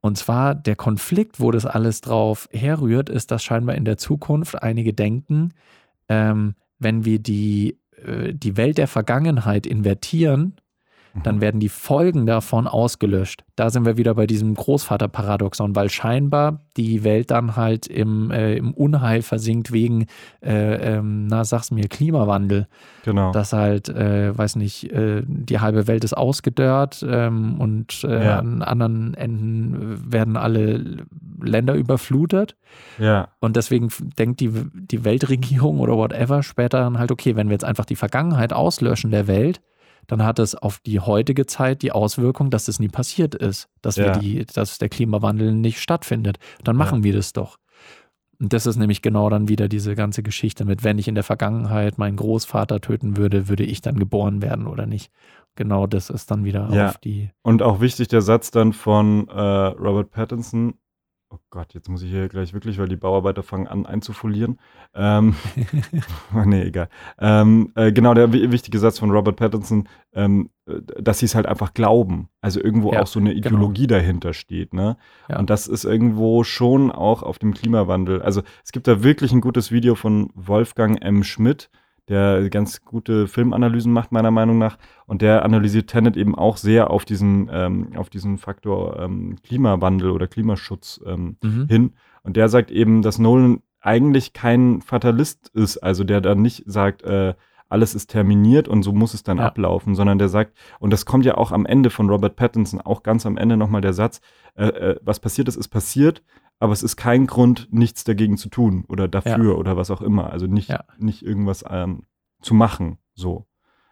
Und 0.00 0.16
zwar 0.16 0.54
der 0.54 0.76
Konflikt, 0.76 1.40
wo 1.40 1.50
das 1.50 1.66
alles 1.66 2.00
drauf 2.00 2.48
herrührt, 2.50 3.08
ist, 3.08 3.30
dass 3.30 3.42
scheinbar 3.42 3.74
in 3.74 3.84
der 3.84 3.98
Zukunft 3.98 4.62
einige 4.62 4.92
denken, 4.92 5.52
ähm, 6.08 6.54
wenn 6.78 7.04
wir 7.04 7.18
die 7.18 7.78
die 8.32 8.56
Welt 8.56 8.78
der 8.78 8.88
Vergangenheit 8.88 9.66
invertieren, 9.66 10.56
dann 11.22 11.36
mhm. 11.36 11.40
werden 11.40 11.60
die 11.60 11.68
Folgen 11.68 12.26
davon 12.26 12.66
ausgelöscht. 12.66 13.44
Da 13.56 13.70
sind 13.70 13.86
wir 13.86 13.96
wieder 13.96 14.14
bei 14.14 14.26
diesem 14.26 14.54
Großvaterparadoxon, 14.54 15.76
weil 15.76 15.88
scheinbar 15.88 16.60
die 16.76 17.04
Welt 17.04 17.30
dann 17.30 17.54
halt 17.54 17.86
im, 17.86 18.32
äh, 18.32 18.56
im 18.56 18.74
Unheil 18.74 19.22
versinkt 19.22 19.72
wegen, 19.72 20.06
äh, 20.42 20.96
ähm, 20.96 21.28
na, 21.28 21.44
sag's 21.44 21.70
mir, 21.70 21.86
Klimawandel. 21.88 22.66
Genau. 23.04 23.30
Dass 23.30 23.52
halt, 23.52 23.88
äh, 23.88 24.36
weiß 24.36 24.56
nicht, 24.56 24.90
äh, 24.92 25.22
die 25.24 25.60
halbe 25.60 25.86
Welt 25.86 26.02
ist 26.02 26.16
ausgedörrt 26.16 27.04
ähm, 27.08 27.60
und 27.60 28.02
äh, 28.02 28.24
ja. 28.24 28.38
an 28.40 28.62
anderen 28.62 29.14
Enden 29.14 30.12
werden 30.12 30.36
alle 30.36 31.04
Länder 31.40 31.74
überflutet. 31.74 32.56
Ja. 32.98 33.28
Und 33.38 33.54
deswegen 33.54 33.88
denkt 34.18 34.40
die, 34.40 34.50
die 34.72 35.04
Weltregierung 35.04 35.78
oder 35.78 35.96
whatever 35.96 36.42
später 36.42 36.80
dann 36.80 36.98
halt, 36.98 37.12
okay, 37.12 37.36
wenn 37.36 37.48
wir 37.48 37.54
jetzt 37.54 37.64
einfach 37.64 37.84
die 37.84 37.96
Vergangenheit 37.96 38.52
auslöschen 38.52 39.12
der 39.12 39.28
Welt, 39.28 39.60
dann 40.06 40.22
hat 40.24 40.38
es 40.38 40.54
auf 40.54 40.78
die 40.80 41.00
heutige 41.00 41.46
Zeit 41.46 41.82
die 41.82 41.92
Auswirkung, 41.92 42.50
dass 42.50 42.68
es 42.68 42.78
nie 42.80 42.88
passiert 42.88 43.34
ist, 43.34 43.68
dass, 43.82 43.96
Ja. 43.96 44.06
wir 44.06 44.12
die, 44.20 44.44
dass 44.46 44.78
der 44.78 44.88
Klimawandel 44.88 45.52
nicht 45.54 45.80
stattfindet. 45.80 46.38
Dann 46.64 46.76
machen 46.76 47.02
wir 47.04 47.12
das 47.12 47.32
doch. 47.32 47.58
Und 48.40 48.52
das 48.52 48.66
ist 48.66 48.76
nämlich 48.76 49.00
genau 49.00 49.30
dann 49.30 49.48
wieder 49.48 49.68
diese 49.68 49.94
ganze 49.94 50.22
Geschichte 50.22 50.64
mit, 50.64 50.82
wenn 50.82 50.98
ich 50.98 51.06
in 51.08 51.14
der 51.14 51.22
Vergangenheit 51.24 51.98
meinen 51.98 52.16
Großvater 52.16 52.80
töten 52.80 53.16
würde, 53.16 53.48
würde 53.48 53.62
ich 53.64 53.80
dann 53.80 53.96
geboren 53.98 54.42
werden 54.42 54.66
oder 54.66 54.86
nicht. 54.86 55.10
Genau 55.54 55.86
das 55.86 56.10
ist 56.10 56.30
dann 56.32 56.44
wieder 56.44 56.68
Ja. 56.72 56.88
auf 56.88 56.98
die. 56.98 57.30
Und 57.42 57.62
auch 57.62 57.80
wichtig 57.80 58.08
der 58.08 58.22
Satz 58.22 58.50
dann 58.50 58.72
von 58.72 59.28
äh, 59.28 59.40
Robert 59.40 60.10
Pattinson. 60.10 60.74
Oh 61.34 61.40
Gott, 61.50 61.74
jetzt 61.74 61.88
muss 61.88 62.02
ich 62.02 62.10
hier 62.10 62.28
gleich 62.28 62.52
wirklich, 62.54 62.78
weil 62.78 62.86
die 62.86 62.94
Bauarbeiter 62.94 63.42
fangen 63.42 63.66
an 63.66 63.86
einzufolieren. 63.86 64.60
Ähm, 64.94 65.34
nee, 66.44 66.62
egal. 66.62 66.88
Ähm, 67.18 67.72
äh, 67.74 67.90
genau, 67.90 68.14
der 68.14 68.32
wi- 68.32 68.52
wichtige 68.52 68.78
Satz 68.78 69.00
von 69.00 69.10
Robert 69.10 69.34
Pattinson, 69.34 69.88
ähm, 70.12 70.50
äh, 70.66 70.80
dass 71.02 71.18
sie 71.18 71.26
es 71.26 71.34
halt 71.34 71.46
einfach 71.46 71.74
glauben. 71.74 72.28
Also 72.40 72.60
irgendwo 72.62 72.92
Ja, 72.92 73.02
auch 73.02 73.08
so 73.08 73.18
eine 73.18 73.32
Ideologie 73.32 73.88
dahinter 73.88 74.32
steht. 74.32 74.74
Ne? 74.74 74.96
Ja. 75.28 75.40
Und 75.40 75.50
das 75.50 75.66
ist 75.66 75.84
irgendwo 75.84 76.44
schon 76.44 76.92
auch 76.92 77.24
auf 77.24 77.40
dem 77.40 77.52
Klimawandel. 77.52 78.22
Also 78.22 78.42
es 78.64 78.70
gibt 78.70 78.86
da 78.86 79.02
wirklich 79.02 79.32
ein 79.32 79.40
gutes 79.40 79.72
Video 79.72 79.96
von 79.96 80.30
Wolfgang 80.34 81.02
M. 81.02 81.24
Schmidt, 81.24 81.68
der 82.08 82.48
ganz 82.50 82.84
gute 82.84 83.26
Filmanalysen 83.28 83.92
macht, 83.92 84.12
meiner 84.12 84.30
Meinung 84.30 84.58
nach. 84.58 84.76
Und 85.06 85.22
der 85.22 85.44
analysiert 85.44 85.88
Tenet 85.88 86.16
eben 86.16 86.34
auch 86.34 86.56
sehr 86.56 86.90
auf 86.90 87.04
diesen, 87.04 87.48
ähm, 87.52 87.88
auf 87.96 88.10
diesen 88.10 88.38
Faktor 88.38 88.98
ähm, 89.00 89.36
Klimawandel 89.42 90.10
oder 90.10 90.26
Klimaschutz 90.26 91.00
ähm, 91.06 91.36
Mhm. 91.42 91.66
hin. 91.68 91.92
Und 92.22 92.36
der 92.36 92.48
sagt 92.48 92.70
eben, 92.70 93.02
dass 93.02 93.18
Nolan 93.18 93.60
eigentlich 93.80 94.32
kein 94.32 94.80
Fatalist 94.80 95.48
ist, 95.54 95.78
also 95.78 96.04
der 96.04 96.20
dann 96.20 96.40
nicht 96.42 96.64
sagt, 96.66 97.02
äh, 97.02 97.34
alles 97.68 97.94
ist 97.94 98.08
terminiert 98.10 98.68
und 98.68 98.82
so 98.82 98.92
muss 98.92 99.14
es 99.14 99.22
dann 99.24 99.38
Ja. 99.38 99.46
ablaufen, 99.46 99.94
sondern 99.94 100.18
der 100.18 100.28
sagt, 100.28 100.52
und 100.78 100.92
das 100.92 101.06
kommt 101.06 101.24
ja 101.24 101.36
auch 101.36 101.50
am 101.52 101.66
Ende 101.66 101.90
von 101.90 102.08
Robert 102.08 102.36
Pattinson, 102.36 102.80
auch 102.80 103.02
ganz 103.02 103.26
am 103.26 103.36
Ende 103.36 103.56
nochmal 103.56 103.80
der 103.80 103.92
Satz, 103.94 104.20
äh, 104.54 104.66
äh, 104.66 104.96
was 105.02 105.18
passiert 105.20 105.48
ist, 105.48 105.56
ist 105.56 105.68
passiert, 105.68 106.22
aber 106.58 106.72
es 106.72 106.82
ist 106.82 106.96
kein 106.96 107.26
Grund, 107.26 107.68
nichts 107.70 108.04
dagegen 108.04 108.36
zu 108.36 108.48
tun 108.48 108.84
oder 108.88 109.08
dafür 109.08 109.58
oder 109.58 109.76
was 109.76 109.90
auch 109.90 110.00
immer. 110.00 110.30
Also 110.30 110.46
nicht, 110.46 110.68
Ja. 110.70 110.84
nicht 110.98 111.22
irgendwas 111.22 111.64
ähm, 111.68 112.04
zu 112.40 112.54
machen, 112.54 112.98
so. 113.14 113.46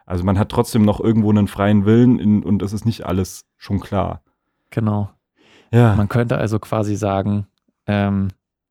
Also 0.06 0.24
man 0.24 0.38
hat 0.38 0.48
trotzdem 0.48 0.84
noch 0.84 1.00
irgendwo 1.00 1.30
einen 1.30 1.48
freien 1.48 1.84
Willen 1.84 2.18
in, 2.18 2.42
und 2.42 2.58
das 2.60 2.72
ist 2.72 2.84
nicht 2.84 3.06
alles 3.06 3.44
schon 3.56 3.80
klar. 3.80 4.22
Genau. 4.70 5.10
Ja. 5.70 5.94
Man 5.94 6.08
könnte 6.08 6.38
also 6.38 6.58
quasi 6.58 6.96
sagen, 6.96 7.46
ähm, 7.86 8.28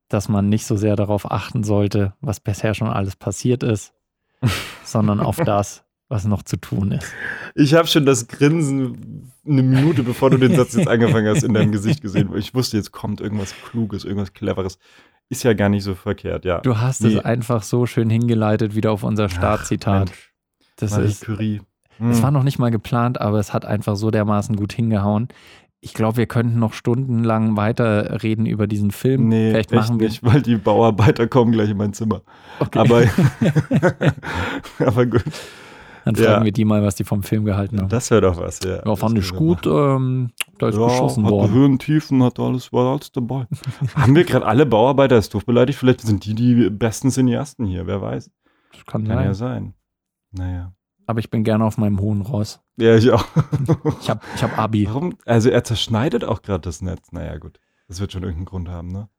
dass 0.10 0.28
man 0.30 0.50
nicht 0.50 0.66
so 0.66 0.76
sehr 0.76 0.96
darauf 0.96 1.32
achten 1.32 1.64
sollte, 1.64 2.14
was 2.22 2.40
bisher 2.42 2.74
schon 2.74 2.90
alles 2.90 3.16
passiert 3.16 3.64
ist, 3.64 3.94
sondern 4.84 5.20
auf 5.20 5.38
das, 5.38 5.84
was 6.12 6.26
noch 6.26 6.44
zu 6.44 6.58
tun 6.58 6.92
ist. 6.92 7.12
Ich 7.56 7.74
habe 7.74 7.88
schon 7.88 8.06
das 8.06 8.28
Grinsen 8.28 9.32
eine 9.48 9.64
Minute, 9.64 10.04
bevor 10.04 10.30
du 10.30 10.38
den 10.38 10.56
Satz 10.56 10.76
jetzt 10.76 10.88
angefangen 10.88 11.28
hast, 11.28 11.44
in 11.44 11.54
deinem 11.54 11.72
Gesicht 11.78 12.02
gesehen. 12.02 12.30
Ich 12.36 12.54
wusste, 12.54 12.78
jetzt 12.78 12.92
kommt 12.92 13.22
irgendwas 13.22 13.56
Kluges, 13.70 14.04
irgendwas 14.06 14.34
Cleveres. 14.34 14.78
Ist 15.30 15.44
ja 15.44 15.54
gar 15.54 15.70
nicht 15.70 15.84
so 15.84 15.96
verkehrt, 15.96 16.44
ja. 16.46 16.60
Du 16.60 16.78
hast 16.78 17.02
Nee. 17.02 17.16
es 17.16 17.26
einfach 17.26 17.64
so 17.64 17.86
schön 17.86 18.10
hingeleitet 18.10 18.76
wieder 18.76 18.92
auf 18.92 19.04
unser 19.04 19.30
Startzitat. 19.30 20.10
Mensch, 20.10 20.32
Das 20.76 20.92
Marie 20.92 21.06
ist, 21.06 21.24
Curie. 21.26 21.62
es 22.00 22.18
Hm. 22.18 22.24
war 22.24 22.32
noch 22.32 22.44
nicht 22.44 22.60
mal 22.60 22.70
geplant, 22.72 23.20
aber 23.22 23.40
es 23.40 23.54
hat 23.54 23.66
einfach 23.66 23.96
so 23.96 24.12
dermaßen 24.12 24.56
gut 24.58 24.74
hingehauen. 24.74 25.30
Ich 25.84 25.94
glaube, 25.96 26.18
wir 26.18 26.28
könnten 26.28 26.60
noch 26.60 26.74
stundenlang 26.74 27.56
weiterreden 27.58 28.46
über 28.46 28.68
diesen 28.68 28.92
Film. 28.92 29.30
Nee, 29.30 29.50
Vielleicht 29.52 29.72
machen 29.72 30.00
wir. 30.00 30.10
nicht, 30.10 30.22
weil 30.24 30.42
die 30.44 30.58
Bauarbeiter 30.58 31.28
kommen 31.28 31.52
gleich 31.54 31.72
in 31.72 31.78
mein 31.78 31.94
Zimmer. 31.94 32.22
Okay. 32.60 32.78
Aber, 32.80 33.04
aber 34.86 35.06
gut, 35.08 35.24
Dann 36.06 36.16
ja. 36.16 36.24
fragen 36.32 36.46
wir 36.46 36.52
die 36.52 36.66
mal, 36.66 36.84
was 36.84 36.96
die 36.96 37.04
vom 37.04 37.24
Film 37.24 37.46
gehalten 37.46 37.80
haben. 37.80 37.90
das 37.90 38.10
wäre 38.12 38.22
doch 38.22 38.38
was, 38.38 38.60
ja. 38.64 38.84
Ja, 38.86 38.96
fand 38.96 39.18
Das 39.18 39.26
ich 39.26 39.34
gut. 39.34 39.66
Ähm, 39.68 40.32
da 40.58 40.70
ist 40.70 40.78
Ja, 40.78 40.86
geschossen 40.88 41.26
hat 41.26 41.32
worden. 41.32 41.54
Höhen, 41.54 41.80
Tiefen, 41.80 42.24
hat 42.24 42.40
alles, 42.40 42.72
war 42.74 42.94
alles 42.94 43.12
dabei. 43.12 43.48
Haben 43.96 44.16
wir 44.16 44.24
gerade 44.24 44.46
alle 44.46 44.66
Bauarbeiter 44.66 45.16
als 45.16 45.30
doof 45.30 45.46
beleidigt? 45.46 45.78
Vielleicht 45.80 46.02
sind 46.02 46.26
die 46.26 46.34
die 46.36 46.70
besten 46.70 47.10
Cineasten 47.12 47.66
hier, 47.66 47.88
wer 47.88 48.02
weiß. 48.02 48.30
Das 48.74 48.86
kann 48.86 49.06
Kann 49.06 49.18
sein. 49.18 49.26
ja 49.26 49.34
sein. 49.34 49.74
Naja. 50.32 50.74
Aber 51.08 51.20
ich 51.20 51.30
bin 51.30 51.44
gerne 51.44 51.66
auf 51.66 51.78
meinem 51.78 52.00
hohen 52.00 52.22
Ross. 52.22 52.62
Ja, 52.78 52.96
ich 52.96 53.12
auch. 53.12 53.26
Ich 54.02 54.10
habe 54.10 54.22
ich 54.36 54.44
hab 54.44 54.58
Abi. 54.58 54.88
Warum? 54.88 55.16
Also 55.26 55.50
er 55.50 55.64
zerschneidet 55.64 56.24
auch 56.24 56.42
gerade 56.42 56.62
das 56.62 56.82
Netz. 56.82 57.12
Naja, 57.12 57.38
gut. 57.38 57.60
Das 57.88 58.00
wird 58.00 58.14
schon 58.14 58.24
irgendeinen 58.24 58.46
Grund 58.46 58.70
haben, 58.70 58.88
ne? 58.88 59.10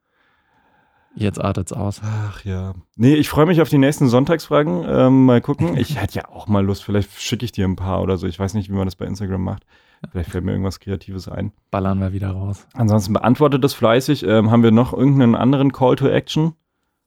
Jetzt 1.14 1.40
artet's 1.40 1.72
aus. 1.72 2.00
Ach 2.04 2.42
ja. 2.44 2.74
Nee, 2.96 3.14
ich 3.14 3.28
freue 3.28 3.46
mich 3.46 3.60
auf 3.60 3.68
die 3.68 3.78
nächsten 3.78 4.08
Sonntagsfragen. 4.08 4.84
Ähm, 4.88 5.26
mal 5.26 5.40
gucken. 5.40 5.76
Ich 5.82 6.00
hätte 6.00 6.14
ja 6.20 6.28
auch 6.28 6.46
mal 6.48 6.64
Lust. 6.64 6.84
Vielleicht 6.84 7.20
schicke 7.20 7.44
ich 7.44 7.52
dir 7.52 7.66
ein 7.66 7.76
paar 7.76 8.00
oder 8.02 8.16
so. 8.16 8.26
Ich 8.26 8.38
weiß 8.38 8.54
nicht, 8.54 8.70
wie 8.70 8.74
man 8.74 8.86
das 8.86 8.96
bei 8.96 9.04
Instagram 9.06 9.42
macht. 9.42 9.64
Vielleicht 10.10 10.30
fällt 10.30 10.44
mir 10.44 10.50
irgendwas 10.52 10.80
Kreatives 10.80 11.28
ein. 11.28 11.52
Ballern 11.70 12.00
wir 12.00 12.12
wieder 12.12 12.30
raus. 12.30 12.66
Ansonsten 12.74 13.12
beantwortet 13.12 13.62
das 13.62 13.74
fleißig. 13.74 14.24
Ähm, 14.26 14.50
haben 14.50 14.62
wir 14.62 14.70
noch 14.72 14.92
irgendeinen 14.92 15.34
anderen 15.36 15.72
Call 15.72 15.96
to 15.96 16.08
Action? 16.08 16.54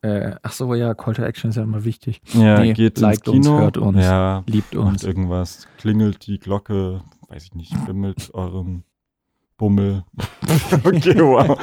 Äh, 0.02 0.36
ach 0.44 0.52
so, 0.52 0.74
ja, 0.76 0.94
Call 0.94 1.16
to 1.16 1.24
Action 1.24 1.50
ist 1.50 1.56
ja 1.56 1.64
immer 1.64 1.84
wichtig. 1.84 2.22
Ja, 2.34 2.60
Nee, 2.60 2.74
geht 2.74 3.00
liked 3.00 3.28
ins 3.28 3.36
uns, 3.36 3.46
Kino. 3.48 3.60
hört 3.60 3.78
uns. 3.78 3.98
Ja, 4.04 4.44
Liebt 4.46 4.76
macht 4.76 4.88
uns. 4.88 5.04
irgendwas. 5.04 5.68
Klingelt 5.78 6.28
die 6.28 6.38
Glocke. 6.40 7.02
Weiß 7.28 7.44
ich 7.44 7.56
nicht. 7.56 7.74
Bimmelt 7.86 8.30
eurem 8.34 8.84
Bummel. 9.58 10.04
okay, 10.84 11.20
wow. 11.20 11.58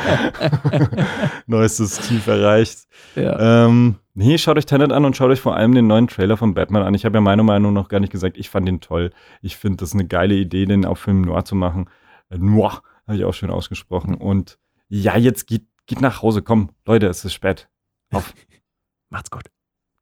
Neuestes 1.47 1.99
Tief 1.99 2.27
erreicht. 2.27 2.87
Ja. 3.15 3.67
Ähm, 3.67 3.97
nee, 4.15 4.39
schaut 4.39 4.57
euch 4.57 4.67
Tenet 4.67 4.93
an 4.93 5.05
und 5.05 5.17
schaut 5.17 5.31
euch 5.31 5.41
vor 5.41 5.57
allem 5.57 5.75
den 5.75 5.87
neuen 5.87 6.09
Trailer 6.09 6.37
von 6.37 6.55
Batman 6.55 6.83
an. 6.83 6.95
Ich 6.95 7.05
habe 7.05 7.17
ja 7.17 7.21
meine 7.21 7.43
Meinung 7.43 7.73
noch 7.73 7.89
gar 7.89 8.01
nicht 8.01 8.13
gesagt. 8.13 8.39
Ich 8.39 8.51
fand 8.51 8.67
den 8.67 8.81
toll. 8.81 9.11
Ich 9.43 9.57
finde 9.57 9.79
das 9.79 9.93
eine 9.93 10.07
geile 10.07 10.35
Idee, 10.35 10.65
den 10.65 10.85
auf 10.85 10.99
Film 10.99 11.23
Noir 11.23 11.45
zu 11.45 11.55
machen. 11.55 11.89
Äh, 12.31 12.39
Noir, 12.39 12.83
habe 13.07 13.17
ich 13.17 13.25
auch 13.25 13.35
schön 13.35 13.51
ausgesprochen. 13.51 14.15
Und 14.15 14.59
ja, 14.89 15.17
jetzt 15.17 15.47
geht, 15.47 15.67
geht 15.87 16.01
nach 16.01 16.23
Hause. 16.23 16.43
Komm, 16.43 16.71
Leute, 16.87 17.07
es 17.07 17.25
ist 17.25 17.35
spät. 17.35 17.69
Auf. 18.13 18.33
Macht's 19.11 19.31
gut. 19.31 19.45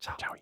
Ciao. 0.01 0.17
Ciao. 0.17 0.40